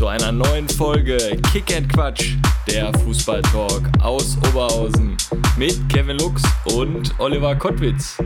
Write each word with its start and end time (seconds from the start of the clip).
Zu 0.00 0.06
einer 0.06 0.32
neuen 0.32 0.66
Folge 0.66 1.18
Kick 1.52 1.76
and 1.76 1.92
Quatsch, 1.92 2.36
der 2.66 2.90
Fußballtalk 3.00 3.82
aus 4.00 4.38
Oberhausen 4.48 5.14
mit 5.58 5.78
Kevin 5.90 6.16
Lux 6.16 6.42
und 6.74 7.20
Oliver 7.20 7.54
Kottwitz. 7.54 8.16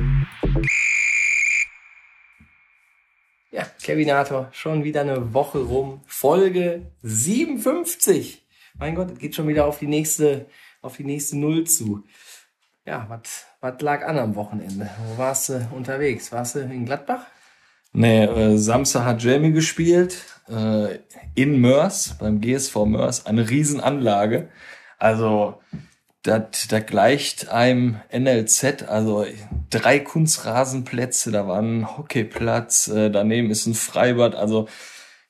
Ja, 3.51 3.66
Kevinator, 3.82 4.51
schon 4.52 4.84
wieder 4.84 5.01
eine 5.01 5.34
Woche 5.34 5.59
rum. 5.59 6.01
Folge 6.06 6.92
57. 7.02 8.46
Mein 8.79 8.95
Gott, 8.95 9.10
es 9.10 9.18
geht 9.18 9.34
schon 9.34 9.48
wieder 9.48 9.66
auf 9.66 9.80
die 9.80 9.88
nächste, 9.88 10.46
auf 10.80 10.96
die 10.96 11.04
nächste 11.04 11.37
Null 11.37 11.65
zu. 11.65 12.04
Ja, 12.87 13.20
was 13.60 13.80
lag 13.80 14.06
an 14.06 14.20
am 14.20 14.37
Wochenende? 14.37 14.88
Wo 15.09 15.18
warst 15.18 15.48
du 15.48 15.68
unterwegs? 15.73 16.30
Warst 16.30 16.54
du 16.54 16.60
in 16.60 16.84
Gladbach? 16.84 17.27
Nee, 17.93 18.27
äh, 18.27 18.59
Samstag 18.59 19.04
hat 19.04 19.24
Jamie 19.24 19.51
gespielt 19.51 20.34
äh, 20.48 20.98
in 21.34 21.60
Mörs, 21.60 22.16
beim 22.18 22.40
GSV 22.40 22.84
Mörs, 22.86 23.26
eine 23.26 23.48
Riesenanlage. 23.48 24.48
Also 24.98 25.60
das 26.22 26.68
das 26.68 26.86
gleicht 26.86 27.48
einem 27.51 28.01
NLZ, 28.10 28.84
also 28.88 29.26
drei 29.70 30.01
Kunstrasenplätze, 30.01 31.30
da 31.30 31.46
war 31.46 31.60
ein 31.60 31.96
Hockeyplatz, 31.96 32.88
äh, 32.88 33.10
daneben 33.10 33.51
ist 33.51 33.66
ein 33.66 33.74
Freibad, 33.74 34.34
also 34.34 34.66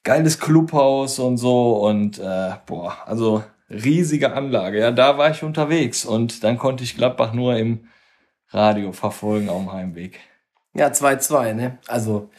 geiles 0.05 0.39
Clubhaus 0.39 1.19
und 1.19 1.39
so 1.39 1.79
und 1.85 2.19
äh, 2.19 2.53
boah, 2.67 2.97
also 3.07 3.43
riesige 3.71 4.33
Anlage. 4.35 4.79
Ja, 4.79 4.91
da 4.93 5.19
war 5.19 5.31
ich 5.31 5.43
unterwegs 5.43 6.05
und 6.05 6.45
dann 6.45 6.59
konnte 6.59 6.85
ich 6.85 6.97
Gladbach 6.97 7.33
nur 7.33 7.57
im 7.57 7.89
Radio 8.51 8.93
verfolgen 8.93 9.49
auf 9.49 9.63
dem 9.63 9.73
Heimweg. 9.73 10.21
Ja, 10.75 10.89
2-2, 10.89 11.55
ne? 11.55 11.79
Also, 11.87 12.31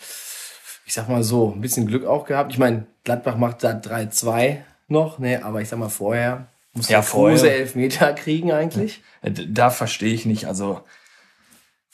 ich 0.86 0.94
sag 0.94 1.09
mal 1.09 1.23
so, 1.23 1.52
ein 1.52 1.61
bisschen 1.61 1.88
Glück 1.88 2.05
auch 2.05 2.25
gehabt. 2.25 2.52
Ich 2.52 2.59
meine, 2.59 2.86
Gladbach 3.03 3.38
macht 3.38 3.64
da 3.64 3.72
3-2 3.72 4.58
noch, 4.88 5.19
ne? 5.19 5.44
Aber 5.44 5.61
ich 5.61 5.69
sag 5.69 5.80
mal, 5.80 5.89
vorher 5.89 6.47
muss 6.73 6.89
Ja, 6.89 7.02
Kruse. 7.02 7.52
Elfmeter 7.52 8.14
kriegen 8.14 8.52
eigentlich. 8.52 9.02
Da 9.22 9.72
verstehe 9.72 10.13
ich 10.13 10.25
nicht, 10.25 10.45
also 10.45 10.81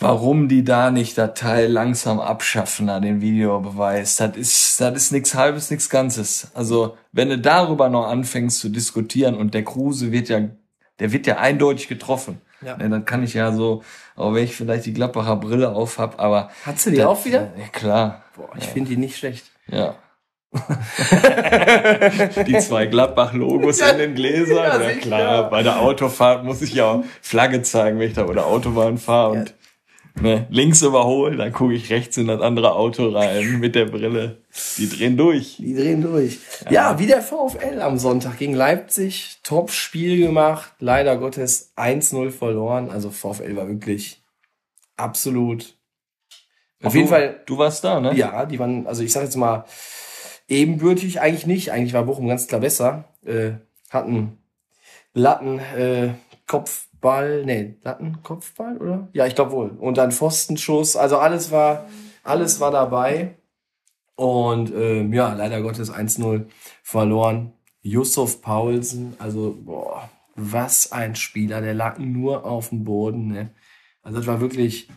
warum 0.01 0.49
die 0.49 0.63
da 0.63 0.91
nicht 0.91 1.17
das 1.17 1.35
Teil 1.35 1.71
langsam 1.71 2.19
abschaffen, 2.19 2.87
da 2.87 2.99
den 2.99 3.21
Videobeweis. 3.21 4.17
Das 4.17 4.35
ist, 4.35 4.81
das 4.81 4.95
ist 4.95 5.11
nichts 5.11 5.35
Halbes, 5.35 5.69
nichts 5.69 5.89
Ganzes. 5.89 6.49
Also 6.53 6.97
wenn 7.11 7.29
du 7.29 7.37
darüber 7.37 7.87
noch 7.89 8.07
anfängst 8.07 8.59
zu 8.59 8.69
diskutieren 8.69 9.35
und 9.35 9.53
der 9.53 9.63
Kruse 9.63 10.11
wird 10.11 10.27
ja, 10.29 10.49
der 10.99 11.11
wird 11.11 11.27
ja 11.27 11.37
eindeutig 11.37 11.87
getroffen. 11.87 12.41
Ja. 12.63 12.77
Ne, 12.77 12.89
dann 12.89 13.05
kann 13.05 13.23
ich 13.23 13.33
ja 13.33 13.51
so, 13.51 13.83
auch 14.15 14.33
wenn 14.33 14.43
ich 14.43 14.55
vielleicht 14.55 14.85
die 14.85 14.93
Gladbacher 14.93 15.35
Brille 15.37 15.69
auf 15.71 15.97
hab, 15.97 16.19
aber 16.19 16.49
Hast 16.65 16.85
du 16.85 16.91
die 16.91 16.97
das- 16.97 17.05
auch 17.07 17.25
wieder? 17.25 17.51
Ja, 17.57 17.67
klar. 17.71 18.23
Boah, 18.35 18.49
ich 18.57 18.65
finde 18.67 18.89
die 18.91 18.97
nicht 18.97 19.17
schlecht. 19.17 19.45
Ja. 19.67 19.95
die 22.45 22.57
zwei 22.59 22.85
Gladbach-Logos 22.87 23.79
in 23.81 23.97
den 23.97 24.15
Gläsern. 24.15 24.55
Ja, 24.57 24.81
Ja, 24.81 24.95
klar. 24.95 25.49
Bei 25.49 25.63
der 25.63 25.79
Autofahrt 25.79 26.43
muss 26.43 26.61
ich 26.61 26.73
ja 26.73 26.85
auch 26.91 27.03
Flagge 27.21 27.61
zeigen, 27.61 27.99
wenn 27.99 28.09
ich 28.09 28.13
da 28.15 28.23
über 28.23 28.33
der 28.33 28.45
Autobahn 28.45 28.97
fahre 28.97 29.31
und 29.31 29.53
ne, 30.19 30.47
links 30.49 30.81
überhole, 30.81 31.37
dann 31.37 31.51
gucke 31.51 31.73
ich 31.73 31.89
rechts 31.89 32.17
in 32.17 32.27
das 32.27 32.41
andere 32.41 32.73
Auto 32.73 33.09
rein 33.09 33.59
mit 33.59 33.75
der 33.75 33.85
Brille. 33.85 34.37
Die 34.77 34.89
drehen 34.89 35.17
durch. 35.17 35.57
Die 35.57 35.75
drehen 35.75 36.01
durch. 36.01 36.39
Ja, 36.69 36.99
wie 36.99 37.07
der 37.07 37.21
VfL 37.21 37.81
am 37.81 37.97
Sonntag 37.97 38.37
gegen 38.37 38.53
Leipzig. 38.53 39.39
Top-Spiel 39.43 40.17
gemacht. 40.17 40.73
Leider 40.79 41.17
Gottes 41.17 41.73
1-0 41.77 42.31
verloren. 42.31 42.89
Also 42.89 43.09
VfL 43.09 43.55
war 43.55 43.67
wirklich 43.67 44.21
absolut. 44.97 45.75
Auf 46.83 46.93
du, 46.93 46.97
jeden 46.97 47.09
Fall, 47.09 47.41
Du 47.45 47.57
warst 47.57 47.83
da, 47.83 47.99
ne? 47.99 48.13
ja, 48.15 48.45
die 48.45 48.59
waren, 48.59 48.87
also 48.87 49.03
ich 49.03 49.11
sag 49.11 49.23
jetzt 49.23 49.35
mal, 49.35 49.65
ebenbürtig 50.47 51.21
eigentlich 51.21 51.45
nicht. 51.47 51.71
Eigentlich 51.71 51.93
war 51.93 52.03
Bochum 52.03 52.27
ganz 52.27 52.47
klar 52.47 52.61
besser. 52.61 53.05
Äh, 53.25 53.51
hatten 53.89 54.37
Latten, 55.13 55.59
äh, 55.59 56.09
Kopfball, 57.01 57.43
nee, 57.45 57.77
Latten, 57.83 58.21
Kopfball, 58.21 58.77
oder? 58.77 59.09
Ja, 59.13 59.25
ich 59.25 59.33
glaube 59.33 59.51
wohl. 59.51 59.69
Und 59.71 59.97
dann 59.97 60.11
Pfostenschuss. 60.11 60.95
Also 60.95 61.17
alles 61.17 61.49
war, 61.49 61.87
alles 62.23 62.59
war 62.59 62.69
dabei. 62.69 63.37
Und 64.15 64.71
ähm, 64.71 65.11
ja, 65.11 65.33
leider 65.33 65.63
Gottes 65.63 65.91
1-0 65.91 66.45
verloren. 66.83 67.53
Yusuf 67.81 68.43
Paulsen, 68.43 69.15
also 69.17 69.57
boah, 69.59 70.11
was 70.35 70.91
ein 70.91 71.15
Spieler, 71.15 71.61
der 71.61 71.73
lag 71.73 71.97
nur 71.97 72.45
auf 72.45 72.69
dem 72.69 72.83
Boden. 72.83 73.29
Ne? 73.29 73.49
Also 74.03 74.19
das 74.19 74.27
war 74.27 74.39
wirklich 74.39 74.87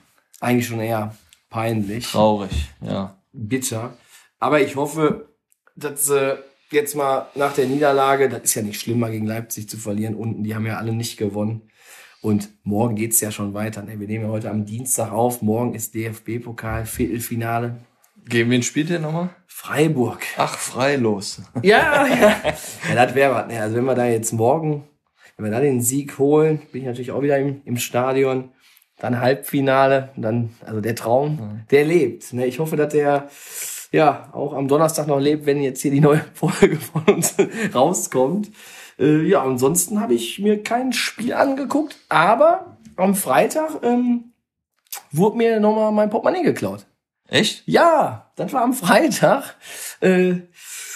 eigentlich 0.41 0.66
schon 0.66 0.81
eher 0.81 1.16
peinlich, 1.48 2.10
Traurig, 2.10 2.69
ja. 2.82 3.16
bitter. 3.32 3.97
Aber 4.38 4.60
ich 4.60 4.76
hoffe, 4.76 5.31
dass 5.75 6.10
äh, 6.10 6.36
jetzt 6.71 6.94
mal 6.94 7.28
nach 7.34 7.54
der 7.54 7.66
Niederlage, 7.66 8.28
das 8.28 8.42
ist 8.42 8.54
ja 8.56 8.62
nicht 8.62 8.78
schlimm, 8.78 8.98
mal 8.98 9.10
gegen 9.10 9.26
Leipzig 9.26 9.71
zu 9.71 9.78
verlieren 9.78 10.15
unten, 10.15 10.44
die 10.44 10.54
haben 10.54 10.66
ja 10.66 10.76
alle 10.76 10.92
nicht 10.92 11.16
gewonnen. 11.16 11.71
Und 12.24 12.48
morgen 12.62 12.94
geht's 12.94 13.20
ja 13.20 13.30
schon 13.30 13.52
weiter. 13.52 13.82
Ne? 13.82 14.00
Wir 14.00 14.06
nehmen 14.06 14.24
ja 14.24 14.30
heute 14.30 14.50
am 14.50 14.64
Dienstag 14.64 15.12
auf. 15.12 15.42
Morgen 15.42 15.74
ist 15.74 15.94
DFB-Pokal, 15.94 16.86
Viertelfinale. 16.86 17.76
Gegen 18.26 18.48
wen 18.48 18.62
spielt 18.62 18.88
ihr 18.88 18.98
nochmal? 18.98 19.28
Freiburg. 19.46 20.22
Ach, 20.38 20.56
freilos. 20.56 21.42
Ja, 21.62 22.06
ja. 22.06 22.36
Ja, 22.88 22.94
das 22.94 23.14
wäre 23.14 23.34
was. 23.34 23.48
Ne? 23.48 23.60
Also 23.60 23.76
wenn 23.76 23.84
wir 23.84 23.94
da 23.94 24.06
jetzt 24.06 24.32
morgen, 24.32 24.84
wenn 25.36 25.44
wir 25.44 25.52
da 25.52 25.60
den 25.60 25.82
Sieg 25.82 26.18
holen, 26.18 26.62
bin 26.72 26.80
ich 26.80 26.86
natürlich 26.86 27.10
auch 27.10 27.20
wieder 27.20 27.38
im, 27.38 27.60
im 27.66 27.76
Stadion. 27.76 28.52
Dann 28.98 29.20
Halbfinale, 29.20 30.08
dann, 30.16 30.48
also 30.64 30.80
der 30.80 30.94
Traum, 30.94 31.60
der 31.70 31.84
lebt. 31.84 32.32
Ne? 32.32 32.46
Ich 32.46 32.58
hoffe, 32.58 32.76
dass 32.76 32.91
der 32.94 33.28
ja 33.92 34.30
auch 34.32 34.54
am 34.54 34.66
Donnerstag 34.66 35.08
noch 35.08 35.20
lebt, 35.20 35.44
wenn 35.44 35.60
jetzt 35.60 35.82
hier 35.82 35.91
die 35.91 36.00
neue 36.00 36.24
Folge 36.32 36.76
von 36.76 37.02
uns 37.04 37.34
rauskommt. 37.74 38.50
Äh, 38.99 39.22
ja, 39.22 39.43
ansonsten 39.43 40.00
habe 40.00 40.15
ich 40.15 40.38
mir 40.38 40.62
kein 40.62 40.93
Spiel 40.93 41.32
angeguckt, 41.34 41.97
aber 42.09 42.77
am 42.97 43.15
Freitag 43.15 43.82
ähm, 43.82 44.32
wurde 45.10 45.37
mir 45.37 45.60
nochmal 45.60 45.93
mein 45.93 46.10
Portemonnaie 46.10 46.43
geklaut. 46.43 46.87
Echt? 47.28 47.62
Ja, 47.66 48.31
das 48.37 48.53
war 48.53 48.62
am 48.62 48.72
Freitag. 48.75 49.56
Äh, 50.00 50.34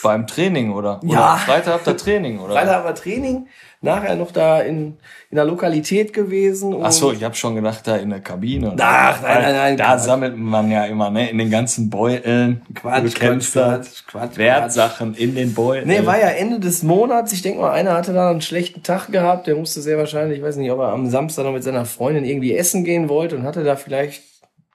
Beim 0.03 0.27
Training, 0.27 0.73
oder? 0.73 1.01
oder 1.03 1.13
Ja. 1.13 1.37
Freitag 1.37 1.75
habt 1.75 1.87
ihr 1.89 1.97
Training, 1.97 2.39
oder? 2.39 2.53
Freitag 2.55 2.85
war 2.85 2.95
Training, 2.95 3.49
nachher 3.81 4.17
noch 4.17 4.33
da 4.33 4.61
in, 4.61 4.97
in 5.31 5.37
der 5.37 5.45
Lokalität 5.45 6.13
gewesen. 6.13 6.75
Ach 6.83 6.91
so, 6.91 7.13
ich 7.13 7.23
habe 7.23 7.35
schon 7.35 7.55
gedacht, 7.55 7.87
da 7.87 7.97
in 7.97 8.11
der 8.11 8.21
Kabine. 8.21 8.75
Ach, 8.79 9.23
nein, 9.23 9.43
nein, 9.43 9.55
nein, 9.55 9.77
Da 9.77 9.85
Quatsch. 9.95 10.01
sammelt 10.01 10.37
man 10.37 10.71
ja 10.71 10.85
immer, 10.87 11.11
ne, 11.11 11.31
in 11.31 11.39
den 11.39 11.51
ganzen 11.51 11.89
Beuteln. 11.91 12.63
Quatsch, 12.75 13.15
Quatsch. 13.15 13.53
Quatsch, 13.53 14.07
Quatsch, 14.07 14.37
Wertsachen 14.37 15.15
in 15.15 15.35
den 15.35 15.55
Beuteln. 15.55 15.87
Nee, 15.87 16.05
war 16.05 16.19
ja 16.19 16.29
Ende 16.29 16.59
des 16.59 16.83
Monats. 16.83 17.33
Ich 17.33 17.43
denke 17.43 17.61
mal, 17.61 17.73
einer 17.73 17.93
hatte 17.95 18.13
da 18.13 18.31
einen 18.31 18.41
schlechten 18.41 18.83
Tag 18.83 19.13
gehabt. 19.13 19.47
Der 19.47 19.55
musste 19.55 19.81
sehr 19.81 19.99
wahrscheinlich, 19.99 20.39
ich 20.39 20.45
weiß 20.45 20.57
nicht, 20.57 20.71
ob 20.73 20.81
er 20.81 20.89
am 20.89 21.09
Samstag 21.09 21.45
noch 21.45 21.53
mit 21.53 21.63
seiner 21.63 21.85
Freundin 21.85 22.25
irgendwie 22.25 22.57
essen 22.57 22.85
gehen 22.85 23.09
wollte 23.09 23.37
und 23.37 23.45
hatte 23.45 23.63
da 23.65 23.77
vielleicht 23.77 24.23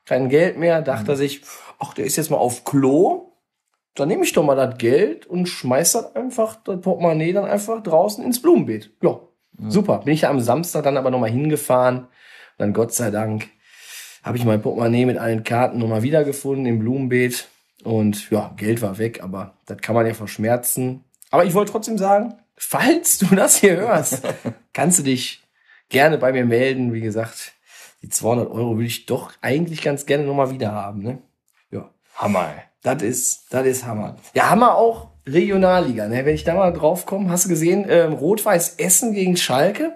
kein 0.06 0.30
Geld 0.30 0.58
mehr. 0.58 0.82
Dachte 0.82 1.14
er 1.14 1.18
sich, 1.18 1.42
ach, 1.80 1.94
der 1.94 2.06
ist 2.06 2.16
jetzt 2.16 2.32
mal 2.32 2.38
auf 2.38 2.64
Klo. 2.64 3.33
Dann 3.96 4.08
nehme 4.08 4.24
ich 4.24 4.34
doch 4.34 4.44
mal 4.44 4.56
das 4.56 4.78
Geld 4.78 5.28
und 5.28 5.48
schmeiß 5.48 5.94
das 5.94 6.16
einfach, 6.16 6.56
das 6.64 6.82
Portemonnaie 6.82 7.34
dann 7.34 7.46
einfach 7.46 7.82
draußen 7.84 8.24
ins 8.24 8.42
Blumenbeet. 8.42 8.92
Ja, 9.02 9.20
super. 9.68 10.00
Bin 10.00 10.14
ich 10.14 10.22
ja 10.22 10.30
am 10.30 10.40
Samstag 10.40 10.84
dann 10.84 10.98
aber 10.98 11.12
nochmal 11.12 11.30
hingefahren. 11.30 12.00
Und 12.00 12.08
dann 12.58 12.74
Gott 12.74 12.94
sei 12.94 13.12
Dank 13.12 13.50
habe 14.24 14.38
ich 14.38 14.46
mein 14.46 14.62
Portemonnaie 14.62 15.06
mit 15.06 15.18
allen 15.18 15.44
Karten 15.44 15.78
nochmal 15.78 16.02
wiedergefunden 16.02 16.66
im 16.66 16.80
Blumenbeet. 16.80 17.48
Und 17.84 18.30
ja, 18.32 18.54
Geld 18.58 18.82
war 18.82 18.98
weg, 18.98 19.22
aber 19.22 19.58
das 19.66 19.78
kann 19.78 19.96
man 19.96 20.08
ja 20.08 20.14
verschmerzen. 20.14 21.04
Aber 21.30 21.46
ich 21.46 21.54
wollte 21.54 21.72
trotzdem 21.72 21.98
sagen, 21.98 22.36
falls 22.56 23.18
du 23.18 23.36
das 23.36 23.58
hier 23.58 23.76
hörst, 23.76 24.24
kannst 24.74 25.00
du 25.00 25.04
dich 25.04 25.44
gerne 25.90 26.18
bei 26.18 26.32
mir 26.32 26.46
melden. 26.46 26.94
Wie 26.94 27.02
gesagt, 27.02 27.54
die 28.02 28.10
200 28.10 28.50
Euro 28.50 28.76
würde 28.76 28.88
ich 28.88 29.06
doch 29.06 29.34
eigentlich 29.42 29.82
ganz 29.82 30.06
gerne 30.06 30.24
nochmal 30.24 30.52
wieder 30.52 30.72
haben. 30.72 31.04
Ne? 31.04 31.20
Ja, 31.72 31.90
Hammer. 32.16 32.54
ey. 32.56 32.73
Das 32.84 33.02
ist, 33.02 33.46
das 33.50 33.66
ist 33.66 33.86
Hammer. 33.86 34.18
Ja, 34.34 34.50
Hammer 34.50 34.76
auch 34.76 35.08
Regionalliga. 35.28 36.08
Ne? 36.08 36.26
Wenn 36.26 36.36
ich 36.36 36.44
da 36.44 36.54
mal 36.54 36.72
drauf 36.72 37.06
komme, 37.06 37.30
hast 37.30 37.46
du 37.46 37.50
gesehen, 37.50 37.86
ähm, 37.90 38.14
Rot-Weiß 38.14 38.76
Essen 38.78 39.14
gegen 39.14 39.38
Schalke 39.38 39.94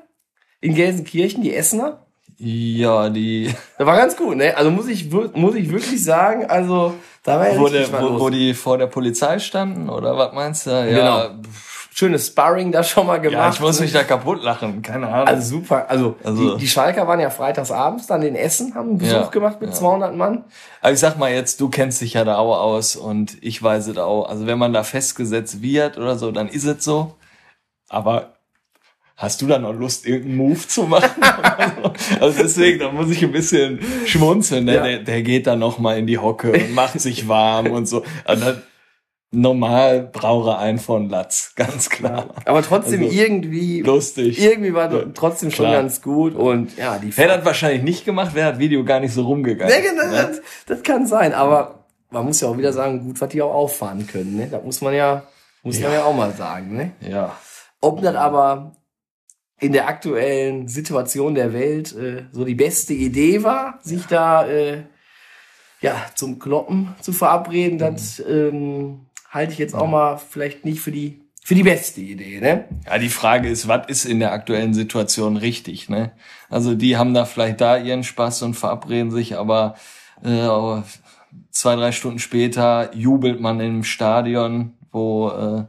in 0.62 0.74
Gelsenkirchen, 0.74 1.44
die 1.44 1.54
Essener? 1.56 2.06
Ja, 2.38 3.10
die, 3.10 3.54
Das 3.78 3.86
war 3.88 3.98
ganz 3.98 4.16
gut, 4.16 4.38
ne? 4.38 4.56
Also 4.56 4.72
muss 4.72 4.88
ich, 4.88 5.12
muss 5.12 5.56
ich 5.56 5.70
wirklich 5.72 6.04
sagen, 6.04 6.46
also 6.46 6.94
da 7.24 7.40
war 7.40 7.52
ja 7.52 7.60
wo, 7.60 7.68
der, 7.68 7.92
wo, 8.02 8.20
wo 8.20 8.30
die 8.30 8.54
vor 8.54 8.78
der 8.78 8.88
Polizei 8.88 9.40
standen, 9.40 9.90
oder 9.90 10.18
was 10.18 10.34
meinst 10.34 10.66
du? 10.68 10.70
Ja, 10.72 10.86
Genau. 11.28 11.42
pff, 11.44 11.77
schönes 11.98 12.28
Sparring 12.28 12.72
da 12.72 12.84
schon 12.84 13.08
mal 13.08 13.20
gemacht. 13.20 13.34
Ja, 13.40 13.50
ich 13.50 13.60
muss 13.60 13.80
mich 13.80 13.92
da 13.92 14.04
kaputt 14.04 14.44
lachen, 14.44 14.84
keine 14.84 15.08
Ahnung. 15.08 15.28
Also 15.28 15.58
super. 15.58 15.90
Also, 15.90 16.16
Also- 16.24 16.54
die, 16.54 16.60
die 16.60 16.68
Schalker 16.68 17.08
waren 17.08 17.20
ja 17.20 17.32
freitagsabends 17.32 18.06
dann 18.06 18.22
in 18.22 18.36
Essen, 18.36 18.76
haben 18.76 18.90
einen 18.90 18.98
Besuch 19.00 19.14
Ja, 19.14 19.26
gemacht 19.30 19.60
mit 19.62 19.72
ja. 19.72 19.76
200 19.76 20.16
Mann. 20.16 20.44
Aber 20.82 20.94
ich 20.94 21.00
sag 21.00 21.18
mal 21.18 21.32
jetzt, 21.32 21.60
du 21.60 21.70
kennst 21.70 22.02
dich 22.02 22.14
ja 22.14 22.24
da 22.24 22.38
auch 22.38 22.60
aus 22.60 22.96
und 22.96 23.38
ich 23.42 23.62
weiß 23.64 23.88
es 23.88 23.98
auch. 23.98 24.30
Also 24.30 24.46
wenn 24.46 24.60
man 24.60 24.74
da 24.74 24.84
festgesetzt 24.84 25.64
wird 25.64 25.98
oder 25.98 26.18
so, 26.20 26.30
dann 26.32 26.50
ist 26.50 26.66
es 26.66 26.84
so. 26.84 27.16
Aber 27.90 28.36
hast 29.16 29.42
du 29.42 29.48
da 29.48 29.58
noch 29.58 29.74
Lust, 29.74 30.06
irgendeinen 30.06 30.38
Move 30.38 30.68
zu 30.68 30.84
machen? 30.84 31.10
also 32.20 32.44
deswegen, 32.44 32.78
da 32.78 32.92
muss 32.92 33.10
ich 33.10 33.24
ein 33.24 33.32
bisschen 33.32 33.80
schmunzeln. 34.06 34.66
Ne? 34.66 34.76
Ja. 34.76 34.84
Der, 34.84 35.00
der 35.00 35.24
geht 35.24 35.48
dann 35.48 35.58
noch 35.58 35.80
mal 35.80 35.98
in 35.98 36.06
die 36.06 36.20
Hocke 36.20 36.52
und 36.52 36.76
macht 36.76 37.02
sich 37.02 37.28
warm 37.28 37.72
und 37.72 37.88
so. 37.88 38.04
Und 38.28 38.42
dann, 38.46 38.62
normal 39.32 40.10
brauche 40.12 40.58
einen 40.58 40.80
von 40.80 41.10
Latz, 41.10 41.54
ganz 41.56 41.90
klar. 41.90 42.34
Aber 42.46 42.62
trotzdem 42.62 43.04
Also, 43.04 43.14
irgendwie, 43.14 43.82
Lustig. 43.82 44.42
irgendwie 44.42 44.74
war 44.74 44.92
Ja, 44.92 45.04
trotzdem 45.14 45.52
schon 45.52 45.66
klar. 45.66 45.82
ganz 45.82 46.02
gut 46.02 46.36
und 46.36 46.78
ja, 46.78 46.98
die 46.98 47.12
Hätte 47.12 47.36
das 47.36 47.46
wahrscheinlich 47.46 47.84
nicht 47.84 48.06
gemacht, 48.06 48.34
wäre 48.36 48.52
das 48.52 48.60
Video 48.60 48.84
gar 48.84 49.00
nicht 49.00 49.14
so 49.14 49.24
rumgegangen. 49.24 49.74
Ja, 49.74 49.82
genau, 49.82 50.08
ne? 50.12 50.28
das, 50.30 50.42
das 50.66 50.84
kann 50.84 51.06
sein, 51.08 51.34
aber 51.34 51.86
man 52.10 52.26
muss 52.26 52.40
ja 52.42 52.48
auch 52.48 52.58
wieder 52.58 52.72
sagen, 52.72 53.04
gut, 53.06 53.20
was 53.20 53.30
die 53.30 53.42
auch 53.42 53.54
auffahren 53.54 54.08
können, 54.08 54.38
ne? 54.38 54.48
Das 54.50 54.64
muss 54.64 54.80
man 54.82 54.94
ja, 54.94 55.24
muss 55.64 55.80
man 55.80 55.92
ja 55.92 56.06
auch 56.06 56.16
mal 56.16 56.32
sagen, 56.32 56.76
ne? 56.78 56.92
Ja. 57.02 57.36
Ob 57.82 58.02
das 58.02 58.16
aber 58.16 58.72
in 59.60 59.74
der 59.74 59.88
aktuellen 59.88 60.68
Situation 60.68 61.36
der 61.36 61.52
Welt 61.52 61.94
äh, 61.96 62.26
so 62.32 62.46
die 62.46 62.56
beste 62.56 62.94
Idee 62.94 63.44
war, 63.44 63.80
sich 63.84 64.06
da 64.06 64.48
äh, 64.48 64.84
ja 65.82 65.96
zum 66.16 66.40
Kloppen 66.40 66.96
zu 67.02 67.12
verabreden, 67.12 67.78
das 67.78 68.20
ähm, 68.26 69.07
halte 69.30 69.54
ich 69.54 69.60
jetzt 69.60 69.76
auch 69.76 69.88
mal 69.88 70.18
vielleicht 70.18 70.66
nicht 70.66 70.80
für 70.82 70.92
die 70.92 71.22
für 71.44 71.56
die 71.56 71.64
beste 71.64 72.02
Idee, 72.02 72.42
ne? 72.42 72.66
Ja, 72.86 72.98
die 72.98 73.08
Frage 73.08 73.48
ist, 73.48 73.70
was 73.70 73.88
ist 73.88 74.04
in 74.04 74.20
der 74.20 74.34
aktuellen 74.34 74.74
Situation 74.74 75.38
richtig, 75.38 75.88
ne? 75.88 76.12
Also 76.50 76.76
die 76.76 76.98
haben 76.98 77.14
da 77.14 77.24
vielleicht 77.24 77.62
da 77.62 77.78
ihren 77.78 78.04
Spaß 78.04 78.42
und 78.42 78.54
verabreden 78.56 79.12
sich, 79.12 79.38
aber 79.38 79.76
äh, 80.24 80.82
zwei, 81.52 81.76
drei 81.78 81.94
Stunden 81.94 82.20
später 82.20 82.94
jubelt 82.94 83.40
man 83.40 83.62
im 83.62 83.84
Stadion, 83.86 84.78
wo 84.92 85.30
äh, 85.30 85.64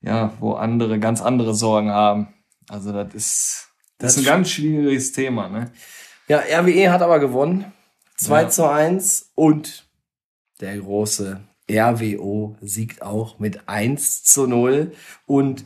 ja, 0.00 0.32
wo 0.40 0.54
andere 0.54 0.98
ganz 0.98 1.20
andere 1.20 1.54
Sorgen 1.54 1.90
haben. 1.90 2.28
Also 2.70 2.92
das 2.92 3.12
ist 3.14 3.68
das, 3.98 4.14
Das 4.14 4.16
ist 4.16 4.26
ein 4.26 4.34
ganz 4.34 4.48
schwieriges 4.50 5.12
Thema, 5.12 5.48
ne? 5.48 5.70
Ja, 6.26 6.38
RWE 6.38 6.90
hat 6.90 7.02
aber 7.02 7.18
gewonnen. 7.18 7.70
2 8.16 8.42
Ja. 8.42 8.48
zu 8.48 8.68
1 8.70 9.32
und 9.34 9.84
der 10.60 10.78
große 10.78 11.40
RWO 11.78 12.56
siegt 12.60 13.02
auch 13.02 13.38
mit 13.38 13.68
1 13.68 14.24
zu 14.24 14.46
0. 14.46 14.92
Und 15.26 15.64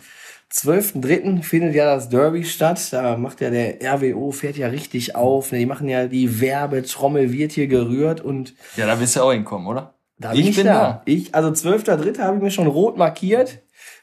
12.3. 0.52 1.42
findet 1.42 1.74
ja 1.74 1.94
das 1.94 2.08
Derby 2.08 2.44
statt. 2.44 2.92
Da 2.92 3.16
macht 3.16 3.40
ja 3.40 3.50
der 3.50 3.78
RWO, 3.82 4.30
fährt 4.30 4.56
ja 4.56 4.68
richtig 4.68 5.14
auf. 5.14 5.50
Die 5.50 5.66
machen 5.66 5.88
ja 5.88 6.06
die 6.06 6.40
Werbetrommel, 6.40 7.32
wird 7.32 7.52
hier 7.52 7.66
gerührt 7.66 8.20
und 8.20 8.54
Ja, 8.76 8.86
da 8.86 8.98
wirst 9.00 9.16
du 9.16 9.22
auch 9.22 9.32
hinkommen, 9.32 9.66
oder? 9.66 9.94
da 10.18 10.32
bin 10.32 10.46
ich, 10.46 10.62
da. 10.62 11.02
Ich, 11.04 11.34
also 11.34 11.48
12.3. 11.50 12.18
habe 12.20 12.36
ich 12.36 12.42
mir 12.42 12.50
schon 12.50 12.66
rot 12.68 12.96
markiert. 12.96 13.58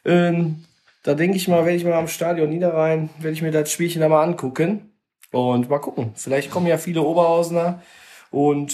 Ähm, 0.05 0.63
da 1.01 1.15
denke 1.15 1.37
ich 1.37 1.47
mal, 1.47 1.65
werde 1.65 1.77
ich 1.77 1.83
mal 1.83 1.93
am 1.93 2.07
Stadion 2.07 2.49
Niederrhein, 2.49 3.09
werde 3.19 3.33
ich 3.33 3.41
mir 3.41 3.51
das 3.51 3.71
Spielchen 3.71 4.01
da 4.01 4.09
mal 4.09 4.23
angucken. 4.23 4.91
Und 5.31 5.69
mal 5.69 5.79
gucken. 5.79 6.11
Vielleicht 6.13 6.51
kommen 6.51 6.67
ja 6.67 6.77
viele 6.77 7.01
Oberhausener 7.01 7.81
und 8.29 8.71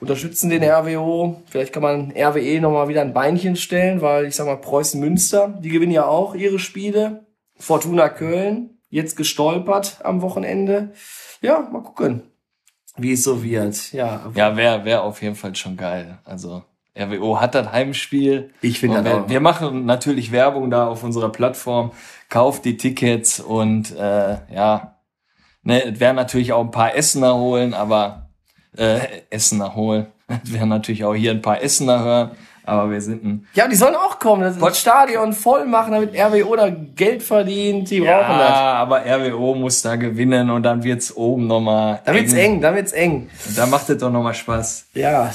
unterstützen 0.00 0.50
den 0.50 0.64
RWO. 0.64 1.42
Vielleicht 1.46 1.72
kann 1.72 1.82
man 1.82 2.12
RWE 2.16 2.60
nochmal 2.60 2.88
wieder 2.88 3.02
ein 3.02 3.14
Beinchen 3.14 3.56
stellen, 3.56 4.00
weil 4.00 4.26
ich 4.26 4.36
sag 4.36 4.46
mal, 4.46 4.56
Preußen 4.56 5.00
Münster, 5.00 5.58
die 5.60 5.70
gewinnen 5.70 5.92
ja 5.92 6.06
auch 6.06 6.34
ihre 6.34 6.58
Spiele. 6.58 7.26
Fortuna 7.58 8.08
Köln, 8.08 8.78
jetzt 8.88 9.16
gestolpert 9.16 9.98
am 10.04 10.22
Wochenende. 10.22 10.92
Ja, 11.40 11.68
mal 11.72 11.82
gucken, 11.82 12.22
wie 12.96 13.12
es 13.12 13.24
so 13.24 13.42
wird. 13.42 13.92
Ja, 13.92 14.30
Ja, 14.34 14.56
wäre 14.56 14.84
wär 14.84 15.02
auf 15.02 15.22
jeden 15.22 15.34
Fall 15.34 15.54
schon 15.56 15.76
geil. 15.76 16.18
Also 16.24 16.62
RWO 16.96 17.40
hat 17.40 17.54
das 17.54 17.72
Heimspiel. 17.72 18.50
Ich 18.60 18.80
finde 18.80 18.96
das 18.96 19.04
wir, 19.04 19.16
auch. 19.16 19.28
wir 19.28 19.40
machen 19.40 19.86
natürlich 19.86 20.32
Werbung 20.32 20.70
da 20.70 20.88
auf 20.88 21.04
unserer 21.04 21.30
Plattform. 21.30 21.92
Kauft 22.28 22.64
die 22.64 22.76
Tickets 22.76 23.40
und 23.40 23.94
äh, 23.96 24.38
ja, 24.52 24.98
ne, 25.62 25.84
es 25.84 26.00
werden 26.00 26.16
natürlich 26.16 26.52
auch 26.52 26.64
ein 26.64 26.70
paar 26.70 26.94
Essener 26.96 27.36
holen, 27.36 27.74
aber 27.74 28.27
äh, 28.78 29.00
Essener 29.30 29.74
holen. 29.74 30.06
Es 30.28 30.52
werden 30.52 30.68
natürlich 30.68 31.04
auch 31.04 31.14
hier 31.14 31.32
ein 31.32 31.42
paar 31.42 31.62
Essener 31.62 32.02
hören, 32.04 32.30
aber 32.64 32.90
wir 32.90 33.00
sind 33.00 33.24
ein 33.24 33.46
Ja, 33.54 33.66
die 33.66 33.76
sollen 33.76 33.96
auch 33.96 34.18
kommen. 34.18 34.42
Das, 34.42 34.58
das 34.58 34.78
Stadion 34.78 35.32
voll 35.32 35.64
machen, 35.64 35.92
damit 35.92 36.14
RWO 36.14 36.56
da 36.56 36.70
Geld 36.70 37.22
verdient. 37.22 37.90
Die 37.90 37.98
ja, 37.98 38.18
brauchen 38.18 38.38
das. 38.38 38.50
aber 38.50 39.00
RWO 39.04 39.54
muss 39.54 39.82
da 39.82 39.96
gewinnen 39.96 40.50
und 40.50 40.62
dann 40.62 40.84
wird's 40.84 41.14
oben 41.16 41.46
nochmal 41.46 42.00
Da 42.04 42.14
wird's 42.14 42.34
eng, 42.34 42.60
da 42.60 42.74
wird's 42.74 42.92
eng. 42.92 43.28
Da 43.56 43.66
macht 43.66 43.88
es 43.88 43.98
doch 43.98 44.10
nochmal 44.10 44.34
Spaß. 44.34 44.86
Ja, 44.94 45.32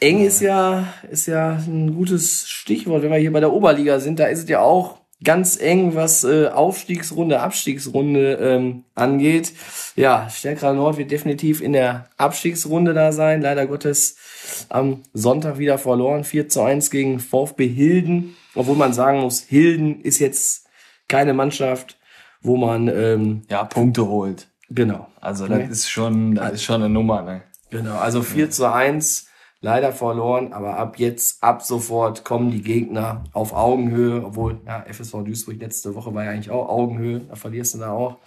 eng 0.00 0.24
ist 0.24 0.40
ja, 0.40 0.84
ist 1.10 1.26
ja 1.26 1.58
ein 1.66 1.94
gutes 1.94 2.48
Stichwort. 2.48 3.02
Wenn 3.02 3.10
wir 3.10 3.18
hier 3.18 3.32
bei 3.32 3.40
der 3.40 3.52
Oberliga 3.52 3.98
sind, 3.98 4.18
da 4.18 4.26
ist 4.26 4.44
es 4.44 4.48
ja 4.48 4.60
auch 4.60 4.98
ganz 5.24 5.58
eng, 5.60 5.94
was 5.94 6.24
äh, 6.24 6.48
Aufstiegsrunde, 6.48 7.40
Abstiegsrunde 7.40 8.34
ähm, 8.34 8.84
angeht. 8.94 9.52
Ja, 9.96 10.28
Stärkerer 10.30 10.74
Nord 10.74 10.98
wird 10.98 11.10
definitiv 11.10 11.60
in 11.62 11.72
der 11.72 12.08
Abstiegsrunde 12.16 12.92
da 12.94 13.12
sein. 13.12 13.40
Leider 13.40 13.66
Gottes 13.66 14.16
am 14.68 15.02
Sonntag 15.14 15.58
wieder 15.58 15.78
verloren. 15.78 16.24
4 16.24 16.48
zu 16.48 16.62
1 16.62 16.90
gegen 16.90 17.18
VfB 17.18 17.66
Hilden. 17.68 18.36
Obwohl 18.54 18.76
man 18.76 18.92
sagen 18.92 19.20
muss, 19.20 19.40
Hilden 19.40 20.00
ist 20.02 20.18
jetzt 20.18 20.66
keine 21.08 21.32
Mannschaft, 21.34 21.96
wo 22.42 22.56
man, 22.56 22.88
ähm, 22.88 23.42
Ja, 23.50 23.64
Punkte 23.64 24.06
holt. 24.08 24.48
genau, 24.70 25.08
Also 25.20 25.46
das 25.46 25.58
Nee. 25.58 25.66
ist 25.70 25.88
schon, 25.90 26.34
das 26.34 26.52
ist 26.52 26.62
schon 26.64 26.76
eine 26.82 26.88
Nummer, 26.88 27.22
ne? 27.22 27.42
Genau, 27.70 27.96
also 27.98 28.22
4 28.22 28.50
zu 28.50 28.70
1, 28.72 29.28
leider 29.60 29.92
verloren, 29.92 30.52
aber 30.52 30.76
ab 30.76 30.98
jetzt, 30.98 31.42
ab 31.42 31.62
sofort 31.62 32.24
kommen 32.24 32.50
die 32.50 32.62
Gegner 32.62 33.24
auf 33.32 33.52
Augenhöhe, 33.52 34.24
obwohl, 34.24 34.60
ja, 34.66 34.84
FSV 34.88 35.24
Duisburg 35.24 35.60
letzte 35.60 35.94
Woche 35.94 36.14
war 36.14 36.24
ja 36.24 36.30
eigentlich 36.30 36.50
auch 36.50 36.68
Augenhöhe, 36.68 37.20
da 37.20 37.34
verlierst 37.34 37.74
du 37.74 37.78
da 37.78 37.92
auch 37.92 38.18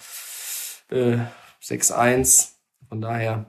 äh, 0.89 1.17
6-1. 1.63 2.53
Von 2.87 3.01
daher 3.01 3.45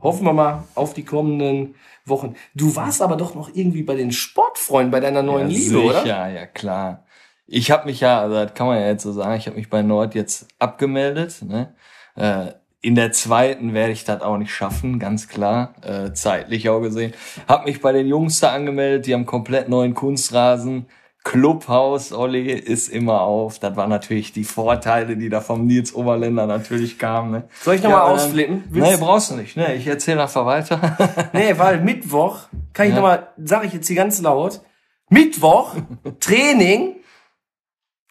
hoffen 0.00 0.24
wir 0.24 0.32
mal 0.32 0.64
auf 0.74 0.94
die 0.94 1.04
kommenden 1.04 1.74
Wochen. 2.04 2.34
Du 2.54 2.74
warst 2.74 3.02
aber 3.02 3.16
doch 3.16 3.34
noch 3.34 3.54
irgendwie 3.54 3.82
bei 3.82 3.94
den 3.94 4.12
Sportfreunden, 4.12 4.90
bei 4.90 5.00
deiner 5.00 5.22
neuen 5.22 5.50
ja, 5.50 5.56
Liebe, 5.56 5.80
sicher, 5.80 6.02
oder? 6.02 6.28
ja, 6.28 6.46
klar. 6.46 7.04
Ich 7.46 7.70
habe 7.70 7.86
mich 7.86 8.00
ja, 8.00 8.20
also 8.20 8.34
das 8.34 8.54
kann 8.54 8.66
man 8.66 8.80
ja 8.80 8.86
jetzt 8.86 9.02
so 9.02 9.12
sagen, 9.12 9.36
ich 9.36 9.46
habe 9.46 9.56
mich 9.56 9.68
bei 9.68 9.82
Nord 9.82 10.14
jetzt 10.14 10.48
abgemeldet. 10.58 11.42
Ne? 11.42 11.74
Äh, 12.16 12.52
in 12.82 12.94
der 12.96 13.12
zweiten 13.12 13.72
werde 13.74 13.92
ich 13.92 14.04
das 14.04 14.20
auch 14.22 14.36
nicht 14.36 14.52
schaffen, 14.52 14.98
ganz 14.98 15.28
klar, 15.28 15.74
äh, 15.82 16.12
zeitlich 16.12 16.68
auch 16.68 16.80
gesehen. 16.80 17.14
Hab 17.48 17.64
mich 17.64 17.80
bei 17.80 17.92
den 17.92 18.06
Jungs 18.08 18.40
da 18.40 18.52
angemeldet, 18.52 19.06
die 19.06 19.14
haben 19.14 19.24
komplett 19.24 19.68
neuen 19.68 19.94
Kunstrasen. 19.94 20.86
Clubhaus, 21.24 22.12
Olli, 22.12 22.50
ist 22.50 22.88
immer 22.88 23.20
auf. 23.20 23.60
Das 23.60 23.76
waren 23.76 23.90
natürlich 23.90 24.32
die 24.32 24.42
Vorteile, 24.42 25.16
die 25.16 25.28
da 25.28 25.40
vom 25.40 25.66
Nils 25.66 25.94
Oberländer 25.94 26.48
natürlich 26.48 26.98
kamen. 26.98 27.30
Ne? 27.30 27.44
Soll 27.60 27.76
ich 27.76 27.82
nochmal 27.84 28.00
Ja, 28.00 28.04
ausflippen? 28.12 28.64
Nee, 28.72 28.96
brauchst 28.96 29.30
du 29.30 29.36
nicht. 29.36 29.56
Ne? 29.56 29.74
Ich 29.76 29.86
erzähle 29.86 30.22
einfach 30.22 30.44
weiter. 30.44 30.96
Nee, 31.32 31.56
weil 31.56 31.80
Mittwoch, 31.80 32.48
kann 32.72 32.86
ich 32.86 32.90
Ja. 32.90 32.96
nochmal, 32.96 33.28
sage 33.36 33.68
ich 33.68 33.72
jetzt 33.72 33.86
hier 33.86 33.94
ganz 33.94 34.20
laut, 34.20 34.62
Mittwoch, 35.10 35.76
Training, 36.18 36.96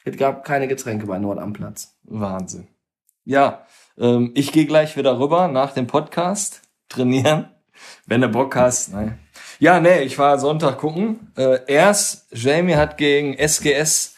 es 0.05 0.15
gab 0.15 0.45
keine 0.45 0.69
Getränke 0.69 1.05
bei 1.05 1.19
Nord 1.19 1.39
am 1.39 1.51
Platz. 1.51 1.93
Wahnsinn. 2.03 2.67
Ja, 3.25 3.65
ähm, 4.01 4.31
ich 4.35 4.51
gehe 4.51 4.65
gleich 4.65 4.97
wieder 4.97 5.17
rüber 5.19 5.47
nach 5.47 5.73
dem 5.73 5.87
Podcast 5.87 6.61
trainieren, 6.89 7.49
wenn 8.05 8.21
du 8.21 8.27
Bock 8.27 8.55
hast. 8.55 8.93
Ne? 8.93 9.17
Ja, 9.59 9.79
nee, 9.79 10.01
ich 10.01 10.17
war 10.17 10.39
Sonntag 10.39 10.79
gucken. 10.79 11.31
Äh, 11.37 11.59
erst 11.67 12.25
Jamie 12.33 12.75
hat 12.75 12.97
gegen 12.97 13.37
SGS 13.37 14.15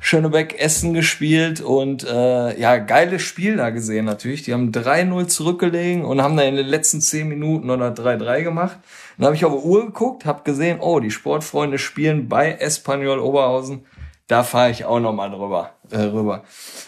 Schönebeck 0.00 0.60
Essen 0.60 0.94
gespielt 0.94 1.60
und 1.60 2.04
äh, 2.04 2.60
ja, 2.60 2.78
geiles 2.78 3.22
Spiel 3.22 3.56
da 3.56 3.70
gesehen 3.70 4.04
natürlich. 4.04 4.42
Die 4.42 4.52
haben 4.52 4.70
3-0 4.70 5.26
zurückgelegen 5.26 6.04
und 6.04 6.22
haben 6.22 6.36
da 6.36 6.44
in 6.44 6.56
den 6.56 6.66
letzten 6.66 7.00
10 7.00 7.28
Minuten 7.28 7.70
oder 7.70 7.88
3-3 7.88 8.42
gemacht. 8.42 8.78
Dann 9.16 9.26
habe 9.26 9.36
ich 9.36 9.44
auf 9.44 9.52
die 9.52 9.66
Uhr 9.66 9.86
geguckt, 9.86 10.24
habe 10.24 10.44
gesehen, 10.44 10.78
oh, 10.80 11.00
die 11.00 11.10
Sportfreunde 11.10 11.78
spielen 11.78 12.28
bei 12.28 12.52
Espanyol 12.52 13.18
Oberhausen. 13.18 13.84
Da 14.28 14.44
fahre 14.44 14.70
ich 14.70 14.84
auch 14.84 15.00
nochmal 15.00 15.30
drüber, 15.30 15.70
äh, 15.90 16.02
rüber. 16.02 16.44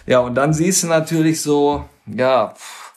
Ja, 0.06 0.20
und 0.20 0.34
dann 0.34 0.52
siehst 0.52 0.82
du 0.82 0.86
natürlich 0.86 1.40
so, 1.40 1.86
ja, 2.06 2.54
pff, 2.54 2.92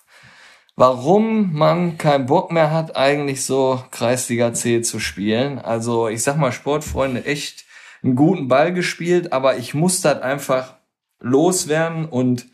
warum 0.76 1.54
man 1.54 1.98
keinen 1.98 2.26
Bock 2.26 2.52
mehr 2.52 2.72
hat, 2.72 2.96
eigentlich 2.98 3.46
so 3.46 3.84
Kreisliga 3.92 4.54
C 4.54 4.82
zu 4.82 5.00
spielen. 5.00 5.60
Also 5.60 6.08
ich 6.08 6.24
sag 6.24 6.38
mal, 6.38 6.52
Sportfreunde 6.52 7.26
echt 7.26 7.66
einen 8.04 8.16
guten 8.16 8.48
Ball 8.48 8.74
gespielt, 8.74 9.32
aber 9.34 9.58
ich 9.58 9.74
muss 9.74 10.02
das 10.02 10.22
einfach 10.22 10.76
loswerden 11.20 12.06
und 12.06 12.48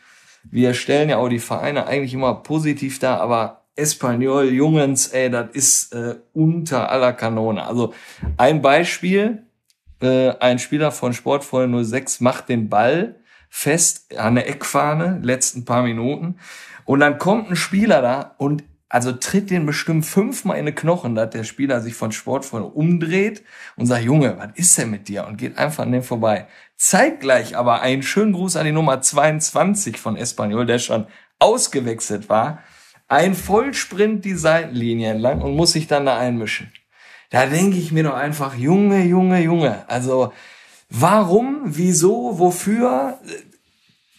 wir 0.44 0.74
stellen 0.74 1.10
ja 1.10 1.18
auch 1.18 1.30
die 1.30 1.40
Vereine 1.40 1.88
eigentlich 1.88 2.14
immer 2.14 2.36
positiv 2.36 3.00
dar, 3.00 3.20
aber 3.22 3.66
Espanyol, 3.76 4.50
Jungens, 4.52 5.08
ey, 5.08 5.30
das 5.30 5.50
ist 5.54 5.94
äh, 5.94 6.16
unter 6.34 6.90
aller 6.90 7.14
Kanone. 7.14 7.64
Also 7.66 7.94
ein 8.38 8.62
Beispiel, 8.62 9.44
Äh, 10.02 10.38
ein 10.40 10.60
Spieler 10.60 10.92
von 10.94 11.12
Sportfreunde 11.12 11.84
06 11.84 12.22
macht 12.22 12.48
den 12.48 12.70
Ball 12.70 13.16
fest 13.50 14.18
an 14.18 14.36
der 14.36 14.48
Eckfahne, 14.48 15.20
letzten 15.22 15.66
paar 15.66 15.84
Minuten. 15.84 16.40
Und 16.86 17.02
dann 17.02 17.18
kommt 17.18 17.50
ein 17.50 17.56
Spieler 17.56 18.02
da 18.02 18.36
und 18.38 18.64
also 18.90 19.12
tritt 19.12 19.52
den 19.52 19.68
bestimmt 19.68 20.06
fünfmal 20.06 20.58
in 20.58 20.66
den 20.66 20.74
Knochen, 20.74 21.14
dass 21.14 21.30
der 21.30 21.44
Spieler 21.44 21.80
sich 21.80 21.94
von 21.94 22.12
Sportfreunde 22.12 22.70
umdreht 22.70 23.44
und 23.76 23.86
sagt, 23.86 24.04
Junge, 24.04 24.36
was 24.40 24.50
ist 24.56 24.78
denn 24.80 24.90
mit 24.90 25.08
dir? 25.08 25.28
Und 25.28 25.38
geht 25.38 25.60
einfach 25.60 25.84
an 25.84 25.92
dem 25.92 26.02
vorbei. 26.02 26.48
Zeitgleich 26.76 27.56
aber 27.56 27.82
einen 27.82 28.02
schönen 28.02 28.34
Gruß 28.34 28.56
an 28.56 28.66
die 28.66 28.72
Nummer 28.72 29.00
22 29.02 29.98
von 29.98 30.18
Espanyol, 30.18 30.66
der 30.66 30.80
schon 30.80 31.06
ausgewechselt 31.38 32.30
war. 32.30 32.64
Ein 33.08 33.36
Vollsprint 33.36 34.26
die 34.26 34.34
Seitenlinie 34.34 35.12
entlang 35.12 35.42
und 35.42 35.56
muss 35.56 35.74
sich 35.74 35.86
dann 35.86 36.08
da 36.08 36.18
einmischen. 36.18 36.72
Da 37.30 37.46
denke 37.46 37.78
ich 37.78 37.92
mir 37.92 38.04
doch 38.04 38.16
einfach, 38.16 38.56
Junge, 38.56 39.04
Junge, 39.04 39.42
Junge. 39.42 39.88
Also, 39.88 40.34
warum, 40.90 41.62
wieso, 41.66 42.40
wofür? 42.40 43.20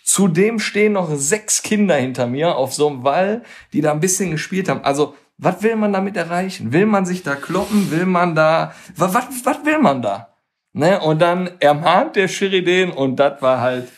Zudem 0.04 0.58
stehen 0.58 0.94
noch 0.94 1.14
sechs 1.14 1.62
Kinder 1.62 1.96
hinter 1.96 2.26
mir 2.26 2.56
auf 2.56 2.74
so 2.74 2.88
einem 2.88 3.04
Wall, 3.04 3.42
die 3.72 3.80
da 3.80 3.92
ein 3.92 4.00
bisschen 4.00 4.30
gespielt 4.30 4.68
haben. 4.68 4.82
Also, 4.82 5.14
was 5.38 5.62
will 5.62 5.76
man 5.76 5.92
damit 5.92 6.16
erreichen? 6.16 6.72
Will 6.72 6.86
man 6.86 7.06
sich 7.06 7.22
da 7.22 7.34
kloppen? 7.34 7.90
Will 7.90 8.06
man 8.06 8.34
da, 8.34 8.74
was, 8.96 9.14
was, 9.14 9.26
was 9.44 9.64
will 9.64 9.78
man 9.78 10.02
da? 10.02 10.34
Ne? 10.72 11.00
Und 11.00 11.20
dann 11.20 11.50
ermahnt 11.60 12.16
der 12.16 12.28
Schiri 12.28 12.62
den 12.62 12.90
und 12.90 13.16
das 13.16 13.40
war 13.40 13.60
halt 13.60 13.88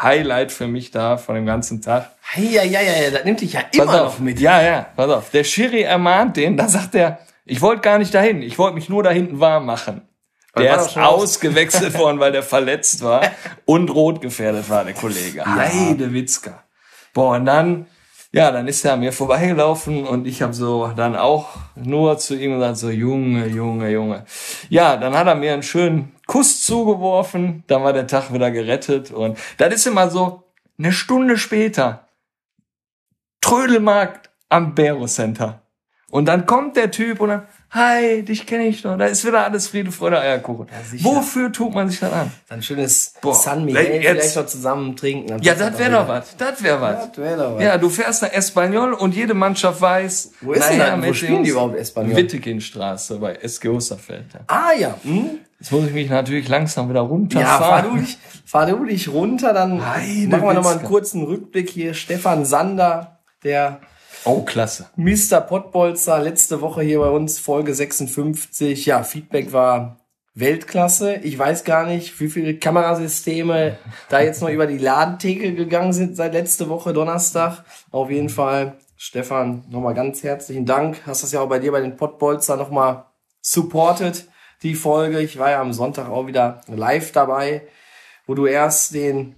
Highlight 0.00 0.52
für 0.52 0.66
mich 0.66 0.90
da 0.90 1.16
von 1.16 1.34
dem 1.34 1.46
ganzen 1.46 1.82
Tag. 1.82 2.10
Ja, 2.36 2.62
ja, 2.62 2.80
ja, 2.80 3.02
ja, 3.02 3.10
das 3.10 3.24
nimmt 3.24 3.40
dich 3.40 3.52
ja 3.52 3.60
immer 3.72 3.86
Pass 3.86 3.94
auf, 4.00 4.14
noch 4.14 4.18
mit. 4.20 4.40
Ja, 4.40 4.62
ja, 4.62 4.86
pass 4.96 5.10
auf. 5.10 5.30
Der 5.30 5.44
Schiri 5.44 5.82
ermahnt 5.82 6.36
den, 6.36 6.56
da 6.56 6.68
sagt 6.68 6.94
er, 6.94 7.18
ich 7.44 7.60
wollte 7.60 7.82
gar 7.82 7.98
nicht 7.98 8.14
dahin, 8.14 8.42
ich 8.42 8.58
wollte 8.58 8.74
mich 8.74 8.88
nur 8.88 9.02
da 9.02 9.10
hinten 9.10 9.40
warm 9.40 9.66
machen. 9.66 10.02
Der 10.56 10.76
ist 10.76 10.98
ausgewechselt 10.98 11.96
worden, 11.98 12.20
weil 12.20 12.32
der 12.32 12.42
verletzt 12.42 13.02
war 13.02 13.22
und 13.64 13.88
rot 13.88 14.20
gefährdet 14.20 14.68
war, 14.68 14.84
der 14.84 14.92
Kollege. 14.92 15.44
Heide 15.46 16.12
Witzka. 16.12 16.64
Boah, 17.14 17.36
und 17.36 17.46
dann, 17.46 17.86
ja, 18.32 18.50
dann 18.50 18.68
ist 18.68 18.84
er 18.84 18.94
an 18.94 19.00
mir 19.00 19.12
vorbeigelaufen 19.12 20.06
und 20.06 20.26
ich 20.26 20.42
habe 20.42 20.52
so 20.52 20.92
dann 20.94 21.16
auch 21.16 21.48
nur 21.74 22.18
zu 22.18 22.34
ihm 22.34 22.54
gesagt, 22.54 22.76
so 22.76 22.90
Junge, 22.90 23.46
Junge, 23.46 23.90
Junge. 23.90 24.26
Ja, 24.68 24.98
dann 24.98 25.14
hat 25.14 25.26
er 25.26 25.34
mir 25.34 25.54
einen 25.54 25.62
schönen 25.62 26.14
Kuss 26.26 26.62
zugeworfen, 26.62 27.64
dann 27.66 27.82
war 27.82 27.94
der 27.94 28.06
Tag 28.06 28.32
wieder 28.32 28.50
gerettet 28.50 29.10
und 29.10 29.38
das 29.56 29.72
ist 29.74 29.86
immer 29.86 30.10
so, 30.10 30.44
eine 30.78 30.92
Stunde 30.92 31.38
später, 31.38 32.08
Trödelmarkt 33.40 34.30
am 34.48 34.74
Bero 34.74 35.06
Center. 35.06 35.62
Und 36.10 36.26
dann 36.26 36.46
kommt 36.46 36.76
der 36.76 36.90
Typ 36.90 37.20
und 37.20 37.30
dann, 37.30 37.46
hi, 37.72 38.22
dich 38.22 38.46
kenne 38.46 38.64
ich 38.66 38.84
noch. 38.84 38.96
Da 38.98 39.06
ist 39.06 39.24
wieder 39.26 39.44
alles 39.44 39.68
Friede, 39.68 39.90
Freude, 39.92 40.20
Eierkuchen. 40.20 40.66
sicher. 40.90 41.04
Wofür 41.04 41.50
tut 41.52 41.74
man 41.74 41.88
sich 41.88 42.00
das 42.00 42.12
an? 42.12 42.30
Ein 42.48 42.62
schönes 42.62 43.14
Boah, 43.20 43.34
San 43.34 43.64
Miguel 43.64 43.82
jetzt- 43.84 44.02
vielleicht 44.06 44.36
noch 44.36 44.46
zusammen 44.46 44.94
trinken. 44.96 45.28
dann 45.28 45.42
Ja, 45.42 45.54
das 45.54 45.78
wäre 45.78 45.90
doch 45.92 46.08
was. 46.08 46.36
Das 46.36 46.62
wäre 46.62 46.80
was. 46.80 47.08
Was. 47.16 47.62
Ja, 47.62 47.78
du 47.78 47.88
fährst 47.88 48.22
nach 48.22 48.32
Espanyol 48.32 48.92
und 48.92 49.14
jede 49.14 49.34
Mannschaft 49.34 49.80
weiß, 49.80 50.32
Wo 50.42 50.52
ist 50.52 50.68
denn 50.68 50.78
naja? 50.78 51.02
Wo 51.02 51.12
spielen 51.12 51.44
die 51.44 51.50
überhaupt 51.50 51.76
Espanyol? 51.76 52.16
Wittekindstraße 52.16 53.18
bei 53.18 53.34
SG 53.36 53.68
Osterfeld. 53.68 54.26
Ja. 54.34 54.40
Ah 54.46 54.72
ja. 54.78 54.94
Hm? 55.02 55.38
Jetzt 55.58 55.70
muss 55.70 55.86
ich 55.86 55.92
mich 55.92 56.10
natürlich 56.10 56.48
langsam 56.48 56.88
wieder 56.90 57.00
Ja, 57.00 57.06
fahr 57.06 57.12
runterfahren. 57.84 57.90
du, 57.94 58.00
dich, 58.00 58.18
fahr 58.44 58.66
du 58.66 58.84
dich 58.84 59.08
runter, 59.08 59.52
dann 59.52 59.86
Heide 59.86 60.26
machen 60.28 60.42
wir 60.42 60.54
nochmal 60.54 60.78
einen 60.78 60.84
kurzen 60.86 61.22
Rückblick 61.22 61.70
hier. 61.70 61.94
Stefan 61.94 62.44
Sander, 62.44 63.18
der 63.44 63.78
Oh, 64.24 64.42
klasse. 64.42 64.88
Mr. 64.94 65.40
Pottbolzer, 65.40 66.20
letzte 66.20 66.60
Woche 66.60 66.82
hier 66.82 67.00
bei 67.00 67.10
uns, 67.10 67.40
Folge 67.40 67.74
56. 67.74 68.86
Ja, 68.86 69.02
Feedback 69.02 69.52
war 69.52 69.96
Weltklasse. 70.34 71.16
Ich 71.16 71.36
weiß 71.36 71.64
gar 71.64 71.86
nicht, 71.86 72.20
wie 72.20 72.28
viele 72.28 72.56
Kamerasysteme 72.56 73.78
da 74.08 74.20
jetzt 74.20 74.40
noch 74.40 74.48
über 74.48 74.68
die 74.68 74.78
Ladentheke 74.78 75.54
gegangen 75.54 75.92
sind 75.92 76.16
seit 76.16 76.34
letzte 76.34 76.68
Woche 76.68 76.92
Donnerstag. 76.92 77.64
Auf 77.90 78.10
jeden 78.10 78.28
Fall, 78.28 78.78
Stefan, 78.96 79.64
nochmal 79.68 79.94
ganz 79.94 80.22
herzlichen 80.22 80.66
Dank. 80.66 81.02
Hast 81.04 81.24
das 81.24 81.32
ja 81.32 81.40
auch 81.40 81.48
bei 81.48 81.58
dir 81.58 81.72
bei 81.72 81.80
den 81.80 81.96
Pottbolzer 81.96 82.56
nochmal 82.56 83.06
supported, 83.40 84.28
die 84.62 84.76
Folge. 84.76 85.20
Ich 85.20 85.36
war 85.36 85.50
ja 85.50 85.60
am 85.60 85.72
Sonntag 85.72 86.08
auch 86.08 86.28
wieder 86.28 86.60
live 86.68 87.10
dabei, 87.10 87.66
wo 88.28 88.34
du 88.34 88.46
erst 88.46 88.94
den 88.94 89.34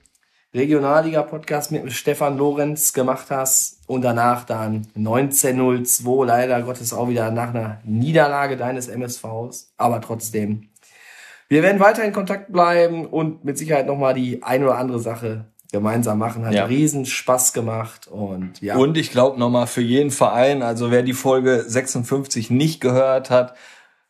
Regionalliga-Podcast 0.54 1.72
mit 1.72 1.92
Stefan 1.92 2.38
Lorenz 2.38 2.92
gemacht 2.92 3.26
hast 3.30 3.80
und 3.86 4.02
danach 4.02 4.44
dann 4.44 4.86
1902, 4.96 6.24
leider 6.24 6.62
Gottes 6.62 6.92
auch 6.92 7.08
wieder 7.08 7.30
nach 7.30 7.50
einer 7.52 7.80
Niederlage 7.84 8.56
deines 8.56 8.88
MSVs, 8.88 9.72
aber 9.76 10.00
trotzdem. 10.00 10.68
Wir 11.48 11.62
werden 11.62 11.80
weiter 11.80 12.04
in 12.04 12.12
Kontakt 12.12 12.52
bleiben 12.52 13.04
und 13.06 13.44
mit 13.44 13.58
Sicherheit 13.58 13.86
nochmal 13.86 14.14
die 14.14 14.42
ein 14.42 14.62
oder 14.62 14.78
andere 14.78 15.00
Sache 15.00 15.46
gemeinsam 15.72 16.18
machen. 16.18 16.46
Hat 16.46 16.54
Ja. 16.54 16.64
riesen 16.66 17.04
Spaß 17.04 17.52
gemacht 17.52 18.06
und 18.06 18.60
ja. 18.60 18.76
Und 18.76 18.96
ich 18.96 19.10
glaube 19.10 19.38
nochmal 19.38 19.66
für 19.66 19.82
jeden 19.82 20.10
Verein, 20.12 20.62
also 20.62 20.90
wer 20.92 21.02
die 21.02 21.12
Folge 21.12 21.64
56 21.66 22.50
nicht 22.50 22.80
gehört 22.80 23.28
hat, 23.28 23.54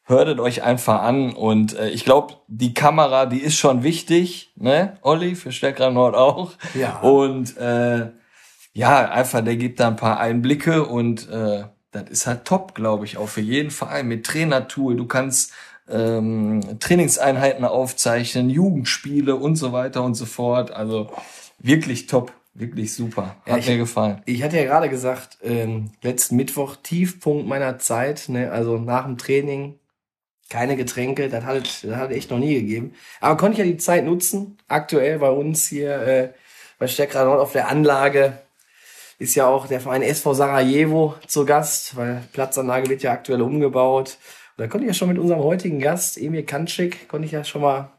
hörtet 0.04 0.38
euch 0.40 0.62
einfach 0.62 1.02
an. 1.02 1.32
Und 1.32 1.76
äh, 1.78 1.88
ich 1.90 2.04
glaube, 2.04 2.34
die 2.49 2.75
Kamera, 2.75 3.26
die 3.26 3.40
ist 3.40 3.56
schon 3.56 3.82
wichtig, 3.82 4.52
ne? 4.56 4.99
Olli, 5.02 5.34
für 5.34 5.52
Steckrhein 5.52 5.94
Nord 5.94 6.14
auch. 6.14 6.52
Ja. 6.75 7.00
Und 7.00 7.56
äh, 7.56 8.11
ja, 8.73 9.08
einfach, 9.11 9.42
der 9.44 9.56
gibt 9.56 9.80
da 9.80 9.88
ein 9.88 9.96
paar 9.96 10.18
Einblicke 10.18 10.84
und 10.84 11.28
äh, 11.30 11.64
das 11.92 12.11
ist 12.11 12.26
halt 12.26 12.44
top, 12.44 12.75
glaube 12.75 13.04
ich, 13.04 13.16
auch 13.18 13.28
für 13.28 13.40
jeden 13.40 13.70
Verein 13.70 14.08
mit 14.08 14.26
Trainertool. 14.26 14.96
Du 14.96 15.06
kannst 15.06 15.52
ähm, 15.88 16.61
Trainingseinheiten 16.80 17.64
aufzeichnen, 17.64 18.50
Jugendspiele 18.50 19.37
und 19.37 19.56
so 19.56 19.73
weiter 19.73 20.02
und 20.02 20.14
so 20.14 20.26
fort. 20.26 20.70
Also 20.73 21.11
wirklich 21.58 22.06
top, 22.08 22.32
wirklich 22.54 22.92
super. 22.94 23.37
Ja, 23.46 23.52
Hat 23.54 23.61
ich- 23.61 23.68
mir 23.68 23.76
gefallen. 23.78 24.23
Ich 24.26 24.42
hatte 24.42 24.56
ja 24.56 24.64
gerade 24.64 24.88
gesagt, 24.88 25.38
ähm, 25.42 25.92
letzten 26.02 26.37
Mittwoch 26.37 26.76
Tiefpunkt 26.82 27.46
meiner 27.46 27.78
Zeit, 27.78 28.28
ne? 28.28 28.50
also 28.50 28.76
nach 28.78 29.04
dem 29.04 29.16
Training 29.18 29.78
keine 30.51 30.77
Getränke, 30.77 31.29
das 31.29 31.45
hat 31.45 31.67
es 31.67 31.81
das 31.83 31.97
hat 31.97 32.11
echt 32.11 32.31
noch 32.31 32.39
nie 32.39 32.55
gegeben. 32.55 32.95
Aber 33.21 33.37
konnte 33.37 33.55
ich 33.55 33.59
ja 33.59 33.65
die 33.65 33.79
Zeit 33.79 34.05
nutzen. 34.05 34.59
Aktuell 34.69 35.19
bei 35.19 35.31
uns 35.31 35.67
hier 35.67 36.01
äh, 36.03 36.29
bei 36.79 36.89
Steckrad 36.89 37.27
Nord 37.27 37.41
auf 37.41 37.53
der 37.53 37.69
Anlage 37.69 38.39
ist 39.19 39.35
ja 39.35 39.47
auch 39.47 39.67
der 39.67 39.81
Verein 39.81 40.03
SV 40.03 40.35
Sarajevo 40.35 41.15
zu 41.27 41.47
Gast, 41.47 41.97
weil 41.97 42.23
Platzanlage 42.33 42.89
wird 42.89 43.03
ja 43.03 43.13
aktuell 43.13 43.43
umgebaut. 43.43 44.19
Und 44.57 44.63
da 44.63 44.67
konnte 44.67 44.85
ich 44.85 44.89
ja 44.89 44.95
schon 44.95 45.09
mit 45.09 45.19
unserem 45.19 45.43
heutigen 45.43 45.81
Gast, 45.81 46.19
Emil 46.19 46.45
Kanschik, 46.45 47.09
konnte 47.09 47.27
ich 47.27 47.33
ja 47.33 47.45
schon 47.45 47.63
mal 47.63 47.91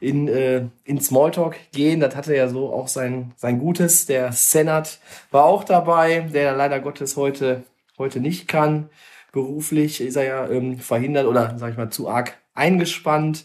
in, 0.00 0.28
äh, 0.28 0.66
in 0.84 1.00
Smalltalk 1.00 1.56
gehen. 1.72 2.00
Das 2.00 2.14
hatte 2.14 2.34
ja 2.36 2.48
so 2.48 2.72
auch 2.72 2.88
sein, 2.88 3.32
sein 3.36 3.58
Gutes. 3.58 4.06
Der 4.06 4.32
Senat 4.32 4.98
war 5.30 5.44
auch 5.44 5.64
dabei, 5.64 6.20
der 6.32 6.54
leider 6.54 6.80
Gottes 6.80 7.16
heute, 7.16 7.64
heute 7.98 8.20
nicht 8.20 8.48
kann. 8.48 8.90
Beruflich 9.32 10.00
ist 10.00 10.16
er 10.16 10.24
ja 10.24 10.48
ähm, 10.48 10.78
verhindert 10.78 11.26
oder, 11.26 11.54
sag 11.58 11.72
ich 11.72 11.76
mal, 11.76 11.90
zu 11.90 12.08
arg 12.08 12.38
eingespannt. 12.54 13.44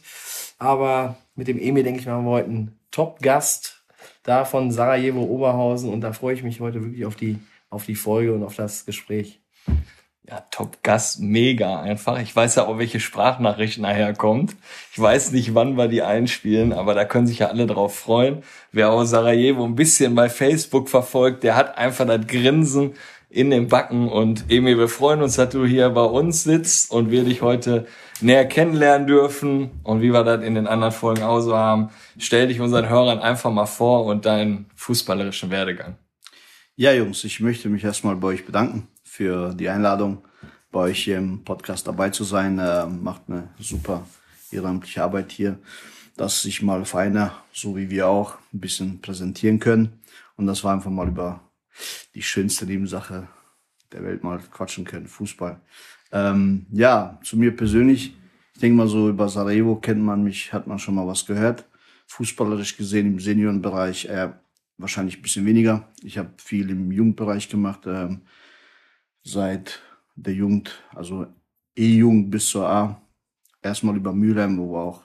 Aber 0.57 1.17
mit 1.35 1.47
dem 1.47 1.59
Emil, 1.59 1.83
denke 1.83 1.99
ich 1.99 2.05
mal, 2.05 2.13
haben 2.13 2.25
wir 2.25 2.31
heute 2.31 2.49
einen 2.49 2.79
Top-Gast 2.91 3.83
da 4.23 4.45
von 4.45 4.71
Sarajevo 4.71 5.21
Oberhausen. 5.21 5.91
Und 5.91 6.01
da 6.01 6.13
freue 6.13 6.33
ich 6.33 6.43
mich 6.43 6.59
heute 6.59 6.81
wirklich 6.81 7.05
auf 7.05 7.15
die, 7.15 7.39
auf 7.69 7.85
die 7.85 7.95
Folge 7.95 8.33
und 8.33 8.43
auf 8.43 8.55
das 8.55 8.85
Gespräch. 8.85 9.41
Ja, 10.29 10.39
Top-Gast, 10.51 11.19
mega 11.19 11.81
einfach. 11.81 12.17
Ich 12.21 12.33
weiß 12.33 12.55
ja 12.55 12.65
auch, 12.65 12.77
welche 12.77 13.01
Sprachnachricht 13.01 13.77
nachher 13.79 14.13
kommt. 14.13 14.55
Ich 14.93 14.99
weiß 14.99 15.33
nicht, 15.33 15.53
wann 15.53 15.75
wir 15.75 15.89
die 15.89 16.01
einspielen, 16.01 16.71
aber 16.71 16.93
da 16.93 17.03
können 17.03 17.27
sich 17.27 17.39
ja 17.39 17.47
alle 17.47 17.67
drauf 17.67 17.95
freuen. 17.95 18.41
Wer 18.71 18.89
auch 18.91 19.03
Sarajevo 19.03 19.65
ein 19.65 19.75
bisschen 19.75 20.15
bei 20.15 20.29
Facebook 20.29 20.87
verfolgt, 20.87 21.43
der 21.43 21.57
hat 21.57 21.77
einfach 21.77 22.07
das 22.07 22.25
Grinsen 22.25 22.93
in 23.33 23.49
den 23.49 23.67
Backen. 23.67 24.07
Und 24.07 24.45
Emil, 24.49 24.77
wir 24.77 24.87
freuen 24.87 25.21
uns, 25.21 25.35
dass 25.35 25.49
du 25.49 25.65
hier 25.65 25.89
bei 25.89 26.03
uns 26.03 26.43
sitzt 26.43 26.91
und 26.91 27.09
wir 27.09 27.23
dich 27.23 27.41
heute 27.41 27.87
näher 28.21 28.45
kennenlernen 28.45 29.07
dürfen. 29.07 29.71
Und 29.83 30.01
wie 30.01 30.13
wir 30.13 30.23
das 30.23 30.43
in 30.43 30.55
den 30.55 30.67
anderen 30.67 30.93
Folgen 30.93 31.23
auch 31.23 31.41
so 31.41 31.57
haben, 31.57 31.89
stell 32.17 32.47
dich 32.47 32.61
unseren 32.61 32.87
Hörern 32.87 33.19
einfach 33.19 33.51
mal 33.51 33.65
vor 33.65 34.05
und 34.05 34.25
deinen 34.25 34.67
fußballerischen 34.75 35.49
Werdegang. 35.49 35.95
Ja, 36.75 36.93
Jungs, 36.93 37.23
ich 37.23 37.39
möchte 37.39 37.69
mich 37.69 37.83
erstmal 37.83 38.15
bei 38.15 38.29
euch 38.29 38.45
bedanken 38.45 38.87
für 39.03 39.53
die 39.53 39.69
Einladung, 39.69 40.23
bei 40.71 40.81
euch 40.81 41.03
hier 41.03 41.17
im 41.17 41.43
Podcast 41.43 41.87
dabei 41.87 42.09
zu 42.09 42.23
sein. 42.23 42.59
Äh, 42.59 42.85
macht 42.85 43.23
eine 43.27 43.49
super 43.59 44.05
ehrenamtliche 44.51 45.03
Arbeit 45.03 45.31
hier, 45.31 45.57
dass 46.17 46.43
sich 46.43 46.61
mal 46.61 46.85
Vereine, 46.85 47.31
so 47.51 47.75
wie 47.75 47.89
wir 47.89 48.07
auch, 48.07 48.37
ein 48.53 48.59
bisschen 48.59 49.01
präsentieren 49.01 49.59
können. 49.59 50.01
Und 50.35 50.45
das 50.45 50.63
war 50.63 50.73
einfach 50.73 50.91
mal 50.91 51.07
über 51.07 51.41
die 52.15 52.21
schönste 52.21 52.65
Nebensache 52.65 53.27
der 53.91 54.03
Welt 54.03 54.23
mal 54.23 54.39
quatschen 54.39 54.85
können, 54.85 55.07
Fußball. 55.07 55.61
Ähm, 56.11 56.65
ja, 56.71 57.19
zu 57.23 57.37
mir 57.37 57.55
persönlich, 57.55 58.15
ich 58.53 58.61
denke 58.61 58.77
mal 58.77 58.87
so 58.87 59.09
über 59.09 59.29
Sarajevo 59.29 59.75
kennt 59.77 60.01
man 60.01 60.23
mich, 60.23 60.53
hat 60.53 60.67
man 60.67 60.79
schon 60.79 60.95
mal 60.95 61.07
was 61.07 61.25
gehört. 61.25 61.65
Fußballerisch 62.07 62.77
gesehen 62.77 63.07
im 63.07 63.19
Seniorenbereich 63.19 64.05
äh, 64.05 64.31
wahrscheinlich 64.77 65.17
ein 65.17 65.21
bisschen 65.21 65.45
weniger. 65.45 65.87
Ich 66.03 66.17
habe 66.17 66.29
viel 66.37 66.69
im 66.69 66.91
Jugendbereich 66.91 67.49
gemacht, 67.49 67.81
ähm, 67.87 68.21
seit 69.23 69.81
der 70.15 70.33
Jugend, 70.33 70.83
also 70.93 71.27
E-Jugend 71.75 72.29
bis 72.29 72.49
zur 72.49 72.67
A. 72.67 73.01
Erstmal 73.61 73.95
über 73.95 74.13
Mülheim, 74.13 74.57
wo 74.57 74.73
wir 74.73 74.81
auch 74.81 75.03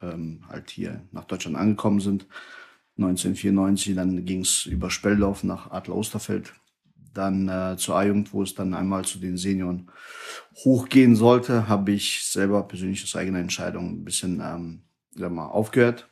ähm, 0.00 0.44
halt 0.48 0.70
hier 0.70 1.02
nach 1.10 1.24
Deutschland 1.24 1.56
angekommen 1.56 2.00
sind. 2.00 2.26
1994, 2.96 3.94
dann 3.94 4.24
ging 4.24 4.40
es 4.42 4.66
über 4.66 4.90
Speldorf 4.90 5.42
nach 5.44 5.70
Adler 5.70 5.96
Osterfeld, 5.96 6.52
dann 7.12 7.48
äh, 7.48 7.76
zur 7.76 7.96
A-Jugend, 7.96 8.32
wo 8.32 8.42
es 8.42 8.54
dann 8.54 8.74
einmal 8.74 9.04
zu 9.04 9.18
den 9.18 9.36
Senioren 9.36 9.90
hochgehen 10.64 11.16
sollte, 11.16 11.68
habe 11.68 11.92
ich 11.92 12.24
selber 12.24 12.62
persönlich 12.66 13.02
aus 13.04 13.16
eigener 13.16 13.40
Entscheidung 13.40 13.90
ein 13.90 14.04
bisschen 14.04 14.40
ähm, 14.40 14.82
sag 15.14 15.32
mal, 15.32 15.46
aufgehört, 15.46 16.08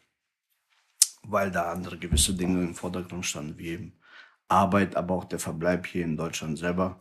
weil 1.24 1.50
da 1.50 1.72
andere 1.72 1.98
gewisse 1.98 2.34
Dinge 2.34 2.62
im 2.62 2.74
Vordergrund 2.74 3.26
standen, 3.26 3.58
wie 3.58 3.68
eben 3.68 3.92
Arbeit, 4.48 4.96
aber 4.96 5.14
auch 5.14 5.24
der 5.24 5.38
Verbleib 5.38 5.86
hier 5.86 6.04
in 6.04 6.16
Deutschland 6.16 6.58
selber. 6.58 7.00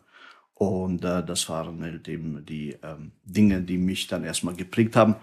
Und 0.54 1.04
äh, 1.04 1.26
das 1.26 1.50
waren 1.50 1.82
halt 1.82 2.08
eben 2.08 2.46
die 2.46 2.78
ähm, 2.84 3.14
Dinge, 3.24 3.62
die 3.62 3.78
mich 3.78 4.08
dann 4.08 4.24
erstmal 4.24 4.56
geprägt 4.56 4.96
haben. 4.96 5.16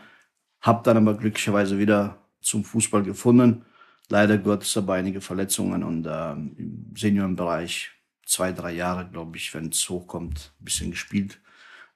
Hab 0.61 0.83
dann 0.85 0.97
aber 0.97 1.17
glücklicherweise 1.17 1.79
wieder 1.79 2.19
zum 2.41 2.65
Fußball 2.65 3.03
gefunden. 3.03 3.65
Leider 4.09 4.39
Gottes 4.39 4.77
aber 4.77 4.95
einige 4.95 5.21
Verletzungen 5.21 5.83
und 5.83 6.07
ähm, 6.11 6.55
im 6.57 6.97
Seniorenbereich 6.97 7.91
zwei, 8.25 8.53
drei 8.53 8.73
Jahre, 8.73 9.09
glaube 9.09 9.37
ich, 9.37 9.53
wenn 9.55 9.69
es 9.69 9.89
hochkommt, 9.89 10.53
ein 10.61 10.65
bisschen 10.65 10.91
gespielt. 10.91 11.41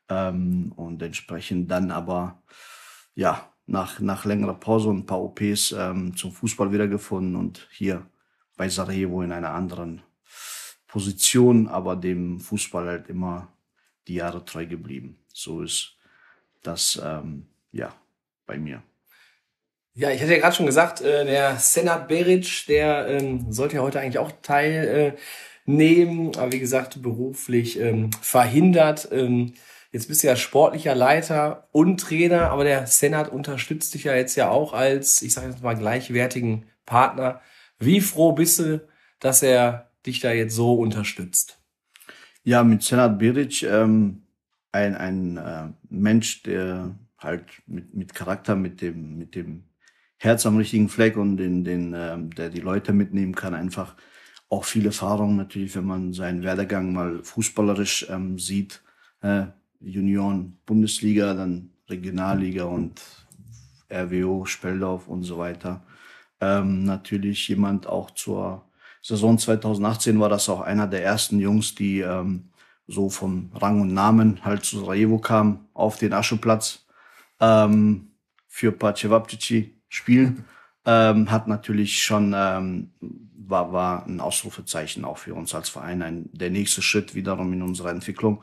Ähm, 0.08 0.72
und 0.76 1.00
entsprechend 1.02 1.70
dann 1.70 1.90
aber, 1.90 2.42
ja, 3.14 3.52
nach, 3.66 4.00
nach 4.00 4.24
längerer 4.24 4.54
Pause 4.54 4.88
und 4.88 4.98
ein 4.98 5.06
paar 5.06 5.22
OPs 5.22 5.72
ähm, 5.72 6.16
zum 6.16 6.32
Fußball 6.32 6.72
wiedergefunden 6.72 7.36
und 7.36 7.66
hier 7.70 8.04
bei 8.56 8.68
Sarajevo 8.68 9.22
in 9.22 9.32
einer 9.32 9.50
anderen 9.50 10.02
Position, 10.86 11.68
aber 11.68 11.96
dem 11.96 12.40
Fußball 12.40 12.86
halt 12.86 13.08
immer 13.08 13.48
die 14.06 14.14
Jahre 14.14 14.44
treu 14.44 14.66
geblieben. 14.66 15.18
So 15.28 15.62
ist 15.62 15.96
das, 16.62 17.00
ähm, 17.02 17.46
ja, 17.70 17.94
bei 18.46 18.58
mir. 18.58 18.82
Ja, 19.94 20.10
ich 20.10 20.22
hatte 20.22 20.32
ja 20.32 20.38
gerade 20.38 20.56
schon 20.56 20.66
gesagt, 20.66 21.02
äh, 21.02 21.26
der 21.26 21.56
Senat 21.58 22.08
Beric, 22.08 22.66
der 22.66 23.08
ähm, 23.08 23.52
sollte 23.52 23.76
ja 23.76 23.82
heute 23.82 24.00
eigentlich 24.00 24.18
auch 24.18 24.32
teilnehmen, 24.40 25.18
äh, 25.66 26.38
aber 26.38 26.52
wie 26.52 26.60
gesagt, 26.60 27.02
beruflich 27.02 27.78
ähm, 27.78 28.10
verhindert. 28.22 29.08
Ähm, 29.12 29.52
jetzt 29.90 30.08
bist 30.08 30.22
du 30.22 30.28
ja 30.28 30.36
sportlicher 30.36 30.94
Leiter 30.94 31.68
und 31.72 32.00
Trainer, 32.00 32.50
aber 32.50 32.64
der 32.64 32.86
Senat 32.86 33.28
unterstützt 33.28 33.92
dich 33.92 34.04
ja 34.04 34.14
jetzt 34.14 34.34
ja 34.34 34.48
auch 34.48 34.72
als, 34.72 35.20
ich 35.20 35.34
sage 35.34 35.48
jetzt 35.50 35.62
mal, 35.62 35.76
gleichwertigen 35.76 36.64
Partner. 36.86 37.42
Wie 37.78 38.00
froh 38.00 38.32
bist 38.32 38.60
du, 38.60 38.88
dass 39.20 39.42
er 39.42 39.90
dich 40.06 40.20
da 40.20 40.32
jetzt 40.32 40.54
so 40.54 40.74
unterstützt? 40.74 41.58
Ja, 42.44 42.64
mit 42.64 42.82
Senat 42.82 43.18
Biric, 43.18 43.62
ähm, 43.62 44.22
ein, 44.72 44.96
ein 44.96 45.36
äh, 45.36 45.68
Mensch, 45.90 46.42
der 46.44 46.94
halt 47.18 47.44
mit, 47.66 47.94
mit 47.94 48.14
Charakter, 48.14 48.56
mit 48.56 48.80
dem, 48.80 49.18
mit 49.18 49.34
dem 49.34 49.64
Herz 50.22 50.46
am 50.46 50.56
richtigen 50.56 50.88
Fleck 50.88 51.16
und 51.16 51.36
den, 51.36 51.64
den, 51.64 51.94
ähm, 51.96 52.30
der 52.30 52.48
die 52.48 52.60
Leute 52.60 52.92
mitnehmen 52.92 53.34
kann, 53.34 53.54
einfach 53.54 53.96
auch 54.48 54.64
viel 54.64 54.86
Erfahrung 54.86 55.34
natürlich, 55.34 55.74
wenn 55.74 55.84
man 55.84 56.12
seinen 56.12 56.44
Werdegang 56.44 56.92
mal 56.92 57.24
fußballerisch 57.24 58.06
ähm, 58.08 58.38
sieht, 58.38 58.82
äh, 59.22 59.46
Junioren, 59.80 60.58
Bundesliga, 60.64 61.34
dann 61.34 61.70
Regionalliga 61.88 62.64
und 62.64 63.02
RWO, 63.92 64.44
Speldorf 64.44 65.08
und 65.08 65.24
so 65.24 65.38
weiter. 65.38 65.82
Ähm, 66.40 66.84
natürlich 66.84 67.48
jemand 67.48 67.88
auch 67.88 68.12
zur 68.12 68.64
Saison 69.02 69.36
2018 69.38 70.20
war 70.20 70.28
das 70.28 70.48
auch 70.48 70.60
einer 70.60 70.86
der 70.86 71.02
ersten 71.02 71.40
Jungs, 71.40 71.74
die 71.74 71.98
ähm, 71.98 72.50
so 72.86 73.10
von 73.10 73.50
Rang 73.54 73.80
und 73.80 73.92
Namen 73.92 74.44
halt 74.44 74.64
zu 74.64 74.78
Sarajevo 74.78 75.18
kam 75.18 75.66
auf 75.74 75.96
den 75.96 76.12
Ascheplatz 76.12 76.86
ähm, 77.40 78.12
für 78.46 78.70
Pacevapcici 78.70 79.81
spielen. 79.92 80.44
Ähm, 80.84 81.30
hat 81.30 81.46
natürlich 81.46 82.02
schon 82.02 82.34
ähm, 82.36 82.90
war 83.36 83.72
war 83.72 84.06
ein 84.06 84.20
Ausrufezeichen 84.20 85.04
auch 85.04 85.18
für 85.18 85.34
uns 85.34 85.54
als 85.54 85.68
Verein 85.68 86.02
ein 86.02 86.28
der 86.32 86.50
nächste 86.50 86.82
Schritt 86.82 87.14
wiederum 87.14 87.52
in 87.52 87.62
unserer 87.62 87.90
Entwicklung 87.90 88.42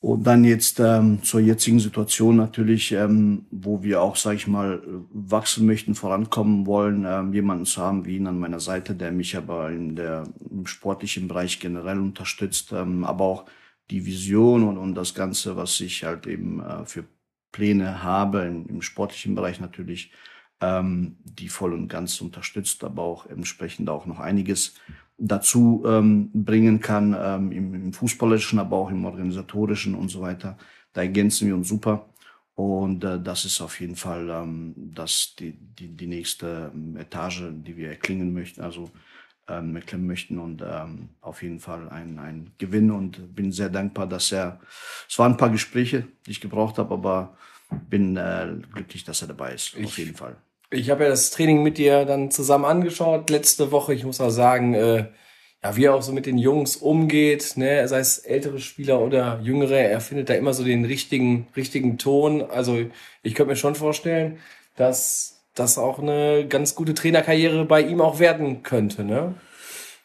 und 0.00 0.24
dann 0.24 0.44
jetzt 0.44 0.78
ähm, 0.78 1.24
zur 1.24 1.40
jetzigen 1.40 1.80
Situation 1.80 2.36
natürlich, 2.36 2.92
ähm, 2.92 3.46
wo 3.50 3.82
wir 3.82 4.00
auch, 4.00 4.14
sage 4.14 4.36
ich 4.36 4.46
mal, 4.46 4.80
wachsen 5.10 5.66
möchten, 5.66 5.96
vorankommen 5.96 6.66
wollen, 6.66 7.04
ähm, 7.04 7.34
jemanden 7.34 7.66
zu 7.66 7.82
haben 7.82 8.04
wie 8.04 8.16
ihn 8.16 8.28
an 8.28 8.38
meiner 8.38 8.60
Seite, 8.60 8.94
der 8.94 9.10
mich 9.10 9.36
aber 9.36 9.70
in 9.70 9.96
der 9.96 10.24
im 10.50 10.66
sportlichen 10.66 11.26
Bereich 11.26 11.58
generell 11.58 11.98
unterstützt, 11.98 12.72
ähm, 12.72 13.02
aber 13.02 13.24
auch 13.24 13.46
die 13.90 14.06
Vision 14.06 14.68
und, 14.68 14.78
und 14.78 14.94
das 14.94 15.14
Ganze, 15.14 15.56
was 15.56 15.80
ich 15.80 16.04
halt 16.04 16.28
eben 16.28 16.60
äh, 16.60 16.84
für 16.84 17.04
Pläne 17.50 18.02
habe 18.02 18.42
im, 18.42 18.66
im 18.68 18.82
sportlichen 18.82 19.34
Bereich 19.34 19.58
natürlich, 19.58 20.12
ähm, 20.60 21.16
die 21.24 21.48
voll 21.48 21.72
und 21.72 21.88
ganz 21.88 22.20
unterstützt, 22.20 22.84
aber 22.84 23.02
auch 23.02 23.26
entsprechend 23.26 23.88
auch 23.88 24.06
noch 24.06 24.20
einiges 24.20 24.74
dazu 25.18 25.82
ähm, 25.86 26.30
bringen 26.32 26.80
kann, 26.80 27.16
ähm, 27.18 27.52
im, 27.52 27.74
im 27.74 27.92
Fußballerischen, 27.92 28.58
aber 28.58 28.76
auch 28.76 28.90
im 28.90 29.04
Organisatorischen 29.04 29.94
und 29.94 30.08
so 30.08 30.20
weiter. 30.20 30.56
Da 30.92 31.02
ergänzen 31.02 31.48
wir 31.48 31.54
uns 31.54 31.68
super. 31.68 32.08
Und 32.54 33.04
äh, 33.04 33.20
das 33.20 33.44
ist 33.44 33.60
auf 33.60 33.80
jeden 33.80 33.96
Fall 33.96 34.28
ähm, 34.30 34.74
das, 34.76 35.34
die, 35.38 35.52
die, 35.52 35.88
die 35.88 36.06
nächste 36.06 36.72
ähm, 36.74 36.96
Etage, 36.96 37.44
die 37.52 37.76
wir 37.76 37.90
erklingen 37.90 38.32
möchten, 38.32 38.62
also 38.62 38.90
ähm, 39.48 39.76
erklimmen 39.76 40.06
möchten. 40.06 40.38
Und 40.38 40.62
ähm, 40.62 41.10
auf 41.20 41.42
jeden 41.42 41.60
Fall 41.60 41.88
ein, 41.88 42.18
ein 42.18 42.52
Gewinn 42.58 42.90
und 42.90 43.34
bin 43.34 43.52
sehr 43.52 43.68
dankbar, 43.68 44.08
dass 44.08 44.32
er, 44.32 44.60
es 45.08 45.18
waren 45.18 45.32
ein 45.32 45.36
paar 45.36 45.50
Gespräche, 45.50 46.08
die 46.26 46.32
ich 46.32 46.40
gebraucht 46.40 46.78
habe, 46.78 46.94
aber 46.94 47.36
bin 47.88 48.16
äh, 48.16 48.56
glücklich, 48.72 49.04
dass 49.04 49.22
er 49.22 49.28
dabei 49.28 49.54
ist, 49.54 49.76
ich, 49.76 49.86
auf 49.86 49.98
jeden 49.98 50.16
Fall. 50.16 50.36
Ich 50.70 50.90
habe 50.90 51.04
ja 51.04 51.10
das 51.10 51.30
Training 51.30 51.62
mit 51.62 51.78
dir 51.78 52.04
dann 52.04 52.30
zusammen 52.30 52.66
angeschaut 52.66 53.30
letzte 53.30 53.72
Woche. 53.72 53.94
Ich 53.94 54.04
muss 54.04 54.20
auch 54.20 54.30
sagen, 54.30 54.74
äh, 54.74 55.06
ja, 55.62 55.76
wie 55.76 55.84
er 55.84 55.94
auch 55.94 56.02
so 56.02 56.12
mit 56.12 56.26
den 56.26 56.38
Jungs 56.38 56.76
umgeht, 56.76 57.54
ne, 57.56 57.88
sei 57.88 57.98
es 58.00 58.18
ältere 58.18 58.60
Spieler 58.60 59.00
oder 59.00 59.40
jüngere, 59.42 59.78
er 59.78 60.00
findet 60.00 60.28
da 60.28 60.34
immer 60.34 60.52
so 60.52 60.64
den 60.64 60.84
richtigen, 60.84 61.48
richtigen 61.56 61.98
Ton. 61.98 62.42
Also 62.42 62.78
ich 63.22 63.34
könnte 63.34 63.50
mir 63.52 63.56
schon 63.56 63.74
vorstellen, 63.74 64.38
dass 64.76 65.40
das 65.54 65.78
auch 65.78 65.98
eine 65.98 66.46
ganz 66.48 66.74
gute 66.74 66.94
Trainerkarriere 66.94 67.64
bei 67.64 67.82
ihm 67.82 68.00
auch 68.00 68.18
werden 68.20 68.62
könnte, 68.62 69.04
ne? 69.04 69.34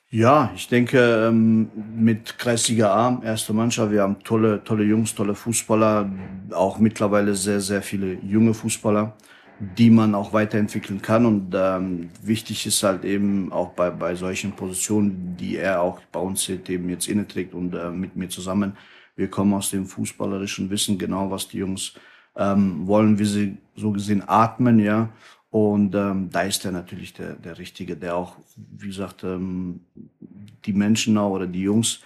Ja, 0.09 0.51
ich 0.55 0.67
denke, 0.67 1.27
ähm, 1.27 1.71
mit 1.95 2.37
Kreisliga 2.37 2.93
A, 2.93 3.21
erste 3.25 3.51
Mannschaft, 3.51 3.91
wir 3.91 4.03
haben 4.03 4.23
tolle, 4.23 4.63
tolle 4.63 4.83
Jungs, 4.83 5.15
tolle 5.15 5.33
Fußballer, 5.33 6.09
auch 6.51 6.77
mittlerweile 6.77 7.33
sehr, 7.33 7.59
sehr 7.61 7.81
viele 7.81 8.13
junge 8.21 8.53
Fußballer 8.53 9.17
die 9.77 9.89
man 9.89 10.15
auch 10.15 10.33
weiterentwickeln 10.33 11.01
kann. 11.01 11.25
Und 11.25 11.53
ähm, 11.55 12.09
wichtig 12.21 12.65
ist 12.65 12.83
halt 12.83 13.05
eben 13.05 13.51
auch 13.51 13.69
bei, 13.69 13.89
bei 13.89 14.15
solchen 14.15 14.53
Positionen, 14.53 15.35
die 15.37 15.57
er 15.57 15.81
auch 15.81 15.99
bei 16.11 16.19
uns 16.19 16.47
eben 16.49 16.89
jetzt 16.89 17.07
inne 17.07 17.27
trägt 17.27 17.53
und 17.53 17.73
äh, 17.73 17.89
mit 17.89 18.15
mir 18.15 18.29
zusammen. 18.29 18.77
Wir 19.15 19.29
kommen 19.29 19.53
aus 19.53 19.69
dem 19.69 19.85
fußballerischen 19.85 20.69
Wissen 20.69 20.97
genau, 20.97 21.29
was 21.29 21.47
die 21.47 21.59
Jungs 21.59 21.93
ähm, 22.35 22.87
wollen, 22.87 23.19
wie 23.19 23.25
sie 23.25 23.57
so 23.75 23.91
gesehen 23.91 24.23
atmen, 24.25 24.79
ja. 24.79 25.09
Und 25.49 25.93
ähm, 25.93 26.29
da 26.31 26.41
ist 26.41 26.65
er 26.65 26.71
natürlich 26.71 27.13
der, 27.13 27.33
der 27.33 27.59
Richtige, 27.59 27.95
der 27.95 28.15
auch, 28.15 28.37
wie 28.55 28.87
gesagt, 28.87 29.23
ähm, 29.23 29.81
die 30.65 30.73
Menschen 30.73 31.17
auch 31.17 31.29
oder 31.29 31.45
die 31.45 31.61
Jungs 31.61 32.01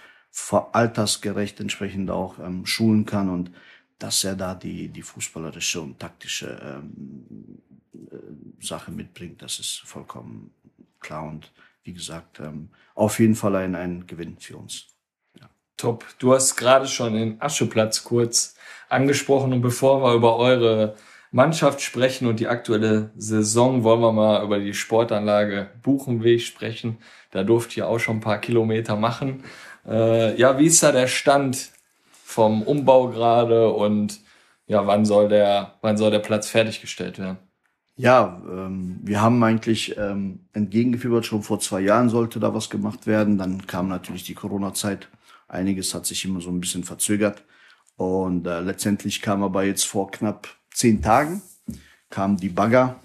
altersgerecht 0.72 1.58
entsprechend 1.60 2.10
auch 2.10 2.38
ähm, 2.38 2.66
schulen 2.66 3.06
kann 3.06 3.30
und 3.30 3.50
dass 3.98 4.24
er 4.24 4.36
da 4.36 4.54
die, 4.54 4.88
die 4.88 5.02
fußballerische 5.02 5.80
und 5.80 5.98
taktische 5.98 6.60
ähm, 6.62 7.60
äh, 8.10 8.64
Sache 8.64 8.90
mitbringt, 8.90 9.42
das 9.42 9.58
ist 9.58 9.80
vollkommen 9.84 10.52
klar 11.00 11.24
und 11.24 11.50
wie 11.82 11.92
gesagt, 11.92 12.40
ähm, 12.40 12.68
auf 12.94 13.18
jeden 13.18 13.34
Fall 13.34 13.56
ein, 13.56 13.74
ein 13.74 14.06
Gewinn 14.06 14.36
für 14.38 14.56
uns. 14.56 14.88
Ja. 15.40 15.48
Top. 15.76 16.04
Du 16.18 16.34
hast 16.34 16.56
gerade 16.56 16.86
schon 16.86 17.14
den 17.14 17.40
Ascheplatz 17.40 18.04
kurz 18.04 18.56
angesprochen 18.88 19.52
und 19.52 19.62
bevor 19.62 20.02
wir 20.02 20.14
über 20.14 20.36
eure 20.36 20.96
Mannschaft 21.30 21.80
sprechen 21.80 22.26
und 22.26 22.40
die 22.40 22.48
aktuelle 22.48 23.10
Saison, 23.16 23.84
wollen 23.84 24.00
wir 24.00 24.12
mal 24.12 24.44
über 24.44 24.58
die 24.58 24.74
Sportanlage 24.74 25.70
Buchenweg 25.82 26.40
sprechen. 26.40 26.98
Da 27.30 27.44
durft 27.44 27.76
ihr 27.76 27.86
auch 27.86 27.98
schon 27.98 28.18
ein 28.18 28.20
paar 28.20 28.40
Kilometer 28.40 28.96
machen. 28.96 29.44
Äh, 29.86 30.38
ja, 30.38 30.58
wie 30.58 30.66
ist 30.66 30.82
da 30.82 30.92
der 30.92 31.06
Stand 31.06 31.70
vom 32.28 32.62
Umbau 32.62 33.08
gerade 33.08 33.72
und 33.72 34.20
ja, 34.66 34.86
wann 34.86 35.06
soll 35.06 35.30
der, 35.30 35.78
wann 35.80 35.96
soll 35.96 36.10
der 36.10 36.18
Platz 36.18 36.46
fertiggestellt 36.50 37.18
werden? 37.18 37.38
Ja, 37.96 38.42
ähm, 38.46 39.00
wir 39.02 39.22
haben 39.22 39.42
eigentlich 39.42 39.96
ähm, 39.96 40.40
entgegengefiebert, 40.52 41.24
schon 41.24 41.42
vor 41.42 41.58
zwei 41.58 41.80
Jahren 41.80 42.10
sollte 42.10 42.38
da 42.38 42.52
was 42.52 42.68
gemacht 42.68 43.06
werden. 43.06 43.38
Dann 43.38 43.66
kam 43.66 43.88
natürlich 43.88 44.24
die 44.24 44.34
Corona-Zeit. 44.34 45.08
Einiges 45.48 45.94
hat 45.94 46.04
sich 46.04 46.22
immer 46.26 46.42
so 46.42 46.50
ein 46.50 46.60
bisschen 46.60 46.84
verzögert. 46.84 47.44
Und 47.96 48.46
äh, 48.46 48.60
letztendlich 48.60 49.22
kam 49.22 49.42
aber 49.42 49.64
jetzt 49.64 49.84
vor 49.84 50.10
knapp 50.10 50.48
zehn 50.74 51.00
Tagen, 51.00 51.40
kam 52.10 52.36
die 52.36 52.50
Bagger 52.50 52.96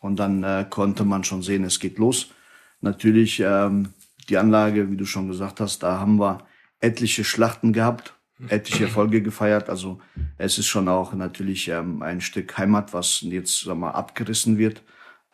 und 0.00 0.16
dann 0.16 0.42
äh, 0.42 0.66
konnte 0.68 1.04
man 1.04 1.22
schon 1.22 1.42
sehen, 1.42 1.62
es 1.62 1.78
geht 1.78 1.98
los. 1.98 2.32
Natürlich 2.80 3.38
ähm, 3.38 3.90
die 4.28 4.38
Anlage, 4.38 4.90
wie 4.90 4.96
du 4.96 5.06
schon 5.06 5.28
gesagt 5.28 5.60
hast, 5.60 5.84
da 5.84 6.00
haben 6.00 6.18
wir 6.18 6.40
etliche 6.80 7.22
Schlachten 7.22 7.72
gehabt 7.72 8.14
etliche 8.48 8.84
Erfolge 8.84 9.22
gefeiert. 9.22 9.68
Also 9.68 10.00
es 10.38 10.58
ist 10.58 10.66
schon 10.66 10.88
auch 10.88 11.12
natürlich 11.14 11.68
ähm, 11.68 12.02
ein 12.02 12.20
Stück 12.20 12.56
Heimat, 12.58 12.92
was 12.92 13.20
jetzt 13.22 13.64
sag 13.64 13.76
mal, 13.76 13.90
abgerissen 13.90 14.58
wird. 14.58 14.82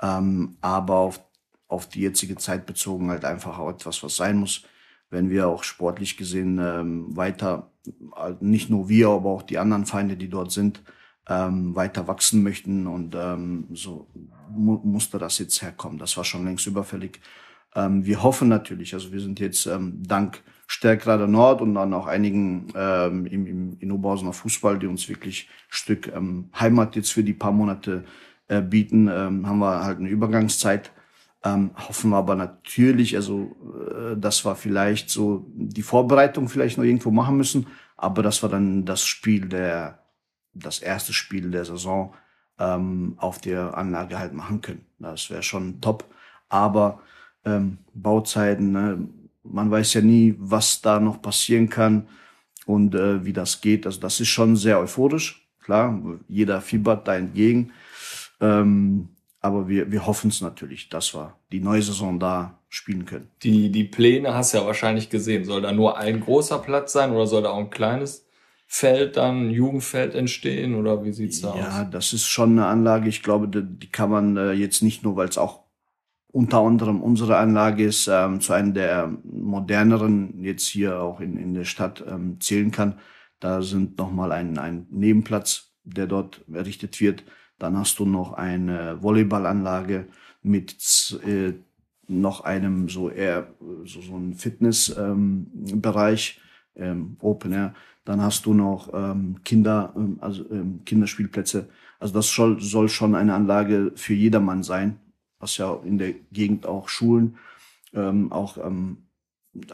Ähm, 0.00 0.56
aber 0.60 0.96
auf, 0.96 1.20
auf 1.68 1.88
die 1.88 2.00
jetzige 2.00 2.36
Zeit 2.36 2.66
bezogen 2.66 3.10
halt 3.10 3.24
einfach 3.24 3.58
auch 3.58 3.70
etwas, 3.70 4.02
was 4.02 4.16
sein 4.16 4.38
muss. 4.38 4.62
Wenn 5.10 5.30
wir 5.30 5.48
auch 5.48 5.64
sportlich 5.64 6.16
gesehen 6.16 6.58
ähm, 6.58 7.16
weiter, 7.16 7.72
äh, 8.16 8.34
nicht 8.40 8.70
nur 8.70 8.88
wir, 8.88 9.08
aber 9.08 9.30
auch 9.30 9.42
die 9.42 9.58
anderen 9.58 9.86
Feinde, 9.86 10.16
die 10.16 10.28
dort 10.28 10.52
sind, 10.52 10.82
ähm, 11.28 11.74
weiter 11.74 12.08
wachsen 12.08 12.42
möchten 12.42 12.86
und 12.86 13.14
ähm, 13.14 13.68
so 13.72 14.08
mu 14.50 14.80
musste 14.82 15.18
das 15.18 15.38
jetzt 15.38 15.60
herkommen. 15.62 15.98
Das 15.98 16.16
war 16.16 16.24
schon 16.24 16.44
längst 16.44 16.66
überfällig. 16.66 17.20
Ähm, 17.74 18.04
wir 18.04 18.22
hoffen 18.22 18.48
natürlich, 18.48 18.94
also 18.94 19.12
wir 19.12 19.20
sind 19.20 19.40
jetzt 19.40 19.66
ähm, 19.66 20.02
dank 20.02 20.42
Stärkrader 20.70 21.26
Nord 21.26 21.62
und 21.62 21.74
dann 21.74 21.94
auch 21.94 22.06
einigen 22.06 22.68
ähm, 22.76 23.26
im, 23.26 23.46
im, 23.46 23.76
in 23.80 23.90
Oberhausener 23.90 24.34
Fußball, 24.34 24.78
die 24.78 24.86
uns 24.86 25.08
wirklich 25.08 25.48
Stück 25.68 26.12
ähm, 26.14 26.50
Heimat 26.58 26.94
jetzt 26.94 27.10
für 27.10 27.24
die 27.24 27.32
paar 27.32 27.52
Monate 27.52 28.04
äh, 28.48 28.60
bieten, 28.60 29.08
ähm, 29.08 29.46
haben 29.46 29.58
wir 29.58 29.82
halt 29.82 29.98
eine 29.98 30.10
Übergangszeit. 30.10 30.92
Ähm, 31.42 31.70
hoffen 31.74 32.10
wir 32.10 32.18
aber 32.18 32.34
natürlich, 32.34 33.16
also 33.16 33.56
äh, 33.90 34.16
das 34.18 34.44
war 34.44 34.56
vielleicht 34.56 35.08
so 35.08 35.46
die 35.54 35.82
Vorbereitung 35.82 36.48
vielleicht 36.48 36.76
noch 36.76 36.84
irgendwo 36.84 37.10
machen 37.10 37.38
müssen, 37.38 37.66
aber 37.96 38.22
das 38.22 38.42
war 38.42 38.50
dann 38.50 38.84
das 38.84 39.06
Spiel 39.06 39.48
der 39.48 40.00
das 40.52 40.80
erste 40.80 41.12
Spiel 41.12 41.50
der 41.50 41.64
Saison 41.64 42.14
ähm, 42.58 43.14
auf 43.16 43.40
der 43.40 43.76
Anlage 43.76 44.18
halt 44.18 44.34
machen 44.34 44.60
können. 44.60 44.84
Das 44.98 45.30
wäre 45.30 45.42
schon 45.42 45.80
top. 45.80 46.04
Aber 46.48 47.00
ähm, 47.44 47.78
Bauzeiten, 47.94 48.72
ne? 48.72 49.08
Man 49.50 49.70
weiß 49.70 49.94
ja 49.94 50.00
nie, 50.00 50.34
was 50.38 50.80
da 50.80 51.00
noch 51.00 51.20
passieren 51.22 51.68
kann 51.68 52.08
und 52.66 52.94
äh, 52.94 53.24
wie 53.24 53.32
das 53.32 53.60
geht. 53.60 53.86
Also 53.86 54.00
das 54.00 54.20
ist 54.20 54.28
schon 54.28 54.56
sehr 54.56 54.78
euphorisch. 54.78 55.48
Klar, 55.62 56.00
jeder 56.28 56.60
fiebert 56.60 57.06
da 57.08 57.16
entgegen. 57.16 57.72
Ähm, 58.40 59.10
aber 59.40 59.68
wir, 59.68 59.90
wir 59.92 60.06
hoffen 60.06 60.30
es 60.30 60.40
natürlich, 60.40 60.88
dass 60.88 61.14
wir 61.14 61.36
die 61.52 61.60
neue 61.60 61.82
Saison 61.82 62.18
da 62.18 62.58
spielen 62.68 63.04
können. 63.04 63.30
Die, 63.42 63.70
die 63.70 63.84
Pläne 63.84 64.34
hast 64.34 64.52
du 64.52 64.58
ja 64.58 64.66
wahrscheinlich 64.66 65.10
gesehen. 65.10 65.44
Soll 65.44 65.62
da 65.62 65.72
nur 65.72 65.96
ein 65.96 66.20
großer 66.20 66.58
Platz 66.58 66.92
sein 66.92 67.12
oder 67.12 67.26
soll 67.26 67.42
da 67.42 67.50
auch 67.50 67.58
ein 67.58 67.70
kleines 67.70 68.26
Feld 68.66 69.16
dann, 69.16 69.50
Jugendfeld 69.50 70.14
entstehen 70.14 70.74
oder 70.74 71.02
wie 71.04 71.12
sieht's 71.12 71.40
da 71.40 71.56
ja, 71.56 71.68
aus? 71.68 71.74
Ja, 71.74 71.84
das 71.84 72.12
ist 72.12 72.26
schon 72.26 72.52
eine 72.52 72.66
Anlage. 72.66 73.08
Ich 73.08 73.22
glaube, 73.22 73.48
die, 73.48 73.62
die 73.62 73.90
kann 73.90 74.10
man 74.10 74.36
äh, 74.36 74.52
jetzt 74.52 74.82
nicht 74.82 75.02
nur, 75.02 75.16
weil 75.16 75.28
es 75.28 75.38
auch 75.38 75.67
unter 76.30 76.60
anderem 76.60 77.02
unsere 77.02 77.38
Anlage 77.38 77.84
ist, 77.84 78.08
ähm, 78.08 78.40
zu 78.40 78.52
einem 78.52 78.74
der 78.74 79.08
moderneren 79.24 80.42
jetzt 80.42 80.68
hier 80.68 81.00
auch 81.00 81.20
in, 81.20 81.36
in 81.36 81.54
der 81.54 81.64
Stadt 81.64 82.04
ähm, 82.06 82.40
zählen 82.40 82.70
kann. 82.70 82.98
Da 83.40 83.62
sind 83.62 83.98
nochmal 83.98 84.32
ein, 84.32 84.58
ein 84.58 84.86
Nebenplatz, 84.90 85.72
der 85.84 86.06
dort 86.06 86.44
errichtet 86.52 87.00
wird. 87.00 87.24
Dann 87.58 87.76
hast 87.76 87.98
du 87.98 88.04
noch 88.04 88.34
eine 88.34 89.02
Volleyballanlage 89.02 90.06
mit 90.42 90.76
äh, 91.26 91.54
noch 92.08 92.42
einem 92.42 92.88
so 92.88 93.10
eher 93.10 93.48
so, 93.84 94.00
so 94.00 94.16
ein 94.16 94.34
Fitnessbereich, 94.34 96.40
ähm, 96.76 96.84
ähm, 96.84 97.16
Open 97.20 97.52
Air. 97.52 97.74
Dann 98.04 98.22
hast 98.22 98.46
du 98.46 98.54
noch 98.54 98.92
ähm, 98.94 99.36
Kinder, 99.44 99.92
ähm, 99.96 100.18
also 100.20 100.48
ähm, 100.50 100.80
Kinderspielplätze. 100.84 101.68
Also 101.98 102.14
das 102.14 102.32
soll, 102.32 102.60
soll 102.60 102.88
schon 102.88 103.14
eine 103.14 103.34
Anlage 103.34 103.92
für 103.96 104.14
jedermann 104.14 104.62
sein, 104.62 104.98
was 105.38 105.56
ja 105.56 105.78
in 105.84 105.98
der 105.98 106.12
Gegend 106.32 106.66
auch 106.66 106.88
Schulen, 106.88 107.38
ähm, 107.94 108.32
auch 108.32 108.58
ähm, 108.58 109.08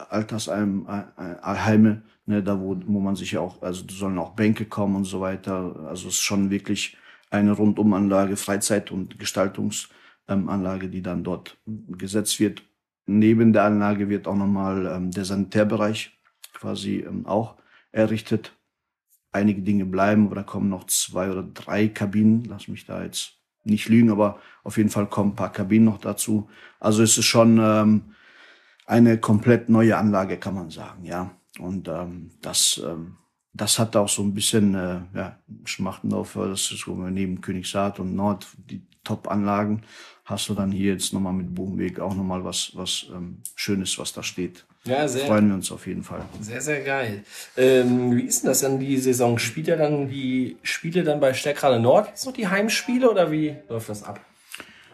Altersheime, 0.09 2.01
ne, 2.25 2.43
da 2.43 2.59
wo, 2.59 2.75
wo 2.85 2.99
man 2.99 3.15
sich 3.15 3.33
ja 3.33 3.41
auch, 3.41 3.61
also 3.61 3.83
sollen 3.89 4.17
auch 4.17 4.31
Bänke 4.35 4.65
kommen 4.65 4.95
und 4.95 5.05
so 5.05 5.21
weiter. 5.21 5.75
Also 5.87 6.07
es 6.07 6.15
ist 6.15 6.21
schon 6.21 6.49
wirklich 6.49 6.97
eine 7.29 7.51
Rundumanlage, 7.51 8.37
Freizeit- 8.37 8.91
und 8.91 9.19
Gestaltungsanlage, 9.19 10.89
die 10.89 11.01
dann 11.01 11.23
dort 11.23 11.57
gesetzt 11.65 12.39
wird. 12.39 12.63
Neben 13.05 13.53
der 13.53 13.65
Anlage 13.65 14.09
wird 14.09 14.27
auch 14.27 14.35
nochmal 14.35 14.87
ähm, 14.87 15.11
der 15.11 15.25
Sanitärbereich 15.25 16.17
quasi 16.53 17.05
ähm, 17.07 17.25
auch 17.25 17.55
errichtet. 17.91 18.53
Einige 19.31 19.61
Dinge 19.61 19.85
bleiben, 19.85 20.27
aber 20.27 20.35
da 20.35 20.43
kommen 20.43 20.69
noch 20.69 20.85
zwei 20.85 21.29
oder 21.29 21.43
drei 21.43 21.87
Kabinen. 21.89 22.45
Lass 22.45 22.67
mich 22.67 22.85
da 22.85 23.03
jetzt 23.03 23.34
nicht 23.65 23.89
lügen, 23.89 24.11
aber 24.11 24.39
auf 24.63 24.77
jeden 24.77 24.89
Fall 24.89 25.07
kommen 25.07 25.31
ein 25.31 25.35
paar 25.35 25.51
Kabinen 25.51 25.85
noch 25.85 25.99
dazu. 25.99 26.49
Also 26.79 27.03
es 27.03 27.17
ist 27.17 27.25
schon 27.25 27.59
ähm, 27.59 28.15
eine 28.85 29.17
komplett 29.19 29.69
neue 29.69 29.97
Anlage, 29.97 30.37
kann 30.37 30.55
man 30.55 30.69
sagen, 30.69 31.05
ja. 31.05 31.31
Und 31.59 31.87
ähm, 31.87 32.31
das, 32.41 32.81
ähm, 32.85 33.17
das 33.53 33.79
hat 33.79 33.95
auch 33.95 34.09
so 34.09 34.21
ein 34.21 34.33
bisschen 34.33 34.75
äh, 34.75 35.01
ja, 35.13 35.39
Schmachtendorfer, 35.63 36.49
das 36.49 36.71
ist 36.71 36.85
neben 36.87 37.41
Königshaard 37.41 37.99
und 37.99 38.15
Nord 38.15 38.47
die 38.69 38.85
Top-Anlagen. 39.03 39.83
Hast 40.25 40.49
du 40.49 40.55
dann 40.55 40.71
hier 40.71 40.93
jetzt 40.93 41.13
nochmal 41.13 41.33
mit 41.33 41.53
Buchenweg 41.53 41.99
auch 41.99 42.15
nochmal 42.15 42.43
was, 42.43 42.71
was 42.75 43.07
ähm, 43.13 43.41
Schönes, 43.55 43.97
was 43.97 44.11
da 44.11 44.23
steht. 44.23 44.65
Ja, 44.87 45.07
sehr. 45.07 45.25
Freuen 45.25 45.47
wir 45.47 45.55
uns 45.55 45.71
auf 45.71 45.87
jeden 45.87 46.03
Fall. 46.03 46.21
Sehr, 46.41 46.61
sehr 46.61 46.81
geil. 46.81 47.23
Ähm, 47.57 48.15
wie 48.15 48.21
ist 48.21 48.43
denn 48.43 48.49
das 48.49 48.59
dann 48.59 48.79
die 48.79 48.97
Saison? 48.97 49.39
Spielt 49.39 49.67
er 49.67 49.77
dann 49.77 50.09
die 50.09 50.57
Spiele 50.61 51.03
dann 51.03 51.19
bei 51.19 51.33
Stärkrade 51.33 51.79
Nord 51.79 52.09
jetzt 52.09 52.25
noch 52.25 52.33
die 52.33 52.47
Heimspiele 52.47 53.09
oder 53.09 53.31
wie 53.31 53.55
läuft 53.67 53.89
das 53.89 54.03
ab? 54.03 54.19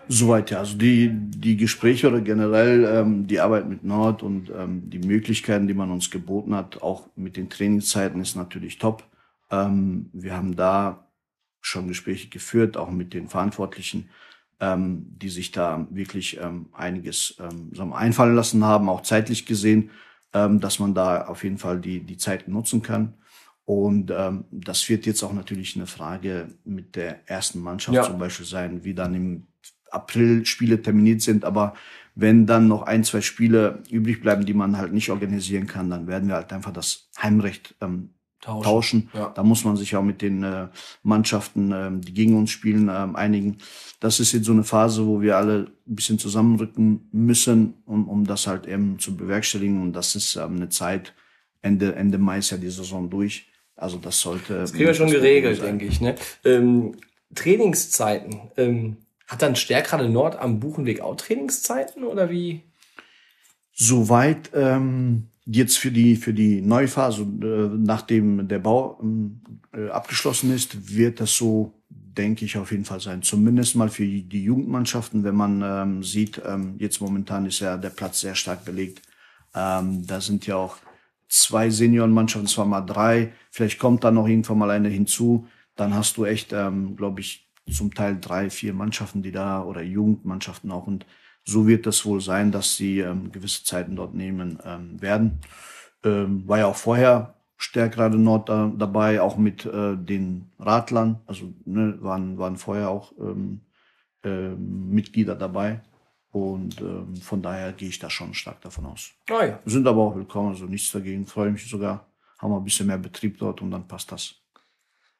Soweit 0.08 0.49
ja. 0.51 0.60
Also 0.60 0.77
die, 0.77 1.10
die 1.13 1.58
Gespräche 1.58 2.08
oder 2.08 2.21
generell 2.21 2.86
ähm, 2.86 3.27
die 3.27 3.39
Arbeit 3.41 3.67
mit 3.67 3.84
Nord 3.84 4.23
und 4.23 4.49
ähm, 4.49 4.89
die 4.89 4.99
Möglichkeiten, 4.99 5.67
die 5.67 5.73
man 5.73 5.91
uns 5.91 6.10
geboten 6.10 6.56
hat, 6.56 6.82
auch 6.82 7.08
mit 7.15 7.36
den 7.36 7.49
Trainingszeiten, 7.49 8.21
ist 8.21 8.36
natürlich 8.36 8.77
top. 8.77 9.04
Ähm, 9.49 10.10
wir 10.13 10.36
haben 10.36 10.56
da 10.56 11.06
schon 11.60 11.88
Gespräche 11.88 12.30
geführt, 12.30 12.77
auch 12.77 12.89
mit 12.89 13.13
den 13.13 13.27
Verantwortlichen, 13.27 14.10
ähm, 14.62 15.08
die 15.17 15.30
sich 15.30 15.52
da 15.52 15.88
wirklich 15.89 16.39
ähm, 16.39 16.67
einiges 16.71 17.36
ähm, 17.39 17.71
so 17.74 17.91
einfallen 17.93 18.36
lassen 18.36 18.63
haben, 18.63 18.88
auch 18.89 19.02
zeitlich 19.02 19.45
gesehen, 19.45 19.89
ähm, 20.34 20.60
dass 20.62 20.80
man 20.80 20.93
da 20.93 21.26
auf 21.26 21.43
jeden 21.43 21.58
Fall 21.58 21.82
die, 21.82 22.02
die 22.02 22.17
Zeit 22.17 22.47
nutzen 22.47 22.82
kann. 22.82 23.15
Und 23.65 24.12
ähm, 24.15 24.45
das 24.52 24.88
wird 24.88 25.06
jetzt 25.06 25.24
auch 25.24 25.34
natürlich 25.34 25.76
eine 25.76 25.88
Frage 25.88 26.50
mit 26.63 26.95
der 26.95 27.28
ersten 27.30 27.60
Mannschaft 27.60 27.95
Ja. 27.95 28.04
zum 28.04 28.19
Beispiel 28.19 28.45
sein, 28.45 28.84
wie 28.84 28.93
dann 28.93 29.15
im 29.15 29.47
April 29.89 30.45
Spiele 30.45 30.82
terminiert 30.82 31.21
sind. 31.21 31.43
Aber 31.43 31.74
wenn 32.13 32.45
dann 32.45 32.67
noch 32.67 32.84
ein, 32.84 33.04
zwei 33.04 33.21
Spiele 33.21 33.82
übrig 33.89 34.21
bleiben, 34.21 34.45
die 34.45 34.54
man 34.54 34.78
halt 34.78 34.93
nicht 34.93 35.10
organisieren 35.10 35.67
kann, 35.67 35.89
dann 35.89 36.08
werden 36.08 36.28
wir 36.30 36.36
halt 36.36 36.54
einfach 36.54 36.71
das 36.74 37.10
Heimrecht 37.21 37.76
ähm, 37.82 38.13
Tauschen. 38.41 38.63
tauschen. 38.63 39.10
Ja. 39.13 39.30
Da 39.36 39.43
muss 39.43 39.63
man 39.63 39.77
sich 39.77 39.95
auch 39.95 40.04
mit 40.04 40.21
den 40.21 40.43
äh, 40.43 40.67
Mannschaften, 41.04 41.71
ähm, 41.71 42.01
die 42.01 42.13
gegen 42.13 42.36
uns 42.38 42.49
spielen, 42.49 42.89
ähm, 42.93 43.15
einigen. 43.15 43.58
Das 43.99 44.19
ist 44.19 44.32
jetzt 44.32 44.45
so 44.45 44.51
eine 44.51 44.63
Phase, 44.63 45.06
wo 45.06 45.21
wir 45.21 45.38
alle 45.38 45.71
ein 45.88 45.95
bisschen 45.95 46.17
zusammenrücken 46.17 47.08
müssen, 47.12 47.75
um, 47.86 48.10
um 48.10 48.25
das 48.25 48.47
halt 48.47 48.67
eben 48.67 48.97
zu 48.99 49.15
bewerkstelligen. 49.15 49.82
Und 49.82 49.93
das 49.93 50.15
ist 50.15 50.36
ähm, 50.36 50.56
eine 50.56 50.69
Zeit, 50.69 51.13
Ende, 51.62 51.95
Ende 51.95 52.17
Mai 52.17 52.39
ist 52.39 52.49
ja 52.49 52.58
die 52.58 52.69
Saison 52.69 53.10
durch. 53.10 53.47
Also 53.75 53.97
das 53.97 54.19
sollte. 54.19 54.56
Das 54.56 54.73
kriegen 54.73 54.88
wir 54.88 54.93
schon 54.93 55.12
geregelt, 55.12 55.62
denke 55.62 55.86
ich. 55.86 56.01
Ne? 56.01 56.15
Ähm, 56.43 56.95
Trainingszeiten. 57.36 58.41
Ähm, 58.58 58.97
hat 59.27 59.41
dann 59.41 59.56
Stärkrade 59.56 60.10
Nord 60.10 60.38
am 60.38 60.60
Buchenweg 60.60 60.99
auch 60.99 61.15
Trainingszeiten 61.15 62.04
oder 62.04 62.30
wie? 62.30 62.63
Soweit 63.71 64.51
ähm, 64.54 65.30
jetzt 65.45 65.77
für 65.77 65.91
die 65.91 66.15
für 66.15 66.34
die 66.34 66.62
Neuphase, 66.62 67.23
äh, 67.23 67.69
nachdem 67.77 68.47
der 68.47 68.60
Bau 68.60 68.99
ähm, 69.01 69.41
äh, 69.73 69.89
abgeschlossen 69.89 70.54
ist, 70.54 70.95
wird 70.95 71.19
das 71.19 71.36
so, 71.36 71.73
denke 71.89 72.45
ich, 72.45 72.58
auf 72.58 72.71
jeden 72.71 72.86
Fall 72.86 72.99
sein. 72.99 73.21
Zumindest 73.21 73.75
mal 73.75 73.89
für 73.89 74.06
die 74.06 74.43
Jugendmannschaften, 74.43 75.23
wenn 75.23 75.36
man 75.36 75.62
ähm, 75.63 76.04
sieht, 76.04 76.41
ähm, 76.45 76.75
jetzt 76.77 77.01
momentan 77.01 77.45
ist 77.45 77.60
ja 77.60 77.77
der 77.77 77.89
Platz 77.89 78.21
sehr 78.21 78.36
stark 78.36 78.65
belegt. 78.65 79.01
Ähm, 79.56 80.06
da 80.06 80.21
sind 80.21 80.47
ja 80.47 80.56
auch 80.56 80.77
zwei 81.27 81.69
Seniorenmannschaften, 81.69 82.47
zwar 82.47 82.65
mal 82.65 82.82
drei, 82.82 83.34
vielleicht 83.51 83.80
kommt 83.80 84.04
da 84.04 84.12
noch 84.12 84.27
irgendwann 84.27 84.58
mal 84.58 84.69
eine 84.69 84.89
hinzu. 84.89 85.47
Dann 85.75 85.95
hast 85.95 86.17
du 86.17 86.25
echt, 86.25 86.54
ähm, 86.54 86.95
glaube 86.95 87.21
ich, 87.21 87.49
zum 87.71 87.93
Teil 87.93 88.17
drei, 88.19 88.49
vier 88.49 88.73
Mannschaften, 88.73 89.23
die 89.23 89.32
da 89.32 89.63
oder 89.63 89.82
Jugendmannschaften 89.82 90.71
auch 90.71 90.88
und 90.88 91.06
so 91.43 91.67
wird 91.67 91.86
das 91.86 92.06
wohl 92.06 92.21
sein, 92.21 92.51
dass 92.51 92.75
sie 92.75 92.99
ähm, 92.99 93.32
gewisse 93.32 93.63
Zeiten 93.63 93.95
dort 93.95 94.13
nehmen 94.13 94.60
ähm, 94.65 95.01
werden. 95.01 95.39
Ähm, 96.04 96.47
war 96.47 96.60
ja 96.60 96.67
auch 96.67 96.75
vorher 96.75 97.36
Stärkrade 97.58 98.17
Nord 98.17 98.49
da, 98.49 98.71
dabei, 98.75 99.21
auch 99.21 99.38
mit 99.38 99.65
äh, 99.65 99.95
den 99.95 100.51
Radlern, 100.58 101.21
also 101.27 101.54
ne, 101.65 101.95
waren, 102.01 102.39
waren 102.39 102.58
vorher 102.58 102.89
auch 102.89 103.12
ähm, 103.19 103.62
ähm, 104.23 104.89
Mitglieder 104.89 105.36
dabei. 105.36 105.82
Und 106.32 106.80
ähm, 106.82 107.15
von 107.17 107.41
daher 107.41 107.73
gehe 107.73 107.89
ich 107.89 107.99
da 107.99 108.10
schon 108.10 108.34
stark 108.34 108.62
davon 108.62 108.86
aus. 108.86 109.12
Ah 109.30 109.45
ja. 109.45 109.60
Sind 109.65 109.86
aber 109.86 110.01
auch 110.01 110.15
willkommen, 110.15 110.49
also 110.49 110.65
nichts 110.65 110.91
dagegen, 110.91 111.27
freue 111.27 111.51
mich 111.51 111.69
sogar. 111.69 112.08
Haben 112.39 112.51
wir 112.51 112.58
ein 112.58 112.63
bisschen 112.63 112.88
mehr 112.88 112.97
Betrieb 112.97 113.38
dort 113.38 113.62
und 113.62 113.69
dann 113.69 113.88
passt 113.88 114.12
das. 114.12 114.40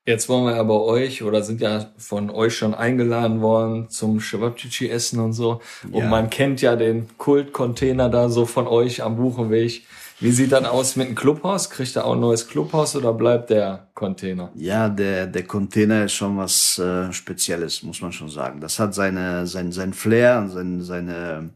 Jetzt 0.06 0.30
wollen 0.30 0.46
wir 0.46 0.56
ja 0.56 0.64
bei 0.64 0.74
euch 0.74 1.22
oder 1.22 1.44
sind 1.44 1.62
ja 1.62 1.92
von 1.98 2.32
euch 2.32 2.58
schon 2.58 2.74
eingeladen 2.74 3.42
worden 3.42 3.88
zum 3.90 4.20
Cevapcici 4.20 4.90
essen 4.90 5.20
und 5.20 5.34
so. 5.34 5.62
Und 5.92 5.96
Ja. 6.02 6.08
man 6.10 6.32
kennt 6.32 6.60
ja 6.62 6.76
den 6.76 7.08
Kultcontainer 7.20 8.10
da 8.10 8.28
so 8.30 8.48
von 8.48 8.66
euch 8.66 9.04
am 9.04 9.16
Buchenweg. 9.18 9.86
Wie 10.20 10.32
sieht 10.32 10.52
dann 10.54 10.66
aus 10.66 10.96
mit 10.96 11.08
dem 11.08 11.16
Clubhaus? 11.16 11.70
Kriegt 11.70 11.96
er 11.96 12.06
auch 12.06 12.14
ein 12.14 12.20
neues 12.20 12.48
Clubhaus 12.48 12.96
oder 12.96 13.14
bleibt 13.14 13.52
der 13.52 13.90
Container? 13.94 14.52
Ja, 14.56 14.90
der, 14.90 15.28
der 15.28 15.44
Container 15.44 16.06
ist 16.06 16.14
schon 16.14 16.36
was 16.38 16.80
äh, 16.80 17.14
Spezielles, 17.14 17.84
muss 17.84 18.02
man 18.02 18.12
schon 18.12 18.30
sagen. 18.30 18.60
Das 18.60 18.80
hat 18.80 18.96
seine, 18.96 19.46
sein, 19.46 19.72
sein 19.72 19.94
Flair 19.94 20.40
und 20.40 20.50
sein, 20.50 20.82
seine, 20.82 21.50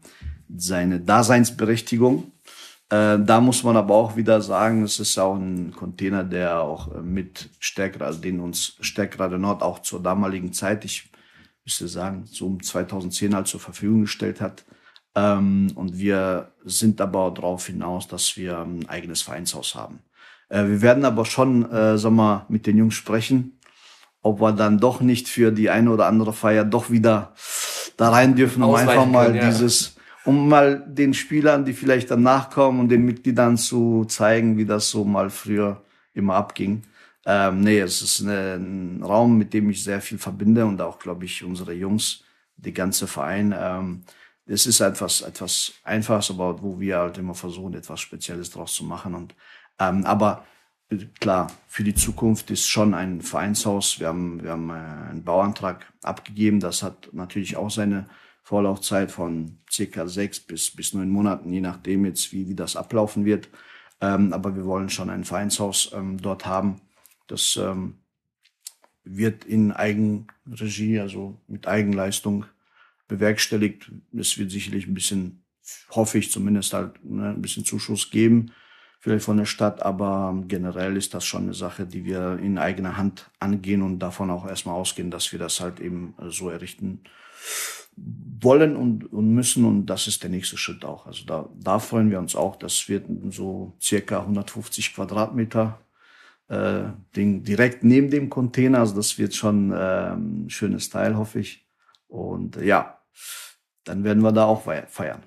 seine 0.55 0.99
Daseinsberechtigung. 0.99 2.31
Äh, 2.89 3.17
da 3.19 3.41
muss 3.41 3.63
man 3.63 3.77
aber 3.77 3.95
auch 3.95 4.15
wieder 4.15 4.41
sagen, 4.41 4.83
es 4.83 4.99
ist 4.99 5.17
auch 5.17 5.35
ein 5.35 5.71
Container, 5.71 6.23
der 6.23 6.61
auch 6.61 6.93
äh, 6.93 7.01
mit 7.01 7.49
Stärkrad, 7.59 8.03
also 8.03 8.19
den 8.19 8.39
uns 8.39 8.77
Stärkrade 8.79 9.39
Nord 9.39 9.63
auch 9.63 9.79
zur 9.79 10.03
damaligen 10.03 10.53
Zeit, 10.53 10.85
ich 10.85 11.11
müsste 11.63 11.87
sagen, 11.87 12.25
so 12.25 12.45
um 12.45 12.61
2010 12.61 13.33
halt 13.33 13.47
zur 13.47 13.59
Verfügung 13.59 14.01
gestellt 14.01 14.39
hat. 14.39 14.65
Ähm, 15.15 15.71
und 15.73 15.97
wir 15.97 16.51
sind 16.63 17.01
aber 17.01 17.31
darauf 17.31 17.65
hinaus, 17.65 18.07
dass 18.07 18.37
wir 18.37 18.59
ein 18.59 18.87
eigenes 18.87 19.23
Vereinshaus 19.23 19.73
haben. 19.73 19.99
Äh, 20.49 20.65
wir 20.65 20.81
werden 20.83 21.05
aber 21.05 21.25
schon, 21.25 21.69
äh, 21.71 21.97
sag 21.97 22.11
mal, 22.11 22.45
mit 22.49 22.67
den 22.67 22.77
Jungs 22.77 22.93
sprechen, 22.93 23.59
ob 24.21 24.41
wir 24.41 24.51
dann 24.51 24.77
doch 24.77 25.01
nicht 25.01 25.27
für 25.27 25.51
die 25.51 25.71
eine 25.71 25.89
oder 25.89 26.05
andere 26.05 26.33
Feier 26.33 26.65
doch 26.65 26.91
wieder 26.91 27.33
da 27.97 28.09
rein 28.09 28.35
dürfen, 28.35 28.61
um 28.61 28.71
Ausweichen 28.71 28.89
einfach 28.89 29.05
mal 29.05 29.25
können, 29.27 29.37
ja. 29.37 29.47
dieses, 29.47 29.94
um 30.25 30.49
mal 30.49 30.83
den 30.87 31.13
Spielern, 31.13 31.65
die 31.65 31.73
vielleicht 31.73 32.11
danach 32.11 32.49
kommen 32.49 32.79
und 32.79 32.89
den 32.89 33.05
Mitgliedern 33.05 33.57
zu 33.57 34.05
zeigen, 34.05 34.57
wie 34.57 34.65
das 34.65 34.89
so 34.89 35.05
mal 35.05 35.29
früher 35.29 35.81
immer 36.13 36.33
abging. 36.35 36.83
Ähm, 37.25 37.61
nee, 37.61 37.79
es 37.79 38.01
ist 38.01 38.19
ein 38.21 39.01
Raum, 39.03 39.37
mit 39.37 39.53
dem 39.53 39.69
ich 39.69 39.83
sehr 39.83 40.01
viel 40.01 40.17
verbinde 40.17 40.65
und 40.65 40.81
auch, 40.81 40.99
glaube 40.99 41.25
ich, 41.25 41.43
unsere 41.43 41.73
Jungs, 41.73 42.23
die 42.57 42.73
ganze 42.73 43.07
Verein. 43.07 43.53
Ähm, 43.57 44.03
es 44.45 44.65
ist 44.67 44.79
etwas, 44.79 45.21
etwas 45.21 45.73
Einfaches, 45.83 46.29
aber 46.31 46.61
wo 46.61 46.79
wir 46.79 46.97
halt 46.97 47.17
immer 47.17 47.33
versuchen, 47.33 47.73
etwas 47.73 47.99
Spezielles 47.99 48.51
draus 48.51 48.73
zu 48.73 48.83
machen. 48.83 49.15
Und, 49.15 49.35
ähm, 49.79 50.05
aber 50.05 50.45
äh, 50.89 50.97
klar, 51.19 51.51
für 51.67 51.83
die 51.83 51.95
Zukunft 51.95 52.51
ist 52.51 52.67
schon 52.67 52.93
ein 52.93 53.21
Vereinshaus. 53.21 53.99
Wir 53.99 54.07
haben, 54.07 54.43
wir 54.43 54.51
haben 54.51 54.69
äh, 54.69 54.73
einen 54.73 55.23
Bauantrag 55.23 55.85
abgegeben. 56.03 56.59
Das 56.59 56.83
hat 56.83 57.09
natürlich 57.11 57.57
auch 57.57 57.71
seine 57.71 58.07
Vorlaufzeit 58.45 59.11
von 59.11 59.57
circa 59.71 60.07
sechs 60.07 60.39
bis, 60.39 60.69
bis 60.69 60.93
neun 60.93 61.09
Monaten, 61.09 61.51
je 61.51 61.61
nachdem 61.61 62.05
jetzt, 62.05 62.31
wie, 62.31 62.47
wie 62.47 62.53
das 62.53 62.75
ablaufen 62.75 63.25
wird. 63.25 63.49
Ähm, 64.01 64.33
aber 64.33 64.55
wir 64.55 64.65
wollen 64.65 64.89
schon 64.91 65.09
ein 65.09 65.23
Vereinshaus 65.23 65.91
ähm, 65.95 66.21
dort 66.21 66.45
haben. 66.45 66.79
Das 67.25 67.59
ähm, 67.59 67.95
wird 69.03 69.45
in 69.45 69.71
Eigenregie, 69.71 70.99
also 70.99 71.41
mit 71.47 71.65
Eigenleistung 71.65 72.45
bewerkstelligt. 73.07 73.91
Es 74.15 74.37
wird 74.37 74.51
sicherlich 74.51 74.85
ein 74.85 74.93
bisschen, 74.93 75.43
hoffe 75.89 76.19
ich 76.19 76.31
zumindest 76.31 76.73
halt, 76.73 77.03
ne, 77.03 77.29
ein 77.29 77.41
bisschen 77.41 77.65
Zuschuss 77.65 78.11
geben, 78.11 78.51
vielleicht 78.99 79.25
von 79.25 79.37
der 79.37 79.45
Stadt, 79.45 79.81
aber 79.81 80.39
generell 80.47 80.97
ist 80.97 81.15
das 81.15 81.25
schon 81.25 81.45
eine 81.45 81.55
Sache, 81.55 81.87
die 81.87 82.05
wir 82.05 82.37
in 82.37 82.59
eigener 82.59 82.95
Hand 82.95 83.31
angehen 83.39 83.81
und 83.81 83.97
davon 83.97 84.29
auch 84.29 84.45
erstmal 84.45 84.75
ausgehen, 84.75 85.09
dass 85.09 85.31
wir 85.31 85.39
das 85.39 85.59
halt 85.61 85.79
eben 85.79 86.13
so 86.29 86.51
errichten 86.51 87.01
wollen 87.97 88.75
und, 88.75 89.11
und 89.11 89.33
müssen 89.33 89.65
und 89.65 89.85
das 89.85 90.07
ist 90.07 90.23
der 90.23 90.29
nächste 90.29 90.57
Schritt 90.57 90.83
auch. 90.83 91.05
Also 91.07 91.25
da, 91.25 91.49
da 91.59 91.79
freuen 91.79 92.11
wir 92.11 92.19
uns 92.19 92.35
auch. 92.35 92.55
Das 92.57 92.89
wird 92.89 93.05
so 93.31 93.73
circa 93.81 94.19
150 94.21 94.93
Quadratmeter 94.93 95.79
äh, 96.49 96.83
Ding 97.15 97.43
direkt 97.43 97.83
neben 97.83 98.09
dem 98.09 98.29
Container. 98.29 98.79
Also 98.79 98.95
das 98.95 99.17
wird 99.17 99.33
schon 99.33 99.73
ähm, 99.75 100.45
ein 100.45 100.49
schönes 100.49 100.89
Teil, 100.89 101.15
hoffe 101.17 101.39
ich. 101.39 101.65
Und 102.07 102.57
äh, 102.57 102.65
ja, 102.65 102.99
dann 103.83 104.03
werden 104.03 104.21
wir 104.23 104.31
da 104.31 104.45
auch 104.45 104.63
fei- 104.63 104.85
feiern. 104.87 105.23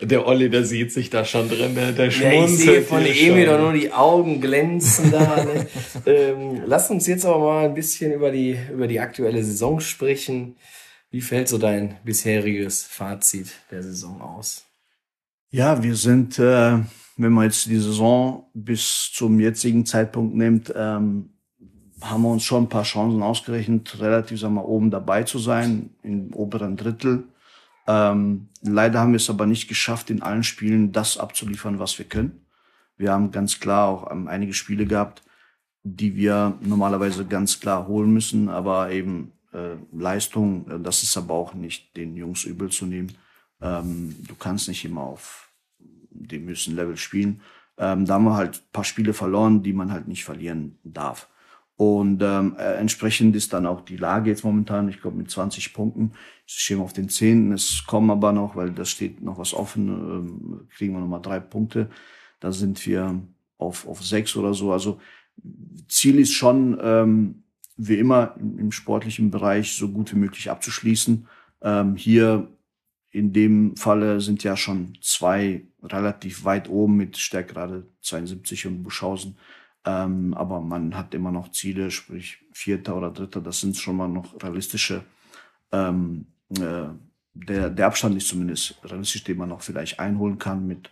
Der 0.00 0.26
Olli, 0.26 0.50
der 0.50 0.64
sieht 0.64 0.92
sich 0.92 1.08
da 1.08 1.24
schon 1.24 1.48
drin, 1.48 1.74
der, 1.74 1.92
der 1.92 2.06
Ja, 2.06 2.10
ich 2.10 2.16
schmunzelt 2.16 2.58
sehe 2.58 2.82
von 2.82 3.04
Emil 3.04 3.46
doch 3.46 3.58
nur 3.60 3.72
die 3.72 3.92
Augen 3.92 4.40
glänzen 4.40 5.10
da. 5.10 5.42
Ne? 5.42 5.66
ähm, 6.06 6.62
lass 6.66 6.90
uns 6.90 7.06
jetzt 7.06 7.24
aber 7.24 7.38
mal 7.38 7.64
ein 7.66 7.74
bisschen 7.74 8.12
über 8.12 8.30
die, 8.30 8.58
über 8.72 8.86
die 8.86 9.00
aktuelle 9.00 9.42
Saison 9.42 9.80
sprechen. 9.80 10.56
Wie 11.14 11.20
fällt 11.20 11.46
so 11.46 11.58
dein 11.58 11.94
bisheriges 12.02 12.82
Fazit 12.82 13.52
der 13.70 13.84
Saison 13.84 14.20
aus? 14.20 14.66
Ja, 15.48 15.80
wir 15.80 15.94
sind, 15.94 16.40
äh, 16.40 16.78
wenn 17.16 17.32
man 17.32 17.44
jetzt 17.44 17.66
die 17.66 17.78
Saison 17.78 18.50
bis 18.52 19.12
zum 19.14 19.38
jetzigen 19.38 19.86
Zeitpunkt 19.86 20.34
nimmt, 20.34 20.74
ähm, 20.74 21.30
haben 22.00 22.22
wir 22.22 22.30
uns 22.30 22.42
schon 22.42 22.64
ein 22.64 22.68
paar 22.68 22.82
Chancen 22.82 23.22
ausgerechnet, 23.22 24.00
relativ 24.00 24.40
sagen 24.40 24.54
wir, 24.54 24.64
oben 24.64 24.90
dabei 24.90 25.22
zu 25.22 25.38
sein, 25.38 25.90
im 26.02 26.34
oberen 26.34 26.76
Drittel. 26.76 27.22
Ähm, 27.86 28.48
leider 28.62 28.98
haben 28.98 29.12
wir 29.12 29.18
es 29.18 29.30
aber 29.30 29.46
nicht 29.46 29.68
geschafft, 29.68 30.10
in 30.10 30.20
allen 30.20 30.42
Spielen 30.42 30.90
das 30.90 31.16
abzuliefern, 31.16 31.78
was 31.78 31.96
wir 31.96 32.06
können. 32.06 32.44
Wir 32.96 33.12
haben 33.12 33.30
ganz 33.30 33.60
klar 33.60 33.86
auch 33.86 34.10
ähm, 34.10 34.26
einige 34.26 34.52
Spiele 34.52 34.84
gehabt, 34.84 35.22
die 35.84 36.16
wir 36.16 36.58
normalerweise 36.60 37.24
ganz 37.24 37.60
klar 37.60 37.86
holen 37.86 38.12
müssen, 38.12 38.48
aber 38.48 38.90
eben 38.90 39.30
Leistung, 39.92 40.68
äh, 40.70 40.80
das 40.80 41.02
ist 41.02 41.16
aber 41.16 41.34
auch 41.34 41.54
nicht 41.54 41.96
den 41.96 42.16
Jungs 42.16 42.44
übel 42.44 42.70
zu 42.70 42.86
nehmen. 42.86 43.12
Ähm, 43.60 44.14
du 44.26 44.34
kannst 44.34 44.68
nicht 44.68 44.84
immer 44.84 45.02
auf 45.02 45.52
dem 46.10 46.46
höchsten 46.48 46.74
Level 46.74 46.96
spielen. 46.96 47.40
Ähm, 47.76 48.04
da 48.04 48.14
haben 48.14 48.24
wir 48.24 48.36
halt 48.36 48.56
ein 48.56 48.72
paar 48.72 48.84
Spiele 48.84 49.14
verloren, 49.14 49.62
die 49.62 49.72
man 49.72 49.92
halt 49.92 50.06
nicht 50.08 50.24
verlieren 50.24 50.78
darf. 50.84 51.28
Und 51.76 52.22
ähm, 52.22 52.54
äh, 52.56 52.74
entsprechend 52.74 53.34
ist 53.34 53.52
dann 53.52 53.66
auch 53.66 53.80
die 53.80 53.96
Lage 53.96 54.30
jetzt 54.30 54.44
momentan, 54.44 54.88
ich 54.88 55.00
glaube 55.00 55.16
mit 55.16 55.30
20 55.30 55.74
Punkten, 55.74 56.12
stehen 56.46 56.78
wir 56.78 56.84
auf 56.84 56.92
den 56.92 57.08
Zehnten, 57.08 57.52
es 57.52 57.84
kommen 57.84 58.10
aber 58.10 58.32
noch, 58.32 58.54
weil 58.54 58.70
da 58.70 58.84
steht 58.84 59.22
noch 59.22 59.38
was 59.38 59.54
offen, 59.54 59.88
ähm, 59.88 60.68
kriegen 60.70 60.92
wir 60.92 61.00
nochmal 61.00 61.22
drei 61.22 61.40
Punkte. 61.40 61.90
Da 62.38 62.52
sind 62.52 62.84
wir 62.86 63.20
auf, 63.58 63.88
auf 63.88 64.04
sechs 64.04 64.36
oder 64.36 64.54
so. 64.54 64.72
Also 64.72 65.00
Ziel 65.88 66.20
ist 66.20 66.32
schon, 66.32 66.78
ähm, 66.80 67.43
wie 67.76 67.98
immer 67.98 68.34
im, 68.38 68.70
sportlichen 68.72 69.30
Bereich 69.30 69.76
so 69.76 69.90
gut 69.90 70.12
wie 70.12 70.18
möglich 70.18 70.50
abzuschließen. 70.50 71.26
Ähm, 71.62 71.96
hier 71.96 72.48
in 73.10 73.32
dem 73.32 73.76
Falle 73.76 74.20
sind 74.20 74.44
ja 74.44 74.56
schon 74.56 74.96
zwei 75.00 75.62
relativ 75.82 76.44
weit 76.44 76.68
oben 76.68 76.96
mit 76.96 77.16
Stärkrade 77.16 77.86
72 78.02 78.66
und 78.66 78.82
Buschhausen. 78.82 79.36
Ähm, 79.84 80.34
aber 80.34 80.60
man 80.60 80.96
hat 80.96 81.14
immer 81.14 81.30
noch 81.30 81.50
Ziele, 81.52 81.90
sprich 81.90 82.38
Vierter 82.52 82.96
oder 82.96 83.10
Dritter, 83.10 83.40
das 83.40 83.60
sind 83.60 83.76
schon 83.76 83.96
mal 83.96 84.08
noch 84.08 84.42
realistische. 84.42 85.04
Ähm, 85.72 86.26
äh, 86.58 86.88
der, 87.34 87.70
der 87.70 87.86
Abstand 87.86 88.16
ist 88.16 88.28
zumindest 88.28 88.76
realistisch, 88.84 89.24
den 89.24 89.38
man 89.38 89.48
noch 89.48 89.60
vielleicht 89.60 89.98
einholen 90.00 90.38
kann, 90.38 90.66
mit, 90.66 90.90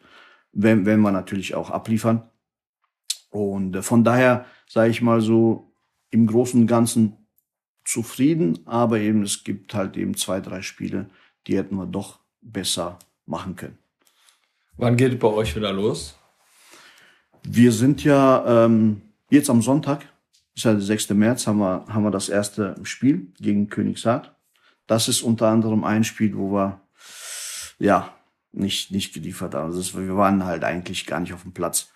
wenn, 0.53 0.85
wenn 0.85 1.01
wir 1.01 1.13
natürlich 1.13 1.55
auch 1.55 1.71
abliefern. 1.71 2.23
Und 3.31 3.77
äh, 3.77 3.83
von 3.83 4.05
daher 4.05 4.45
sage 4.69 4.91
ich 4.91 5.01
mal 5.01 5.21
so 5.21 5.72
im 6.13 6.29
Großen 6.29 6.61
und 6.61 6.67
Ganzen 6.69 7.17
zufrieden, 7.85 8.61
aber 8.67 9.01
eben 9.01 9.23
es 9.23 9.43
gibt 9.43 9.75
halt 9.75 9.97
eben 9.97 10.17
zwei, 10.17 10.41
drei 10.41 10.63
Spiele, 10.63 11.11
die 11.47 11.57
hätten 11.57 11.75
wir 11.77 11.87
doch 11.87 12.21
besser 12.41 12.99
machen 13.27 13.57
können. 13.57 13.79
Wann 14.77 14.97
geht 14.97 15.15
es 15.15 15.19
bei 15.19 15.29
euch 15.29 15.57
wieder 15.57 15.73
los? 15.73 16.17
Wir 17.43 17.73
sind 17.73 18.05
ja 18.05 18.65
ähm, 18.65 19.03
jetzt 19.31 19.51
am 19.51 19.63
Sonntag, 19.63 20.07
ist 20.55 20.65
ja 20.65 20.73
der 20.73 20.83
6. 20.83 21.11
März, 21.11 21.47
haben 21.47 21.59
wir, 21.59 21.85
haben 21.89 22.05
wir 22.05 22.11
das 22.11 22.29
erste 22.29 22.77
Spiel 22.85 23.33
gegen 23.41 23.69
Königshardt. 23.69 24.35
Das 24.87 25.09
ist 25.09 25.23
unter 25.23 25.49
anderem 25.49 25.85
ein 25.85 26.05
Spiel, 26.05 26.37
wo 26.37 26.53
wir 26.53 26.81
ja 27.79 28.15
nicht, 28.53 28.91
nicht 28.91 29.15
geliefert 29.15 29.55
haben. 29.55 29.73
Also 29.73 30.01
wir 30.01 30.17
waren 30.17 30.45
halt 30.45 30.63
eigentlich 30.65 31.07
gar 31.07 31.21
nicht 31.21 31.33
auf 31.33 31.43
dem 31.43 31.53
Platz. 31.53 31.92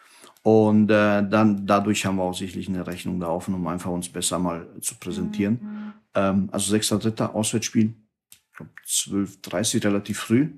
Und 0.47 0.93
äh, 0.93 1.29
dann 1.29 1.67
dadurch 1.67 2.07
haben 2.07 2.19
wir 2.19 2.23
auch 2.23 2.33
sicherlich 2.33 2.69
eine 2.69 2.87
Rechnung 2.87 3.19
da 3.19 3.27
offen, 3.27 3.53
um 3.53 3.67
einfach 3.67 3.91
uns 3.91 4.09
besser 4.09 4.39
mal 4.39 4.65
zu 4.81 4.95
präsentieren. 4.95 5.93
Ähm, 6.15 6.49
also 6.53 6.73
6.3. 6.73 7.33
Auswärtsspiel, 7.33 7.93
ich 8.31 8.57
glaube 8.57 8.71
12.30 8.87 9.83
relativ 9.83 10.21
früh. 10.21 10.51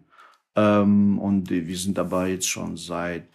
Ähm, 0.55 1.19
und 1.19 1.49
wir 1.49 1.79
sind 1.79 1.97
dabei 1.97 2.33
jetzt 2.33 2.51
schon 2.51 2.77
seit 2.77 3.31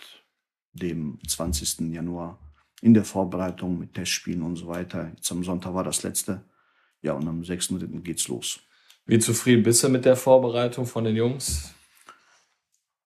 dem 0.74 1.18
20. 1.28 1.92
Januar 1.92 2.38
in 2.84 2.94
der 2.94 3.04
Vorbereitung 3.04 3.80
mit 3.80 3.96
Testspielen 3.96 4.44
und 4.44 4.56
so 4.56 4.68
weiter. 4.68 5.10
Jetzt 5.16 5.32
am 5.32 5.44
Sonntag 5.44 5.74
war 5.74 5.84
das 5.84 6.04
letzte. 6.04 6.44
Ja, 7.02 7.14
und 7.14 7.28
am 7.28 7.42
6.3. 7.42 8.02
geht's 8.02 8.28
los. 8.28 8.60
Wie 9.08 9.18
zufrieden 9.18 9.64
bist 9.64 9.84
du 9.84 9.90
mit 9.90 10.06
der 10.06 10.16
Vorbereitung 10.16 10.86
von 10.86 11.04
den 11.04 11.16
Jungs? 11.16 11.74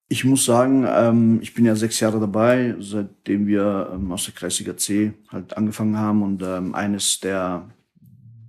Ich 0.10 0.24
muss 0.24 0.46
sagen, 0.46 0.86
ähm, 0.88 1.40
ich 1.42 1.54
bin 1.54 1.66
ja 1.66 1.76
sechs 1.76 2.00
Jahre 2.00 2.20
dabei, 2.20 2.76
seitdem 2.80 3.46
wir 3.46 3.92
ähm, 3.94 4.12
aus 4.12 4.24
der 4.26 4.34
Kreisliga 4.34 4.78
C 4.78 5.14
halt 5.30 5.58
angefangen 5.58 5.98
haben 5.98 6.24
und 6.24 6.42
ähm, 6.44 6.74
eines 6.76 7.20
der 7.20 7.70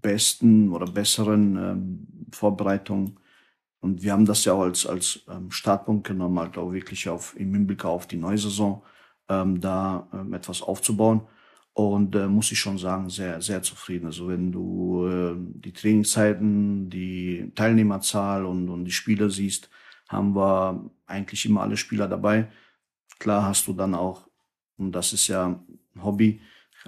besten 0.01 0.73
oder 0.73 0.87
besseren 0.87 1.57
ähm, 1.57 2.07
Vorbereitungen. 2.33 3.19
Und 3.81 4.03
wir 4.03 4.13
haben 4.13 4.25
das 4.25 4.45
ja 4.45 4.53
auch 4.53 4.63
als, 4.63 4.87
als 4.87 5.25
ähm, 5.29 5.51
Startpunkt 5.51 6.07
genommen, 6.07 6.39
halt 6.39 6.59
auch 6.59 6.73
wirklich 6.73 7.09
auf, 7.09 7.35
im 7.39 7.53
Hinblick 7.55 7.85
auf 7.85 8.07
die 8.07 8.17
neue 8.17 8.39
Saison, 8.39 8.83
ähm, 9.29 9.61
da 9.61 10.09
ähm, 10.13 10.35
etwas 10.35 10.63
aufzubauen. 10.63 11.23
und 11.75 12.15
äh, 12.17 12.27
muss 12.29 12.53
ich 12.53 12.59
schon 12.61 12.79
sagen, 12.79 13.09
sehr, 13.11 13.41
sehr 13.41 13.63
zufrieden. 13.63 14.07
Also 14.07 14.29
wenn 14.29 14.53
du 14.53 15.07
äh, 15.07 15.35
die 15.39 15.73
Trainingszeiten, 15.73 16.91
die 16.91 17.53
Teilnehmerzahl 17.55 18.45
und, 18.45 18.69
und 18.69 18.85
die 18.85 18.93
Spieler 18.93 19.31
siehst, 19.31 19.71
haben 20.09 20.35
wir 20.35 20.91
eigentlich 21.09 21.45
immer 21.47 21.63
alle 21.63 21.77
Spieler 21.77 22.09
dabei. 22.09 22.49
Klar 23.19 23.45
hast 23.45 23.67
du 23.67 23.73
dann 23.73 23.95
auch, 23.95 24.29
und 24.77 24.93
das 24.93 25.13
ist 25.13 25.27
ja 25.29 25.47
ein 25.95 26.05
Hobby, 26.05 26.41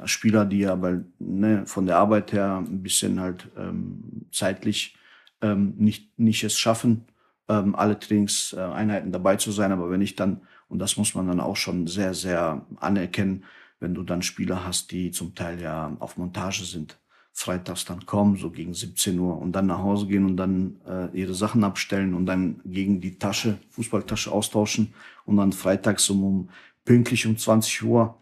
Spieler, 0.04 0.44
die 0.44 0.66
aber 0.66 1.04
ne, 1.18 1.66
von 1.66 1.86
der 1.86 1.98
Arbeit 1.98 2.32
her 2.32 2.58
ein 2.64 2.82
bisschen 2.82 3.20
halt 3.20 3.48
ähm, 3.56 4.26
zeitlich 4.30 4.96
ähm, 5.42 5.74
nicht, 5.76 6.18
nicht 6.18 6.44
es 6.44 6.58
schaffen, 6.58 7.06
ähm, 7.48 7.74
alle 7.74 7.98
Trainingseinheiten 7.98 9.12
dabei 9.12 9.36
zu 9.36 9.50
sein. 9.50 9.72
Aber 9.72 9.90
wenn 9.90 10.00
ich 10.00 10.16
dann, 10.16 10.42
und 10.68 10.78
das 10.78 10.96
muss 10.96 11.14
man 11.14 11.26
dann 11.26 11.40
auch 11.40 11.56
schon 11.56 11.86
sehr, 11.86 12.14
sehr 12.14 12.64
anerkennen, 12.76 13.44
wenn 13.80 13.94
du 13.94 14.02
dann 14.02 14.22
Spieler 14.22 14.64
hast, 14.64 14.90
die 14.92 15.10
zum 15.10 15.34
Teil 15.34 15.60
ja 15.60 15.96
auf 15.98 16.16
Montage 16.16 16.64
sind, 16.64 16.98
freitags 17.32 17.84
dann 17.84 18.04
kommen, 18.06 18.36
so 18.36 18.50
gegen 18.50 18.74
17 18.74 19.18
Uhr 19.18 19.38
und 19.38 19.52
dann 19.52 19.66
nach 19.66 19.78
Hause 19.78 20.06
gehen 20.06 20.26
und 20.26 20.36
dann 20.36 20.80
äh, 20.86 21.08
ihre 21.18 21.34
Sachen 21.34 21.64
abstellen 21.64 22.14
und 22.14 22.26
dann 22.26 22.60
gegen 22.64 23.00
die 23.00 23.18
Tasche, 23.18 23.58
Fußballtasche 23.70 24.30
austauschen 24.30 24.92
und 25.24 25.36
dann 25.36 25.52
freitags 25.52 26.10
um, 26.10 26.24
um 26.24 26.48
pünktlich 26.84 27.26
um 27.26 27.36
20 27.36 27.82
Uhr 27.84 28.16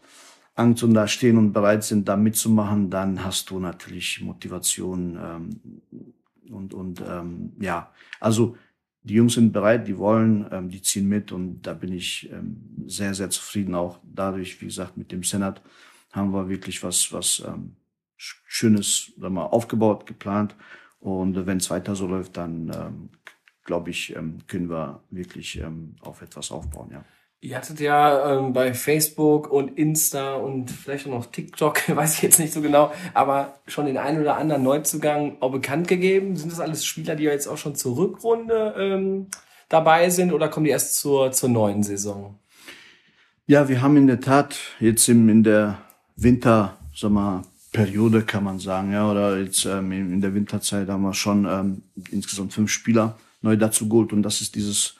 Angst 0.55 0.83
und 0.83 0.94
da 0.94 1.07
stehen 1.07 1.38
und 1.38 1.53
bereit 1.53 1.85
sind, 1.85 2.09
da 2.09 2.16
mitzumachen, 2.16 2.90
dann 2.90 3.25
hast 3.25 3.51
du 3.51 3.61
natürlich 3.61 4.21
Motivation 4.21 5.16
ähm, 5.23 5.61
und, 6.51 6.75
und 6.75 7.01
ähm, 7.07 7.53
ja, 7.61 7.92
also 8.18 8.57
die 9.03 9.14
Jungs 9.14 9.35
sind 9.35 9.53
bereit, 9.53 9.87
die 9.87 9.97
wollen, 9.97 10.47
ähm, 10.51 10.68
die 10.68 10.83
ziehen 10.83 11.09
mit 11.09 11.31
und 11.33 11.62
da 11.62 11.75
bin 11.75 11.92
ich 11.92 12.29
ähm, 12.33 12.85
sehr, 12.87 13.14
sehr 13.14 13.31
zufrieden. 13.31 13.75
Auch 13.75 14.01
dadurch, 14.03 14.61
wie 14.61 14.66
gesagt, 14.66 14.97
mit 14.97 15.12
dem 15.12 15.23
Senat 15.23 15.62
haben 16.11 16.33
wir 16.33 16.49
wirklich 16.49 16.83
was, 16.83 17.12
was 17.12 17.42
ähm, 17.47 17.77
Schönes 18.18 19.12
sagen 19.18 19.35
wir, 19.35 19.52
aufgebaut, 19.52 20.07
geplant. 20.07 20.57
Und 21.00 21.46
wenn 21.46 21.59
es 21.59 21.70
weiter 21.70 21.94
so 21.94 22.07
läuft, 22.07 22.37
dann 22.37 22.72
ähm, 22.74 23.11
glaube 23.64 23.90
ich, 23.90 24.16
ähm, 24.16 24.38
können 24.48 24.68
wir 24.68 25.02
wirklich 25.11 25.61
ähm, 25.61 25.94
auf 26.00 26.22
etwas 26.22 26.50
aufbauen, 26.50 26.90
ja. 26.92 27.04
Ihr 27.40 27.57
hattet 27.57 27.78
ja 27.78 28.37
ähm, 28.37 28.52
bei 28.52 28.74
Facebook 28.74 29.48
und 29.48 29.78
Insta 29.78 30.35
und 30.35 30.72
vielleicht 30.72 31.07
auch 31.07 31.12
noch 31.12 31.26
TikTok, 31.26 31.88
weiß 31.96 32.14
ich 32.16 32.22
jetzt 32.22 32.40
nicht 32.40 32.52
so 32.52 32.61
genau, 32.61 32.90
aber 33.14 33.61
schon 33.68 33.87
den 33.87 33.96
einen 33.96 34.20
oder 34.20 34.37
anderen 34.37 34.64
Neuzugang 34.64 35.37
auch 35.38 35.52
bekannt 35.52 35.87
gegeben. 35.87 36.35
Sind 36.35 36.50
das 36.50 36.59
alles 36.59 36.85
Spieler, 36.85 37.14
die 37.14 37.24
ja 37.24 37.31
jetzt 37.31 37.46
auch 37.46 37.57
schon 37.57 37.76
zur 37.76 37.96
Rückrunde 37.96 38.74
ähm, 38.76 39.28
dabei 39.68 40.11
sind 40.11 40.33
oder 40.33 40.48
kommen 40.48 40.64
die 40.64 40.72
erst 40.72 40.96
zur, 40.96 41.31
zur 41.31 41.48
neuen 41.48 41.85
Saison? 41.85 42.40
Ja, 43.46 43.68
wir 43.68 43.83
haben 43.83 43.96
in 43.96 44.09
der 44.09 44.20
Tat 44.20 44.59
jetzt 44.81 45.09
im, 45.09 45.28
in 45.28 45.44
der 45.44 45.78
Winter, 46.16 46.76
sag 46.92 47.12
mal, 47.12 47.42
Periode 47.72 48.22
kann 48.22 48.44
man 48.44 48.59
sagen, 48.59 48.92
ja, 48.92 49.11
oder 49.11 49.38
jetzt 49.38 49.64
ähm, 49.66 49.92
in 49.92 50.20
der 50.20 50.35
Winterzeit 50.35 50.88
haben 50.88 51.02
wir 51.02 51.14
schon 51.14 51.46
ähm, 51.46 51.83
insgesamt 52.11 52.52
fünf 52.52 52.70
Spieler 52.70 53.16
neu 53.42 53.57
dazu 53.57 53.88
geholt 53.88 54.12
und 54.12 54.22
das 54.22 54.40
ist 54.40 54.54
dieses 54.54 54.98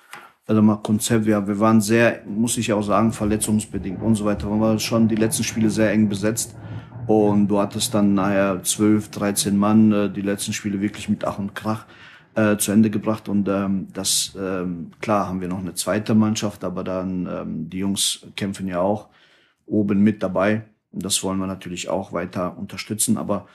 also 0.49 0.63
mal 0.63 0.77
Konzept, 0.77 1.27
ja, 1.27 1.47
wir 1.47 1.61
waren 1.61 1.83
sehr, 1.83 2.23
muss 2.25 2.57
ich 2.57 2.73
auch 2.73 2.83
sagen, 2.83 3.13
verletzungsbedingt 3.13 4.01
und 4.01 4.15
so 4.15 4.25
weiter. 4.25 4.49
Wir 4.49 4.59
waren 4.59 4.81
schon 4.81 5.07
die 5.07 5.15
letzten 5.15 5.45
Spiele 5.45 5.69
sehr 5.69 5.93
eng 5.93 6.09
besetzt. 6.09 6.57
Und 7.07 7.49
du 7.49 7.59
hattest 7.59 7.95
dann 7.95 8.15
nachher 8.15 8.63
12, 8.63 9.11
13 9.11 9.57
Mann, 9.57 9.93
äh, 9.93 10.11
die 10.11 10.23
letzten 10.23 10.55
Spiele 10.55 10.81
wirklich 10.81 11.09
mit 11.09 11.25
Ach 11.25 11.39
und 11.39 11.55
Krach 11.55 11.85
äh, 12.35 12.57
zu 12.57 12.73
Ende 12.73 12.89
gebracht. 12.89 13.29
Und 13.29 13.47
ähm, 13.49 13.89
das, 13.93 14.37
ähm, 14.41 14.93
klar, 15.01 15.29
haben 15.29 15.43
wir 15.43 15.49
noch 15.49 15.59
eine 15.59 15.75
zweite 15.75 16.15
Mannschaft, 16.15 16.65
aber 16.65 16.83
dann 16.83 17.27
ähm, 17.31 17.71
die 17.71 17.79
Jungs 17.79 18.27
kämpfen 18.35 18.69
ja 18.69 18.81
auch 18.81 19.09
oben 19.67 20.03
mit 20.03 20.23
dabei. 20.23 20.65
Das 20.93 21.23
wollen 21.23 21.39
wir 21.39 21.47
natürlich 21.47 21.89
auch 21.89 22.13
weiter 22.13 22.57
unterstützen. 22.57 23.17
Aber 23.17 23.47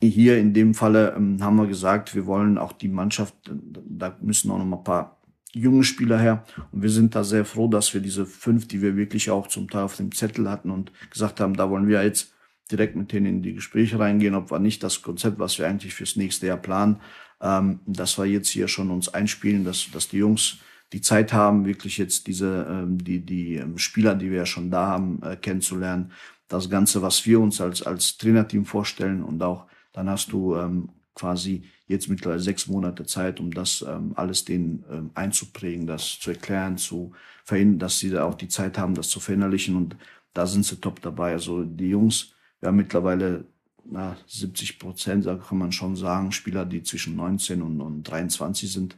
hier 0.00 0.38
in 0.38 0.54
dem 0.54 0.74
Falle 0.74 1.14
ähm, 1.16 1.42
haben 1.42 1.56
wir 1.56 1.66
gesagt, 1.66 2.14
wir 2.14 2.26
wollen 2.26 2.58
auch 2.58 2.72
die 2.72 2.88
Mannschaft, 2.88 3.34
da 3.44 4.16
müssen 4.20 4.50
auch 4.50 4.58
noch 4.58 4.64
mal 4.64 4.78
ein 4.78 4.84
paar 4.84 5.18
junge 5.52 5.84
Spieler 5.84 6.18
her. 6.18 6.44
Und 6.72 6.82
wir 6.82 6.90
sind 6.90 7.14
da 7.14 7.24
sehr 7.24 7.44
froh, 7.44 7.68
dass 7.68 7.92
wir 7.94 8.00
diese 8.00 8.26
fünf, 8.26 8.68
die 8.68 8.82
wir 8.82 8.96
wirklich 8.96 9.30
auch 9.30 9.46
zum 9.48 9.68
Teil 9.68 9.82
auf 9.82 9.96
dem 9.96 10.12
Zettel 10.12 10.48
hatten 10.48 10.70
und 10.70 10.92
gesagt 11.10 11.40
haben, 11.40 11.54
da 11.54 11.70
wollen 11.70 11.88
wir 11.88 12.02
jetzt 12.02 12.32
direkt 12.70 12.96
mit 12.96 13.12
denen 13.12 13.26
in 13.26 13.42
die 13.42 13.54
Gespräche 13.54 13.98
reingehen, 13.98 14.34
ob 14.34 14.50
wir 14.50 14.58
nicht 14.58 14.82
das 14.82 15.02
Konzept, 15.02 15.38
was 15.38 15.58
wir 15.58 15.66
eigentlich 15.66 15.94
fürs 15.94 16.16
nächste 16.16 16.46
Jahr 16.46 16.58
planen, 16.58 17.00
ähm, 17.40 17.80
dass 17.86 18.18
wir 18.18 18.26
jetzt 18.26 18.48
hier 18.48 18.68
schon 18.68 18.90
uns 18.90 19.08
einspielen, 19.08 19.64
dass, 19.64 19.90
dass 19.90 20.08
die 20.08 20.18
Jungs 20.18 20.58
die 20.92 21.00
Zeit 21.00 21.32
haben, 21.32 21.66
wirklich 21.66 21.98
jetzt 21.98 22.26
diese, 22.26 22.66
ähm, 22.68 22.98
die, 23.02 23.20
die 23.20 23.56
ähm, 23.56 23.78
Spieler, 23.78 24.14
die 24.14 24.30
wir 24.30 24.38
ja 24.38 24.46
schon 24.46 24.70
da 24.70 24.86
haben, 24.86 25.20
äh, 25.22 25.36
kennenzulernen. 25.36 26.12
Das 26.48 26.70
Ganze, 26.70 27.02
was 27.02 27.24
wir 27.26 27.40
uns 27.40 27.60
als, 27.60 27.82
als 27.82 28.16
Trainerteam 28.16 28.64
vorstellen 28.64 29.22
und 29.22 29.42
auch 29.42 29.66
dann 29.92 30.08
hast 30.08 30.32
du 30.32 30.56
ähm, 30.56 30.90
quasi 31.14 31.64
jetzt 31.86 32.08
mittlerweile 32.08 32.40
sechs 32.40 32.66
Monate 32.68 33.04
Zeit, 33.04 33.40
um 33.40 33.50
das 33.50 33.84
ähm, 33.86 34.12
alles 34.14 34.44
denen 34.44 34.84
ähm, 34.90 35.10
einzuprägen, 35.14 35.86
das 35.86 36.18
zu 36.20 36.30
erklären, 36.30 36.78
zu 36.78 37.12
verhindern, 37.44 37.80
dass 37.80 37.98
sie 37.98 38.10
da 38.10 38.24
auch 38.24 38.34
die 38.34 38.48
Zeit 38.48 38.78
haben, 38.78 38.94
das 38.94 39.08
zu 39.08 39.20
verinnerlichen. 39.20 39.74
Und 39.74 39.96
da 40.34 40.46
sind 40.46 40.64
sie 40.64 40.76
top 40.76 41.00
dabei. 41.02 41.32
Also 41.32 41.64
die 41.64 41.88
Jungs, 41.88 42.32
wir 42.60 42.68
haben 42.68 42.76
mittlerweile 42.76 43.44
na, 43.84 44.16
70 44.26 44.78
Prozent, 44.78 45.26
da 45.26 45.36
kann 45.36 45.58
man 45.58 45.72
schon 45.72 45.96
sagen, 45.96 46.30
Spieler, 46.30 46.64
die 46.64 46.82
zwischen 46.82 47.16
19 47.16 47.62
und, 47.62 47.80
und 47.80 48.02
23 48.04 48.70
sind. 48.70 48.96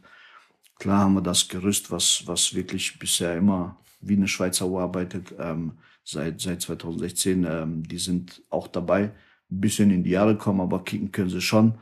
Klar 0.77 0.99
haben 0.99 1.13
wir 1.13 1.21
das 1.21 1.47
Gerüst, 1.47 1.91
was, 1.91 2.23
was 2.25 2.53
wirklich 2.53 2.99
bisher 2.99 3.35
immer 3.37 3.77
wie 4.01 4.15
eine 4.15 4.27
Schweizer 4.27 4.67
Uhr 4.67 4.81
arbeitet, 4.81 5.33
ähm, 5.39 5.73
seit, 6.11 6.41
seit 6.41 6.61
2016. 6.61 7.45
Ähm, 7.49 7.83
die 7.87 7.97
sind 7.97 8.43
auch 8.49 8.67
dabei, 8.67 9.11
ein 9.51 9.61
bisschen 9.61 9.91
in 9.91 10.03
die 10.03 10.11
Jahre 10.11 10.37
kommen, 10.37 10.61
aber 10.61 10.83
kicken 10.83 11.11
können 11.11 11.29
sie 11.29 11.41
schon. 11.41 11.75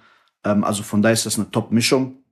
Ähm, 0.43 0.63
also 0.63 0.83
von 0.83 1.01
daher 1.01 1.13
ist 1.13 1.25
das 1.25 1.37
eine 1.37 1.51
Top-Mischung. 1.51 2.23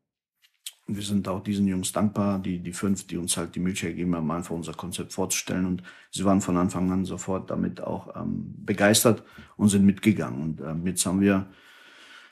Wir 0.89 1.03
sind 1.03 1.27
auch 1.27 1.43
diesen 1.43 1.67
Jungs 1.67 1.91
dankbar, 1.91 2.39
die, 2.39 2.59
die 2.59 2.71
fünf, 2.71 3.05
die 3.07 3.17
uns 3.17 3.35
halt 3.35 3.55
die 3.55 3.59
Möglichkeit 3.59 3.97
geben 3.97 4.15
haben, 4.15 4.31
einfach 4.31 4.55
unser 4.55 4.73
Konzept 4.73 5.11
vorzustellen. 5.11 5.65
Und 5.65 5.83
sie 6.11 6.23
waren 6.23 6.39
von 6.39 6.55
Anfang 6.55 6.89
an 6.91 7.03
sofort 7.03 7.49
damit 7.51 7.81
auch 7.81 8.15
ähm, 8.15 8.53
begeistert 8.59 9.23
und 9.57 9.67
sind 9.67 9.85
mitgegangen. 9.85 10.41
Und 10.41 10.61
ähm, 10.61 10.87
jetzt 10.87 11.05
haben 11.05 11.19
wir 11.19 11.47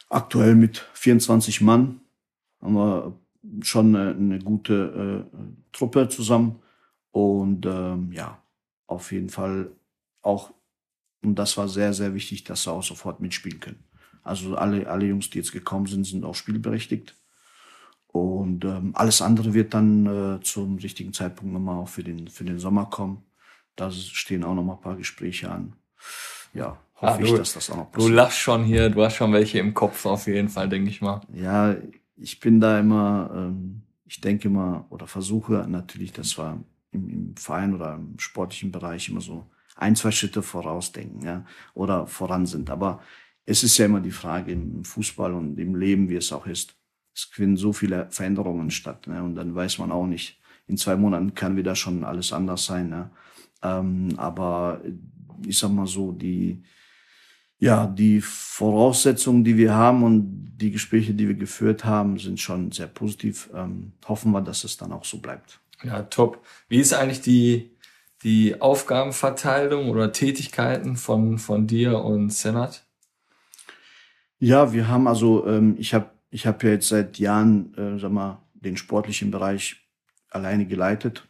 aktuell 0.09 0.55
mit 0.55 0.87
24 0.93 1.61
Mann 1.61 1.99
haben 2.61 2.73
wir 2.73 3.19
schon 3.61 3.95
eine, 3.95 4.11
eine 4.11 4.39
gute 4.39 5.27
äh, 5.33 5.39
Truppe 5.71 6.07
zusammen. 6.07 6.59
Und 7.11 7.65
ähm, 7.65 8.11
ja, 8.11 8.41
auf 8.87 9.11
jeden 9.11 9.29
Fall 9.29 9.71
auch, 10.21 10.53
und 11.23 11.35
das 11.35 11.57
war 11.57 11.67
sehr, 11.67 11.93
sehr 11.93 12.13
wichtig, 12.13 12.43
dass 12.43 12.63
sie 12.63 12.71
auch 12.71 12.83
sofort 12.83 13.19
mitspielen 13.19 13.59
können. 13.59 13.83
Also 14.23 14.55
alle, 14.55 14.87
alle 14.87 15.05
Jungs, 15.05 15.29
die 15.29 15.37
jetzt 15.37 15.51
gekommen 15.51 15.85
sind, 15.85 16.05
sind 16.05 16.25
auch 16.25 16.35
spielberechtigt. 16.35 17.15
Und 18.07 18.63
ähm, 18.63 18.91
alles 18.95 19.21
andere 19.21 19.53
wird 19.53 19.73
dann 19.73 20.05
äh, 20.37 20.39
zum 20.41 20.77
richtigen 20.77 21.13
Zeitpunkt 21.13 21.53
nochmal 21.53 21.77
auch 21.77 21.89
für 21.89 22.03
den, 22.03 22.27
für 22.27 22.45
den 22.45 22.59
Sommer 22.59 22.85
kommen. 22.85 23.23
Da 23.75 23.91
stehen 23.91 24.43
auch 24.43 24.55
nochmal 24.55 24.77
ein 24.77 24.81
paar 24.81 24.95
Gespräche 24.95 25.51
an. 25.51 25.73
Ja, 26.53 26.77
hoffe 26.95 27.13
ah, 27.13 27.17
du, 27.17 27.25
ich, 27.25 27.33
dass 27.33 27.53
das 27.53 27.69
auch 27.69 27.77
noch 27.77 27.91
passiert. 27.91 28.09
Du 28.09 28.15
lachst 28.15 28.37
schon 28.37 28.63
hier, 28.63 28.89
du 28.89 29.03
hast 29.03 29.15
schon 29.15 29.33
welche 29.33 29.59
im 29.59 29.73
Kopf 29.73 30.05
auf 30.05 30.27
jeden 30.27 30.49
Fall, 30.49 30.69
denke 30.69 30.89
ich 30.89 31.01
mal. 31.01 31.21
Ja, 31.33 31.75
ich 32.15 32.39
bin 32.39 32.61
da 32.61 32.79
immer, 32.79 33.29
ähm, 33.35 33.81
ich 34.05 34.21
denke 34.21 34.47
immer 34.47 34.85
oder 34.89 35.07
versuche 35.07 35.65
natürlich, 35.67 36.13
das 36.13 36.37
war 36.37 36.63
im, 36.95 37.09
im 37.09 37.37
Verein 37.37 37.73
oder 37.75 37.95
im 37.95 38.17
sportlichen 38.17 38.71
Bereich 38.71 39.09
immer 39.09 39.21
so 39.21 39.45
ein, 39.75 39.95
zwei 39.95 40.11
Schritte 40.11 40.41
vorausdenken 40.41 41.21
ja, 41.21 41.45
oder 41.73 42.07
voran 42.07 42.45
sind. 42.45 42.69
Aber 42.69 43.01
es 43.45 43.63
ist 43.63 43.77
ja 43.77 43.85
immer 43.85 43.99
die 43.99 44.11
Frage 44.11 44.51
im 44.51 44.83
Fußball 44.83 45.33
und 45.33 45.59
im 45.59 45.75
Leben, 45.75 46.09
wie 46.09 46.15
es 46.15 46.31
auch 46.31 46.47
ist. 46.47 46.75
Es 47.13 47.23
finden 47.23 47.57
so 47.57 47.73
viele 47.73 48.07
Veränderungen 48.09 48.71
statt. 48.71 49.07
Ne? 49.07 49.21
Und 49.21 49.35
dann 49.35 49.53
weiß 49.53 49.77
man 49.77 49.91
auch 49.91 50.07
nicht, 50.07 50.39
in 50.67 50.77
zwei 50.77 50.95
Monaten 50.95 51.35
kann 51.35 51.55
wieder 51.55 51.75
schon 51.75 52.03
alles 52.03 52.33
anders 52.33 52.65
sein. 52.65 52.89
Ne? 52.89 53.11
Ähm, 53.61 54.09
aber 54.17 54.81
ich 55.45 55.57
sag 55.57 55.71
mal 55.71 55.87
so, 55.87 56.11
die, 56.11 56.63
ja, 57.59 57.85
die 57.87 58.19
Voraussetzungen, 58.21 59.43
die 59.43 59.57
wir 59.57 59.73
haben 59.73 60.03
und 60.03 60.55
die 60.57 60.71
Gespräche, 60.71 61.13
die 61.13 61.27
wir 61.27 61.35
geführt 61.35 61.85
haben, 61.85 62.17
sind 62.17 62.39
schon 62.39 62.71
sehr 62.71 62.87
positiv. 62.87 63.49
Ähm, 63.53 63.93
hoffen 64.07 64.31
wir, 64.31 64.41
dass 64.41 64.63
es 64.63 64.77
dann 64.77 64.91
auch 64.91 65.05
so 65.05 65.19
bleibt. 65.19 65.59
Ja, 65.83 66.03
top. 66.03 66.43
Wie 66.67 66.79
ist 66.79 66.93
eigentlich 66.93 67.21
die, 67.21 67.75
die 68.23 68.59
Aufgabenverteilung 68.61 69.89
oder 69.89 70.11
Tätigkeiten 70.11 70.95
von, 70.95 71.37
von 71.37 71.67
dir 71.67 71.99
und 71.99 72.31
Senat? 72.31 72.85
Ja, 74.39 74.73
wir 74.73 74.87
haben 74.87 75.07
also, 75.07 75.47
ähm, 75.47 75.75
ich 75.77 75.93
habe 75.93 76.11
ich 76.29 76.45
hab 76.45 76.63
ja 76.63 76.71
jetzt 76.71 76.89
seit 76.89 77.17
Jahren, 77.17 77.73
äh, 77.75 77.97
sag 77.97 78.11
mal, 78.11 78.41
den 78.53 78.77
sportlichen 78.77 79.31
Bereich 79.31 79.87
alleine 80.29 80.65
geleitet. 80.65 81.27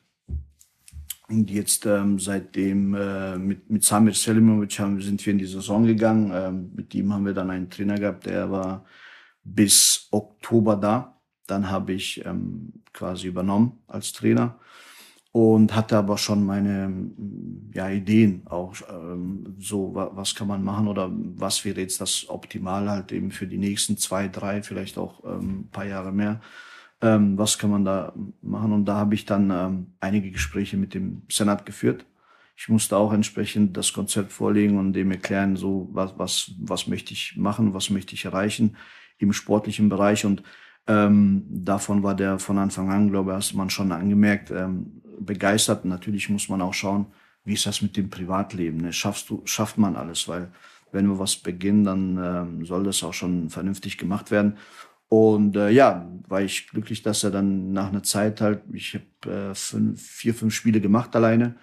Und 1.28 1.50
jetzt 1.50 1.86
ähm, 1.86 2.20
seitdem 2.20 2.94
äh, 2.94 3.38
mit, 3.38 3.70
mit 3.70 3.84
Samir 3.84 4.14
Selimovic 4.14 4.80
haben, 4.80 5.02
sind 5.02 5.24
wir 5.26 5.32
in 5.32 5.40
die 5.40 5.46
Saison 5.46 5.86
gegangen. 5.86 6.32
Ähm, 6.34 6.72
mit 6.76 6.94
ihm 6.94 7.14
haben 7.14 7.26
wir 7.26 7.34
dann 7.34 7.50
einen 7.50 7.70
Trainer 7.70 7.96
gehabt, 7.96 8.26
der 8.26 8.50
war 8.50 8.86
bis 9.44 10.08
Oktober 10.12 10.76
da. 10.76 11.15
Dann 11.48 11.70
habe 11.70 11.94
ich 11.94 12.26
ähm, 12.26 12.74
quasi 12.94 13.28
übernommen 13.28 13.80
als 13.88 14.14
Trainer. 14.14 14.60
und 15.36 15.76
hatte 15.76 15.98
aber 15.98 16.18
schon 16.18 16.46
meine 16.46 17.12
ja, 17.74 17.90
Ideen 17.90 18.44
auch 18.46 18.74
ähm, 18.90 19.56
so 19.60 19.92
was 19.94 20.34
kann 20.34 20.48
man 20.48 20.64
machen 20.64 20.88
oder 20.88 21.12
was 21.12 21.66
wäre 21.66 21.82
jetzt 21.82 22.00
das 22.00 22.30
Optimal 22.30 22.90
halt 22.90 23.12
eben 23.12 23.32
für 23.32 23.46
die 23.46 23.58
nächsten 23.58 23.98
zwei 23.98 24.30
drei 24.30 24.64
vielleicht 24.64 24.98
auch 24.98 25.26
ähm, 25.26 25.68
paar 25.74 25.86
Jahre 25.86 26.14
mehr. 26.14 26.40
Ähm, 27.02 27.38
was 27.38 27.58
kann 27.60 27.70
man 27.70 27.84
da 27.84 28.14
machen? 28.42 28.72
Und 28.72 28.86
da 28.86 28.96
habe 28.96 29.14
ich 29.14 29.26
dann 29.26 29.52
ähm, 29.52 29.88
einige 30.00 30.32
Gespräche 30.32 30.78
mit 30.78 30.94
dem 30.94 31.24
Senat 31.30 31.66
geführt. 31.66 32.06
Ich 32.56 32.70
musste 32.70 32.96
auch 32.96 33.12
entsprechend 33.12 33.76
das 33.76 33.92
Konzept 33.92 34.32
vorlegen 34.32 34.80
und 34.80 34.94
dem 34.94 35.12
erklären 35.12 35.58
so 35.58 35.90
was 35.92 36.18
was 36.18 36.52
was 36.60 36.88
möchte 36.88 37.14
ich 37.14 37.36
machen 37.36 37.74
was 37.74 37.90
möchte 37.90 38.16
ich 38.16 38.24
erreichen 38.24 38.78
im 39.18 39.34
sportlichen 39.34 39.90
Bereich. 39.90 40.26
Und 40.26 40.44
ähm, 40.88 41.46
davon 41.50 42.04
war 42.04 42.16
der 42.16 42.40
von 42.40 42.58
Anfang 42.58 42.92
an, 42.92 43.10
glaube 43.10 43.32
ich, 43.32 43.38
hast 43.38 43.54
man 43.54 43.70
schon 43.70 43.92
angemerkt, 43.92 44.52
ähm, 44.52 45.02
begeistert. 45.20 45.86
Natürlich 45.86 46.30
muss 46.30 46.50
man 46.50 46.62
auch 46.62 46.74
schauen, 46.74 47.08
wie 47.44 47.54
ist 47.54 47.66
das 47.66 47.82
mit 47.82 47.96
dem 47.98 48.10
Privatleben? 48.10 48.78
Ne? 48.78 48.94
Schaffst 48.94 49.30
du, 49.30 49.42
schafft 49.46 49.78
man 49.78 49.96
alles? 49.96 50.28
Weil 50.28 50.52
wenn 50.92 51.08
wir 51.08 51.20
was 51.20 51.36
beginnen, 51.36 51.84
dann 51.84 52.18
ähm, 52.18 52.66
soll 52.66 52.84
das 52.84 53.04
auch 53.04 53.14
schon 53.14 53.50
vernünftig 53.50 53.98
gemacht 53.98 54.32
werden. 54.32 54.58
Und 55.10 55.56
äh, 55.56 55.70
ja, 55.70 56.08
war 56.28 56.42
ich 56.42 56.68
glücklich, 56.68 57.04
dass 57.04 57.24
er 57.24 57.32
dann 57.32 57.72
nach 57.74 57.90
einer 57.90 58.04
Zeit 58.04 58.42
halt, 58.42 58.62
ich 58.74 58.96
habe 58.96 59.52
äh, 59.52 59.56
fünf, 59.56 60.02
vier, 60.02 60.34
fünf 60.34 60.54
Spiele 60.54 60.82
gemacht 60.82 61.16
alleine. 61.16 61.56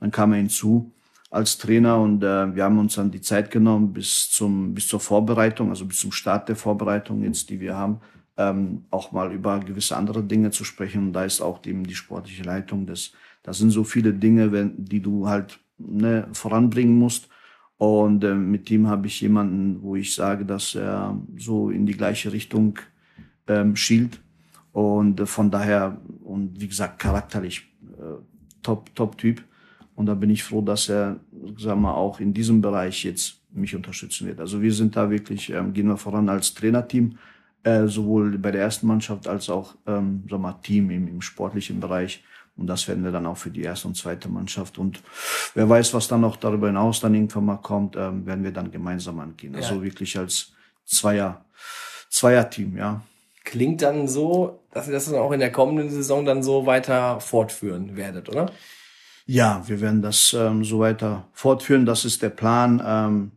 Dann 0.00 0.10
kam 0.10 0.32
er 0.32 0.38
hinzu 0.38 0.92
als 1.30 1.58
Trainer 1.58 2.00
und 2.00 2.22
äh, 2.22 2.54
wir 2.54 2.62
haben 2.62 2.78
uns 2.78 2.94
dann 2.94 3.10
die 3.10 3.20
Zeit 3.20 3.50
genommen 3.50 3.92
bis 3.92 4.30
zum 4.30 4.74
bis 4.74 4.86
zur 4.86 5.00
Vorbereitung, 5.00 5.70
also 5.70 5.84
bis 5.84 5.98
zum 5.98 6.12
Start 6.12 6.48
der 6.48 6.54
Vorbereitung 6.54 7.24
jetzt, 7.24 7.50
die 7.50 7.58
wir 7.58 7.74
haben, 7.76 8.00
ähm, 8.36 8.84
auch 8.90 9.12
mal 9.12 9.32
über 9.32 9.60
gewisse 9.60 9.96
andere 9.96 10.22
Dinge 10.22 10.50
zu 10.50 10.64
sprechen. 10.64 11.08
Und 11.08 11.12
da 11.12 11.24
ist 11.24 11.40
auch 11.40 11.64
eben 11.66 11.84
die 11.84 11.94
sportliche 11.94 12.42
Leitung. 12.42 12.86
Das, 12.86 13.12
das 13.42 13.58
sind 13.58 13.70
so 13.70 13.84
viele 13.84 14.12
Dinge, 14.12 14.52
wenn, 14.52 14.84
die 14.84 15.00
du 15.00 15.28
halt 15.28 15.60
ne, 15.78 16.28
voranbringen 16.32 16.98
musst. 16.98 17.28
Und 17.76 18.24
äh, 18.24 18.34
mit 18.34 18.70
ihm 18.70 18.86
habe 18.88 19.06
ich 19.06 19.20
jemanden, 19.20 19.82
wo 19.82 19.96
ich 19.96 20.14
sage, 20.14 20.44
dass 20.44 20.74
er 20.74 21.18
so 21.36 21.70
in 21.70 21.86
die 21.86 21.96
gleiche 21.96 22.32
Richtung 22.32 22.78
ähm, 23.46 23.76
schielt. 23.76 24.20
Und 24.72 25.20
äh, 25.20 25.26
von 25.26 25.50
daher, 25.50 26.00
und 26.22 26.60
wie 26.60 26.68
gesagt, 26.68 26.98
charakterlich 26.98 27.66
äh, 27.98 28.22
top, 28.62 28.94
top 28.94 29.18
Typ. 29.18 29.42
Und 29.94 30.06
da 30.06 30.14
bin 30.14 30.30
ich 30.30 30.42
froh, 30.42 30.60
dass 30.60 30.88
er, 30.88 31.20
sag 31.56 31.78
mal, 31.78 31.94
auch 31.94 32.18
in 32.18 32.34
diesem 32.34 32.60
Bereich 32.60 33.04
jetzt 33.04 33.40
mich 33.52 33.76
unterstützen 33.76 34.26
wird. 34.26 34.40
Also 34.40 34.60
wir 34.60 34.72
sind 34.72 34.96
da 34.96 35.08
wirklich, 35.10 35.50
ähm, 35.50 35.72
gehen 35.72 35.86
wir 35.86 35.96
voran 35.96 36.28
als 36.28 36.54
Trainerteam 36.54 37.16
äh, 37.64 37.86
sowohl 37.86 38.38
bei 38.38 38.50
der 38.50 38.62
ersten 38.62 38.86
Mannschaft 38.86 39.26
als 39.26 39.50
auch 39.50 39.74
ähm, 39.86 40.24
sag 40.30 40.40
mal, 40.40 40.52
Team 40.62 40.90
im, 40.90 41.08
im 41.08 41.20
sportlichen 41.20 41.80
Bereich. 41.80 42.22
Und 42.56 42.68
das 42.68 42.86
werden 42.86 43.02
wir 43.02 43.10
dann 43.10 43.26
auch 43.26 43.36
für 43.36 43.50
die 43.50 43.62
erste 43.62 43.88
und 43.88 43.96
zweite 43.96 44.28
Mannschaft. 44.28 44.78
Und 44.78 45.02
wer 45.54 45.68
weiß, 45.68 45.92
was 45.92 46.06
dann 46.06 46.20
noch 46.20 46.36
darüber 46.36 46.68
hinaus 46.68 47.00
dann 47.00 47.14
irgendwann 47.14 47.46
mal 47.46 47.56
kommt, 47.56 47.96
ähm, 47.96 48.26
werden 48.26 48.44
wir 48.44 48.52
dann 48.52 48.70
gemeinsam 48.70 49.18
angehen. 49.18 49.56
Also 49.56 49.82
wirklich 49.82 50.16
als 50.16 50.52
Zweier, 50.84 51.44
Zweier-Team, 52.10 52.76
ja. 52.76 53.02
Klingt 53.42 53.82
dann 53.82 54.06
so, 54.06 54.60
dass 54.70 54.86
ihr 54.86 54.92
das 54.92 55.06
dann 55.06 55.16
auch 55.16 55.32
in 55.32 55.40
der 55.40 55.52
kommenden 55.52 55.90
Saison 55.90 56.24
dann 56.24 56.42
so 56.42 56.64
weiter 56.64 57.20
fortführen 57.20 57.96
werdet, 57.96 58.28
oder? 58.28 58.50
Ja, 59.26 59.62
wir 59.66 59.80
werden 59.80 60.02
das 60.02 60.34
ähm, 60.38 60.64
so 60.64 60.80
weiter 60.80 61.28
fortführen. 61.32 61.86
Das 61.86 62.04
ist 62.04 62.22
der 62.22 62.30
Plan, 62.30 62.82
ähm, 62.84 63.32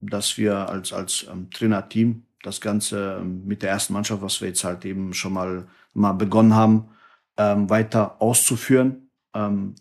dass 0.00 0.36
wir 0.36 0.68
als, 0.68 0.92
als 0.92 1.26
ähm, 1.30 1.48
Trainerteam 1.50 2.24
das 2.42 2.60
Ganze 2.60 3.18
ähm, 3.20 3.46
mit 3.46 3.62
der 3.62 3.70
ersten 3.70 3.92
Mannschaft, 3.92 4.22
was 4.22 4.40
wir 4.40 4.48
jetzt 4.48 4.64
halt 4.64 4.84
eben 4.84 5.12
schon 5.14 5.32
mal, 5.32 5.66
mal 5.94 6.12
begonnen 6.12 6.54
haben, 6.54 6.88
ähm, 7.36 7.68
weiter 7.68 8.20
auszuführen. 8.20 9.10
Ähm, 9.34 9.74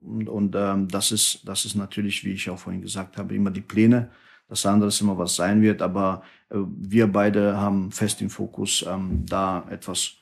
und 0.00 0.28
und 0.28 0.56
ähm, 0.56 0.88
das, 0.88 1.12
ist, 1.12 1.46
das 1.46 1.64
ist 1.64 1.74
natürlich, 1.74 2.24
wie 2.24 2.32
ich 2.32 2.48
auch 2.48 2.58
vorhin 2.58 2.82
gesagt 2.82 3.18
habe, 3.18 3.34
immer 3.34 3.50
die 3.50 3.60
Pläne. 3.60 4.10
Das 4.48 4.64
andere 4.66 4.88
ist 4.88 5.00
immer, 5.00 5.18
was 5.18 5.36
sein 5.36 5.62
wird. 5.62 5.82
Aber 5.82 6.22
äh, 6.50 6.56
wir 6.58 7.06
beide 7.06 7.56
haben 7.56 7.90
fest 7.90 8.20
den 8.20 8.30
Fokus, 8.30 8.84
ähm, 8.88 9.24
da 9.26 9.66
etwas 9.70 10.14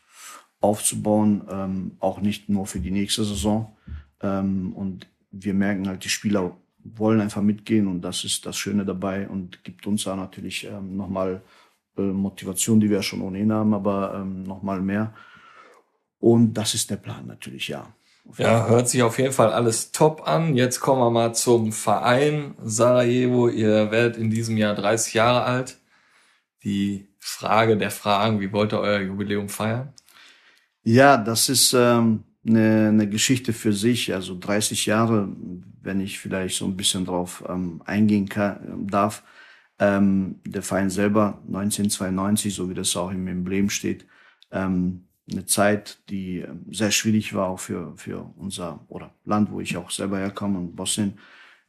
aufzubauen, 0.60 1.42
ähm, 1.50 1.92
auch 2.00 2.20
nicht 2.20 2.48
nur 2.48 2.66
für 2.66 2.80
die 2.80 2.90
nächste 2.90 3.24
Saison. 3.24 3.76
Ähm, 4.20 4.72
und 4.72 5.06
wir 5.30 5.54
merken 5.54 5.88
halt, 5.88 6.04
die 6.04 6.08
Spieler 6.08 6.56
wollen 6.84 7.20
einfach 7.20 7.42
mitgehen 7.42 7.86
und 7.86 8.02
das 8.02 8.24
ist 8.24 8.46
das 8.46 8.56
Schöne 8.56 8.84
dabei 8.84 9.28
und 9.28 9.62
gibt 9.64 9.86
uns 9.86 10.04
da 10.04 10.16
natürlich 10.16 10.66
ähm, 10.66 10.96
nochmal 10.96 11.42
äh, 11.96 12.02
Motivation, 12.02 12.80
die 12.80 12.90
wir 12.90 13.02
schon 13.02 13.22
ohnehin 13.22 13.52
haben, 13.52 13.74
aber 13.74 14.14
ähm, 14.16 14.42
nochmal 14.44 14.80
mehr. 14.80 15.14
Und 16.18 16.54
das 16.54 16.74
ist 16.74 16.90
der 16.90 16.96
Plan 16.96 17.26
natürlich, 17.26 17.68
ja. 17.68 17.92
Ja, 18.38 18.68
hört 18.68 18.88
sich 18.88 19.02
auf 19.02 19.18
jeden 19.18 19.32
Fall 19.32 19.52
alles 19.52 19.90
top 19.90 20.26
an. 20.26 20.54
Jetzt 20.54 20.80
kommen 20.80 21.00
wir 21.00 21.10
mal 21.10 21.34
zum 21.34 21.72
Verein 21.72 22.54
Sarajevo. 22.62 23.48
Ihr 23.48 23.90
werdet 23.90 24.16
in 24.16 24.30
diesem 24.30 24.56
Jahr 24.56 24.74
30 24.74 25.14
Jahre 25.14 25.42
alt. 25.42 25.78
Die 26.62 27.08
Frage 27.18 27.76
der 27.76 27.90
Fragen, 27.90 28.40
wie 28.40 28.52
wollt 28.52 28.72
ihr 28.72 28.78
euer 28.78 29.00
Jubiläum 29.00 29.48
feiern? 29.48 29.92
Ja, 30.84 31.16
das 31.16 31.48
ist 31.48 31.72
ähm, 31.72 32.22
eine, 32.46 32.88
eine 32.88 33.08
Geschichte 33.08 33.52
für 33.52 33.72
sich. 33.72 34.14
Also 34.14 34.38
30 34.38 34.86
Jahre, 34.86 35.28
wenn 35.82 36.00
ich 36.00 36.20
vielleicht 36.20 36.56
so 36.56 36.64
ein 36.64 36.76
bisschen 36.76 37.04
drauf 37.04 37.44
ähm, 37.48 37.82
eingehen 37.84 38.28
kann, 38.28 38.86
darf. 38.86 39.24
Ähm, 39.82 40.36
der 40.44 40.62
Verein 40.62 40.90
selber 40.90 41.42
1992, 41.48 42.54
so 42.54 42.70
wie 42.70 42.74
das 42.74 42.94
auch 42.94 43.10
im 43.10 43.26
Emblem 43.26 43.68
steht, 43.68 44.06
ähm, 44.52 45.08
eine 45.28 45.44
Zeit, 45.44 45.98
die 46.08 46.38
ähm, 46.38 46.66
sehr 46.70 46.92
schwierig 46.92 47.34
war 47.34 47.48
auch 47.48 47.58
für, 47.58 47.92
für 47.96 48.32
unser 48.36 48.84
oder 48.86 49.12
Land, 49.24 49.50
wo 49.50 49.60
ich 49.60 49.76
auch 49.76 49.90
selber 49.90 50.18
herkomme, 50.18 50.60
in 50.60 50.76
Bosnien. 50.76 51.14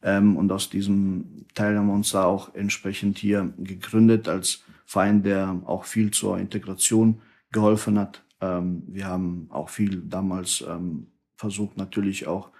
Ähm, 0.03 0.37
und 0.37 0.51
aus 0.51 0.69
diesem 0.69 1.47
Teil 1.55 1.75
haben 1.75 1.87
wir 1.87 1.95
uns 1.95 2.11
da 2.11 2.25
auch 2.25 2.53
entsprechend 2.53 3.17
hier 3.17 3.51
gegründet 3.57 4.27
als 4.27 4.63
Verein, 4.85 5.23
der 5.23 5.59
auch 5.65 5.85
viel 5.85 6.11
zur 6.11 6.37
Integration 6.37 7.19
geholfen 7.51 7.97
hat. 7.97 8.23
Ähm, 8.41 8.83
wir 8.89 9.07
haben 9.07 9.47
auch 9.49 9.69
viel 9.69 10.03
damals 10.03 10.63
ähm, 10.69 11.07
versucht, 11.35 11.77
natürlich 11.77 12.27
auch 12.27 12.51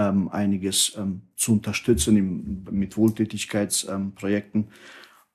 ähm, 0.00 0.28
einiges 0.28 0.96
ähm, 0.96 1.22
zu 1.36 1.52
unterstützen 1.52 2.16
im, 2.16 2.66
mit 2.70 2.96
Wohltätigkeitsprojekten. 2.96 4.68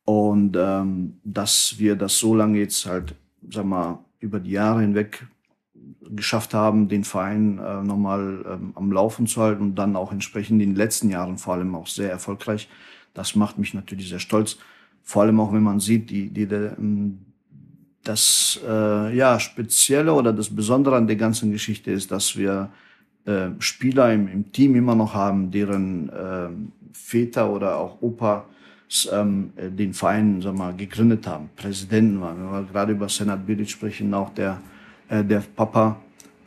Und 0.05 0.55
ähm, 0.57 1.18
dass 1.24 1.76
wir 1.78 1.95
das 1.95 2.18
so 2.18 2.36
lange 2.36 2.59
jetzt 2.59 2.86
halt, 2.86 3.16
sag 3.49 3.66
mal, 3.66 3.99
über 4.20 4.39
die 4.39 4.51
Jahre 4.51 4.82
hinweg 4.82 5.28
geschafft 6.01 6.53
haben, 6.53 6.88
den 6.88 7.03
Verein 7.03 7.59
äh, 7.59 7.84
nochmal 7.84 8.45
ähm, 8.47 8.72
am 8.76 8.91
Laufen 8.91 9.28
zu 9.28 9.41
halten 9.41 9.61
und 9.61 9.76
dann 9.76 9.95
auch 9.95 10.11
entsprechend 10.11 10.61
in 10.61 10.70
den 10.70 10.76
letzten 10.76 11.09
Jahren 11.09 11.38
vor 11.38 11.55
allem 11.55 11.74
auch 11.76 11.88
sehr 11.88 12.09
erfolgreich. 12.09 12.70
Das 13.13 13.36
macht 13.36 13.57
mich 13.57 13.74
natürlich 13.74 14.09
sehr 14.09 14.20
stolz. 14.20 14.57
Vor 15.03 15.24
allem 15.24 15.39
auch, 15.39 15.53
wenn 15.53 15.63
man 15.63 15.80
sieht, 15.80 16.09
die, 16.09 16.30
die, 16.30 16.47
die 16.47 16.55
ähm, 16.55 17.20
das 18.03 18.59
äh, 18.63 19.16
ja 19.16 19.39
spezielle 19.39 20.13
oder 20.13 20.32
das 20.32 20.55
Besondere 20.55 20.95
an 20.95 21.07
der 21.07 21.16
ganzen 21.16 21.51
Geschichte 21.51 21.91
ist, 21.91 22.11
dass 22.11 22.38
wir 22.38 22.70
äh, 23.26 23.50
Spieler 23.60 24.14
im, 24.14 24.28
im 24.28 24.52
Team 24.52 24.76
immer 24.76 24.96
noch 24.96 25.14
haben, 25.14 25.52
deren 25.52 26.10
äh, 26.10 26.50
Väter 26.94 27.50
oder 27.50 27.78
auch 27.78 28.02
Opa 28.02 28.46
ähm, 29.12 29.52
den 29.58 29.94
Verein 29.94 30.42
sag 30.42 30.56
mal, 30.56 30.74
gegründet 30.76 31.28
haben, 31.28 31.50
Präsidenten 31.56 32.22
waren. 32.22 32.38
Wenn 32.38 32.52
wir 32.52 32.64
gerade 32.72 32.92
über 32.92 33.10
Senat 33.10 33.46
Bilic 33.46 33.70
sprechen, 33.70 34.14
auch 34.14 34.30
der, 34.34 34.62
äh, 35.10 35.24
der 35.24 35.44
Papa 35.56 35.98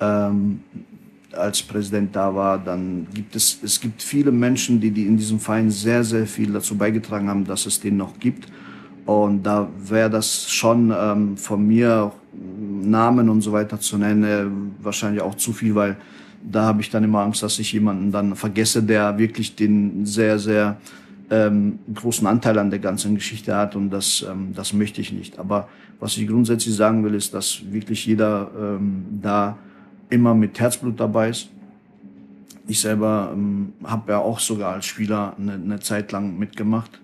ähm, 0.01 0.61
als 1.33 1.63
Präsident 1.63 2.15
da 2.15 2.35
war, 2.35 2.59
dann 2.59 3.07
gibt 3.13 3.37
es, 3.37 3.59
es 3.63 3.81
gibt 3.81 4.03
viele 4.03 4.31
Menschen, 4.31 4.81
die, 4.81 4.91
die 4.91 5.07
in 5.07 5.17
diesem 5.17 5.41
Verein 5.41 5.71
sehr, 5.71 6.03
sehr 6.05 6.27
viel 6.27 6.53
dazu 6.53 6.77
beigetragen 6.77 7.29
haben, 7.29 7.45
dass 7.45 7.67
es 7.67 7.81
den 7.81 7.97
noch 7.97 8.19
gibt. 8.19 8.47
Und 9.05 9.43
da 9.43 9.69
wäre 9.79 10.11
das 10.11 10.51
schon 10.51 10.93
ähm, 10.97 11.37
von 11.37 11.67
mir 11.67 12.13
Namen 12.83 13.29
und 13.29 13.41
so 13.41 13.53
weiter 13.53 13.81
zu 13.81 13.99
nennen, 13.99 14.25
äh, 14.25 14.85
wahrscheinlich 14.85 15.23
auch 15.23 15.35
zu 15.35 15.53
viel, 15.53 15.75
weil 15.75 15.97
da 16.51 16.65
habe 16.65 16.81
ich 16.81 16.91
dann 16.91 17.05
immer 17.05 17.21
Angst, 17.21 17.43
dass 17.43 17.59
ich 17.59 17.73
jemanden 17.73 18.13
dann 18.13 18.35
vergesse, 18.35 18.83
der 18.83 19.19
wirklich 19.19 19.55
den 19.55 20.07
sehr, 20.07 20.39
sehr 20.39 20.79
ähm, 21.31 21.79
großen 21.95 22.27
Anteil 22.27 22.59
an 22.59 22.71
der 22.71 22.79
ganzen 22.79 23.15
Geschichte 23.15 23.55
hat 23.55 23.77
und 23.77 23.91
das, 23.91 24.25
ähm, 24.29 24.53
das 24.55 24.73
möchte 24.73 25.01
ich 25.01 25.13
nicht. 25.13 25.39
Aber 25.39 25.69
was 26.01 26.17
ich 26.17 26.27
grundsätzlich 26.27 26.75
sagen 26.75 27.05
will, 27.05 27.15
ist, 27.15 27.35
dass 27.35 27.61
wirklich 27.71 28.07
jeder 28.07 28.51
ähm, 28.59 29.05
da 29.21 29.59
immer 30.11 30.35
mit 30.35 30.59
Herzblut 30.59 30.99
dabei 30.99 31.31
ist. 31.31 31.51
Ich 32.67 32.81
selber 32.81 33.31
ähm, 33.35 33.73
habe 33.85 34.13
ja 34.13 34.19
auch 34.19 34.39
sogar 34.39 34.75
als 34.75 34.87
Spieler 34.87 35.35
eine, 35.39 35.55
eine 35.55 35.81
Zeit 35.81 36.13
lang 36.13 36.39
mitgemacht 36.39 37.01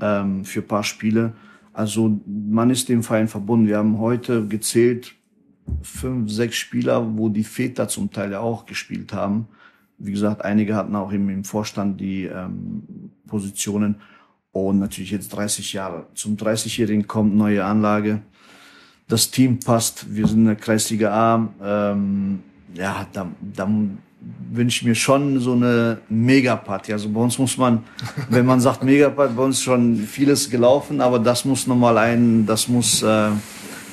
ähm, 0.00 0.44
für 0.44 0.62
paar 0.62 0.84
Spiele. 0.84 1.32
Also 1.72 2.18
man 2.26 2.70
ist 2.70 2.88
dem 2.88 3.02
Verein 3.02 3.28
verbunden. 3.28 3.68
Wir 3.68 3.78
haben 3.78 3.98
heute 3.98 4.46
gezählt 4.46 5.14
fünf, 5.82 6.30
sechs 6.30 6.56
Spieler, 6.56 7.16
wo 7.16 7.28
die 7.28 7.44
Väter 7.44 7.88
zum 7.88 8.10
Teil 8.10 8.32
ja 8.32 8.40
auch 8.40 8.66
gespielt 8.66 9.12
haben. 9.12 9.48
Wie 9.98 10.12
gesagt, 10.12 10.44
einige 10.44 10.74
hatten 10.76 10.94
auch 10.94 11.10
im, 11.12 11.28
im 11.28 11.44
Vorstand 11.44 12.00
die 12.00 12.24
ähm, 12.24 12.82
Positionen 13.26 13.96
und 14.52 14.78
natürlich 14.78 15.10
jetzt 15.10 15.28
30 15.30 15.72
Jahre. 15.72 16.06
Zum 16.14 16.36
30-Jährigen 16.36 17.06
kommt 17.06 17.34
neue 17.34 17.64
Anlage. 17.64 18.22
Das 19.08 19.30
Team 19.30 19.58
passt. 19.58 20.14
Wir 20.14 20.26
sind 20.26 20.40
in 20.40 20.46
der 20.46 20.56
Kreisliga 20.56 21.10
A. 21.10 21.48
Ähm, 21.92 22.40
ja, 22.74 23.06
da, 23.12 23.26
da 23.40 23.68
wünsche 24.50 24.82
ich 24.82 24.84
mir 24.84 24.94
schon 24.94 25.40
so 25.40 25.52
eine 25.52 25.98
Megaparty. 26.08 26.92
Also 26.92 27.08
bei 27.08 27.20
uns 27.20 27.38
muss 27.38 27.56
man, 27.56 27.84
wenn 28.30 28.46
man 28.46 28.60
sagt 28.60 28.82
Megaparty, 28.84 29.34
bei 29.34 29.42
uns 29.42 29.62
schon 29.62 29.96
vieles 29.96 30.50
gelaufen, 30.50 31.00
aber 31.00 31.18
das 31.18 31.44
muss 31.44 31.66
nochmal 31.66 31.98
ein, 31.98 32.46
das 32.46 32.68
muss 32.68 33.02
äh, 33.02 33.30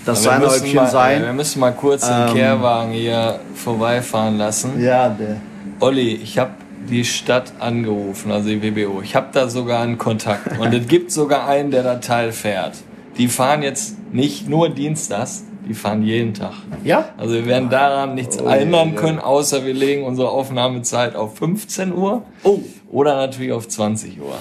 das 0.05 0.23
Sahnehäubchen 0.23 0.75
mal, 0.75 0.87
sein. 0.87 1.23
wir 1.23 1.33
müssen 1.33 1.59
mal 1.59 1.71
kurz 1.71 2.07
den 2.07 2.27
Ähm, 2.27 2.33
Kehrwagen 2.33 2.91
hier 2.91 3.39
vorbeifahren 3.55 4.37
lassen. 4.37 4.81
Ja, 4.81 5.09
der. 5.09 5.37
Olli, 5.79 6.13
ich 6.15 6.37
habe 6.37 6.51
die 6.89 7.03
Stadt 7.03 7.53
angerufen, 7.59 8.31
also 8.31 8.49
die 8.49 8.61
WBO. 8.61 9.01
Ich 9.01 9.15
habe 9.15 9.27
da 9.33 9.49
sogar 9.49 9.81
einen 9.81 9.97
Kontakt. 9.97 10.59
Und 10.59 10.73
es 10.73 10.87
gibt 10.87 11.11
sogar 11.11 11.47
einen, 11.47 11.71
der 11.71 11.83
da 11.83 11.95
Teil 11.95 12.31
fährt. 12.31 12.75
Die 13.17 13.27
fahren 13.27 13.63
jetzt 13.63 13.95
nicht 14.13 14.47
nur 14.47 14.69
dienstags, 14.69 15.43
die 15.67 15.73
fahren 15.73 16.03
jeden 16.03 16.33
Tag. 16.35 16.53
Ja? 16.83 17.09
Also 17.17 17.33
wir 17.33 17.45
werden 17.47 17.69
daran 17.71 18.13
nichts 18.13 18.39
Oh, 18.39 18.47
ändern 18.47 18.93
ja. 18.93 18.99
können, 19.01 19.19
außer 19.19 19.65
wir 19.65 19.73
legen 19.73 20.03
unsere 20.03 20.29
Aufnahmezeit 20.29 21.15
auf 21.15 21.37
15 21.37 21.91
Uhr 21.93 22.21
Oh. 22.43 22.59
oder 22.91 23.15
natürlich 23.15 23.51
auf 23.51 23.67
20 23.67 24.19
Uhr. 24.21 24.35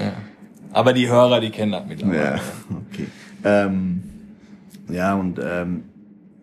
Ja. 0.00 0.12
Aber 0.72 0.92
die 0.92 1.08
Hörer, 1.08 1.40
die 1.40 1.50
kennen 1.50 1.72
das 1.72 1.82
mittlerweile. 1.88 2.22
Ja, 2.24 2.34
okay. 2.92 3.06
Ähm, 3.44 4.02
ja, 4.92 5.14
und 5.14 5.40
ähm, 5.42 5.84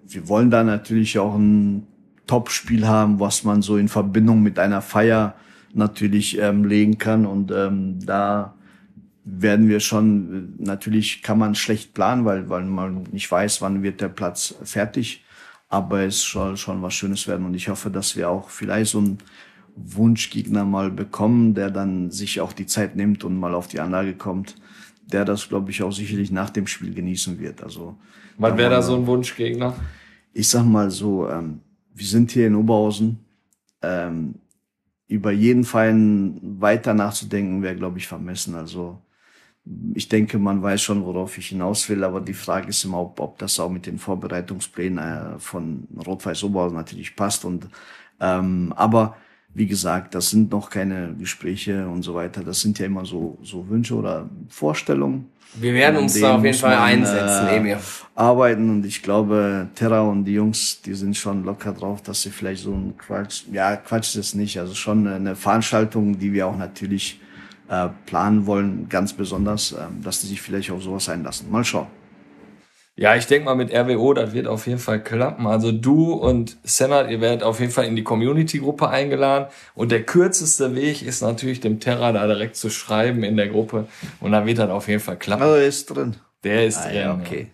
wir 0.08 0.28
wollen 0.28 0.52
da 0.52 0.64
natürlich 0.64 1.20
auch 1.20 1.36
ein 1.36 1.88
Top-Spiel 2.28 2.88
haben, 2.88 3.20
was 3.20 3.44
man 3.44 3.62
so 3.62 3.78
in 3.78 3.88
Verbindung 3.88 4.44
mit 4.44 4.60
einer 4.60 4.82
Feier 4.82 5.36
natürlich 5.74 6.38
ähm, 6.40 6.66
legen 6.66 6.98
kann. 6.98 7.26
Und 7.26 7.52
ähm, 7.52 8.00
da 8.06 8.54
werden 9.24 9.68
wir 9.68 9.80
schon, 9.80 10.54
natürlich 10.58 11.22
kann 11.22 11.40
man 11.40 11.56
schlecht 11.56 11.94
planen, 11.94 12.26
weil, 12.26 12.50
weil 12.50 12.64
man 12.64 13.04
nicht 13.12 13.32
weiß, 13.32 13.62
wann 13.62 13.84
wird 13.84 14.02
der 14.02 14.10
Platz 14.10 14.56
fertig. 14.64 15.24
Aber 15.70 16.02
es 16.02 16.22
soll 16.22 16.56
schon 16.56 16.82
was 16.82 16.94
Schönes 16.94 17.28
werden. 17.28 17.46
Und 17.46 17.54
ich 17.54 17.68
hoffe, 17.70 17.90
dass 17.90 18.16
wir 18.16 18.30
auch 18.30 18.50
vielleicht 18.50 18.92
so 18.92 19.00
einen 19.00 19.18
Wunschgegner 19.76 20.66
mal 20.66 20.90
bekommen, 20.90 21.54
der 21.54 21.70
dann 21.70 22.10
sich 22.10 22.42
auch 22.42 22.54
die 22.54 22.66
Zeit 22.66 22.96
nimmt 22.96 23.24
und 23.24 23.38
mal 23.38 23.54
auf 23.54 23.68
die 23.68 23.80
Anlage 23.80 24.16
kommt, 24.16 24.56
der 25.12 25.26
das, 25.26 25.50
glaube 25.50 25.72
ich, 25.72 25.84
auch 25.84 25.92
sicherlich 25.92 26.32
nach 26.32 26.50
dem 26.50 26.68
Spiel 26.68 26.94
genießen 26.94 27.40
wird. 27.40 27.64
Also 27.64 27.98
Was 28.38 28.58
wäre 28.58 28.70
da 28.70 28.82
so 28.82 28.96
ein 28.96 29.08
Wunschgegner? 29.08 29.76
ich 30.38 30.50
sag 30.50 30.66
mal 30.66 30.92
so, 30.92 31.28
ähm, 31.28 31.62
wir 31.96 32.06
sind 32.06 32.30
hier 32.32 32.46
in 32.46 32.56
Oberhausen. 32.56 33.18
Ähm, 33.82 34.36
über 35.08 35.32
jeden 35.32 35.64
Verein 35.64 36.40
weiter 36.60 36.94
nachzudenken, 36.94 37.64
wäre, 37.64 37.76
glaube 37.76 37.98
ich, 37.98 38.08
vermessen. 38.08 38.54
Also 38.54 39.02
ich 39.96 40.08
denke, 40.10 40.38
man 40.38 40.62
weiß 40.62 40.82
schon, 40.82 41.04
worauf 41.06 41.38
ich 41.40 41.48
hinaus 41.48 41.90
will, 41.90 42.04
aber 42.04 42.22
die 42.22 42.36
Frage 42.36 42.70
ist 42.70 42.84
immer, 42.84 43.02
ob, 43.02 43.20
ob 43.20 43.40
das 43.40 43.60
auch 43.60 43.70
mit 43.70 43.88
den 43.88 43.98
Vorbereitungsplänen 43.98 44.98
äh, 45.00 45.40
von 45.40 45.88
Rot-Weiß 46.06 46.44
Oberhausen 46.44 46.78
natürlich 46.78 47.16
passt. 47.16 47.44
Und 47.44 47.68
ähm, 48.20 48.74
aber 48.76 49.18
wie 49.58 49.66
gesagt, 49.66 50.14
das 50.14 50.30
sind 50.30 50.52
noch 50.52 50.70
keine 50.70 51.16
Gespräche 51.18 51.88
und 51.88 52.04
so 52.04 52.14
weiter. 52.14 52.44
Das 52.44 52.62
sind 52.62 52.78
ja 52.78 52.86
immer 52.86 53.06
so 53.06 53.40
so 53.42 53.68
Wünsche 53.68 53.96
oder 53.96 54.30
Vorstellungen 54.50 55.26
Wir 55.56 55.74
werden 55.74 55.98
uns 55.98 56.20
da 56.20 56.36
auf 56.36 56.44
jeden 56.44 56.58
Fall 56.58 56.78
einsetzen, 56.78 57.48
äh, 57.48 57.58
Emil. 57.58 57.78
arbeiten 58.14 58.70
und 58.70 58.86
ich 58.86 59.02
glaube, 59.02 59.68
Terra 59.74 60.02
und 60.02 60.26
die 60.26 60.34
Jungs, 60.34 60.82
die 60.84 60.94
sind 60.94 61.18
schon 61.18 61.44
locker 61.44 61.74
drauf, 61.74 62.04
dass 62.04 62.22
sie 62.22 62.30
vielleicht 62.30 62.62
so 62.62 62.72
ein 62.72 62.94
Quatsch, 62.98 63.46
ja, 63.52 63.76
Quatsch 63.78 64.10
ist 64.10 64.28
es 64.28 64.34
nicht, 64.36 64.60
also 64.60 64.76
schon 64.76 65.08
eine 65.08 65.36
Veranstaltung, 65.36 66.20
die 66.20 66.34
wir 66.34 66.46
auch 66.46 66.58
natürlich 66.58 67.20
äh, 67.68 67.90
planen 68.06 68.46
wollen, 68.46 68.88
ganz 68.90 69.12
besonders, 69.14 69.72
ähm, 69.72 70.04
dass 70.04 70.22
die 70.22 70.28
sich 70.28 70.40
vielleicht 70.40 70.70
auf 70.70 70.84
sowas 70.84 71.10
einlassen. 71.10 71.50
Mal 71.50 71.66
schauen. 71.66 71.88
Ja, 73.00 73.16
ich 73.16 73.28
denke 73.28 73.46
mal 73.46 73.56
mit 73.56 73.72
RWO, 73.72 74.14
das 74.14 74.34
wird 74.34 74.48
auf 74.48 74.66
jeden 74.66 74.80
Fall 74.80 75.04
klappen. 75.04 75.46
Also 75.46 75.72
du 75.72 76.14
und 76.14 76.58
Senat, 76.64 77.12
ihr 77.12 77.22
werdet 77.22 77.44
auf 77.44 77.60
jeden 77.60 77.72
Fall 77.72 77.86
in 77.86 77.96
die 77.96 78.04
Community-Gruppe 78.04 78.90
eingeladen. 78.90 79.48
Und 79.76 79.92
der 79.92 80.02
kürzeste 80.04 80.74
Weg 80.76 81.04
ist 81.04 81.22
natürlich 81.22 81.60
dem 81.60 81.80
Terra 81.80 82.12
da 82.12 82.26
direkt 82.26 82.56
zu 82.56 82.72
schreiben 82.72 83.24
in 83.24 83.38
der 83.38 83.50
Gruppe. 83.50 83.88
Und 84.20 84.32
dann 84.32 84.48
wird 84.48 84.58
das 84.58 84.72
auf 84.72 84.88
jeden 84.88 85.00
Fall 85.00 85.18
klappen. 85.18 85.44
Also 85.44 85.56
er 85.58 85.68
ist 85.68 85.86
drin. 85.86 86.16
Der 86.44 86.66
ist 86.66 86.78
Ah, 86.80 86.88
drin. 86.90 86.96
ja, 86.96 87.14
okay. 87.14 87.48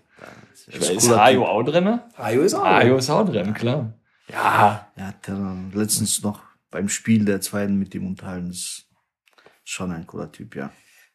Ja. 0.72 0.90
Ist 0.92 1.10
Hajo 1.10 1.46
auch 1.46 1.64
drin? 1.64 2.00
Hajo 2.18 2.42
ist 2.42 2.54
auch. 2.54 2.64
Hajo 2.64 2.96
ist 2.96 3.10
auch 3.10 3.26
drin, 3.30 3.54
klar. 3.54 3.92
Ja, 4.32 4.88
Ja, 4.96 5.14
Terra, 5.22 5.58
letztens 5.74 6.24
noch 6.24 6.40
beim 6.72 6.88
Spiel 6.88 7.26
der 7.26 7.42
zweiten 7.42 7.78
mit 7.78 7.94
ihm 7.94 8.08
unterhalten, 8.08 8.50
ist 8.52 8.86
schon 9.66 9.92
ein 9.92 10.08
cooler 10.08 10.32
Typ, 10.32 10.56
ja. 10.56 10.72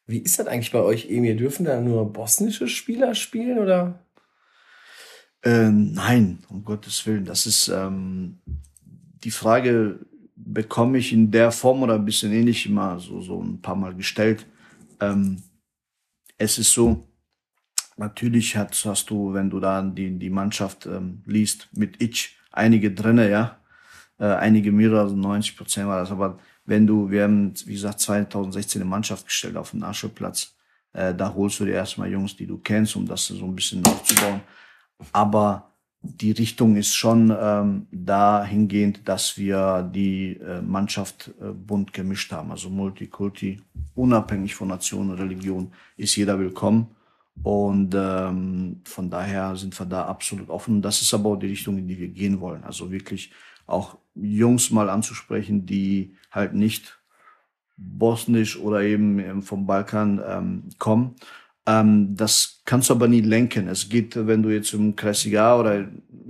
Wie 0.07 0.19
ist 0.19 0.39
das 0.39 0.47
eigentlich 0.49 0.71
bei 0.73 0.81
euch, 0.81 1.11
Emil? 1.11 1.37
Dürfen 1.37 1.65
da 1.65 1.81
nur 1.81 2.13
bosnische 2.13 2.69
Spieler 2.69 3.15
spielen 3.15 3.59
oder? 3.59 3.99
Äh, 5.43 5.71
nein, 5.71 6.41
um 6.49 6.65
Gottes 6.65 7.07
Willen. 7.07 7.25
Das 7.25 7.47
ist 7.47 7.69
ähm, 7.69 8.39
die 9.25 9.31
Frage 9.31 10.01
bekomme 10.35 10.99
ich 10.99 11.13
in 11.13 11.31
der 11.31 11.53
Form 11.53 11.83
oder 11.83 11.95
ein 11.95 12.05
bisschen 12.05 12.33
ähnlich 12.33 12.67
immer 12.67 12.99
so 12.99 13.21
so 13.21 13.41
ein 13.43 13.61
paar 13.61 13.77
Mal 13.77 13.95
gestellt. 13.95 14.47
Ähm, 15.01 15.43
es 16.39 16.59
ist 16.59 16.73
so, 16.73 17.09
natürlich 17.97 18.57
hast, 18.57 18.85
hast 18.85 19.11
du, 19.11 19.33
wenn 19.35 19.51
du 19.51 19.61
da 19.61 19.83
die 19.83 20.19
die 20.19 20.31
Mannschaft 20.31 20.87
ähm, 20.87 21.23
liest 21.27 21.69
mit 21.73 22.03
Ich 22.03 22.37
einige 22.51 22.93
drinne, 22.93 23.31
ja, 23.31 23.59
äh, 24.19 24.27
einige 24.27 24.73
mehrere, 24.73 25.01
also 25.03 25.17
90 25.17 25.57
Prozent 25.57 25.89
war 25.89 26.01
das. 26.01 26.11
Aber 26.11 26.39
wenn 26.65 26.87
du, 26.87 27.11
wir 27.11 27.25
haben 27.25 27.55
wie 27.67 27.75
gesagt 27.75 28.01
2016 28.01 28.83
eine 28.83 28.91
Mannschaft 28.91 29.27
gestellt 29.27 29.57
auf 29.57 29.71
dem 29.71 29.81
Nachschulplatz, 29.81 30.57
äh, 30.93 31.15
da 31.15 31.35
holst 31.35 31.61
du 31.61 31.65
dir 31.65 31.75
erstmal 31.75 32.11
Jungs, 32.11 32.37
die 32.37 32.47
du 32.47 32.59
kennst, 32.59 32.97
um 32.97 33.07
das 33.07 33.27
so 33.27 33.45
ein 33.45 33.55
bisschen 33.55 33.85
aufzubauen 33.85 34.41
aber 35.13 35.69
die 36.01 36.31
Richtung 36.31 36.77
ist 36.77 36.95
schon 36.95 37.35
ähm, 37.39 37.87
dahingehend, 37.91 39.09
dass 39.09 39.37
wir 39.37 39.83
die 39.83 40.37
äh, 40.37 40.63
Mannschaft 40.63 41.33
äh, 41.41 41.51
bunt 41.51 41.93
gemischt 41.93 42.33
haben. 42.33 42.51
Also 42.51 42.71
Multikulti, 42.71 43.61
unabhängig 43.95 44.55
von 44.55 44.69
Nation 44.69 45.11
und 45.11 45.19
Religion, 45.19 45.73
ist 45.97 46.17
jeder 46.17 46.39
willkommen. 46.39 46.89
Und 47.43 47.95
ähm, 47.97 48.81
von 48.85 49.11
daher 49.11 49.55
sind 49.57 49.79
wir 49.79 49.87
da 49.87 50.07
absolut 50.07 50.51
offen. 50.51 50.83
Das 50.83 51.01
ist 51.03 51.15
aber 51.15 51.31
auch 51.31 51.37
die 51.37 51.49
Richtung, 51.49 51.79
in 51.79 51.87
die 51.87 51.99
wir 51.99 52.09
gehen 52.09 52.41
wollen. 52.41 52.65
Also 52.65 52.91
wirklich 52.91 53.33
auch 53.67 53.99
Jungs 54.15 54.71
mal 54.71 54.91
anzusprechen, 54.91 55.67
die 55.67 56.17
halt 56.31 56.55
nicht 56.55 56.99
bosnisch 57.77 58.59
oder 58.59 58.83
eben 58.83 59.19
ähm, 59.19 59.43
vom 59.43 59.67
Balkan 59.67 60.21
ähm, 60.27 60.63
kommen. 60.79 61.15
Ähm, 61.69 62.17
das 62.17 62.63
kannst 62.65 62.89
du 62.89 62.95
aber 62.95 63.09
nie 63.09 63.21
lenken. 63.21 63.69
Es 63.69 63.91
geht, 63.91 64.17
wenn 64.27 64.43
du 64.43 64.49
jetzt 64.49 64.73
im 64.73 64.97
Kreisliga 64.97 65.59
oder 65.61 65.87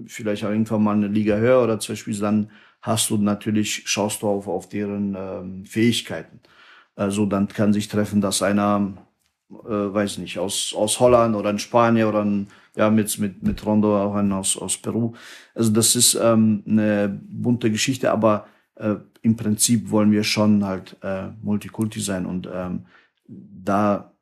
vielleicht 0.06 0.44
auch 0.44 0.50
irgendwann 0.50 0.82
mal 0.82 0.96
eine 0.96 1.06
Liga 1.06 1.36
höher 1.36 1.62
oder 1.62 1.78
zum 1.78 1.92
Beispiel, 1.92 2.18
dann 2.18 2.50
hast 2.82 3.10
du 3.10 3.18
natürlich, 3.18 3.84
schaust 3.86 4.22
du 4.22 4.28
auf, 4.28 4.48
auf 4.48 4.68
deren 4.68 5.16
ähm, 5.16 5.64
Fähigkeiten. 5.64 6.40
Also 6.96 7.24
dann 7.24 7.46
kann 7.46 7.72
sich 7.72 7.86
treffen, 7.86 8.20
dass 8.20 8.42
einer, 8.42 8.94
äh, 9.50 9.54
weiß 9.68 10.18
nicht, 10.18 10.40
aus, 10.40 10.74
aus 10.76 10.98
Holland 10.98 11.36
oder 11.36 11.50
ein 11.50 11.60
Spanier 11.60 12.08
oder 12.08 12.24
ein, 12.24 12.48
ja, 12.76 12.90
mit, 12.90 13.16
mit, 13.20 13.42
mit 13.44 13.64
Rondo 13.64 13.96
auch 13.96 14.16
einen 14.16 14.32
aus, 14.32 14.56
aus 14.56 14.76
Peru. 14.76 15.12
Also 15.54 15.70
das 15.70 15.94
ist 15.94 16.14
ähm, 16.20 16.64
eine 16.66 17.08
bunte 17.08 17.70
Geschichte, 17.70 18.10
aber 18.10 18.48
äh, 18.74 18.96
im 19.22 19.36
Prinzip 19.36 19.90
wollen 19.90 20.10
wir 20.10 20.24
schon 20.24 20.64
halt 20.64 20.96
äh, 21.02 21.28
Multikulti 21.42 22.00
sein 22.00 22.26
und 22.26 22.48
ähm, 22.52 22.86
da 23.28 24.12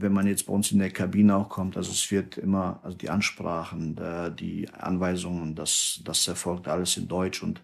wenn 0.00 0.12
man 0.12 0.26
jetzt 0.26 0.46
bei 0.46 0.52
uns 0.52 0.72
in 0.72 0.78
der 0.78 0.90
Kabine 0.90 1.36
auch 1.36 1.48
kommt, 1.48 1.76
also 1.76 1.90
es 1.90 2.10
wird 2.10 2.38
immer, 2.38 2.80
also 2.82 2.96
die 2.96 3.10
Ansprachen, 3.10 3.98
die 4.38 4.68
Anweisungen, 4.70 5.54
das, 5.54 6.00
das 6.04 6.26
erfolgt 6.28 6.68
alles 6.68 6.96
in 6.96 7.08
Deutsch 7.08 7.42
und 7.42 7.62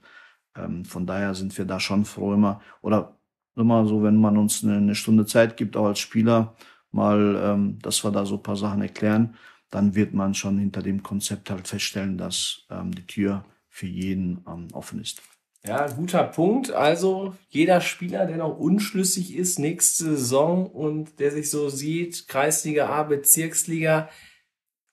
ähm, 0.57 0.85
von 0.85 1.07
daher 1.07 1.35
sind 1.35 1.57
wir 1.57 1.65
da 1.65 1.81
schon 1.81 2.05
froh 2.05 2.35
immer, 2.35 2.61
oder 2.83 3.17
immer 3.57 3.87
so, 3.87 4.03
wenn 4.03 4.17
man 4.17 4.37
uns 4.37 4.65
eine, 4.65 4.77
eine 4.77 4.95
Stunde 4.95 5.27
Zeit 5.27 5.57
gibt, 5.57 5.77
auch 5.77 5.87
als 5.87 5.99
Spieler, 5.99 6.55
mal, 6.93 7.41
ähm, 7.43 7.79
dass 7.81 8.03
wir 8.05 8.11
da 8.11 8.25
so 8.27 8.37
ein 8.37 8.43
paar 8.43 8.57
Sachen 8.57 8.83
erklären, 8.83 9.37
dann 9.71 9.95
wird 9.95 10.15
man 10.15 10.35
schon 10.35 10.59
hinter 10.59 10.83
dem 10.83 11.03
Konzept 11.03 11.51
halt 11.51 11.69
feststellen, 11.69 12.19
dass 12.19 12.67
ähm, 12.71 12.93
die 12.93 13.07
Tür 13.07 13.45
für 13.69 13.87
jeden 13.87 14.45
ähm, 14.49 14.69
offen 14.73 15.01
ist. 15.01 15.23
Ja, 15.67 15.89
guter 15.89 16.25
Punkt. 16.25 16.73
Also 16.73 17.35
jeder 17.51 17.81
Spieler, 17.83 18.27
der 18.27 18.39
noch 18.39 18.59
unschlüssig 18.59 19.37
ist 19.37 19.59
nächste 19.59 20.05
Saison 20.17 20.67
und 20.67 21.21
der 21.21 21.31
sich 21.33 21.51
so 21.51 21.69
sieht, 21.69 22.29
Kreisliga 22.29 22.89
A, 22.89 23.03
Bezirksliga, 23.03 24.09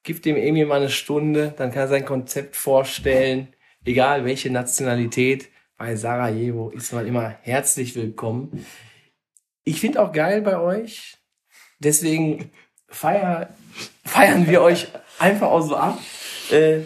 gibt 0.04 0.26
dem 0.26 0.36
Emil 0.36 0.66
mal 0.66 0.80
eine 0.80 0.90
Stunde, 0.90 1.54
dann 1.58 1.72
kann 1.72 1.84
er 1.84 1.88
sein 1.88 2.06
Konzept 2.06 2.56
vorstellen. 2.56 3.48
Egal 3.86 4.26
welche 4.26 4.50
Nationalität, 4.50 5.50
bei 5.78 5.96
Sarajevo 5.96 6.70
ist 6.70 6.92
man 6.92 7.08
immer 7.08 7.30
herzlich 7.42 7.96
willkommen. 7.96 8.66
Ich 9.64 9.80
finde 9.80 10.02
auch 10.02 10.12
geil 10.12 10.42
bei 10.42 10.60
euch. 10.60 11.18
Deswegen 11.80 12.52
feier, 12.90 13.50
feiern 14.04 14.48
wir 14.48 14.62
euch 14.62 14.88
einfach 15.20 15.48
auch 15.48 15.62
so 15.62 15.78
ab. 15.78 16.00
Äh, 16.52 16.82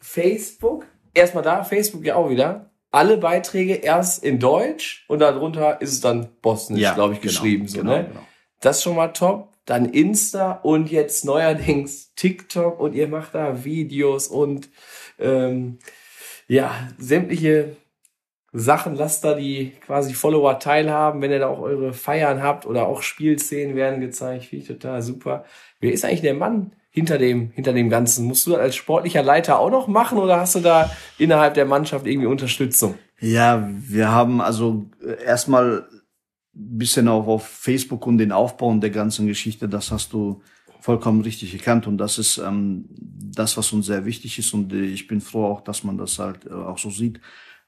Facebook, 0.00 0.86
erstmal 1.14 1.44
da, 1.44 1.64
Facebook 1.64 2.04
ja 2.04 2.16
auch 2.16 2.28
wieder. 2.28 2.71
Alle 2.92 3.16
Beiträge 3.16 3.74
erst 3.74 4.22
in 4.22 4.38
Deutsch 4.38 5.04
und 5.08 5.20
darunter 5.20 5.80
ist 5.80 5.92
es 5.92 6.00
dann 6.02 6.28
bosnisch, 6.42 6.94
glaube 6.94 7.14
ich, 7.14 7.20
genau, 7.20 7.32
geschrieben. 7.32 7.66
so, 7.66 7.78
genau, 7.78 7.96
ne? 7.96 8.04
genau. 8.08 8.20
Das 8.60 8.76
ist 8.76 8.82
schon 8.84 8.96
mal 8.96 9.08
top. 9.08 9.48
Dann 9.64 9.86
Insta 9.86 10.52
und 10.52 10.90
jetzt 10.90 11.24
neuerdings 11.24 12.14
TikTok 12.14 12.78
und 12.78 12.94
ihr 12.94 13.08
macht 13.08 13.34
da 13.34 13.64
Videos 13.64 14.28
und 14.28 14.68
ähm, 15.18 15.78
ja, 16.48 16.88
sämtliche 16.98 17.76
Sachen. 18.52 18.96
Lasst 18.96 19.24
da 19.24 19.34
die 19.34 19.72
quasi 19.86 20.12
Follower 20.12 20.58
teilhaben, 20.58 21.22
wenn 21.22 21.30
ihr 21.30 21.38
da 21.38 21.48
auch 21.48 21.60
eure 21.60 21.92
Feiern 21.94 22.42
habt 22.42 22.66
oder 22.66 22.86
auch 22.86 23.02
Spielszenen 23.02 23.74
werden 23.74 24.00
gezeigt. 24.00 24.46
Finde 24.46 24.62
ich 24.62 24.68
total 24.68 25.00
super. 25.00 25.44
Wer 25.80 25.92
ist 25.92 26.04
eigentlich 26.04 26.20
der 26.20 26.34
Mann 26.34 26.72
hinter 26.92 27.18
dem, 27.18 27.50
hinter 27.54 27.72
dem 27.72 27.90
Ganzen? 27.90 28.26
Musst 28.26 28.46
du 28.46 28.50
das 28.50 28.60
als 28.60 28.76
sportlicher 28.76 29.22
Leiter 29.22 29.58
auch 29.58 29.70
noch 29.70 29.88
machen 29.88 30.18
oder 30.18 30.38
hast 30.38 30.54
du 30.54 30.60
da 30.60 30.90
innerhalb 31.18 31.54
der 31.54 31.64
Mannschaft 31.64 32.06
irgendwie 32.06 32.28
Unterstützung? 32.28 32.94
Ja, 33.18 33.68
wir 33.72 34.12
haben 34.12 34.40
also 34.40 34.86
äh, 35.04 35.24
erstmal 35.24 35.88
ein 36.54 36.78
bisschen 36.78 37.08
auch 37.08 37.26
auf 37.26 37.46
Facebook 37.46 38.06
und 38.06 38.18
den 38.18 38.30
Aufbau 38.30 38.74
der 38.76 38.90
ganzen 38.90 39.26
Geschichte, 39.26 39.68
das 39.68 39.90
hast 39.90 40.12
du 40.12 40.42
vollkommen 40.80 41.22
richtig 41.22 41.54
erkannt 41.54 41.86
und 41.86 41.96
das 41.96 42.18
ist 42.18 42.38
ähm, 42.38 42.84
das, 42.90 43.56
was 43.56 43.72
uns 43.72 43.86
sehr 43.86 44.04
wichtig 44.04 44.38
ist 44.38 44.52
und 44.52 44.72
äh, 44.72 44.84
ich 44.84 45.06
bin 45.06 45.20
froh 45.20 45.46
auch, 45.46 45.60
dass 45.62 45.84
man 45.84 45.96
das 45.96 46.18
halt 46.18 46.44
äh, 46.44 46.52
auch 46.52 46.76
so 46.76 46.90
sieht, 46.90 47.20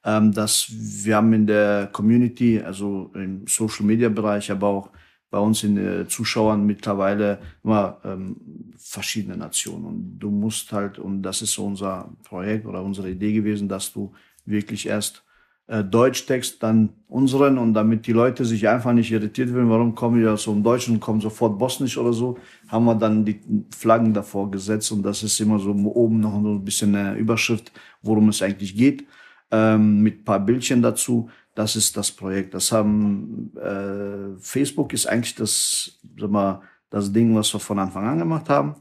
ähm, 0.04 0.32
dass 0.32 0.66
wir 0.70 1.16
haben 1.16 1.32
in 1.32 1.46
der 1.46 1.88
Community, 1.92 2.60
also 2.60 3.10
im 3.14 3.46
Social 3.46 3.86
Media 3.86 4.10
Bereich, 4.10 4.50
aber 4.50 4.66
auch 4.66 4.90
bei 5.34 5.40
uns 5.40 5.64
in 5.64 5.74
den 5.74 6.08
Zuschauern 6.08 6.64
mittlerweile 6.64 7.40
immer 7.64 7.98
ähm, 8.04 8.36
verschiedene 8.78 9.36
Nationen 9.36 9.84
und 9.84 10.18
du 10.20 10.30
musst 10.30 10.70
halt 10.70 11.00
und 11.00 11.22
das 11.22 11.42
ist 11.42 11.54
so 11.54 11.66
unser 11.66 12.08
Projekt 12.22 12.66
oder 12.66 12.80
unsere 12.84 13.10
Idee 13.10 13.32
gewesen, 13.32 13.68
dass 13.68 13.92
du 13.92 14.12
wirklich 14.44 14.86
erst 14.86 15.24
äh, 15.66 15.82
Deutschtext, 15.82 16.62
dann 16.62 16.90
unseren 17.08 17.58
und 17.58 17.74
damit 17.74 18.06
die 18.06 18.12
Leute 18.12 18.44
sich 18.44 18.68
einfach 18.68 18.92
nicht 18.92 19.10
irritiert 19.10 19.52
werden, 19.52 19.70
warum 19.70 19.96
kommen 19.96 20.22
die 20.22 20.36
so 20.36 20.52
im 20.52 20.62
Deutschen 20.62 20.94
und 20.94 21.00
kommen 21.00 21.20
sofort 21.20 21.58
Bosnisch 21.58 21.98
oder 21.98 22.12
so, 22.12 22.38
haben 22.68 22.84
wir 22.84 22.94
dann 22.94 23.24
die 23.24 23.40
Flaggen 23.76 24.14
davor 24.14 24.52
gesetzt 24.52 24.92
und 24.92 25.02
das 25.02 25.24
ist 25.24 25.40
immer 25.40 25.58
so 25.58 25.70
oben 25.70 26.20
noch 26.20 26.34
ein 26.34 26.64
bisschen 26.64 26.94
eine 26.94 27.18
Überschrift, 27.18 27.72
worum 28.02 28.28
es 28.28 28.40
eigentlich 28.40 28.76
geht, 28.76 29.04
ähm, 29.50 30.00
mit 30.00 30.24
paar 30.24 30.38
Bildchen 30.38 30.80
dazu. 30.80 31.28
Das 31.54 31.76
ist 31.76 31.96
das 31.96 32.10
Projekt. 32.10 32.54
Das 32.54 32.72
haben 32.72 33.56
äh, 33.56 34.38
Facebook 34.40 34.92
ist 34.92 35.06
eigentlich 35.06 35.34
das, 35.34 36.00
sag 36.18 36.30
mal, 36.30 36.62
das 36.90 37.12
Ding, 37.12 37.34
was 37.34 37.52
wir 37.52 37.60
von 37.60 37.78
Anfang 37.78 38.06
an 38.06 38.18
gemacht 38.18 38.48
haben. 38.48 38.76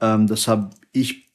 Ähm, 0.00 0.26
das 0.26 0.46
habe 0.48 0.70
ich 0.92 1.30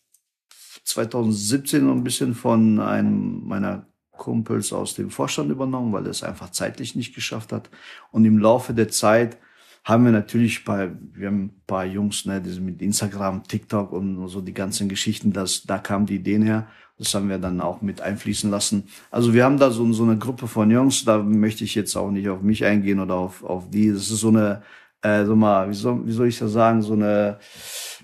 2017 0.83 1.85
noch 1.85 1.93
ein 1.93 2.03
bisschen 2.03 2.33
von 2.33 2.79
einem 2.79 3.45
meiner 3.45 3.85
Kumpels 4.11 4.73
aus 4.73 4.95
dem 4.95 5.09
Vorstand 5.09 5.49
übernommen, 5.49 5.93
weil 5.93 6.05
er 6.05 6.11
es 6.11 6.23
einfach 6.23 6.51
zeitlich 6.51 6.95
nicht 6.95 7.15
geschafft 7.15 7.51
hat. 7.51 7.69
Und 8.11 8.25
im 8.25 8.37
Laufe 8.37 8.73
der 8.73 8.89
Zeit 8.89 9.37
haben 9.83 10.05
wir 10.05 10.11
natürlich 10.11 10.65
bei, 10.65 10.91
wir 11.13 11.27
haben 11.27 11.45
ein 11.45 11.61
paar 11.65 11.85
Jungs, 11.85 12.25
ne, 12.25 12.41
die 12.41 12.51
sind 12.51 12.65
mit 12.65 12.81
Instagram, 12.81 13.43
TikTok 13.43 13.91
und 13.91 14.27
so 14.27 14.41
die 14.41 14.53
ganzen 14.53 14.89
Geschichten, 14.89 15.31
das, 15.33 15.63
da 15.63 15.79
kamen 15.79 16.05
die 16.05 16.15
Ideen 16.15 16.43
her. 16.43 16.67
Das 16.99 17.15
haben 17.15 17.29
wir 17.29 17.37
dann 17.37 17.61
auch 17.61 17.81
mit 17.81 18.01
einfließen 18.01 18.51
lassen. 18.51 18.89
Also 19.09 19.33
wir 19.33 19.45
haben 19.45 19.57
da 19.57 19.71
so, 19.71 19.91
so 19.93 20.03
eine 20.03 20.17
Gruppe 20.17 20.47
von 20.47 20.69
Jungs, 20.69 21.05
da 21.05 21.17
möchte 21.17 21.63
ich 21.63 21.73
jetzt 21.73 21.95
auch 21.95 22.11
nicht 22.11 22.29
auf 22.29 22.41
mich 22.41 22.65
eingehen 22.65 22.99
oder 22.99 23.15
auf, 23.15 23.43
auf 23.43 23.69
die. 23.69 23.91
Das 23.91 24.11
ist 24.11 24.19
so 24.19 24.27
eine, 24.27 24.61
äh, 25.01 25.25
so 25.25 25.35
mal, 25.35 25.69
wie 25.69 25.73
soll, 25.73 26.05
wie 26.05 26.11
soll 26.11 26.27
ich 26.27 26.37
das 26.37 26.51
sagen, 26.51 26.81
so 26.81 26.93
eine 26.93 27.39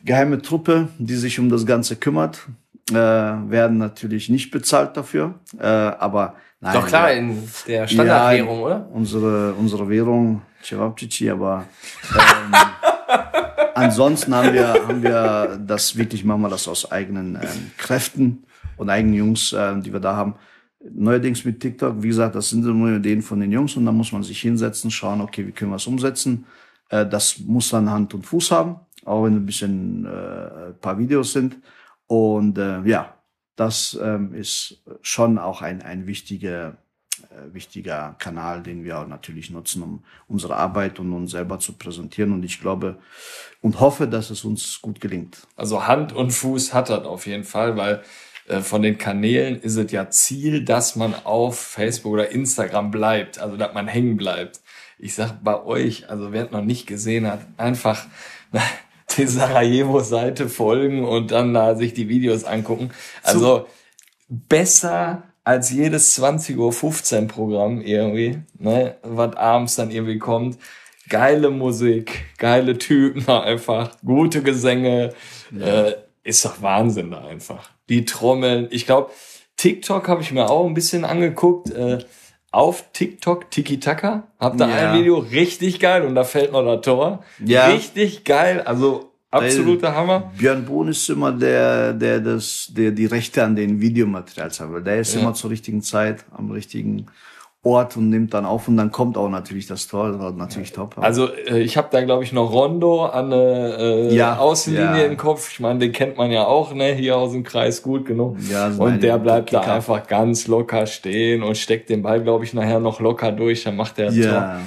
geheime 0.04 0.41
Truppe, 0.41 0.88
die 0.98 1.16
sich 1.16 1.39
um 1.39 1.50
das 1.50 1.66
Ganze 1.66 1.98
kümmert 1.98 2.48
äh, 2.91 2.93
werden 2.93 3.78
natürlich 3.78 4.30
nicht 4.30 4.52
bezahlt 4.52 4.96
dafür, 4.96 5.36
äh, 5.60 5.66
aber 5.66 6.36
nein, 6.60 6.74
Doch 6.74 6.88
klar, 6.88 7.12
in 7.12 7.43
der 7.68 7.88
Standardwährung, 7.88 8.60
ja, 8.60 8.66
oder? 8.66 8.88
Unsere, 8.91 9.54
unsere 9.54 9.89
Währung, 9.89 10.41
Cevapcici, 10.64 11.30
aber 11.30 11.66
ähm, 12.14 12.54
ansonsten 13.76 14.36
haben 14.36 14.54
wir, 14.54 14.74
haben 14.74 15.02
wir 15.02 15.60
das 15.66 15.98
wirklich, 15.98 16.24
machen 16.24 16.41
wir 16.41 16.50
das 16.50 16.68
aus 16.68 16.91
eigenen 16.91 17.36
ähm, 17.36 17.72
Kräften 17.78 18.43
und 18.78 18.89
eigenen 18.89 19.15
Jungs, 19.15 19.53
äh, 19.53 19.80
die 19.80 19.93
wir 19.93 19.99
da 19.99 20.15
haben. 20.15 20.36
Neuerdings 20.88 21.43
mit 21.45 21.59
TikTok, 21.59 22.03
wie 22.03 22.09
gesagt, 22.09 22.36
das 22.36 22.49
sind 22.49 22.63
nur 22.63 22.97
Ideen 22.97 23.21
von 23.21 23.39
den 23.39 23.51
Jungs 23.51 23.76
und 23.76 23.86
da 23.86 23.91
muss 23.91 24.11
man 24.11 24.23
sich 24.23 24.39
hinsetzen, 24.41 24.91
schauen, 24.91 25.21
okay, 25.21 25.47
wie 25.47 25.51
können 25.51 25.71
wir 25.71 25.78
es 25.78 25.88
umsetzen. 25.88 26.45
Äh, 26.89 27.05
das 27.05 27.39
muss 27.39 27.69
dann 27.69 27.89
Hand 27.89 28.13
und 28.13 28.26
Fuß 28.26 28.51
haben, 28.51 28.80
auch 29.03 29.23
wenn 29.23 29.36
ein 29.36 29.45
bisschen 29.45 30.05
äh, 30.05 30.69
ein 30.69 30.80
paar 30.80 30.97
Videos 30.97 31.34
sind. 31.34 31.57
Und 32.07 32.57
äh, 32.57 32.82
ja, 32.82 33.15
das 33.55 33.97
ähm, 34.01 34.34
ist 34.34 34.84
schon 35.01 35.38
auch 35.38 35.61
ein, 35.61 35.82
ein 35.82 36.07
wichtiger, 36.07 36.78
äh, 37.30 37.53
wichtiger 37.53 38.15
Kanal, 38.19 38.61
den 38.61 38.84
wir 38.84 38.99
auch 38.99 39.07
natürlich 39.07 39.49
nutzen, 39.49 39.82
um 39.82 40.03
unsere 40.28 40.55
Arbeit 40.55 40.99
und 40.99 41.13
uns 41.13 41.32
selber 41.32 41.59
zu 41.59 41.73
präsentieren. 41.73 42.34
Und 42.34 42.43
ich 42.43 42.59
glaube 42.59 42.99
und 43.61 43.80
hoffe, 43.80 44.07
dass 44.07 44.30
es 44.30 44.45
uns 44.45 44.82
gut 44.82 44.99
gelingt. 44.99 45.47
Also 45.55 45.88
Hand 45.88 46.13
und 46.13 46.32
Fuß 46.32 46.73
hat 46.73 46.89
das 46.89 47.05
auf 47.05 47.26
jeden 47.26 47.45
Fall, 47.45 47.78
weil 47.78 48.03
von 48.62 48.84
den 48.84 48.98
Kanälen 48.98 49.60
ist 49.60 49.76
es 49.76 49.91
ja 49.91 50.10
Ziel, 50.10 50.64
dass 50.64 50.96
man 50.96 51.16
auf 51.24 51.60
Facebook 51.60 52.14
oder 52.14 52.30
Instagram 52.30 52.91
bleibt, 52.91 53.39
also 53.39 53.58
dass 53.58 53.74
man 53.74 53.88
hängen 53.88 54.18
bleibt. 54.18 54.62
Ich 55.00 55.16
sag 55.16 55.43
bei 55.43 55.64
euch, 55.64 56.10
also 56.10 56.32
wer 56.32 56.46
es 56.46 56.52
noch 56.52 56.64
nicht 56.64 56.86
gesehen 56.86 57.28
hat, 57.28 57.41
einfach 57.58 58.06
die 59.18 59.26
Sarajevo-Seite 59.26 60.48
folgen 60.48 61.06
und 61.06 61.32
dann 61.32 61.54
da 61.54 61.76
sich 61.76 61.93
die 61.93 62.08
Videos 62.08 62.43
angucken. 62.43 62.91
Also 63.24 63.39
so. 63.39 63.68
besser 64.30 65.24
als 65.43 65.72
jedes 65.72 66.20
20.15 66.20 67.22
Uhr 67.22 67.28
Programm 67.28 67.82
irgendwie, 67.82 68.39
ne, 68.60 68.98
was 69.04 69.36
abends 69.36 69.76
dann 69.76 69.91
irgendwie 69.91 70.20
kommt. 70.20 70.58
Geile 71.10 71.52
Musik, 71.52 72.26
geile 72.38 72.78
Typen 72.78 73.28
einfach, 73.30 73.91
gute 74.04 74.41
Gesänge, 74.41 75.14
ja. 75.52 75.88
äh, 75.88 75.96
ist 76.24 76.43
doch 76.46 76.62
Wahnsinn 76.62 77.12
da 77.12 77.26
einfach. 77.26 77.74
Die 77.89 78.05
Trommeln, 78.05 78.67
ich 78.71 78.86
glaube, 78.86 79.11
TikTok 79.57 80.07
habe 80.07 80.21
ich 80.21 80.31
mir 80.31 80.49
auch 80.49 80.65
ein 80.65 80.73
bisschen 80.73 81.05
angeguckt. 81.05 81.71
Äh, 81.71 81.99
auf 82.55 82.86
TikTok 82.93 83.51
Tiki 83.51 83.81
Taka. 83.81 84.27
Hab 84.39 84.57
da 84.57 84.69
ja. 84.69 84.91
ein 84.91 84.99
Video 84.99 85.17
richtig 85.17 85.79
geil 85.79 86.05
und 86.05 86.15
da 86.15 86.23
fällt 86.23 86.53
noch 86.53 86.63
das 86.63 86.81
Tor. 86.86 87.23
Ja. 87.43 87.67
Richtig 87.67 88.23
geil. 88.23 88.61
Also 88.61 89.11
absoluter 89.29 89.93
Hammer. 89.93 90.31
Björn 90.38 90.65
Bohn 90.65 90.88
ist 90.88 91.09
immer 91.09 91.33
der, 91.33 91.93
der 91.93 92.21
das, 92.21 92.71
der 92.71 92.91
die 92.91 93.07
Rechte 93.07 93.43
an 93.43 93.57
den 93.57 93.81
Videomaterials 93.81 94.61
hat, 94.61 94.71
weil 94.71 94.83
der 94.83 95.01
ist 95.01 95.15
ja. 95.15 95.21
immer 95.21 95.33
zur 95.33 95.49
richtigen 95.49 95.81
Zeit 95.81 96.23
am 96.31 96.49
richtigen 96.49 97.07
Ort 97.66 97.97
und 97.97 98.11
nimmt 98.11 98.36
dann 98.36 98.45
auf 98.45 98.68
und 98.68 98.78
dann 98.78 98.91
kommt 98.91 99.18
auch 99.18 99.28
natürlich 99.28 99.66
das 99.66 99.88
Tor, 99.88 100.11
das 100.11 100.20
war 100.20 100.32
natürlich 100.34 100.72
top. 100.72 100.99
Also 100.99 101.34
äh, 101.34 101.61
ich 101.61 101.78
habe 101.78 101.88
da 101.91 102.03
glaube 102.03 102.24
ich 102.24 102.32
noch 102.32 102.51
Rondo 102.51 103.05
an 103.05 103.32
der 103.32 103.80
äh, 103.80 104.16
ja, 104.16 104.38
Außenlinie 104.38 105.01
ja. 105.01 105.05
im 105.05 105.18
Kopf. 105.18 105.51
Ich 105.51 105.59
meine, 105.59 105.80
den 105.80 105.91
kennt 105.91 106.16
man 106.16 106.30
ja 106.30 106.45
auch, 106.45 106.76
ne, 106.76 106.93
hier 106.93 107.18
aus 107.18 107.32
dem 107.32 107.43
Kreis 107.43 107.82
gut 107.82 108.05
genug. 108.05 108.38
Ja, 108.51 108.68
und 108.68 109.01
der 109.01 109.18
bleibt 109.18 109.51
da 109.51 109.61
einfach 109.61 110.05
ganz 110.05 110.47
locker 110.47 110.86
stehen 110.86 111.41
und 111.41 111.57
steckt 111.57 111.89
den 111.89 112.03
Ball 112.03 112.22
glaube 112.22 112.45
ich 112.45 112.53
nachher 112.53 112.80
noch 112.80 112.99
locker 112.99 113.32
durch, 113.32 113.63
dann 113.63 113.76
macht 113.76 113.97
der 113.97 114.11
ja. 114.11 114.32
Tor. 114.32 114.59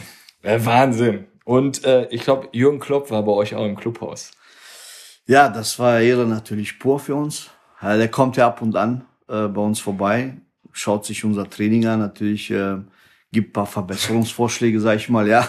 Äh, 0.43 0.59
Wahnsinn. 0.65 1.27
Und 1.45 1.85
äh, 1.85 2.09
ich 2.11 2.23
glaube, 2.23 2.49
Jürgen 2.53 2.81
Klopp 2.81 3.13
war 3.13 3.23
bei 3.23 3.33
euch 3.33 3.55
auch 3.55 3.65
im 3.65 3.77
Clubhaus. 3.77 4.33
Ja, 5.27 5.49
das 5.49 5.79
war 5.79 6.01
Ehre 6.01 6.27
natürlich 6.27 6.81
pur 6.81 6.99
für 6.99 7.15
uns. 7.15 7.49
Der 7.81 8.09
kommt 8.09 8.37
ja 8.37 8.49
ab 8.49 8.61
und 8.61 8.75
an 8.75 9.05
äh, 9.29 9.47
bei 9.47 9.61
uns 9.61 9.79
vorbei 9.79 10.35
schaut 10.79 11.05
sich 11.05 11.25
unser 11.25 11.49
Training 11.49 11.87
an, 11.87 12.01
natürlich 12.01 12.51
äh, 12.51 12.77
gibt 13.33 13.53
paar 13.53 13.67
Verbesserungsvorschläge, 13.67 14.81
sag 14.81 14.97
ich 14.97 15.09
mal, 15.09 15.27
ja. 15.29 15.47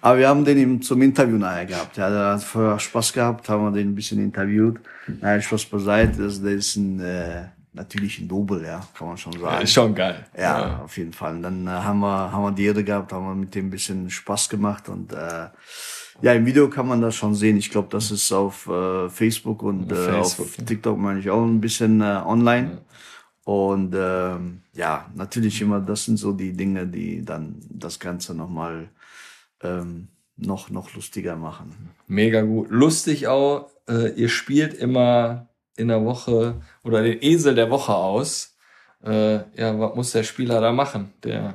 Aber 0.00 0.18
wir 0.18 0.28
haben 0.28 0.44
den 0.44 0.58
eben 0.58 0.82
zum 0.82 1.02
Interview 1.02 1.36
nachher 1.36 1.66
gehabt. 1.66 1.96
Ja, 1.96 2.08
der 2.08 2.34
hat 2.34 2.42
vorher 2.42 2.78
Spaß 2.78 3.12
gehabt, 3.12 3.48
haben 3.48 3.64
wir 3.64 3.72
den 3.72 3.90
ein 3.90 3.94
bisschen 3.94 4.22
interviewt. 4.22 4.78
Naja, 5.20 5.40
Spaß 5.40 5.64
beiseite, 5.66 6.22
das, 6.22 6.40
der 6.40 6.52
ist 6.52 6.76
ein, 6.76 7.00
äh, 7.00 7.46
natürlich 7.72 8.20
ein 8.20 8.28
Double, 8.28 8.64
ja, 8.64 8.80
kann 8.96 9.08
man 9.08 9.16
schon 9.16 9.32
sagen. 9.32 9.44
Ja, 9.44 9.58
ist 9.58 9.72
schon 9.72 9.94
geil. 9.94 10.24
Ja, 10.36 10.42
ja, 10.42 10.80
auf 10.84 10.96
jeden 10.96 11.12
Fall. 11.12 11.36
Und 11.36 11.42
dann 11.42 11.66
äh, 11.66 11.70
haben 11.70 12.00
wir, 12.00 12.30
haben 12.30 12.42
wir 12.44 12.52
die 12.52 12.64
Ehre 12.64 12.84
gehabt, 12.84 13.12
haben 13.12 13.26
wir 13.26 13.34
mit 13.34 13.54
dem 13.54 13.66
ein 13.66 13.70
bisschen 13.70 14.08
Spaß 14.08 14.48
gemacht 14.48 14.88
und, 14.88 15.12
äh, 15.12 15.48
ja, 16.22 16.32
im 16.32 16.46
Video 16.46 16.70
kann 16.70 16.88
man 16.88 17.02
das 17.02 17.14
schon 17.14 17.34
sehen. 17.34 17.58
Ich 17.58 17.70
glaube, 17.70 17.88
das 17.90 18.10
ist 18.10 18.32
auf 18.32 18.66
äh, 18.68 19.10
Facebook 19.10 19.62
und 19.62 19.92
äh, 19.92 19.94
Facebook, 19.94 20.46
auf 20.46 20.64
TikTok 20.64 20.96
meine 20.96 21.20
ich 21.20 21.28
auch 21.28 21.44
ein 21.44 21.60
bisschen 21.60 22.00
äh, 22.00 22.22
online. 22.24 22.70
Ja. 22.70 22.78
Und 23.46 23.94
ähm, 23.96 24.62
ja, 24.72 25.08
natürlich 25.14 25.62
immer, 25.62 25.78
das 25.78 26.04
sind 26.04 26.16
so 26.16 26.32
die 26.32 26.52
Dinge, 26.52 26.84
die 26.84 27.24
dann 27.24 27.54
das 27.70 28.00
Ganze 28.00 28.34
nochmal 28.34 28.88
ähm, 29.62 30.08
noch, 30.36 30.68
noch 30.68 30.92
lustiger 30.94 31.36
machen. 31.36 31.90
Mega 32.08 32.42
gut. 32.42 32.68
Lustig 32.70 33.28
auch, 33.28 33.70
äh, 33.88 34.10
ihr 34.20 34.30
spielt 34.30 34.74
immer 34.74 35.46
in 35.76 35.86
der 35.86 36.04
Woche 36.04 36.60
oder 36.82 37.04
den 37.04 37.22
Esel 37.22 37.54
der 37.54 37.70
Woche 37.70 37.94
aus. 37.94 38.56
Äh, 39.04 39.36
ja, 39.56 39.78
was 39.78 39.94
muss 39.94 40.10
der 40.10 40.24
Spieler 40.24 40.60
da 40.60 40.72
machen? 40.72 41.12
Der 41.22 41.54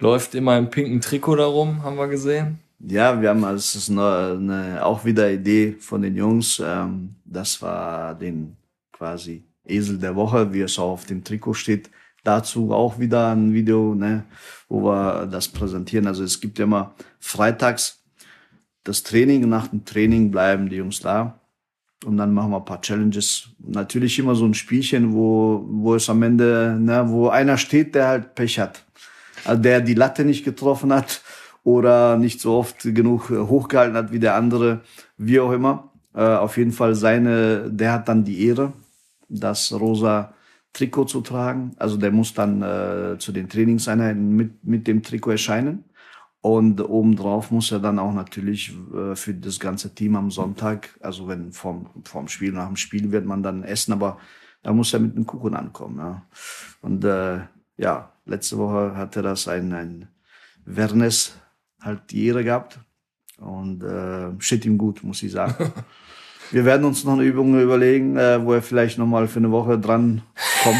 läuft 0.00 0.34
immer 0.34 0.58
im 0.58 0.70
pinken 0.70 1.00
Trikot 1.00 1.36
darum, 1.36 1.84
haben 1.84 1.98
wir 1.98 2.08
gesehen. 2.08 2.58
Ja, 2.80 3.22
wir 3.22 3.28
haben, 3.28 3.44
also 3.44 3.58
es 3.58 3.76
ist 3.76 3.90
eine, 3.90 4.36
eine, 4.40 4.84
auch 4.84 5.04
wieder 5.04 5.30
Idee 5.30 5.76
von 5.78 6.02
den 6.02 6.16
Jungs. 6.16 6.60
Ähm, 6.64 7.14
das 7.24 7.62
war 7.62 8.16
den 8.16 8.56
quasi 8.90 9.45
Esel 9.66 9.98
der 9.98 10.16
Woche, 10.16 10.52
wie 10.52 10.60
es 10.60 10.78
auch 10.78 10.92
auf 10.92 11.06
dem 11.06 11.24
Trikot 11.24 11.54
steht. 11.54 11.90
Dazu 12.24 12.72
auch 12.72 12.98
wieder 12.98 13.30
ein 13.30 13.52
Video, 13.52 13.94
ne, 13.94 14.24
wo 14.68 14.82
wir 14.82 15.26
das 15.26 15.48
präsentieren. 15.48 16.06
Also 16.06 16.24
es 16.24 16.40
gibt 16.40 16.58
ja 16.58 16.64
immer 16.64 16.94
freitags 17.20 18.02
das 18.82 19.02
Training. 19.02 19.48
Nach 19.48 19.68
dem 19.68 19.84
Training 19.84 20.30
bleiben 20.30 20.68
die 20.68 20.76
Jungs 20.76 21.00
da. 21.00 21.40
und 22.04 22.16
dann 22.16 22.34
machen 22.34 22.50
wir 22.50 22.58
ein 22.58 22.64
paar 22.64 22.80
Challenges. 22.80 23.48
Natürlich 23.58 24.18
immer 24.18 24.34
so 24.34 24.44
ein 24.44 24.54
Spielchen, 24.54 25.12
wo, 25.14 25.64
wo 25.68 25.94
es 25.94 26.10
am 26.10 26.22
Ende, 26.22 26.76
ne, 26.80 27.04
wo 27.08 27.28
einer 27.28 27.58
steht, 27.58 27.94
der 27.94 28.08
halt 28.08 28.34
Pech 28.34 28.58
hat. 28.58 28.84
Also 29.44 29.62
der 29.62 29.80
die 29.80 29.94
Latte 29.94 30.24
nicht 30.24 30.44
getroffen 30.44 30.92
hat 30.92 31.22
oder 31.62 32.16
nicht 32.16 32.40
so 32.40 32.54
oft 32.54 32.82
genug 32.82 33.30
hochgehalten 33.30 33.96
hat 33.96 34.12
wie 34.12 34.18
der 34.18 34.34
andere, 34.34 34.82
wie 35.16 35.40
auch 35.40 35.52
immer. 35.52 35.90
Äh, 36.14 36.22
auf 36.22 36.56
jeden 36.56 36.72
Fall 36.72 36.94
seine, 36.94 37.70
der 37.70 37.92
hat 37.92 38.08
dann 38.08 38.24
die 38.24 38.46
Ehre, 38.46 38.72
das 39.28 39.72
rosa 39.72 40.34
Trikot 40.72 41.06
zu 41.06 41.20
tragen. 41.22 41.74
Also 41.78 41.96
der 41.96 42.10
muss 42.10 42.34
dann 42.34 42.62
äh, 42.62 43.18
zu 43.18 43.32
den 43.32 43.48
Trainingseinheiten 43.48 44.28
mit, 44.36 44.64
mit 44.64 44.86
dem 44.86 45.02
Trikot 45.02 45.32
erscheinen. 45.32 45.84
Und 46.42 46.80
obendrauf 46.80 47.50
muss 47.50 47.72
er 47.72 47.80
dann 47.80 47.98
auch 47.98 48.12
natürlich 48.12 48.72
äh, 48.94 49.16
für 49.16 49.34
das 49.34 49.58
ganze 49.58 49.94
Team 49.94 50.14
am 50.14 50.30
Sonntag, 50.30 50.96
also 51.00 51.26
wenn 51.26 51.50
vom, 51.50 51.88
vom 52.04 52.28
Spiel 52.28 52.52
nach 52.52 52.66
dem 52.66 52.76
Spiel 52.76 53.10
wird 53.10 53.24
man 53.24 53.42
dann 53.42 53.64
essen, 53.64 53.92
aber 53.92 54.18
da 54.62 54.72
muss 54.72 54.92
er 54.92 55.00
mit 55.00 55.16
einem 55.16 55.26
Kuchen 55.26 55.56
ankommen. 55.56 55.98
Ja. 55.98 56.22
Und 56.82 57.04
äh, 57.04 57.40
ja, 57.76 58.12
letzte 58.26 58.58
Woche 58.58 58.96
hatte 58.96 59.22
das 59.22 59.48
ein, 59.48 59.72
ein 59.72 60.08
Wernes 60.64 61.36
halt 61.80 62.10
die 62.10 62.26
Ehre 62.26 62.44
gehabt 62.44 62.78
und 63.38 63.82
äh, 63.82 64.30
steht 64.38 64.66
ihm 64.66 64.78
gut, 64.78 65.02
muss 65.02 65.22
ich 65.22 65.32
sagen. 65.32 65.72
Wir 66.52 66.64
werden 66.64 66.84
uns 66.84 67.04
noch 67.04 67.14
eine 67.14 67.22
Übung 67.24 67.60
überlegen, 67.60 68.16
äh, 68.16 68.44
wo 68.44 68.52
er 68.52 68.62
vielleicht 68.62 68.98
noch 68.98 69.06
mal 69.06 69.28
für 69.28 69.38
eine 69.38 69.50
Woche 69.50 69.78
dran 69.78 70.22
kommt. 70.62 70.76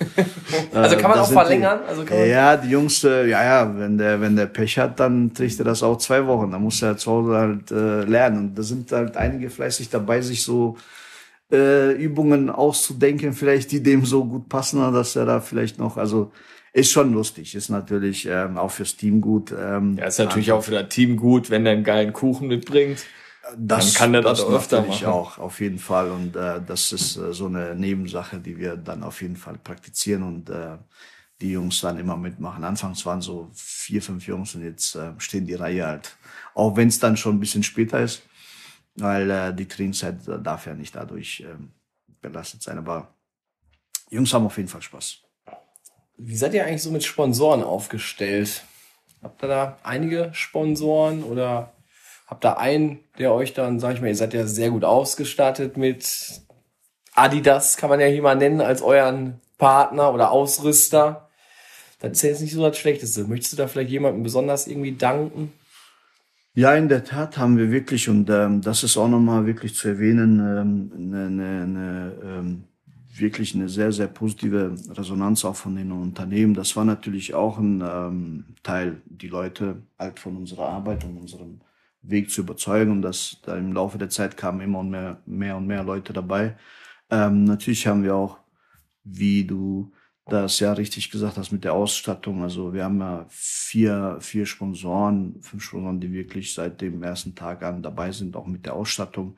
Also 0.72 0.96
kann 0.96 1.10
man 1.10 1.18
Äh, 1.18 1.20
auch 1.20 1.26
das 1.26 1.32
verlängern? 1.32 1.80
Die, 1.84 1.88
Also 1.90 2.04
kann 2.06 2.18
man, 2.20 2.28
ja, 2.30 2.56
die 2.56 2.70
Jungs, 2.70 3.04
äh, 3.04 3.26
ja, 3.28 3.44
ja, 3.44 3.78
wenn 3.78 3.98
der, 3.98 4.18
wenn 4.22 4.34
der 4.34 4.46
Pech 4.46 4.78
hat, 4.78 4.98
dann 4.98 5.34
trägt 5.34 5.58
er 5.58 5.66
das 5.66 5.82
auch 5.82 5.98
zwei 5.98 6.26
Wochen. 6.26 6.50
Dann 6.50 6.62
muss 6.62 6.80
er 6.80 6.96
zu 6.96 7.10
Hause 7.10 7.36
halt 7.36 7.70
äh, 7.70 8.04
lernen. 8.04 8.38
Und 8.38 8.54
da 8.58 8.62
sind 8.62 8.90
halt 8.92 9.18
einige 9.18 9.50
fleißig 9.50 9.90
dabei, 9.90 10.22
sich 10.22 10.42
so 10.42 10.78
äh, 11.52 11.92
Übungen 11.92 12.48
auszudenken, 12.48 13.34
vielleicht 13.34 13.72
die 13.72 13.82
dem 13.82 14.06
so 14.06 14.24
gut 14.24 14.48
passen, 14.48 14.80
dass 14.92 15.16
er 15.16 15.26
da 15.26 15.40
vielleicht 15.40 15.78
noch, 15.78 15.98
also 15.98 16.32
ist 16.72 16.92
schon 16.92 17.12
lustig, 17.12 17.54
ist 17.54 17.68
natürlich 17.68 18.26
ähm, 18.30 18.56
auch 18.56 18.70
fürs 18.70 18.96
Team 18.96 19.20
gut. 19.20 19.52
Ähm, 19.52 19.96
Ja, 19.98 20.06
ist 20.06 20.18
natürlich 20.18 20.52
auch 20.52 20.62
für 20.62 20.70
das 20.70 20.88
Team 20.88 21.16
gut, 21.18 21.50
wenn 21.50 21.64
der 21.64 21.74
einen 21.74 21.84
geilen 21.84 22.12
Kuchen 22.14 22.48
mitbringt. 22.48 23.00
Das, 23.56 23.92
Dann 23.92 23.94
kann 23.94 24.12
der 24.12 24.22
das 24.22 24.40
auch 24.40 24.52
öfter 24.52 24.82
machen. 24.82 25.06
auch, 25.06 25.38
auf 25.38 25.60
jeden 25.60 25.78
Fall. 25.78 26.10
Und 26.10 26.36
äh, 26.36 26.60
das 26.64 26.92
ist 26.92 27.16
äh, 27.16 27.32
so 27.32 27.46
eine 27.46 27.74
Nebensache, 27.74 28.38
die 28.38 28.58
wir 28.58 28.76
dann 28.76 29.02
auf 29.02 29.22
jeden 29.22 29.36
Fall 29.36 29.58
praktizieren 29.58 30.22
und 30.22 30.50
äh, 30.50 30.78
die 31.40 31.52
Jungs 31.52 31.80
dann 31.80 31.98
immer 31.98 32.16
mitmachen. 32.16 32.64
Anfangs 32.64 33.04
waren 33.06 33.20
so 33.22 33.50
vier, 33.54 34.02
fünf 34.02 34.26
Jungs 34.26 34.54
und 34.54 34.64
jetzt 34.64 34.94
äh, 34.94 35.12
stehen 35.18 35.46
die 35.46 35.54
Reihe 35.54 35.86
halt. 35.86 36.16
Auch 36.54 36.76
wenn 36.76 36.88
es 36.88 36.98
dann 36.98 37.16
schon 37.16 37.36
ein 37.36 37.40
bisschen 37.40 37.62
später 37.62 38.00
ist, 38.00 38.22
weil 38.96 39.30
äh, 39.30 39.54
die 39.54 39.66
Trainingszeit 39.66 40.18
darf 40.42 40.66
ja 40.66 40.74
nicht 40.74 40.94
dadurch 40.94 41.44
ähm, 41.46 41.72
belastet 42.20 42.62
sein. 42.62 42.78
Aber 42.78 43.14
Jungs 44.10 44.32
haben 44.34 44.46
auf 44.46 44.56
jeden 44.56 44.68
Fall 44.68 44.82
Spaß. 44.82 45.18
Wie 46.18 46.36
seid 46.36 46.52
ihr 46.52 46.66
eigentlich 46.66 46.82
so 46.82 46.90
mit 46.90 47.04
Sponsoren 47.04 47.62
aufgestellt? 47.62 48.64
Habt 49.22 49.42
ihr 49.42 49.48
da 49.48 49.78
einige 49.82 50.30
Sponsoren 50.34 51.22
oder 51.22 51.72
habt 52.30 52.44
ihr 52.44 52.58
einen, 52.58 53.00
der 53.18 53.32
euch 53.32 53.52
dann, 53.52 53.80
sag 53.80 53.94
ich 53.94 54.00
mal, 54.00 54.06
ihr 54.06 54.14
seid 54.14 54.32
ja 54.32 54.46
sehr 54.46 54.70
gut 54.70 54.84
ausgestattet 54.84 55.76
mit 55.76 56.40
Adidas, 57.14 57.76
kann 57.76 57.90
man 57.90 57.98
ja 57.98 58.06
hier 58.06 58.22
mal 58.22 58.36
nennen, 58.36 58.60
als 58.60 58.80
euren 58.80 59.40
Partner 59.58 60.14
oder 60.14 60.30
Ausrüster. 60.30 61.28
Das 61.98 62.12
ist 62.12 62.22
jetzt 62.22 62.40
nicht 62.40 62.54
so 62.54 62.62
das 62.62 62.78
Schlechteste. 62.78 63.24
Möchtest 63.24 63.52
du 63.52 63.56
da 63.56 63.66
vielleicht 63.66 63.90
jemandem 63.90 64.22
besonders 64.22 64.68
irgendwie 64.68 64.92
danken? 64.92 65.52
Ja, 66.54 66.74
in 66.74 66.88
der 66.88 67.04
Tat 67.04 67.36
haben 67.36 67.58
wir 67.58 67.70
wirklich, 67.70 68.08
und 68.08 68.30
ähm, 68.30 68.62
das 68.62 68.84
ist 68.84 68.96
auch 68.96 69.08
nochmal 69.08 69.46
wirklich 69.46 69.74
zu 69.74 69.88
erwähnen, 69.88 70.38
ähm, 70.40 70.92
eine, 70.96 71.26
eine, 71.26 71.62
eine, 71.62 72.12
ähm, 72.24 72.64
wirklich 73.16 73.54
eine 73.54 73.68
sehr, 73.68 73.92
sehr 73.92 74.06
positive 74.06 74.74
Resonanz 74.90 75.44
auch 75.44 75.56
von 75.56 75.76
den 75.76 75.92
Unternehmen. 75.92 76.54
Das 76.54 76.74
war 76.76 76.84
natürlich 76.84 77.34
auch 77.34 77.58
ein 77.58 77.82
ähm, 77.82 78.44
Teil, 78.62 79.02
die 79.04 79.28
Leute 79.28 79.82
halt 79.98 80.18
von 80.18 80.36
unserer 80.36 80.68
Arbeit 80.68 81.04
und 81.04 81.18
unserem 81.18 81.60
Weg 82.02 82.30
zu 82.30 82.42
überzeugen. 82.42 82.92
Und 82.92 83.02
das 83.02 83.38
da 83.42 83.56
im 83.56 83.72
Laufe 83.72 83.98
der 83.98 84.10
Zeit 84.10 84.36
kamen 84.36 84.60
immer 84.60 84.82
mehr, 84.82 85.22
mehr 85.26 85.56
und 85.56 85.66
mehr 85.66 85.84
Leute 85.84 86.12
dabei. 86.12 86.56
Ähm, 87.10 87.44
natürlich 87.44 87.86
haben 87.86 88.02
wir 88.02 88.14
auch, 88.14 88.38
wie 89.04 89.44
du 89.44 89.92
das 90.26 90.60
ja 90.60 90.72
richtig 90.72 91.10
gesagt 91.10 91.36
hast 91.36 91.50
mit 91.50 91.64
der 91.64 91.74
Ausstattung. 91.74 92.42
Also 92.42 92.72
wir 92.72 92.84
haben 92.84 93.00
ja 93.00 93.26
vier, 93.28 94.18
vier 94.20 94.46
Sponsoren, 94.46 95.40
fünf 95.42 95.62
Sponsoren, 95.64 96.00
die 96.00 96.12
wirklich 96.12 96.54
seit 96.54 96.80
dem 96.80 97.02
ersten 97.02 97.34
Tag 97.34 97.62
an 97.62 97.82
dabei 97.82 98.12
sind, 98.12 98.36
auch 98.36 98.46
mit 98.46 98.64
der 98.64 98.74
Ausstattung. 98.74 99.36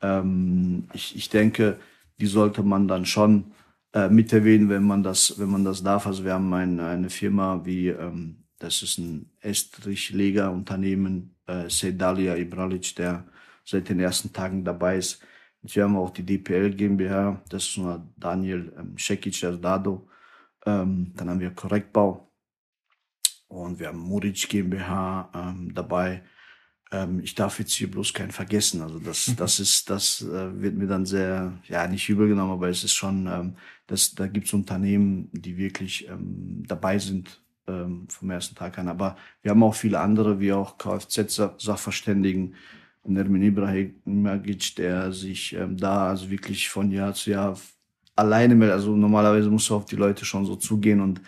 Ähm, 0.00 0.88
ich, 0.94 1.14
ich 1.14 1.28
denke, 1.28 1.78
die 2.20 2.26
sollte 2.26 2.62
man 2.62 2.88
dann 2.88 3.04
schon 3.04 3.52
äh, 3.92 4.08
mit 4.08 4.32
erwähnen, 4.32 4.68
wenn 4.68 4.84
man 4.84 5.02
das, 5.02 5.38
wenn 5.38 5.50
man 5.50 5.64
das 5.64 5.82
darf. 5.82 6.06
Also 6.06 6.24
wir 6.24 6.34
haben 6.34 6.52
ein, 6.54 6.80
eine 6.80 7.10
Firma 7.10 7.60
wie, 7.64 7.88
ähm, 7.88 8.44
das 8.58 8.82
ist 8.82 8.98
ein 8.98 9.30
Estrich-Leger-Unternehmen, 9.40 11.34
äh, 11.50 11.68
Sedalia 11.68 12.36
Ibralic, 12.36 12.94
der 12.96 13.24
seit 13.64 13.88
den 13.88 14.00
ersten 14.00 14.32
Tagen 14.32 14.64
dabei 14.64 14.96
ist. 14.98 15.22
Und 15.62 15.74
wir 15.74 15.84
haben 15.84 15.96
auch 15.96 16.10
die 16.10 16.24
DPL 16.24 16.70
GmbH, 16.74 17.42
das 17.48 17.64
ist 17.64 17.78
nur 17.78 18.06
Daniel 18.16 18.72
ähm, 18.78 18.94
Šekić 18.96 19.44
Erdado. 19.44 20.08
Ähm, 20.66 21.12
dann 21.16 21.30
haben 21.30 21.40
wir 21.40 21.50
Korrektbau 21.50 22.30
und 23.48 23.78
wir 23.78 23.88
haben 23.88 23.98
Muric 23.98 24.48
GmbH 24.48 25.30
ähm, 25.34 25.74
dabei. 25.74 26.22
Ähm, 26.92 27.20
ich 27.20 27.34
darf 27.34 27.58
jetzt 27.58 27.72
hier 27.72 27.90
bloß 27.90 28.14
keinen 28.14 28.30
vergessen. 28.30 28.82
Also 28.82 28.98
das, 28.98 29.34
das 29.36 29.60
ist, 29.60 29.90
das 29.90 30.22
äh, 30.22 30.62
wird 30.62 30.76
mir 30.76 30.86
dann 30.86 31.06
sehr, 31.06 31.58
ja, 31.66 31.86
nicht 31.86 32.08
übel 32.08 32.28
genommen, 32.28 32.52
aber 32.52 32.68
es 32.68 32.84
ist 32.84 32.94
schon, 32.94 33.26
ähm, 33.26 33.56
das, 33.86 34.14
da 34.14 34.26
gibt's 34.26 34.52
Unternehmen, 34.52 35.28
die 35.32 35.56
wirklich 35.56 36.08
ähm, 36.08 36.62
dabei 36.66 36.98
sind 36.98 37.40
ähm, 37.66 38.06
vom 38.08 38.30
ersten 38.30 38.54
Tag 38.54 38.78
an. 38.78 38.88
Aber 38.88 39.16
wir 39.42 39.50
haben 39.50 39.62
auch 39.62 39.74
viele 39.74 40.00
andere, 40.00 40.40
wie 40.40 40.52
auch 40.52 40.78
Kfz-Sachverständigen, 40.78 42.54
Nermin 43.04 43.42
Ibrahimovic, 43.42 44.76
der 44.76 45.12
sich 45.12 45.54
ähm, 45.54 45.76
da 45.76 46.08
also 46.08 46.30
wirklich 46.30 46.68
von 46.68 46.90
Jahr 46.90 47.14
zu 47.14 47.30
Jahr 47.30 47.58
alleine 48.14 48.54
mit, 48.54 48.70
also 48.70 48.94
normalerweise 48.94 49.48
musst 49.48 49.70
du 49.70 49.74
auf 49.76 49.86
die 49.86 49.96
Leute 49.96 50.24
schon 50.24 50.44
so 50.44 50.56
zugehen 50.56 51.00
und 51.00 51.20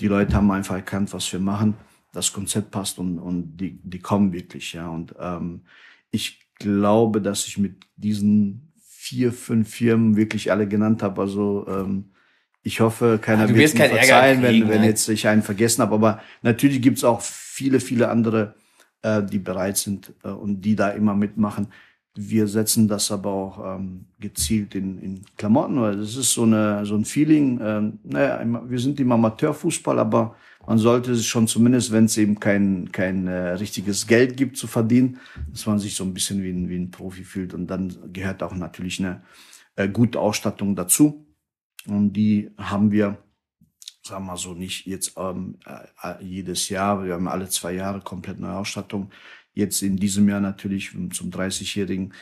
die 0.00 0.08
Leute 0.08 0.34
haben 0.34 0.50
einfach 0.50 0.74
erkannt, 0.74 1.12
was 1.12 1.32
wir 1.32 1.38
machen, 1.38 1.74
das 2.12 2.32
Konzept 2.32 2.70
passt 2.70 2.98
und, 2.98 3.18
und 3.18 3.56
die, 3.56 3.78
die 3.82 4.00
kommen 4.00 4.32
wirklich, 4.32 4.72
ja. 4.72 4.88
Und 4.88 5.14
ähm, 5.20 5.62
ich 6.10 6.40
glaube, 6.56 7.22
dass 7.22 7.46
ich 7.46 7.58
mit 7.58 7.86
diesen 7.96 8.72
vier, 9.10 9.32
fünf 9.32 9.68
Firmen 9.68 10.16
wirklich 10.16 10.50
alle 10.50 10.66
genannt 10.66 11.02
habe. 11.02 11.20
Also 11.20 11.66
ähm, 11.68 12.09
ich 12.62 12.80
hoffe, 12.80 13.18
keiner 13.20 13.44
Ah, 13.44 13.48
wird 13.48 13.58
wirst 13.58 13.78
mir 13.78 13.88
verzeihen, 13.88 14.42
kriegen, 14.42 14.62
wenn, 14.64 14.68
wenn 14.68 14.80
nein. 14.80 14.88
jetzt 14.90 15.08
ich 15.08 15.26
einen 15.26 15.42
vergessen 15.42 15.82
habe. 15.82 15.94
Aber 15.94 16.20
natürlich 16.42 16.82
gibt's 16.82 17.04
auch 17.04 17.20
viele, 17.20 17.80
viele 17.80 18.08
andere, 18.08 18.54
äh, 19.02 19.22
die 19.22 19.38
bereit 19.38 19.78
sind 19.78 20.12
äh, 20.22 20.28
und 20.28 20.60
die 20.60 20.76
da 20.76 20.90
immer 20.90 21.14
mitmachen. 21.14 21.68
Wir 22.16 22.48
setzen 22.48 22.88
das 22.88 23.10
aber 23.12 23.30
auch 23.30 23.76
ähm, 23.76 24.06
gezielt 24.18 24.74
in, 24.74 24.98
in 24.98 25.22
Klamotten, 25.36 25.80
weil 25.80 25.96
das 25.96 26.16
ist 26.16 26.32
so, 26.34 26.42
eine, 26.42 26.84
so 26.84 26.96
ein 26.96 27.04
Feeling. 27.04 27.60
Ähm, 27.62 27.98
naja, 28.02 28.44
wir 28.68 28.78
sind 28.78 28.98
im 29.00 29.12
Amateurfußball, 29.12 29.98
aber 29.98 30.34
man 30.66 30.76
sollte 30.76 31.14
sich 31.14 31.28
schon 31.28 31.46
zumindest, 31.46 31.92
wenn 31.92 32.04
es 32.04 32.18
eben 32.18 32.38
kein, 32.38 32.90
kein 32.92 33.26
äh, 33.26 33.52
richtiges 33.52 34.06
Geld 34.06 34.36
gibt 34.36 34.56
zu 34.56 34.66
verdienen, 34.66 35.18
dass 35.50 35.66
man 35.66 35.78
sich 35.78 35.94
so 35.94 36.04
ein 36.04 36.12
bisschen 36.12 36.42
wie 36.42 36.50
ein, 36.50 36.68
wie 36.68 36.76
ein 36.76 36.90
Profi 36.90 37.24
fühlt. 37.24 37.54
Und 37.54 37.68
dann 37.68 37.96
gehört 38.12 38.42
auch 38.42 38.54
natürlich 38.54 38.98
eine 38.98 39.22
äh, 39.76 39.88
gute 39.88 40.18
Ausstattung 40.20 40.76
dazu. 40.76 41.24
Und 41.86 42.12
die 42.12 42.50
haben 42.56 42.90
wir, 42.90 43.18
sagen 44.02 44.26
wir 44.26 44.36
so, 44.36 44.54
nicht 44.54 44.86
jetzt 44.86 45.14
ähm, 45.16 45.58
äh, 45.66 46.22
jedes 46.22 46.68
Jahr. 46.68 47.04
Wir 47.04 47.14
haben 47.14 47.28
alle 47.28 47.48
zwei 47.48 47.72
Jahre 47.72 48.00
komplett 48.00 48.38
neue 48.38 48.56
Ausstattung. 48.56 49.10
Jetzt 49.54 49.82
in 49.82 49.96
diesem 49.96 50.28
Jahr 50.28 50.40
natürlich 50.40 50.90
zum 51.12 51.30
30-Jährigen. 51.30 52.12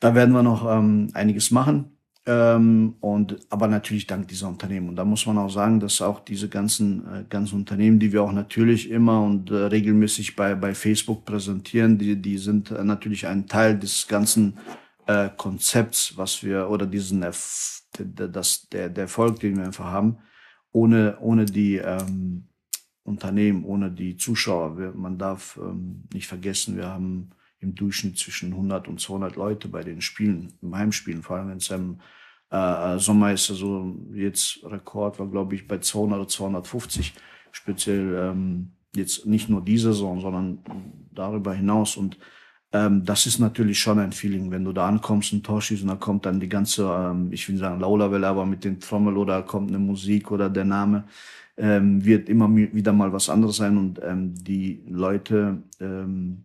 Da 0.00 0.14
werden 0.14 0.34
wir 0.34 0.42
noch 0.42 0.68
ähm, 0.68 1.10
einiges 1.14 1.50
machen. 1.50 1.96
Ähm, 2.24 2.94
und 3.00 3.40
aber 3.50 3.66
natürlich 3.66 4.06
dank 4.06 4.28
dieser 4.28 4.46
Unternehmen. 4.46 4.90
Und 4.90 4.96
da 4.96 5.04
muss 5.04 5.26
man 5.26 5.38
auch 5.38 5.50
sagen, 5.50 5.80
dass 5.80 6.00
auch 6.00 6.20
diese 6.20 6.48
ganzen 6.48 7.04
äh, 7.12 7.24
ganzen 7.28 7.56
Unternehmen, 7.56 7.98
die 7.98 8.12
wir 8.12 8.22
auch 8.22 8.30
natürlich 8.30 8.90
immer 8.90 9.24
und 9.24 9.50
äh, 9.50 9.54
regelmäßig 9.54 10.36
bei 10.36 10.54
bei 10.54 10.72
Facebook 10.72 11.24
präsentieren, 11.24 11.98
die 11.98 12.14
die 12.14 12.38
sind 12.38 12.70
äh, 12.70 12.84
natürlich 12.84 13.26
ein 13.26 13.48
Teil 13.48 13.76
des 13.76 14.06
ganzen 14.06 14.56
äh, 15.06 15.30
Konzepts, 15.36 16.16
was 16.16 16.42
wir 16.42 16.68
oder 16.68 16.86
diesen 16.86 17.22
Erf 17.22 17.82
das 17.98 18.68
der 18.70 18.88
der 18.88 19.02
Erfolg, 19.02 19.40
den 19.40 19.56
wir 19.56 19.64
einfach 19.64 19.84
haben, 19.84 20.18
ohne 20.72 21.18
ohne 21.20 21.44
die 21.44 21.76
ähm, 21.76 22.48
Unternehmen, 23.04 23.64
ohne 23.64 23.90
die 23.90 24.16
Zuschauer. 24.16 24.78
Wir, 24.78 24.92
man 24.92 25.18
darf 25.18 25.58
ähm, 25.60 26.04
nicht 26.12 26.26
vergessen, 26.26 26.76
wir 26.76 26.88
haben 26.88 27.30
im 27.60 27.74
Durchschnitt 27.74 28.18
zwischen 28.18 28.52
100 28.52 28.88
und 28.88 29.00
200 29.00 29.36
Leute 29.36 29.68
bei 29.68 29.82
den 29.82 30.00
Spielen, 30.00 30.52
im 30.62 30.74
Heimspielen, 30.74 31.22
vor 31.22 31.36
allem 31.36 31.50
wenn 31.50 31.58
es 31.58 31.70
im 31.70 32.00
äh, 32.50 32.98
Sommer 32.98 33.32
ist, 33.32 33.50
also 33.50 33.96
jetzt 34.12 34.60
Rekord 34.64 35.18
war, 35.18 35.28
glaube 35.28 35.54
ich, 35.54 35.66
bei 35.66 35.78
200 35.78 36.18
oder 36.18 36.28
250, 36.28 37.14
speziell 37.50 38.14
ähm, 38.14 38.72
jetzt 38.94 39.26
nicht 39.26 39.48
nur 39.48 39.62
diese 39.62 39.92
Saison, 39.92 40.20
sondern 40.20 40.58
darüber 41.12 41.54
hinaus. 41.54 41.96
Und 41.96 42.18
ähm, 42.72 43.04
das 43.04 43.26
ist 43.26 43.38
natürlich 43.38 43.78
schon 43.78 43.98
ein 43.98 44.12
Feeling, 44.12 44.50
wenn 44.50 44.64
du 44.64 44.72
da 44.72 44.88
ankommst, 44.88 45.32
ein 45.32 45.42
Tor 45.42 45.60
schießt 45.60 45.82
und 45.82 45.88
da 45.88 45.96
kommt 45.96 46.24
dann 46.26 46.40
die 46.40 46.48
ganze, 46.48 46.84
ähm, 46.84 47.28
ich 47.30 47.48
will 47.48 47.58
sagen 47.58 47.80
Laulawelle, 47.80 48.26
aber 48.26 48.46
mit 48.46 48.64
den 48.64 48.80
Trommel 48.80 49.16
oder 49.16 49.42
kommt 49.42 49.68
eine 49.68 49.78
Musik 49.78 50.30
oder 50.30 50.48
der 50.48 50.64
Name, 50.64 51.04
ähm, 51.56 52.04
wird 52.04 52.28
immer 52.28 52.54
wieder 52.54 52.92
mal 52.92 53.12
was 53.12 53.28
anderes 53.28 53.56
sein 53.56 53.76
und 53.76 54.00
ähm, 54.02 54.34
die 54.34 54.82
Leute, 54.88 55.62
ähm, 55.80 56.44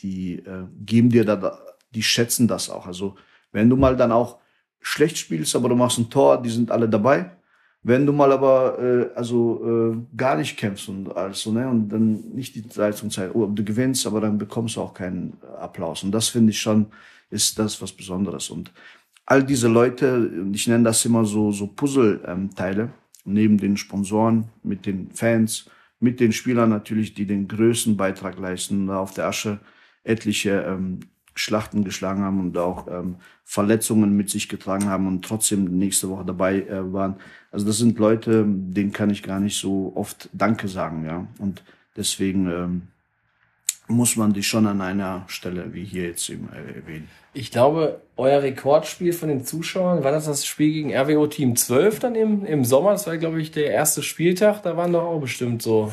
die 0.00 0.36
äh, 0.36 0.64
geben 0.86 1.10
dir 1.10 1.24
da, 1.24 1.58
die 1.90 2.02
schätzen 2.02 2.48
das 2.48 2.70
auch. 2.70 2.86
Also 2.86 3.16
wenn 3.52 3.68
du 3.68 3.76
mal 3.76 3.96
dann 3.96 4.12
auch 4.12 4.38
schlecht 4.80 5.18
spielst, 5.18 5.54
aber 5.54 5.68
du 5.68 5.74
machst 5.74 5.98
ein 5.98 6.08
Tor, 6.08 6.40
die 6.40 6.50
sind 6.50 6.70
alle 6.70 6.88
dabei. 6.88 7.30
Wenn 7.88 8.04
du 8.04 8.12
mal 8.12 8.30
aber 8.32 8.78
äh, 8.78 9.16
also 9.16 9.94
äh, 9.94 10.14
gar 10.14 10.36
nicht 10.36 10.58
kämpfst 10.58 10.90
und 10.90 11.16
alles 11.16 11.40
so, 11.40 11.52
ne, 11.52 11.66
und 11.66 11.88
dann 11.88 12.20
nicht 12.34 12.54
die 12.54 12.62
Leistung 12.74 13.10
zeigst, 13.10 13.34
oh, 13.34 13.46
du 13.46 13.64
gewinnst, 13.64 14.06
aber 14.06 14.20
dann 14.20 14.36
bekommst 14.36 14.76
du 14.76 14.82
auch 14.82 14.92
keinen 14.92 15.38
Applaus. 15.58 16.02
Und 16.02 16.12
das 16.12 16.28
finde 16.28 16.50
ich 16.50 16.60
schon, 16.60 16.88
ist 17.30 17.58
das 17.58 17.80
was 17.80 17.90
Besonderes. 17.92 18.50
Und 18.50 18.70
all 19.24 19.42
diese 19.42 19.68
Leute, 19.68 20.30
ich 20.52 20.66
nenne 20.66 20.84
das 20.84 21.02
immer 21.06 21.24
so, 21.24 21.50
so 21.50 21.66
Puzzle-Teile, 21.66 22.90
neben 23.24 23.56
den 23.56 23.78
Sponsoren, 23.78 24.48
mit 24.62 24.84
den 24.84 25.10
Fans, 25.12 25.70
mit 25.98 26.20
den 26.20 26.32
Spielern 26.32 26.68
natürlich, 26.68 27.14
die 27.14 27.24
den 27.24 27.48
größten 27.48 27.96
Beitrag 27.96 28.38
leisten, 28.38 28.88
da 28.88 28.98
auf 28.98 29.14
der 29.14 29.28
Asche 29.28 29.60
etliche 30.04 30.60
ähm, 30.68 31.00
Schlachten 31.38 31.84
geschlagen 31.84 32.22
haben 32.22 32.40
und 32.40 32.58
auch 32.58 32.86
ähm, 32.88 33.16
Verletzungen 33.44 34.16
mit 34.16 34.28
sich 34.28 34.48
getragen 34.48 34.86
haben 34.86 35.06
und 35.06 35.24
trotzdem 35.24 35.78
nächste 35.78 36.10
Woche 36.10 36.24
dabei 36.24 36.62
äh, 36.62 36.92
waren. 36.92 37.16
Also 37.50 37.66
das 37.66 37.78
sind 37.78 37.98
Leute, 37.98 38.44
denen 38.46 38.92
kann 38.92 39.10
ich 39.10 39.22
gar 39.22 39.40
nicht 39.40 39.58
so 39.58 39.92
oft 39.94 40.28
Danke 40.32 40.68
sagen, 40.68 41.04
ja. 41.04 41.26
Und 41.38 41.62
deswegen 41.96 42.50
ähm, 42.50 42.82
muss 43.88 44.16
man 44.16 44.32
die 44.32 44.42
schon 44.42 44.66
an 44.66 44.80
einer 44.80 45.24
Stelle 45.28 45.72
wie 45.72 45.84
hier 45.84 46.08
jetzt 46.08 46.28
eben 46.28 46.48
äh, 46.52 46.78
erwähnen. 46.78 47.08
Ich 47.32 47.50
glaube, 47.50 48.02
euer 48.16 48.42
Rekordspiel 48.42 49.12
von 49.12 49.28
den 49.28 49.44
Zuschauern, 49.44 50.04
war 50.04 50.12
das 50.12 50.26
das 50.26 50.44
Spiel 50.44 50.72
gegen 50.72 50.94
RWO 50.94 51.26
Team 51.26 51.56
12 51.56 52.00
dann 52.00 52.14
im, 52.14 52.44
im 52.44 52.64
Sommer? 52.64 52.92
Das 52.92 53.06
war, 53.06 53.16
glaube 53.16 53.40
ich, 53.40 53.50
der 53.50 53.70
erste 53.70 54.02
Spieltag. 54.02 54.62
Da 54.62 54.76
waren 54.76 54.92
doch 54.92 55.04
auch 55.04 55.20
bestimmt 55.20 55.62
so. 55.62 55.92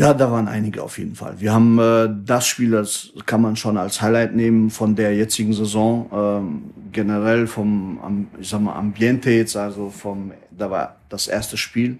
Ja, 0.00 0.14
da 0.14 0.32
waren 0.32 0.48
einige 0.48 0.82
auf 0.82 0.96
jeden 0.96 1.14
Fall. 1.14 1.38
Wir 1.42 1.52
haben 1.52 1.78
äh, 1.78 2.08
das 2.24 2.46
Spiel, 2.46 2.70
das 2.70 3.12
kann 3.26 3.42
man 3.42 3.56
schon 3.56 3.76
als 3.76 4.00
Highlight 4.00 4.34
nehmen 4.34 4.70
von 4.70 4.96
der 4.96 5.14
jetzigen 5.14 5.52
Saison. 5.52 6.08
Ähm, 6.10 6.70
generell 6.90 7.46
vom, 7.46 8.26
ich 8.40 8.48
sag 8.48 8.62
mal, 8.62 8.76
Ambiente 8.76 9.30
jetzt, 9.30 9.58
also 9.58 9.90
vom, 9.90 10.32
da 10.50 10.70
war 10.70 10.96
das 11.10 11.28
erste 11.28 11.58
Spiel. 11.58 11.98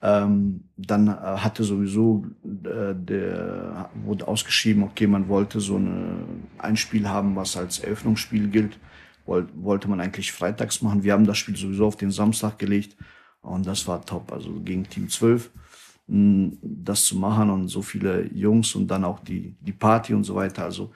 Ähm, 0.00 0.64
dann 0.78 1.08
äh, 1.08 1.10
hatte 1.10 1.64
sowieso 1.64 2.24
äh, 2.44 2.94
der 2.94 3.90
wurde 4.06 4.26
ausgeschrieben, 4.26 4.82
okay, 4.82 5.06
man 5.06 5.28
wollte 5.28 5.60
so 5.60 5.76
eine, 5.76 6.20
ein 6.56 6.78
Spiel 6.78 7.10
haben, 7.10 7.36
was 7.36 7.58
als 7.58 7.78
Eröffnungsspiel 7.78 8.48
gilt. 8.48 8.78
Woll, 9.26 9.48
wollte 9.54 9.90
man 9.90 10.00
eigentlich 10.00 10.32
freitags 10.32 10.80
machen. 10.80 11.04
Wir 11.04 11.12
haben 11.12 11.26
das 11.26 11.36
Spiel 11.36 11.56
sowieso 11.56 11.88
auf 11.88 11.96
den 11.96 12.10
Samstag 12.10 12.58
gelegt 12.58 12.96
und 13.42 13.66
das 13.66 13.86
war 13.86 14.02
top. 14.06 14.32
Also 14.32 14.50
gegen 14.64 14.88
Team 14.88 15.10
12 15.10 15.50
mh, 15.50 15.60
das 16.06 17.06
zu 17.06 17.16
machen 17.16 17.50
und 17.50 17.68
so 17.68 17.80
viele 17.80 18.24
Jungs 18.32 18.74
und 18.74 18.88
dann 18.88 19.04
auch 19.04 19.20
die, 19.20 19.56
die 19.60 19.72
Party 19.72 20.12
und 20.12 20.24
so 20.24 20.34
weiter. 20.34 20.64
Also 20.64 20.92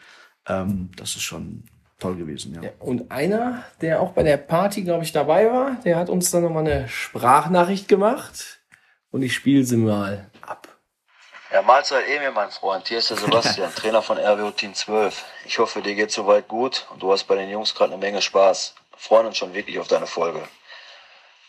ähm, 0.47 0.91
das 0.97 1.17
ist 1.17 1.23
schon 1.23 1.65
toll 1.99 2.17
gewesen, 2.17 2.55
ja. 2.55 2.63
Ja, 2.63 2.71
Und 2.79 3.11
einer, 3.11 3.65
der 3.81 4.01
auch 4.01 4.13
bei 4.13 4.23
der 4.23 4.37
Party, 4.37 4.83
glaube 4.83 5.05
ich, 5.05 5.13
dabei 5.13 5.51
war, 5.51 5.77
der 5.85 5.97
hat 5.97 6.11
uns 6.11 6.31
dann 6.31 6.43
nochmal 6.43 6.67
eine 6.67 6.89
Sprachnachricht 6.89 7.89
gemacht. 7.89 8.61
Und 9.11 9.23
ich 9.23 9.35
spiele 9.35 9.65
sie 9.65 9.79
mal 9.79 10.31
ab. 10.43 10.69
Ja, 11.51 11.63
Mahlzeit 11.63 12.07
Emil, 12.07 12.31
mein 12.33 12.51
Freund. 12.51 12.87
Hier 12.89 12.99
ist 12.99 13.09
der 13.09 13.17
Sebastian, 13.17 13.75
Trainer 13.75 14.03
von 14.03 14.19
RWO 14.19 14.51
Team 14.51 14.75
12. 14.75 15.25
Ich 15.47 15.59
hoffe, 15.59 15.81
dir 15.81 15.95
geht 15.95 16.11
soweit 16.11 16.47
gut 16.47 16.87
und 16.93 17.03
du 17.03 17.11
hast 17.11 17.25
bei 17.25 17.37
den 17.37 17.49
Jungs 17.49 17.75
gerade 17.75 17.95
eine 17.95 18.01
Menge 18.01 18.21
Spaß. 18.21 18.75
Wir 18.91 18.99
freuen 18.99 19.27
uns 19.27 19.39
schon 19.39 19.55
wirklich 19.55 19.79
auf 19.79 19.89
deine 19.89 20.07
Folge. 20.07 20.47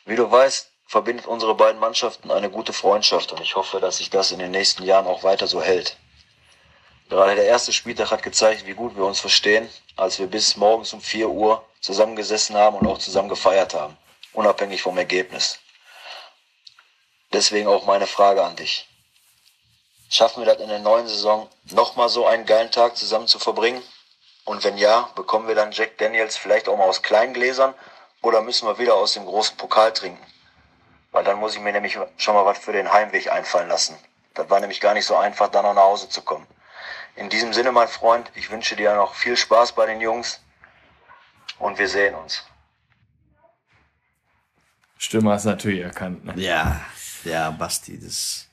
Wie 0.05 0.16
du 0.16 0.32
weißt, 0.32 0.72
verbindet 0.90 1.28
unsere 1.28 1.54
beiden 1.54 1.80
Mannschaften 1.80 2.32
eine 2.32 2.50
gute 2.50 2.74
Freundschaft 2.74 3.32
und 3.32 3.40
ich 3.42 3.56
hoffe, 3.56 3.80
dass 3.80 3.98
sich 3.98 4.10
das 4.10 4.32
in 4.32 4.40
den 4.40 4.50
nächsten 4.50 4.84
Jahren 4.84 5.06
auch 5.06 5.22
weiter 5.22 5.46
so 5.46 5.62
hält. 5.62 5.96
Gerade 7.10 7.36
der 7.36 7.46
erste 7.46 7.72
Spieltag 7.72 8.10
hat 8.10 8.24
gezeigt, 8.24 8.66
wie 8.66 8.74
gut 8.74 8.96
wir 8.96 9.06
uns 9.06 9.20
verstehen, 9.20 9.70
als 9.96 10.18
wir 10.18 10.26
bis 10.26 10.58
morgens 10.58 10.92
um 10.92 11.00
4 11.00 11.30
Uhr 11.30 11.64
zusammengesessen 11.80 12.56
haben 12.56 12.76
und 12.76 12.88
auch 12.88 12.98
zusammen 12.98 13.30
gefeiert 13.30 13.76
haben, 13.76 13.96
unabhängig 14.34 14.82
vom 14.82 14.98
Ergebnis. 14.98 15.60
Deswegen 17.34 17.68
auch 17.68 17.86
meine 17.86 18.08
Frage 18.08 18.44
an 18.44 18.56
dich. 18.56 18.88
Schaffen 20.10 20.44
wir 20.44 20.52
das 20.52 20.60
in 20.60 20.70
der 20.70 20.80
neuen 20.80 21.08
Saison 21.08 21.48
nochmal 21.66 22.10
so 22.10 22.26
einen 22.26 22.48
geilen 22.48 22.72
Tag 22.72 22.98
zusammen 22.98 23.28
zu 23.28 23.38
verbringen? 23.38 23.84
Und 24.44 24.64
wenn 24.64 24.80
ja, 24.80 25.12
bekommen 25.14 25.48
wir 25.48 25.54
dann 25.54 25.72
Jack 25.72 26.00
Daniels 26.00 26.36
vielleicht 26.36 26.68
auch 26.68 26.78
mal 26.78 26.90
aus 26.90 27.04
kleinen 27.04 27.36
Gläsern 27.36 27.76
oder 28.24 28.42
müssen 28.42 28.68
wir 28.68 28.80
wieder 28.80 28.96
aus 28.96 29.14
dem 29.14 29.28
großen 29.28 29.56
Pokal 29.56 29.94
trinken? 29.94 30.26
Weil 31.12 31.24
dann 31.24 31.39
muss 31.39 31.55
ich 31.55 31.62
mir 31.62 31.72
nämlich 31.72 31.97
schon 32.18 32.36
mal 32.36 32.45
was 32.45 32.60
für 32.60 32.72
den 32.72 32.91
Heimweg 32.91 33.32
einfallen 33.32 33.70
lassen. 33.70 33.95
Das 34.34 34.49
war 34.49 34.60
nämlich 34.60 34.80
gar 34.80 34.93
nicht 34.93 35.05
so 35.05 35.16
einfach, 35.16 35.49
dann 35.49 35.64
noch 35.64 35.74
nach 35.74 35.84
Hause 35.84 36.10
zu 36.10 36.22
kommen. 36.22 36.47
In 37.16 37.30
diesem 37.30 37.51
Sinne, 37.51 37.72
mein 37.72 37.88
Freund, 37.88 38.32
ich 38.36 38.49
wünsche 38.51 38.76
dir 38.76 38.95
noch 38.95 39.16
viel 39.16 39.36
Spaß 39.36 39.74
bei 39.74 39.86
den 39.86 39.99
Jungs 39.99 40.41
und 41.57 41.78
wir 41.78 41.88
sehen 41.88 42.16
uns. 42.16 42.45
Stimme 44.97 45.32
hast 45.32 45.45
du 45.45 45.49
natürlich 45.49 45.82
erkannt. 45.82 46.24
Ne? 46.26 46.34
Ja, 46.36 46.82
ja, 47.24 47.49
Basti, 47.51 47.97
das 47.97 48.07
ist 48.07 48.49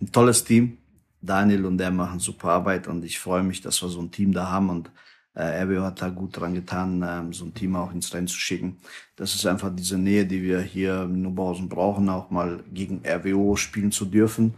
ein 0.00 0.12
tolles 0.12 0.44
Team. 0.44 0.78
Daniel 1.20 1.66
und 1.66 1.78
der 1.78 1.90
machen 1.90 2.20
super 2.20 2.50
Arbeit 2.50 2.86
und 2.86 3.04
ich 3.04 3.18
freue 3.18 3.42
mich, 3.42 3.60
dass 3.60 3.82
wir 3.82 3.88
so 3.88 4.00
ein 4.00 4.12
Team 4.12 4.32
da 4.32 4.48
haben 4.50 4.70
und 4.70 4.90
äh, 5.38 5.62
RWO 5.62 5.82
hat 5.82 6.02
da 6.02 6.08
gut 6.08 6.36
dran 6.36 6.54
getan, 6.54 7.04
ähm, 7.08 7.32
so 7.32 7.44
ein 7.44 7.54
Team 7.54 7.76
auch 7.76 7.92
ins 7.92 8.12
Rennen 8.12 8.26
zu 8.26 8.38
schicken. 8.38 8.78
Das 9.14 9.34
ist 9.36 9.46
einfach 9.46 9.74
diese 9.74 9.96
Nähe, 9.96 10.26
die 10.26 10.42
wir 10.42 10.60
hier 10.60 11.02
in 11.02 11.22
Nubbausen 11.22 11.68
brauchen, 11.68 12.08
auch 12.08 12.30
mal 12.30 12.64
gegen 12.72 13.02
RWO 13.06 13.54
spielen 13.54 13.92
zu 13.92 14.04
dürfen. 14.04 14.54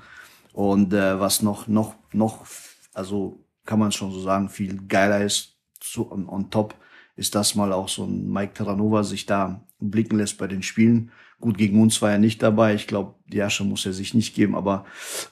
Und 0.55 0.95
äh, 0.95 1.21
was 1.21 1.43
noch, 1.43 1.69
noch, 1.69 1.95
noch, 2.13 2.47
also 2.95 3.39
kann 3.67 3.79
man 3.79 3.93
schon 3.93 4.11
so 4.11 4.21
sagen, 4.21 4.49
viel 4.49 4.81
geiler 4.89 5.23
ist, 5.23 5.57
zu, 5.81 6.11
on, 6.11 6.27
on 6.29 6.51
top, 6.51 6.75
ist, 7.15 7.35
dass 7.35 7.55
mal 7.55 7.73
auch 7.73 7.89
so 7.89 8.05
ein 8.05 8.31
Mike 8.33 8.55
Terranova 8.55 9.05
sich 9.05 9.27
da 9.27 9.61
blicken 9.81 10.17
lässt 10.17 10.39
bei 10.39 10.47
den 10.47 10.63
Spielen. 10.63 11.13
Gut, 11.41 11.59
gegen 11.59 11.81
uns 11.81 12.01
war 12.01 12.13
er 12.13 12.19
nicht 12.19 12.43
dabei. 12.43 12.75
Ich 12.75 12.87
glaube, 12.87 13.15
die 13.27 13.43
Asche 13.43 13.65
muss 13.65 13.85
er 13.85 13.93
sich 13.93 14.15
nicht 14.15 14.35
geben, 14.35 14.55
aber 14.55 14.87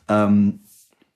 ähm, 0.09 0.61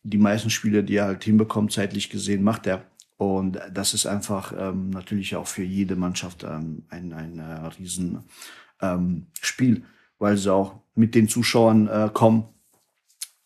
die 0.02 0.18
meisten 0.18 0.50
Spiele, 0.50 0.82
die 0.82 0.96
er 0.96 1.06
halt 1.06 1.24
hinbekommt, 1.24 1.72
zeitlich 1.72 2.08
gesehen, 2.08 2.42
macht 2.42 2.66
er. 2.66 2.84
Und 3.16 3.58
das 3.72 3.94
ist 3.94 4.06
einfach 4.06 4.52
ähm, 4.58 4.90
natürlich 4.90 5.36
auch 5.36 5.46
für 5.46 5.62
jede 5.62 5.96
Mannschaft 5.96 6.44
ähm, 6.44 6.84
ein, 6.88 7.12
ein 7.12 7.38
äh, 7.38 7.66
riesen 7.78 8.24
ähm, 8.80 9.26
weil 10.18 10.36
sie 10.36 10.52
auch 10.52 10.74
mit 10.94 11.14
den 11.14 11.28
Zuschauern 11.28 11.88
äh, 11.88 12.10
kommen. 12.12 12.44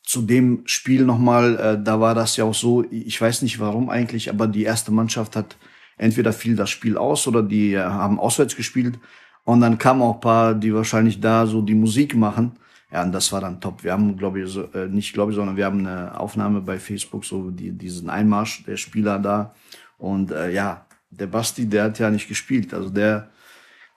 Zu 0.02 0.22
dem 0.22 0.62
Spiel 0.66 1.04
nochmal, 1.04 1.56
äh, 1.56 1.82
da 1.82 2.00
war 2.00 2.14
das 2.14 2.36
ja 2.36 2.44
auch 2.44 2.54
so, 2.54 2.84
ich 2.90 3.20
weiß 3.20 3.42
nicht 3.42 3.58
warum 3.58 3.90
eigentlich, 3.90 4.30
aber 4.30 4.46
die 4.46 4.62
erste 4.62 4.92
Mannschaft 4.92 5.36
hat 5.36 5.56
entweder 5.96 6.32
fiel 6.32 6.56
das 6.56 6.70
Spiel 6.70 6.96
aus 6.96 7.26
oder 7.26 7.42
die 7.42 7.74
äh, 7.74 7.82
haben 7.82 8.20
auswärts 8.20 8.56
gespielt. 8.56 8.98
Und 9.44 9.60
dann 9.60 9.78
kamen 9.78 10.02
auch 10.02 10.20
paar, 10.20 10.54
die 10.54 10.74
wahrscheinlich 10.74 11.20
da 11.20 11.46
so 11.46 11.62
die 11.62 11.74
Musik 11.74 12.16
machen. 12.16 12.52
Ja, 12.96 13.02
und 13.02 13.12
das 13.12 13.30
war 13.30 13.42
dann 13.42 13.60
top. 13.60 13.84
Wir 13.84 13.92
haben, 13.92 14.16
glaube 14.16 14.40
ich, 14.40 14.50
so, 14.50 14.70
äh, 14.72 14.86
nicht 14.88 15.12
glaube 15.12 15.30
ich, 15.30 15.36
sondern 15.36 15.58
wir 15.58 15.66
haben 15.66 15.86
eine 15.86 16.18
Aufnahme 16.18 16.62
bei 16.62 16.78
Facebook, 16.78 17.26
so 17.26 17.50
die, 17.50 17.72
diesen 17.72 18.08
Einmarsch 18.08 18.64
der 18.64 18.78
Spieler 18.78 19.18
da. 19.18 19.54
Und 19.98 20.30
äh, 20.30 20.50
ja, 20.50 20.86
der 21.10 21.26
Basti, 21.26 21.68
der 21.68 21.84
hat 21.84 21.98
ja 21.98 22.08
nicht 22.08 22.26
gespielt. 22.26 22.72
Also 22.72 22.88
der 22.88 23.28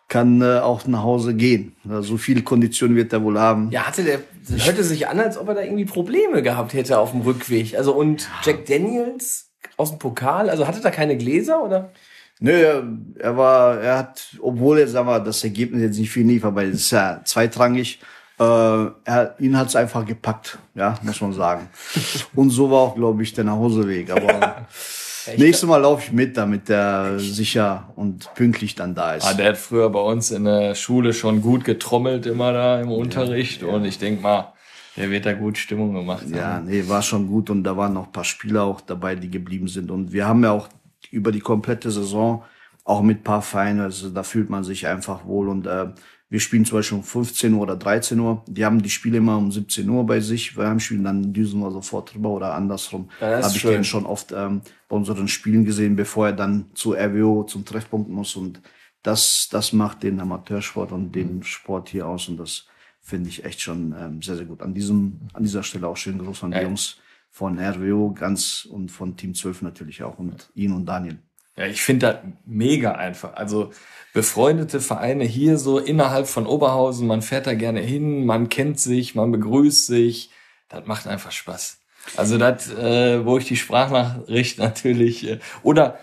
kann 0.09 0.41
äh, 0.41 0.59
auch 0.59 0.85
nach 0.85 1.01
Hause 1.01 1.33
gehen. 1.33 1.77
Also 1.87 2.01
so 2.01 2.17
viel 2.17 2.41
Kondition 2.41 2.93
wird 2.93 3.13
er 3.13 3.23
wohl 3.23 3.39
haben. 3.39 3.71
Ja, 3.71 3.87
hatte 3.87 4.03
der, 4.03 4.19
das 4.45 4.65
hörte 4.65 4.83
sich 4.83 5.07
an, 5.07 5.17
als 5.17 5.37
ob 5.37 5.47
er 5.47 5.55
da 5.55 5.61
irgendwie 5.61 5.85
Probleme 5.85 6.43
gehabt 6.43 6.73
hätte 6.73 6.99
auf 6.99 7.11
dem 7.11 7.21
Rückweg. 7.21 7.77
Also 7.77 7.93
und 7.95 8.29
Jack 8.43 8.65
Daniels 8.65 9.49
aus 9.77 9.91
dem 9.91 9.99
Pokal, 9.99 10.49
also 10.49 10.67
hatte 10.67 10.81
da 10.81 10.91
keine 10.91 11.15
Gläser 11.15 11.63
oder? 11.63 11.93
Nö, 12.41 12.51
er, 12.51 12.83
er 13.17 13.37
war, 13.37 13.79
er 13.79 13.97
hat, 13.97 14.35
obwohl 14.41 14.79
er, 14.79 14.89
sagen 14.89 15.07
wir, 15.07 15.21
das 15.21 15.41
Ergebnis 15.41 15.83
jetzt 15.83 15.99
nicht 15.99 16.11
viel 16.11 16.27
lief, 16.27 16.43
aber 16.43 16.65
es 16.65 16.81
ist 16.81 16.91
ja 16.91 17.21
zweitrangig, 17.23 18.01
äh, 18.39 18.43
er, 19.03 19.35
ihn 19.39 19.57
hat's 19.57 19.75
einfach 19.75 20.05
gepackt, 20.05 20.57
ja, 20.73 20.97
muss 21.01 21.19
man 21.21 21.33
sagen. 21.33 21.69
Und 22.35 22.49
so 22.51 22.71
war 22.71 22.79
auch, 22.79 22.95
glaube 22.95 23.21
ich, 23.21 23.33
der 23.33 23.43
Nachhauseweg. 23.43 24.11
Aber 24.11 24.65
nächstes 25.37 25.67
Mal 25.67 25.77
laufe 25.77 26.05
ich 26.05 26.11
mit, 26.13 26.37
damit 26.37 26.69
der 26.69 27.19
sicher 27.19 27.91
und 27.95 28.33
pünktlich 28.35 28.75
dann 28.75 28.95
da 28.95 29.15
ist. 29.15 29.25
Ah, 29.25 29.33
der 29.33 29.49
hat 29.49 29.57
früher 29.57 29.89
bei 29.89 29.99
uns 29.99 30.31
in 30.31 30.45
der 30.45 30.73
Schule 30.75 31.13
schon 31.13 31.41
gut 31.41 31.65
getrommelt, 31.65 32.25
immer 32.25 32.53
da 32.53 32.79
im 32.79 32.91
Unterricht. 32.91 33.63
Und 33.63 33.83
ich 33.83 33.99
denk 33.99 34.21
mal, 34.21 34.53
der 34.95 35.11
wird 35.11 35.25
da 35.25 35.33
gut 35.33 35.57
Stimmung 35.57 35.93
gemacht 35.93 36.23
haben. 36.23 36.35
Ja, 36.35 36.61
nee, 36.61 36.85
war 36.87 37.01
schon 37.01 37.27
gut 37.27 37.49
und 37.49 37.63
da 37.63 37.75
waren 37.75 37.93
noch 37.93 38.07
ein 38.07 38.11
paar 38.13 38.23
Spieler 38.23 38.63
auch 38.63 38.79
dabei, 38.79 39.15
die 39.15 39.29
geblieben 39.29 39.67
sind. 39.67 39.91
Und 39.91 40.13
wir 40.13 40.25
haben 40.25 40.43
ja 40.43 40.51
auch 40.51 40.69
über 41.11 41.33
die 41.33 41.41
komplette 41.41 41.91
Saison 41.91 42.43
auch 42.85 43.01
mit 43.01 43.23
paar 43.23 43.41
Vereinen, 43.41 43.81
also 43.81 44.09
da 44.09 44.23
fühlt 44.23 44.49
man 44.49 44.63
sich 44.63 44.87
einfach 44.87 45.25
wohl 45.25 45.47
und 45.47 45.67
äh, 45.67 45.87
wir 46.29 46.39
spielen 46.39 46.63
zum 46.63 46.77
Beispiel 46.77 46.97
um 46.99 47.03
15 47.03 47.53
Uhr 47.53 47.61
oder 47.61 47.75
13 47.75 48.19
Uhr. 48.19 48.43
Die 48.47 48.63
haben 48.63 48.83
die 48.83 48.89
Spiele 48.91 49.17
immer 49.17 49.37
um 49.37 49.51
17 49.51 49.89
Uhr 49.89 50.05
bei 50.05 50.19
sich. 50.19 50.55
Wir 50.55 50.67
haben 50.67 50.79
Spielen, 50.79 51.03
dann 51.03 51.33
düsen 51.33 51.59
wir 51.59 51.71
sofort 51.71 52.13
drüber 52.13 52.29
oder 52.29 52.53
andersrum. 52.53 53.09
Ja, 53.19 53.41
Habe 53.41 53.55
ich 53.55 53.61
den 53.63 53.83
schon 53.83 54.05
oft 54.05 54.31
ähm, 54.31 54.61
bei 54.87 54.95
unseren 54.95 55.27
Spielen 55.27 55.65
gesehen, 55.65 55.95
bevor 55.95 56.27
er 56.27 56.33
dann 56.33 56.65
zu 56.75 56.93
RWO 56.93 57.45
zum 57.45 57.65
Treffpunkt 57.65 58.09
muss. 58.09 58.35
Und 58.35 58.61
das, 59.01 59.47
das 59.51 59.73
macht 59.73 60.03
den 60.03 60.19
Amateursport 60.19 60.91
und 60.91 61.13
den 61.13 61.41
Sport 61.41 61.89
hier 61.89 62.05
aus. 62.07 62.27
Und 62.29 62.37
das 62.37 62.67
finde 63.01 63.29
ich 63.29 63.43
echt 63.43 63.61
schon 63.61 63.95
ähm, 63.99 64.21
sehr, 64.21 64.35
sehr 64.35 64.45
gut. 64.45 64.61
An 64.61 64.75
diesem, 64.75 65.21
an 65.33 65.41
dieser 65.41 65.63
Stelle 65.63 65.87
auch 65.87 65.97
schönen 65.97 66.19
Gruß 66.19 66.43
an 66.43 66.51
die 66.51 66.57
Ja. 66.57 66.63
Jungs 66.63 66.97
von 67.31 67.57
RWO 67.59 68.13
ganz 68.13 68.65
und 68.69 68.91
von 68.91 69.17
Team 69.17 69.33
12 69.33 69.63
natürlich 69.63 70.03
auch 70.03 70.19
und 70.19 70.51
ihn 70.53 70.73
und 70.73 70.85
Daniel. 70.85 71.17
Ja, 71.59 71.65
ich 71.65 71.81
finde 71.81 72.07
das 72.07 72.17
mega 72.45 72.93
einfach. 72.93 73.33
Also 73.33 73.71
befreundete 74.13 74.79
Vereine 74.79 75.25
hier 75.25 75.57
so 75.57 75.77
innerhalb 75.77 76.27
von 76.27 76.47
Oberhausen, 76.47 77.05
man 77.05 77.21
fährt 77.21 77.47
da 77.47 77.53
gerne 77.53 77.81
hin, 77.81 78.25
man 78.25 78.47
kennt 78.47 78.79
sich, 78.79 79.13
man 79.13 79.29
begrüßt 79.33 79.87
sich. 79.87 80.29
Das 80.69 80.85
macht 80.85 81.05
einfach 81.05 81.33
Spaß. 81.33 81.81
Also 82.15 82.37
das, 82.37 82.71
äh, 82.71 83.25
wo 83.25 83.37
ich 83.37 83.45
die 83.45 83.57
Sprachnachricht 83.57 84.57
natürlich, 84.57 85.27
äh, 85.27 85.39
oder 85.61 85.99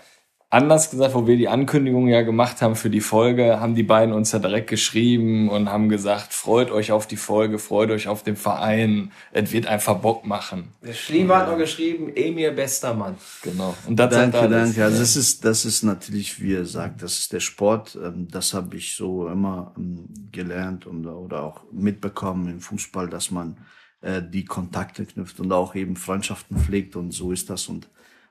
anders 0.57 0.89
gesagt, 0.89 1.13
wo 1.13 1.27
wir 1.27 1.37
die 1.37 1.47
Ankündigung 1.47 2.07
ja 2.07 2.23
gemacht 2.23 2.61
haben 2.61 2.75
für 2.75 2.89
die 2.89 2.99
Folge, 3.01 3.59
haben 3.59 3.75
die 3.75 3.83
beiden 3.83 4.13
uns 4.13 4.31
ja 4.31 4.39
direkt 4.39 4.69
geschrieben 4.69 5.49
und 5.49 5.71
haben 5.71 5.87
gesagt, 5.87 6.33
freut 6.33 6.71
euch 6.71 6.91
auf 6.91 7.05
die 7.07 7.15
Folge, 7.15 7.59
freut 7.59 7.91
euch 7.91 8.07
auf 8.07 8.23
den 8.23 8.35
Verein, 8.35 9.11
es 9.31 9.51
wird 9.51 9.67
einfach 9.67 9.95
Bock 9.99 10.25
machen. 10.25 10.69
Der 10.81 10.93
Schlieber 10.93 11.37
hat 11.37 11.49
noch 11.49 11.57
geschrieben, 11.57 12.11
Emir, 12.15 12.51
bester 12.51 12.93
Mann. 12.93 13.15
Genau. 13.43 13.75
Und 13.87 13.97
das 13.97 14.09
Danke, 14.09 14.39
alles. 14.39 14.51
danke. 14.51 14.83
Also 14.83 14.99
das 14.99 15.15
ist, 15.15 15.45
das 15.45 15.63
ist 15.65 15.83
natürlich, 15.83 16.41
wie 16.41 16.51
ihr 16.51 16.65
sagt, 16.65 17.03
das 17.03 17.19
ist 17.19 17.33
der 17.33 17.39
Sport. 17.39 17.97
Ähm, 18.03 18.27
Das 18.31 18.53
habe 18.53 18.75
ich 18.75 18.95
so 18.95 19.27
immer 19.27 19.73
ähm, 19.77 20.05
gelernt 20.31 20.87
und 20.87 21.05
oder 21.05 21.43
auch 21.43 21.61
mitbekommen 21.71 22.49
im 22.49 22.59
Fußball, 22.59 23.07
dass 23.09 23.31
man 23.31 23.57
äh, 24.01 24.21
die 24.21 24.45
Kontakte 24.45 25.05
knüpft 25.05 25.39
und 25.39 25.51
auch 25.51 25.75
eben 25.75 25.95
Freundschaften 25.95 26.57
pflegt 26.57 26.95
und 26.95 27.11
so 27.11 27.31
ist 27.31 27.49
das 27.49 27.67
und 27.67 27.87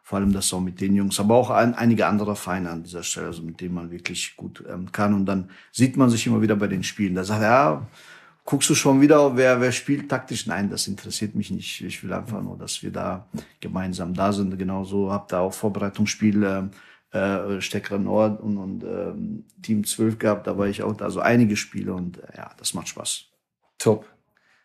vor 0.07 0.20
allem 0.20 0.32
das 0.32 0.54
auch 0.54 0.61
mit 0.61 0.80
den 0.80 0.94
Jungs, 0.94 1.18
aber 1.18 1.34
auch 1.34 1.50
ein, 1.50 1.74
einige 1.74 2.07
andere 2.07 2.36
Vereine 2.36 2.70
an 2.70 2.84
dieser 2.84 3.02
Stelle, 3.02 3.26
also 3.26 3.42
mit 3.42 3.61
denen 3.61 3.74
man 3.74 3.90
wirklich 3.90 4.36
gut 4.36 4.62
ähm, 4.70 4.92
kann 4.92 5.12
und 5.12 5.26
dann 5.26 5.50
sieht 5.72 5.96
man 5.96 6.11
sich 6.11 6.28
immer 6.28 6.40
wieder 6.40 6.54
bei 6.54 6.68
den 6.68 6.84
Spielen. 6.84 7.16
Da 7.16 7.24
sagt 7.24 7.42
er, 7.42 7.48
ja, 7.48 7.86
guckst 8.44 8.70
du 8.70 8.76
schon 8.76 9.00
wieder, 9.00 9.36
wer, 9.36 9.61
wer 9.61 9.72
spielt 9.72 10.09
taktisch? 10.09 10.46
Nein, 10.46 10.70
das 10.70 10.86
interessiert 10.86 11.34
mich 11.34 11.50
nicht. 11.50 11.80
Ich 11.80 12.04
will 12.04 12.12
einfach 12.12 12.40
nur, 12.40 12.57
dass 12.57 12.84
wir 12.84 12.92
da 12.92 13.26
gemeinsam 13.59 14.14
da 14.14 14.32
sind. 14.32 14.57
Genauso 14.57 15.11
habt 15.11 15.32
ihr 15.32 15.40
auch 15.40 15.52
Vorbereitungsspiele, 15.52 16.70
äh, 17.11 17.61
Steckere 17.61 17.98
Nord 17.98 18.40
und, 18.40 18.59
und 18.59 18.84
ähm, 18.84 19.44
Team 19.61 19.82
12 19.82 20.20
gehabt. 20.20 20.46
Da 20.46 20.57
war 20.57 20.68
ich 20.68 20.84
auch 20.84 20.96
da. 20.96 21.07
Also 21.07 21.18
einige 21.18 21.57
Spiele 21.57 21.92
und 21.92 22.18
äh, 22.18 22.36
ja, 22.36 22.52
das 22.59 22.74
macht 22.74 22.86
Spaß. 22.86 23.24
Top. 23.76 24.07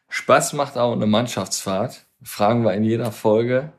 Spaß 0.07 0.53
macht 0.53 0.77
auch 0.77 0.91
eine 0.91 1.07
Mannschaftsfahrt. 1.07 2.05
Fragen 2.21 2.63
wir 2.63 2.75
in 2.75 2.83
jeder 2.83 3.11
Folge. 3.11 3.73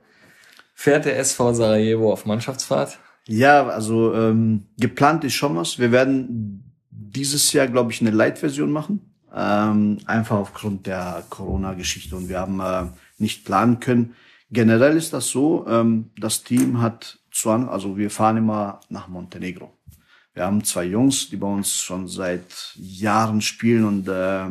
Fährt 0.74 1.04
der 1.04 1.18
SV 1.18 1.54
Sarajevo 1.54 2.12
auf 2.12 2.26
Mannschaftsfahrt? 2.26 2.98
Ja, 3.28 3.68
also 3.68 4.14
ähm, 4.14 4.66
geplant 4.78 5.24
ist 5.24 5.34
schon 5.34 5.56
was. 5.56 5.78
Wir 5.78 5.92
werden 5.92 6.72
dieses 6.90 7.52
Jahr, 7.52 7.68
glaube 7.68 7.92
ich, 7.92 8.00
eine 8.00 8.10
Light-Version 8.10 8.70
machen. 8.70 9.12
Ähm, 9.34 9.98
einfach 10.06 10.36
aufgrund 10.36 10.86
der 10.86 11.24
Corona-Geschichte 11.30 12.16
und 12.16 12.28
wir 12.28 12.40
haben 12.40 12.60
äh, 12.60 12.90
nicht 13.18 13.44
planen 13.44 13.80
können. 13.80 14.14
Generell 14.50 14.96
ist 14.96 15.14
das 15.14 15.28
so, 15.28 15.66
ähm, 15.66 16.10
das 16.18 16.42
Team 16.42 16.82
hat 16.82 17.18
zwar, 17.32 17.70
also 17.70 17.96
wir 17.96 18.10
fahren 18.10 18.36
immer 18.36 18.80
nach 18.90 19.08
Montenegro. 19.08 19.72
Wir 20.34 20.44
haben 20.44 20.64
zwei 20.64 20.84
Jungs, 20.84 21.30
die 21.30 21.36
bei 21.36 21.46
uns 21.46 21.76
schon 21.76 22.08
seit 22.08 22.74
Jahren 22.74 23.40
spielen 23.40 23.84
und 23.84 24.08
äh, 24.08 24.44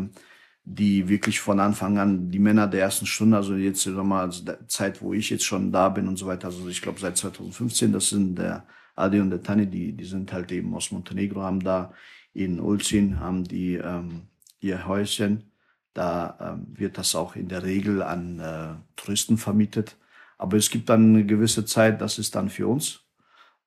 die 0.74 1.09
wirklich 1.09 1.41
von 1.41 1.59
Anfang 1.59 1.97
an 1.97 2.32
die 2.32 2.39
Männer 2.39 2.65
der 2.65 2.82
ersten 2.82 3.05
Stunde, 3.05 3.36
also 3.36 3.55
jetzt 3.55 3.84
sagen 3.84 3.97
wir 3.97 4.03
mal 4.03 4.22
also 4.22 4.45
der 4.45 4.67
Zeit, 4.69 5.01
wo 5.01 5.13
ich 5.13 5.30
jetzt 5.30 5.43
schon 5.43 5.72
da 5.72 5.89
bin 5.89 6.07
und 6.07 6.15
so 6.17 6.28
weiter, 6.28 6.47
also 6.47 6.67
ich 6.69 6.82
glaube 6.82 6.99
seit 6.99 7.17
2015, 7.17 7.91
das 7.91 8.09
sind 8.09 8.36
der 8.38 8.65
Adi 8.95 9.19
und 9.19 9.32
der 9.32 9.43
Tani, 9.43 9.67
die, 9.67 9.91
die 9.91 10.05
sind 10.05 10.32
halt 10.32 10.51
eben 10.51 10.74
aus 10.74 10.91
Montenegro, 10.91 11.41
haben 11.41 11.61
da 11.61 11.93
in 12.34 12.61
Ulcin, 12.61 13.19
haben 13.19 13.43
die 13.43 13.76
ähm, 13.76 14.28
ihr 14.61 14.88
Häuschen, 14.88 15.51
da 15.93 16.38
ähm, 16.39 16.67
wird 16.69 16.97
das 16.97 17.15
auch 17.15 17.36
in 17.36 17.49
der 17.49 17.63
Regel 17.63 18.01
an 18.01 18.39
äh, 18.39 18.76
Touristen 18.95 19.38
vermietet, 19.38 19.97
aber 20.38 20.55
es 20.55 20.69
gibt 20.69 20.88
dann 20.88 21.15
eine 21.15 21.26
gewisse 21.26 21.65
Zeit, 21.65 21.99
das 21.99 22.17
ist 22.17 22.34
dann 22.36 22.49
für 22.49 22.67
uns. 22.67 23.01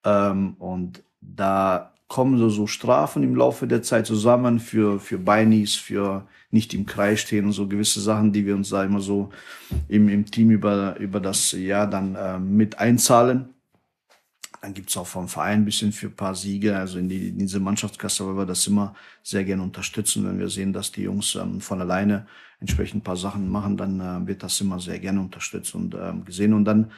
Ähm, 0.04 0.54
und 0.54 1.04
da 1.20 1.93
kommen 2.08 2.38
so, 2.38 2.48
so 2.48 2.66
Strafen 2.66 3.22
im 3.22 3.34
Laufe 3.34 3.66
der 3.66 3.82
Zeit 3.82 4.06
zusammen 4.06 4.60
für, 4.60 5.00
für 5.00 5.18
Beinis, 5.18 5.74
für 5.74 6.26
nicht 6.50 6.72
im 6.74 6.86
Kreis 6.86 7.20
stehen 7.20 7.46
und 7.46 7.52
so 7.52 7.66
gewisse 7.66 8.00
Sachen, 8.00 8.32
die 8.32 8.46
wir 8.46 8.54
uns 8.54 8.68
da 8.68 8.84
immer 8.84 9.00
so 9.00 9.30
im, 9.88 10.08
im 10.08 10.24
Team 10.24 10.50
über, 10.50 10.96
über 10.98 11.18
das 11.20 11.52
Jahr 11.52 11.88
dann 11.88 12.14
äh, 12.14 12.38
mit 12.38 12.78
einzahlen. 12.78 13.48
Dann 14.62 14.72
gibt's 14.72 14.96
auch 14.96 15.06
vom 15.06 15.28
Verein 15.28 15.60
ein 15.60 15.64
bisschen 15.64 15.92
für 15.92 16.08
paar 16.08 16.34
Siege, 16.34 16.76
also 16.78 16.98
in, 16.98 17.08
die, 17.08 17.28
in 17.28 17.38
diese 17.38 17.60
Mannschaftskasse, 17.60 18.26
weil 18.26 18.36
wir 18.36 18.46
das 18.46 18.66
immer 18.66 18.94
sehr 19.22 19.44
gerne 19.44 19.62
unterstützen. 19.62 20.26
Wenn 20.26 20.38
wir 20.38 20.48
sehen, 20.48 20.72
dass 20.72 20.92
die 20.92 21.02
Jungs 21.02 21.34
ähm, 21.34 21.60
von 21.60 21.80
alleine 21.80 22.26
entsprechend 22.60 23.04
paar 23.04 23.16
Sachen 23.16 23.50
machen, 23.50 23.76
dann 23.76 24.00
äh, 24.00 24.26
wird 24.26 24.42
das 24.42 24.60
immer 24.60 24.80
sehr 24.80 25.00
gerne 25.00 25.20
unterstützt 25.20 25.74
und 25.74 25.94
ähm, 25.94 26.24
gesehen. 26.24 26.54
Und 26.54 26.64
dann 26.64 26.92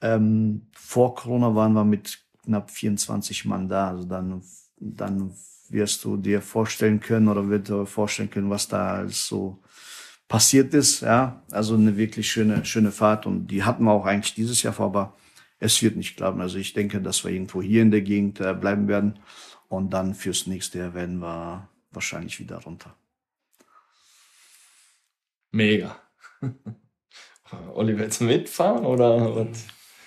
ähm, 0.00 0.66
vor 0.72 1.14
Corona 1.14 1.54
waren 1.54 1.74
wir 1.74 1.84
mit 1.84 2.23
knapp 2.44 2.70
24 2.70 3.44
Mann 3.44 3.68
da. 3.68 3.88
Also 3.88 4.04
dann, 4.04 4.42
dann 4.78 5.34
wirst 5.68 6.04
du 6.04 6.16
dir 6.16 6.40
vorstellen 6.40 7.00
können 7.00 7.28
oder 7.28 7.48
wird 7.48 7.68
dir 7.68 7.86
vorstellen 7.86 8.30
können, 8.30 8.50
was 8.50 8.68
da 8.68 9.08
so 9.08 9.58
passiert 10.28 10.74
ist. 10.74 11.00
Ja, 11.00 11.42
also 11.50 11.74
eine 11.74 11.96
wirklich 11.96 12.30
schöne, 12.30 12.64
schöne 12.64 12.92
Fahrt 12.92 13.26
und 13.26 13.48
die 13.48 13.62
hatten 13.62 13.84
wir 13.84 13.92
auch 13.92 14.06
eigentlich 14.06 14.34
dieses 14.34 14.62
Jahr 14.62 14.72
vor, 14.72 14.86
aber 14.86 15.14
es 15.58 15.82
wird 15.82 15.96
nicht 15.96 16.16
klappen. 16.16 16.40
Also 16.40 16.58
ich 16.58 16.72
denke, 16.72 17.00
dass 17.00 17.24
wir 17.24 17.30
irgendwo 17.30 17.62
hier 17.62 17.82
in 17.82 17.90
der 17.90 18.02
Gegend 18.02 18.40
äh, 18.40 18.54
bleiben 18.54 18.88
werden 18.88 19.18
und 19.68 19.90
dann 19.90 20.14
fürs 20.14 20.46
nächste 20.46 20.78
Jahr 20.78 20.94
werden 20.94 21.18
wir 21.18 21.68
wahrscheinlich 21.90 22.38
wieder 22.40 22.58
runter. 22.58 22.94
Mega. 25.52 25.96
Willst 27.76 28.20
du 28.20 28.24
mitfahren 28.24 28.84
oder 28.84 29.46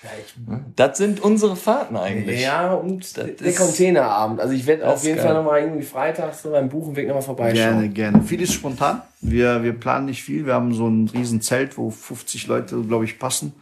was? 0.04 0.64
Das 0.76 0.98
sind 0.98 1.20
unsere 1.22 1.56
Fahrten 1.56 1.98
eigentlich. 1.98 2.42
Ja, 2.42 2.74
und 2.74 3.16
der 3.18 3.30
ist- 3.40 3.58
Containerabend. 3.58 4.40
Also 4.40 4.54
ich 4.54 4.66
werde 4.66 4.84
Das 4.84 4.96
auf 5.00 5.04
jeden 5.04 5.18
ist 5.18 5.24
Fall 5.24 5.34
geil. 5.34 5.44
nochmal 5.44 5.62
irgendwie 5.62 5.84
freitags 5.84 6.42
so 6.44 6.52
beim 6.52 6.70
Buchenweg 6.70 7.08
nochmal 7.08 7.24
vorbeischauen. 7.24 7.56
Gerne, 7.56 7.90
gerne. 7.90 8.22
Vieles 8.24 8.54
spontan. 8.54 9.02
Wir, 9.22 9.64
wir 9.64 9.74
planen 9.74 10.06
nicht 10.06 10.24
viel. 10.24 10.46
Wir 10.46 10.54
haben 10.54 10.74
so 10.74 10.88
ein 10.88 11.10
riesen 11.14 11.42
Zelt, 11.42 11.78
wo 11.78 11.90
50 11.90 12.48
Leute, 12.48 12.80
glaube 12.82 13.06
ich, 13.06 13.18
passen. 13.20 13.54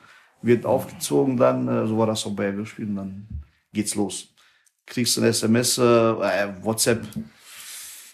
Wird 0.41 0.65
aufgezogen 0.65 1.37
dann, 1.37 1.67
äh, 1.67 1.87
so 1.87 1.97
war 1.97 2.07
das 2.07 2.25
auch 2.25 2.31
bei 2.35 2.55
wir 2.55 2.65
spielen, 2.65 2.95
dann 2.95 3.27
geht's 3.73 3.95
los. 3.95 4.27
Kriegst 4.85 5.17
du 5.17 5.21
eine 5.21 5.29
SMS, 5.31 5.77
äh, 5.79 5.81
äh, 5.81 6.47
WhatsApp. 6.61 7.01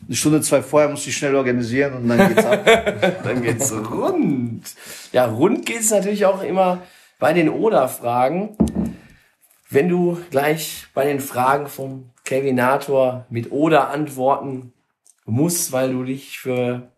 Eine 0.08 0.16
Stunde, 0.16 0.42
zwei 0.42 0.62
vorher 0.62 0.90
musst 0.90 1.04
du 1.04 1.08
dich 1.08 1.18
schnell 1.18 1.36
organisieren 1.36 1.94
und 1.94 2.08
dann 2.08 2.28
geht's 2.30 2.46
ab. 2.46 2.66
Dann 3.24 3.42
geht's 3.44 3.72
rund. 3.72 4.64
Ja, 5.12 5.26
rund 5.26 5.66
geht's 5.66 5.92
natürlich 5.92 6.26
auch 6.26 6.42
immer 6.42 6.82
bei 7.22 7.34
den 7.34 7.50
Oder-Fragen. 7.50 8.58
Wenn 9.70 9.88
du 9.88 10.20
gleich 10.32 10.88
bei 10.96 11.06
den 11.06 11.22
Fragen 11.22 11.68
vom 11.68 12.10
Kevinator 12.26 13.28
mit 13.30 13.52
Oder 13.52 13.90
antworten 13.90 14.74
musst, 15.26 15.72
weil 15.72 15.94
du 15.94 16.04
dich 16.04 16.40
für 16.40 16.92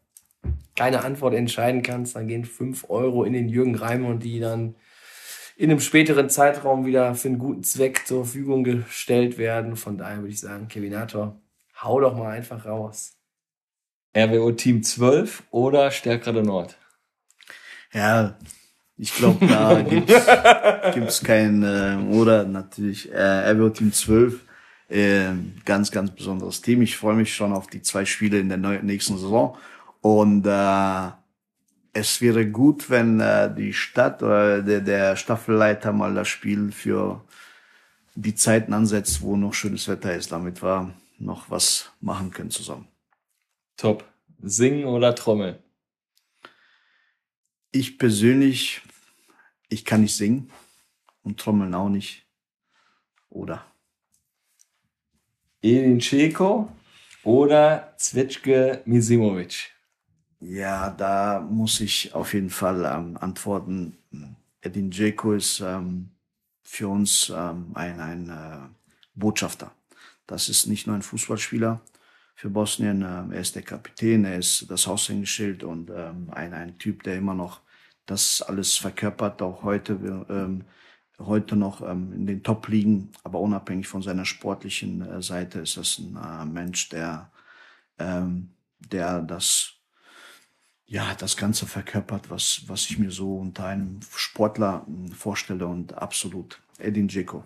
keine 0.75 1.03
Antwort 1.03 1.35
entscheiden 1.35 1.83
kannst, 1.83 2.15
dann 2.15 2.27
gehen 2.27 2.45
fünf 2.45 2.89
Euro 2.89 3.25
in 3.25 3.33
den 3.33 3.49
Jürgen 3.49 3.75
Reimer 3.75 4.07
und 4.07 4.23
die 4.23 4.39
dann 4.39 4.75
in 5.57 5.69
einem 5.69 5.81
späteren 5.81 6.29
Zeitraum 6.29 6.85
wieder 6.85 7.15
für 7.15 7.27
einen 7.27 7.37
guten 7.37 7.63
Zweck 7.63 8.07
zur 8.07 8.23
Verfügung 8.23 8.63
gestellt 8.63 9.37
werden. 9.37 9.75
Von 9.75 9.97
daher 9.97 10.19
würde 10.19 10.33
ich 10.33 10.39
sagen, 10.39 10.69
Kevinator, 10.69 11.37
hau 11.81 11.99
doch 11.99 12.15
mal 12.15 12.31
einfach 12.31 12.65
raus. 12.65 13.17
RWO 14.15 14.53
Team 14.53 14.83
12 14.83 15.43
oder 15.51 15.91
Stärkrade 15.91 16.43
Nord? 16.43 16.77
Ja, 17.91 18.37
ich 18.97 19.13
glaube, 19.15 19.45
da 19.47 19.81
gibt's, 19.89 20.13
gibt's 20.93 21.23
kein 21.23 21.63
äh, 21.63 21.97
oder 22.11 22.43
natürlich 22.45 23.11
äh, 23.11 23.51
RWO 23.51 23.69
Team 23.69 23.91
12. 23.91 24.39
Äh, 24.89 25.31
ganz, 25.65 25.91
ganz 25.91 26.11
besonderes 26.11 26.61
Team. 26.61 26.81
Ich 26.81 26.97
freue 26.97 27.15
mich 27.15 27.33
schon 27.33 27.53
auf 27.53 27.67
die 27.67 27.81
zwei 27.81 28.05
Spiele 28.05 28.39
in 28.39 28.49
der 28.49 28.57
nächsten 28.57 29.17
Saison. 29.17 29.57
Und 30.01 30.45
äh, 30.45 31.09
es 31.93 32.21
wäre 32.21 32.45
gut, 32.47 32.89
wenn 32.89 33.19
äh, 33.19 33.53
die 33.53 33.73
Stadt 33.73 34.21
oder 34.21 34.61
der, 34.61 34.81
der 34.81 35.15
Staffelleiter 35.15 35.93
mal 35.93 36.13
das 36.13 36.27
Spiel 36.27 36.71
für 36.71 37.21
die 38.15 38.35
Zeiten 38.35 38.73
ansetzt, 38.73 39.21
wo 39.21 39.35
noch 39.35 39.53
schönes 39.53 39.87
Wetter 39.87 40.13
ist, 40.13 40.31
damit 40.31 40.61
wir 40.61 40.93
noch 41.17 41.49
was 41.49 41.91
machen 42.01 42.31
können 42.31 42.51
zusammen. 42.51 42.87
Top. 43.77 44.03
Singen 44.41 44.85
oder 44.85 45.15
Trommeln? 45.15 45.55
Ich 47.75 47.97
persönlich, 47.97 48.83
ich 49.67 49.83
kann 49.83 50.01
nicht 50.01 50.15
singen 50.15 50.51
und 51.23 51.39
trommeln 51.39 51.73
auch 51.73 51.89
nicht. 51.89 52.23
Oder? 53.31 53.65
Edin 55.59 55.97
Dzeko 55.97 56.71
oder 57.23 57.95
Zwetschge 57.97 58.83
Misimovic? 58.85 59.71
Ja, 60.39 60.91
da 60.91 61.41
muss 61.41 61.81
ich 61.81 62.13
auf 62.13 62.35
jeden 62.35 62.51
Fall 62.51 62.85
ähm, 62.85 63.17
antworten. 63.17 63.97
Edin 64.61 64.91
Dzeko 64.91 65.33
ist 65.33 65.59
ähm, 65.59 66.11
für 66.61 66.89
uns 66.89 67.33
ähm, 67.35 67.71
ein, 67.73 67.99
ein 67.99 68.29
äh, 68.29 68.67
Botschafter. 69.15 69.73
Das 70.27 70.47
ist 70.47 70.67
nicht 70.67 70.85
nur 70.85 70.95
ein 70.95 71.01
Fußballspieler 71.01 71.81
für 72.35 72.51
Bosnien. 72.51 73.01
Ähm, 73.01 73.31
er 73.31 73.41
ist 73.41 73.55
der 73.55 73.63
Kapitän, 73.63 74.25
er 74.25 74.37
ist 74.37 74.69
das 74.69 74.87
Aushängeschild 74.87 75.63
und 75.63 75.89
ähm, 75.89 76.29
ein, 76.29 76.53
ein 76.53 76.77
Typ, 76.77 77.01
der 77.01 77.15
immer 77.15 77.33
noch 77.33 77.62
das 78.05 78.41
alles 78.41 78.77
verkörpert, 78.77 79.41
auch 79.41 79.63
heute. 79.63 79.93
Ähm, 80.29 80.65
heute 81.19 81.55
noch 81.55 81.81
ähm, 81.81 82.11
in 82.13 82.25
den 82.25 82.43
Top-Ligen, 82.43 83.11
aber 83.23 83.39
unabhängig 83.39 83.87
von 83.87 84.01
seiner 84.01 84.25
sportlichen 84.25 85.01
äh, 85.01 85.21
Seite 85.21 85.59
ist 85.59 85.77
das 85.77 85.99
ein 85.99 86.17
äh, 86.17 86.45
Mensch, 86.45 86.89
der, 86.89 87.31
ähm, 87.99 88.49
der 88.79 89.21
das, 89.21 89.73
ja, 90.85 91.13
das 91.17 91.37
Ganze 91.37 91.65
verkörpert, 91.67 92.29
was, 92.29 92.63
was 92.67 92.89
ich 92.89 92.97
mir 92.97 93.11
so 93.11 93.37
unter 93.37 93.65
einem 93.65 93.99
Sportler 94.15 94.85
äh, 94.87 95.11
vorstelle 95.13 95.67
und 95.67 95.93
absolut 95.93 96.59
Edin 96.79 97.07
Dzeko. 97.07 97.43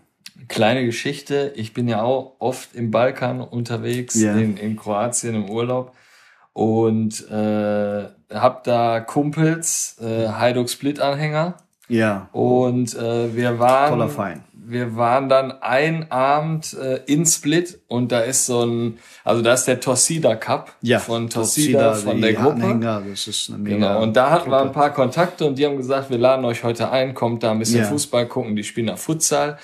Kleine 0.47 0.85
Geschichte, 0.85 1.51
ich 1.55 1.73
bin 1.73 1.87
ja 1.87 2.01
auch 2.01 2.35
oft 2.39 2.73
im 2.75 2.89
Balkan 2.91 3.41
unterwegs, 3.41 4.15
Ja. 4.15 4.35
in, 4.37 4.55
in 4.57 4.75
Kroatien 4.77 5.35
im 5.35 5.49
Urlaub 5.49 5.95
und 6.57 7.29
äh, 7.29 8.05
hab 8.33 8.63
da 8.63 8.99
Kumpels, 8.99 9.95
äh, 10.01 10.27
Hajduk 10.27 10.71
Split-Anhänger 10.71 11.53
Ja, 11.87 12.29
und 12.31 12.95
äh, 12.95 13.35
wir 13.35 13.59
waren 13.59 14.09
wir 14.69 14.95
waren 14.97 15.29
dann 15.29 15.51
ein 15.61 16.11
Abend 16.11 16.73
äh, 16.73 17.01
in 17.05 17.27
Split 17.27 17.79
und 17.87 18.11
da 18.11 18.21
ist 18.21 18.47
so 18.47 18.65
ein, 18.65 18.97
also 19.23 19.43
da 19.43 19.53
ist 19.53 19.65
der 19.65 19.79
Torsida 19.79 20.35
Cup 20.35 20.73
Ja, 20.81 20.97
von 20.97 21.29
Torsida, 21.29 21.93
von 21.93 22.19
der 22.21 22.33
Gruppe. 22.33 22.63
Anhänger, 22.63 23.03
das 23.07 23.27
ist 23.27 23.49
eine 23.49 23.59
mega 23.59 23.75
Genau, 23.75 24.01
und 24.01 24.17
da 24.17 24.31
hatten 24.31 24.49
wir 24.49 24.59
ein 24.59 24.71
paar 24.71 24.91
Kontakte 24.91 25.45
und 25.45 25.59
die 25.59 25.65
haben 25.67 25.77
gesagt, 25.77 26.09
wir 26.09 26.17
laden 26.17 26.43
euch 26.43 26.63
heute 26.63 26.89
ein, 26.89 27.13
kommt 27.13 27.43
da 27.43 27.51
ein 27.51 27.59
bisschen 27.59 27.81
Ja. 27.81 27.85
Fußball 27.85 28.25
gucken, 28.25 28.55
die 28.55 28.63
spielen 28.63 28.87
da 28.87 28.95
Futsal 28.95 29.59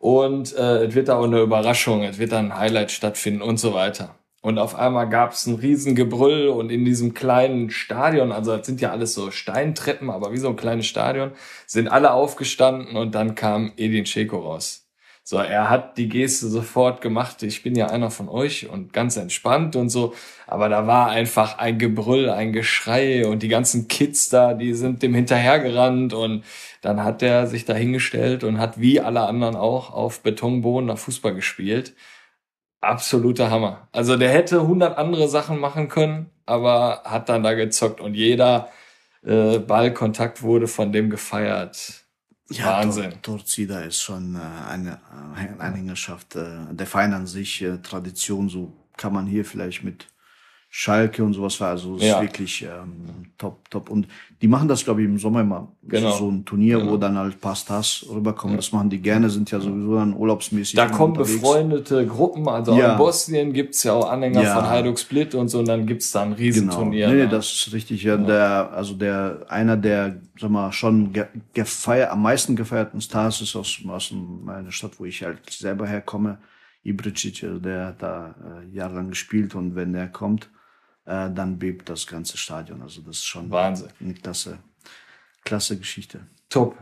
und 0.00 0.54
äh, 0.56 0.86
es 0.86 0.94
wird 0.96 1.06
da 1.06 1.18
auch 1.18 1.24
eine 1.24 1.40
Überraschung, 1.40 2.02
es 2.02 2.18
wird 2.18 2.32
da 2.32 2.40
ein 2.40 2.58
Highlight 2.58 2.90
stattfinden 2.90 3.42
und 3.42 3.60
so 3.60 3.72
weiter. 3.74 4.16
Und 4.42 4.58
auf 4.58 4.74
einmal 4.74 5.08
gab 5.08 5.32
es 5.32 5.46
ein 5.46 5.54
Riesengebrüll 5.54 6.48
und 6.48 6.70
in 6.70 6.84
diesem 6.84 7.14
kleinen 7.14 7.70
Stadion, 7.70 8.32
also 8.32 8.56
das 8.56 8.66
sind 8.66 8.80
ja 8.80 8.90
alles 8.90 9.14
so 9.14 9.30
Steintreppen, 9.30 10.10
aber 10.10 10.32
wie 10.32 10.38
so 10.38 10.48
ein 10.48 10.56
kleines 10.56 10.86
Stadion, 10.86 11.30
sind 11.66 11.86
alle 11.86 12.12
aufgestanden 12.12 12.96
und 12.96 13.14
dann 13.14 13.36
kam 13.36 13.72
Edin 13.76 14.04
Dzeko 14.04 14.38
raus. 14.38 14.82
So, 15.24 15.36
er 15.36 15.70
hat 15.70 15.96
die 15.98 16.08
Geste 16.08 16.48
sofort 16.48 17.00
gemacht, 17.00 17.44
ich 17.44 17.62
bin 17.62 17.76
ja 17.76 17.86
einer 17.86 18.10
von 18.10 18.28
euch 18.28 18.68
und 18.68 18.92
ganz 18.92 19.16
entspannt 19.16 19.76
und 19.76 19.88
so, 19.88 20.14
aber 20.48 20.68
da 20.68 20.88
war 20.88 21.10
einfach 21.10 21.58
ein 21.58 21.78
Gebrüll, 21.78 22.28
ein 22.28 22.52
Geschrei 22.52 23.24
und 23.28 23.44
die 23.44 23.48
ganzen 23.48 23.86
Kids 23.86 24.28
da, 24.30 24.54
die 24.54 24.74
sind 24.74 25.04
dem 25.04 25.14
hinterhergerannt 25.14 26.12
und 26.14 26.42
dann 26.80 27.04
hat 27.04 27.22
er 27.22 27.46
sich 27.46 27.64
da 27.64 27.74
hingestellt 27.74 28.42
und 28.42 28.58
hat 28.58 28.80
wie 28.80 29.00
alle 29.00 29.20
anderen 29.20 29.54
auch 29.54 29.92
auf 29.92 30.20
Betonboden 30.22 30.86
nach 30.86 30.98
Fußball 30.98 31.34
gespielt. 31.34 31.94
Absoluter 32.82 33.50
Hammer. 33.50 33.88
Also 33.92 34.16
der 34.16 34.28
hätte 34.30 34.66
hundert 34.66 34.98
andere 34.98 35.28
Sachen 35.28 35.58
machen 35.58 35.88
können, 35.88 36.30
aber 36.46 37.02
hat 37.04 37.28
dann 37.28 37.42
da 37.42 37.54
gezockt 37.54 38.00
und 38.00 38.14
jeder 38.14 38.68
äh, 39.24 39.58
Ballkontakt 39.58 40.42
wurde 40.42 40.68
von 40.68 40.92
dem 40.92 41.08
gefeiert. 41.08 42.04
Wahnsinn. 42.48 43.12
Tor- 43.22 43.38
Torzida 43.38 43.80
ist 43.80 44.02
schon 44.02 44.34
äh, 44.34 44.70
eine 44.70 45.00
Anhängerschaft. 45.58 46.36
Äh, 46.36 46.66
der 46.72 46.86
Verein 46.86 47.14
an 47.14 47.26
sich, 47.26 47.62
äh, 47.62 47.78
Tradition, 47.78 48.48
so 48.48 48.72
kann 48.96 49.14
man 49.14 49.26
hier 49.26 49.44
vielleicht 49.44 49.84
mit 49.84 50.08
Schalke 50.74 51.22
und 51.22 51.34
sowas 51.34 51.60
war. 51.60 51.68
Also 51.68 51.96
es 51.96 52.02
Ja. 52.02 52.16
ist 52.16 52.22
wirklich 52.22 52.62
ähm, 52.62 53.26
top, 53.36 53.68
top. 53.70 53.90
Und 53.90 54.08
die 54.40 54.48
machen 54.48 54.68
das, 54.68 54.82
glaube 54.82 55.02
ich, 55.02 55.06
im 55.06 55.18
Sommer 55.18 55.42
immer. 55.42 55.68
Genau. 55.82 56.12
So, 56.12 56.30
ein 56.30 56.46
Turnier, 56.46 56.78
wo 56.78 56.84
Genau. 56.84 56.96
dann 56.96 57.18
halt 57.18 57.38
paar 57.42 57.54
Stars 57.56 58.06
rüberkommen. 58.10 58.56
Das 58.56 58.72
machen 58.72 58.88
die 58.88 58.96
gerne, 58.98 59.28
sind 59.28 59.50
ja 59.50 59.60
sowieso 59.60 59.96
dann 59.96 60.16
urlaubsmäßig. 60.16 60.74
Da 60.76 60.86
kommen 60.88 61.12
unterwegs. 61.12 61.42
befreundete 61.42 62.06
Gruppen, 62.06 62.48
also 62.48 62.72
auch 62.72 62.78
Ja. 62.78 62.92
in 62.92 62.96
Bosnien 62.98 63.52
gibt's 63.52 63.82
ja 63.84 63.92
auch 63.92 64.08
Anhänger 64.08 64.42
Ja. 64.42 64.54
von 64.54 64.64
Hajduk 64.70 64.98
Split 64.98 65.34
und 65.34 65.48
so, 65.48 65.58
und 65.58 65.68
dann 65.68 65.84
gibt's 65.84 66.10
da 66.10 66.22
ein 66.22 66.28
Genau. 66.30 66.38
Riesenturnier. 66.40 67.08
Nee, 67.08 67.14
nee, 67.16 67.22
ne? 67.24 67.28
das 67.28 67.52
ist 67.52 67.72
richtig. 67.74 68.02
Ja, 68.02 68.16
Der, 68.16 68.70
also 68.72 68.94
der, 68.94 69.44
einer 69.50 69.76
der, 69.76 70.22
sag 70.40 70.48
mal, 70.48 70.72
schon 70.72 71.12
ge 71.12 71.26
gefeier, 71.52 72.10
am 72.12 72.22
meisten 72.22 72.56
gefeierten 72.56 73.02
Stars 73.02 73.42
ist 73.42 73.54
aus, 73.56 73.78
aus 73.86 74.10
meiner 74.42 74.72
Stadt, 74.72 74.92
wo 74.98 75.04
ich 75.04 75.22
halt 75.22 75.38
selber 75.50 75.86
herkomme. 75.86 76.38
Ibricic, 76.82 77.44
der 77.62 77.88
hat 77.88 78.02
da 78.02 78.34
äh, 78.40 78.74
jahrelang 78.74 79.10
gespielt 79.10 79.54
und 79.54 79.76
wenn 79.76 79.92
der 79.92 80.08
kommt, 80.08 80.48
äh, 81.04 81.30
dann 81.30 81.58
bebt 81.58 81.88
das 81.88 82.06
ganze 82.06 82.36
Stadion. 82.36 82.82
Also 82.82 83.02
das 83.02 83.16
ist 83.16 83.24
schon 83.24 83.50
Wahnsinn. 83.50 83.88
eine 84.00 84.14
klasse, 84.14 84.58
klasse 85.44 85.78
Geschichte. 85.78 86.26
Top. 86.48 86.76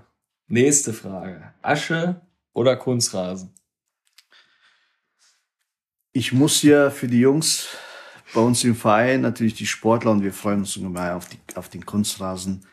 Nächste 0.47 0.93
Frage. 0.93 1.55
Asche 1.63 2.21
oder 2.53 2.77
Kunstrasen? 2.77 3.55
Ich 6.13 6.33
muss 6.33 6.57
hier 6.57 6.91
für 6.91 7.07
die 7.07 7.21
Jungs 7.21 7.69
bei 8.35 8.41
uns 8.41 8.65
im 8.65 8.75
Verein 8.75 9.21
natürlich 9.21 9.55
die 9.55 9.67
Sportler 9.67 10.11
und 10.11 10.23
wir 10.23 10.33
freuen 10.33 10.61
uns 10.61 10.77
immer 10.77 11.15
auf, 11.15 11.29
die, 11.29 11.39
auf 11.55 11.69
den 11.69 11.87
Kunstrasen. 11.87 12.67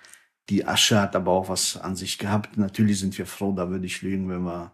Die 0.49 0.65
Asche 0.65 0.99
hat 0.99 1.15
aber 1.15 1.31
auch 1.31 1.49
was 1.49 1.77
an 1.77 1.95
sich 1.95 2.17
gehabt. 2.17 2.57
Natürlich 2.57 2.99
sind 2.99 3.17
wir 3.17 3.27
froh, 3.27 3.53
da 3.53 3.69
würde 3.69 3.85
ich 3.85 4.01
lügen, 4.01 4.29
wenn 4.29 4.43
wir, 4.43 4.71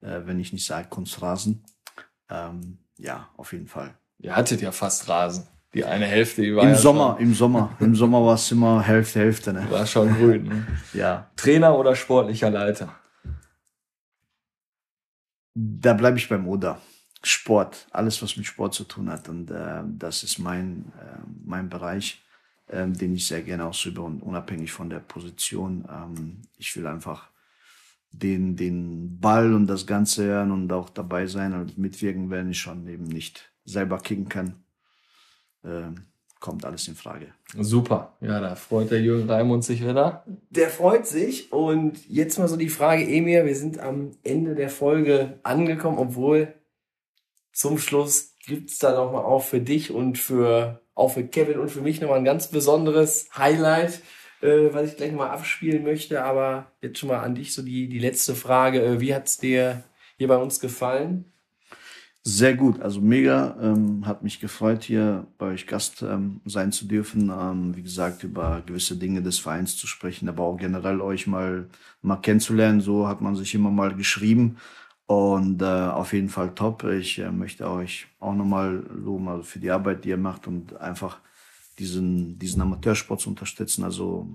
äh, 0.00 0.22
wenn 0.24 0.40
ich 0.40 0.52
nicht 0.52 0.66
sage 0.66 0.88
Kunstrasen. 0.88 1.64
Ähm, 2.28 2.78
ja, 2.96 3.28
auf 3.36 3.52
jeden 3.52 3.68
Fall. 3.68 3.94
Ihr 4.18 4.34
hattet 4.34 4.60
ja 4.60 4.72
fast 4.72 5.08
Rasen. 5.08 5.46
Die 5.74 5.84
eine 5.84 6.06
Hälfte, 6.06 6.42
die 6.42 6.54
war 6.54 6.64
Im 6.64 6.70
ja 6.70 6.74
Sommer, 6.74 7.16
im 7.20 7.32
Sommer, 7.32 7.76
im 7.80 7.94
Sommer 7.94 8.24
war 8.24 8.34
es 8.34 8.50
immer 8.50 8.82
Hälfte, 8.82 9.20
Hälfte, 9.20 9.52
ne? 9.52 9.62
Schon, 9.62 9.70
war 9.70 9.86
schon 9.86 10.14
grün. 10.14 10.44
Ne? 10.44 10.66
Ja. 10.92 11.30
Trainer 11.36 11.76
oder 11.78 11.94
sportlicher 11.94 12.50
Leiter? 12.50 12.94
Da 15.54 15.92
bleibe 15.94 16.18
ich 16.18 16.28
beim 16.28 16.46
Oder. 16.48 16.80
Sport, 17.22 17.86
alles 17.90 18.22
was 18.22 18.36
mit 18.36 18.46
Sport 18.46 18.72
zu 18.74 18.84
tun 18.84 19.10
hat. 19.10 19.28
Und 19.28 19.50
äh, 19.50 19.82
das 19.98 20.22
ist 20.22 20.38
mein, 20.38 20.92
äh, 20.98 21.18
mein 21.44 21.68
Bereich, 21.68 22.22
ähm, 22.68 22.94
den 22.94 23.14
ich 23.14 23.26
sehr 23.26 23.42
gerne 23.42 23.66
ausübe 23.66 24.00
und 24.00 24.22
unabhängig 24.22 24.72
von 24.72 24.88
der 24.88 25.00
Position. 25.00 25.86
Ähm, 25.90 26.42
ich 26.56 26.74
will 26.76 26.86
einfach 26.86 27.28
den, 28.10 28.56
den 28.56 29.20
Ball 29.20 29.52
und 29.52 29.66
das 29.66 29.86
Ganze 29.86 30.24
hören 30.24 30.50
und 30.50 30.72
auch 30.72 30.88
dabei 30.88 31.26
sein 31.26 31.52
und 31.52 31.76
mitwirken, 31.76 32.30
wenn 32.30 32.50
ich 32.50 32.58
schon 32.58 32.88
eben 32.88 33.04
nicht 33.04 33.52
selber 33.64 33.98
kicken 33.98 34.28
kann. 34.28 34.54
Ähm, 35.64 36.06
kommt 36.40 36.64
alles 36.64 36.88
in 36.88 36.94
Frage. 36.96 37.28
Super. 37.58 38.16
Ja, 38.20 38.40
da 38.40 38.54
freut 38.54 38.90
der 38.90 39.00
Jürgen 39.00 39.30
Raimund 39.30 39.64
sich 39.64 39.82
wieder. 39.82 40.24
Der 40.48 40.70
freut 40.70 41.06
sich. 41.06 41.52
Und 41.52 42.08
jetzt 42.08 42.38
mal 42.38 42.48
so 42.48 42.56
die 42.56 42.70
Frage, 42.70 43.06
Emir, 43.06 43.44
wir 43.44 43.54
sind 43.54 43.78
am 43.78 44.12
Ende 44.22 44.54
der 44.54 44.70
Folge 44.70 45.38
angekommen, 45.42 45.98
obwohl 45.98 46.54
zum 47.52 47.78
Schluss 47.78 48.36
gibt's 48.46 48.78
da 48.78 48.94
noch 48.94 49.12
mal 49.12 49.22
auch 49.22 49.42
für 49.42 49.60
dich 49.60 49.90
und 49.90 50.16
für 50.16 50.80
auch 50.94 51.12
für 51.12 51.24
Kevin 51.24 51.58
und 51.58 51.70
für 51.70 51.80
mich 51.82 52.00
noch 52.00 52.08
mal 52.08 52.16
ein 52.16 52.24
ganz 52.24 52.48
besonderes 52.48 53.28
Highlight, 53.36 54.02
äh, 54.42 54.72
was 54.72 54.90
ich 54.90 54.96
gleich 54.96 55.12
mal 55.12 55.30
abspielen 55.30 55.82
möchte. 55.82 56.22
Aber 56.24 56.72
jetzt 56.80 56.98
schon 56.98 57.08
mal 57.08 57.20
an 57.20 57.34
dich 57.34 57.54
so 57.54 57.62
die, 57.62 57.88
die 57.88 57.98
letzte 57.98 58.34
Frage. 58.34 58.82
Äh, 58.82 59.00
wie 59.00 59.14
hat's 59.14 59.38
dir 59.38 59.84
hier 60.16 60.28
bei 60.28 60.36
uns 60.36 60.60
gefallen? 60.60 61.29
Sehr 62.22 62.54
gut, 62.54 62.80
also 62.82 63.00
mega. 63.00 63.56
Ähm, 63.62 64.06
hat 64.06 64.22
mich 64.22 64.40
gefreut, 64.40 64.84
hier 64.84 65.26
bei 65.38 65.46
euch 65.46 65.66
Gast 65.66 66.02
ähm, 66.02 66.42
sein 66.44 66.70
zu 66.70 66.86
dürfen. 66.86 67.30
Ähm, 67.30 67.74
wie 67.74 67.82
gesagt, 67.82 68.24
über 68.24 68.62
gewisse 68.66 68.96
Dinge 68.96 69.22
des 69.22 69.38
Vereins 69.38 69.76
zu 69.76 69.86
sprechen, 69.86 70.28
aber 70.28 70.44
auch 70.44 70.56
generell 70.58 71.00
euch 71.00 71.26
mal, 71.26 71.66
mal 72.02 72.16
kennenzulernen. 72.16 72.82
So 72.82 73.08
hat 73.08 73.22
man 73.22 73.36
sich 73.36 73.54
immer 73.54 73.70
mal 73.70 73.94
geschrieben. 73.94 74.58
Und 75.06 75.62
äh, 75.62 75.64
auf 75.64 76.12
jeden 76.12 76.28
Fall 76.28 76.54
top. 76.54 76.84
Ich 76.84 77.18
äh, 77.18 77.30
möchte 77.32 77.68
euch 77.70 78.06
auch 78.20 78.34
nochmal 78.34 78.84
loben 78.94 79.28
also 79.28 79.42
für 79.42 79.58
die 79.58 79.70
Arbeit, 79.70 80.04
die 80.04 80.10
ihr 80.10 80.16
macht 80.18 80.46
und 80.46 80.76
einfach 80.78 81.20
diesen, 81.78 82.38
diesen 82.38 82.60
Amateursport 82.62 83.20
zu 83.20 83.30
unterstützen. 83.30 83.82
Also 83.84 84.28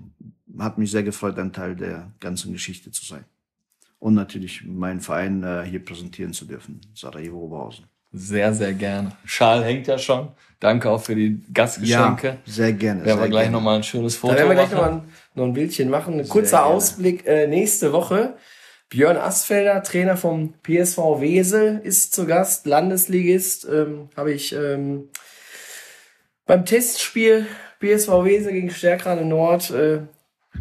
hat 0.58 0.76
mich 0.78 0.90
sehr 0.90 1.04
gefreut, 1.04 1.38
ein 1.38 1.52
Teil 1.52 1.76
der 1.76 2.12
ganzen 2.20 2.52
Geschichte 2.52 2.90
zu 2.90 3.04
sein. 3.04 3.24
Und 4.06 4.14
natürlich 4.14 4.62
meinen 4.64 5.00
Verein 5.00 5.42
äh, 5.42 5.64
hier 5.68 5.84
präsentieren 5.84 6.32
zu 6.32 6.44
dürfen, 6.44 6.80
Sarajevo 6.94 7.38
Oberhausen. 7.38 7.86
Sehr, 8.12 8.54
sehr 8.54 8.72
gerne. 8.72 9.10
Schal 9.24 9.64
hängt 9.64 9.88
ja 9.88 9.98
schon. 9.98 10.28
Danke 10.60 10.90
auch 10.90 11.00
für 11.00 11.16
die 11.16 11.42
Gastgeschenke. 11.52 12.36
sehr 12.46 12.72
gerne. 12.74 13.04
Werden 13.04 13.20
wir 13.20 13.28
gleich 13.28 13.50
nochmal 13.50 13.78
ein 13.78 13.82
schönes 13.82 14.14
Foto 14.14 14.34
Da 14.34 14.38
werden 14.38 14.50
wir 14.50 14.54
gleich 14.54 14.70
machen. 14.70 14.76
noch, 14.76 14.86
mal 14.86 15.00
ein, 15.00 15.12
noch 15.34 15.44
ein 15.46 15.52
Bildchen 15.54 15.90
machen. 15.90 16.20
Ein 16.20 16.28
kurzer. 16.28 16.66
Ausblick 16.66 17.26
äh, 17.26 17.48
nächste 17.48 17.92
Woche. 17.92 18.36
Björn 18.90 19.16
Asfelder, 19.16 19.82
Trainer 19.82 20.16
vom 20.16 20.54
PSV 20.62 20.98
Wesel, 21.18 21.80
ist 21.82 22.14
zu 22.14 22.26
Gast, 22.26 22.64
Landesligist. 22.64 23.66
Ähm, 23.68 24.10
Habe 24.16 24.32
ich 24.32 24.52
ähm, 24.52 25.08
beim 26.44 26.64
Testspiel 26.64 27.48
PSV 27.80 28.22
Wesel 28.22 28.52
gegen 28.52 28.70
Stärkrade 28.70 29.24
Nord 29.24 29.72
äh, 29.72 30.02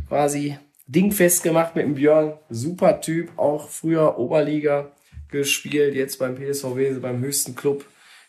quasi 0.07 0.57
dingfest 0.87 1.43
gemacht 1.43 1.75
mit 1.75 1.85
dem 1.85 1.95
Björn. 1.95 2.33
Super 2.49 3.01
Typ, 3.01 3.37
auch 3.37 3.69
früher 3.69 4.17
Oberliga 4.17 4.91
gespielt, 5.29 5.95
jetzt 5.95 6.19
beim 6.19 6.35
PSV 6.35 6.75
Wesel, 6.75 6.99
beim 6.99 7.19
höchsten 7.19 7.55
Club 7.55 7.85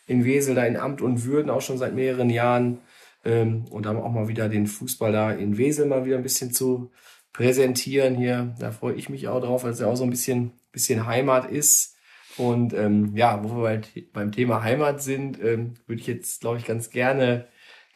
in 0.07 0.25
Wesel, 0.25 0.55
da 0.55 0.65
in 0.65 0.77
Amt 0.77 1.01
und 1.01 1.25
Würden, 1.25 1.49
auch 1.49 1.61
schon 1.61 1.77
seit 1.77 1.93
mehreren 1.93 2.29
Jahren. 2.29 2.79
Ähm, 3.25 3.65
und 3.69 3.85
dann 3.85 3.97
auch 3.97 4.11
mal 4.11 4.27
wieder 4.27 4.49
den 4.49 4.67
Fußball 4.67 5.11
da 5.11 5.31
in 5.31 5.57
Wesel 5.57 5.85
mal 5.85 6.05
wieder 6.05 6.17
ein 6.17 6.23
bisschen 6.23 6.51
zu 6.51 6.91
präsentieren 7.33 8.15
hier. 8.15 8.55
Da 8.59 8.71
freue 8.71 8.95
ich 8.95 9.09
mich 9.09 9.27
auch 9.27 9.41
drauf, 9.41 9.63
weil 9.63 9.71
es 9.71 9.79
ja 9.79 9.87
auch 9.87 9.95
so 9.95 10.03
ein 10.03 10.09
bisschen, 10.09 10.53
bisschen 10.71 11.05
Heimat 11.05 11.51
ist. 11.51 11.95
Und 12.37 12.73
ähm, 12.73 13.15
ja, 13.15 13.43
wo 13.43 13.57
wir 13.57 13.63
bei, 13.63 13.81
beim 14.13 14.31
Thema 14.31 14.63
Heimat 14.63 15.01
sind, 15.01 15.43
ähm, 15.43 15.73
würde 15.87 16.01
ich 16.01 16.07
jetzt, 16.07 16.41
glaube 16.41 16.57
ich, 16.57 16.65
ganz 16.65 16.89
gerne 16.89 17.47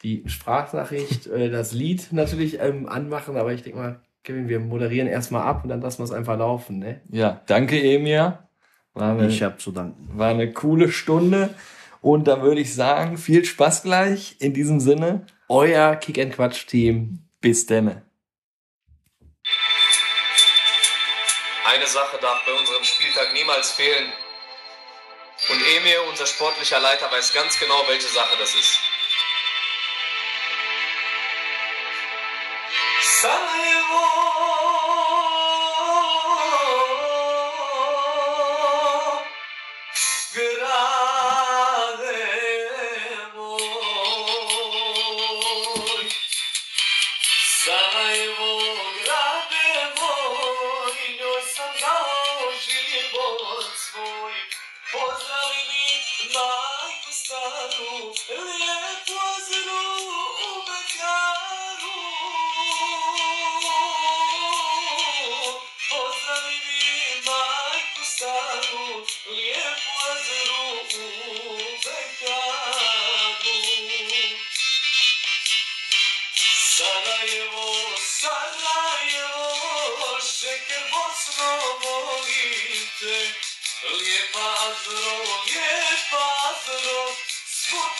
die 0.02 0.24
Sprachnachricht, 0.26 1.28
äh, 1.28 1.50
das 1.50 1.72
Lied 1.72 2.12
natürlich 2.12 2.60
ähm, 2.60 2.88
anmachen. 2.88 3.36
Aber 3.36 3.52
ich 3.52 3.62
denke 3.62 3.78
mal, 3.78 4.00
Kevin, 4.24 4.48
wir 4.48 4.60
moderieren 4.60 5.08
erstmal 5.08 5.42
ab 5.42 5.64
und 5.64 5.68
dann 5.70 5.80
lassen 5.80 5.98
wir 5.98 6.04
es 6.04 6.12
einfach 6.12 6.38
laufen. 6.38 6.78
Ne? 6.78 7.00
Ja, 7.10 7.40
danke 7.46 7.80
Emir. 7.82 8.48
War 8.94 9.12
eine, 9.12 9.28
Ich 9.28 9.42
habe 9.42 9.56
zu 9.58 9.72
danken. 9.72 10.10
war 10.18 10.28
eine 10.28 10.52
coole 10.52 10.92
Stunde. 10.92 11.54
Und 12.00 12.26
dann 12.28 12.42
würde 12.42 12.60
ich 12.60 12.74
sagen, 12.74 13.16
viel 13.16 13.44
Spaß 13.44 13.82
gleich. 13.84 14.36
In 14.40 14.54
diesem 14.54 14.80
Sinne, 14.80 15.26
Euer 15.48 15.96
Kick-and-Quatsch-Team. 15.96 17.18
bis 17.40 17.66
denne. 17.66 18.02
Eine 21.66 21.86
Sache 21.86 22.18
darf 22.20 22.44
bei 22.44 22.52
unserem 22.52 22.84
Spieltag 22.84 23.32
niemals 23.34 23.72
fehlen. 23.72 24.12
Und 25.50 25.58
Emir, 25.76 25.98
unser 26.10 26.26
sportlicher 26.26 26.78
Leiter, 26.80 27.10
weiß 27.10 27.32
ganz 27.32 27.58
genau, 27.58 27.82
welche 27.88 28.06
Sache 28.08 28.36
das 28.38 28.54
ist. 28.54 28.78
Sarajevo, 33.22 34.02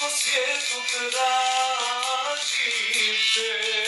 po 0.03 0.09
svijetu 0.11 0.79
tražim 0.91 2.43
te 3.35 3.82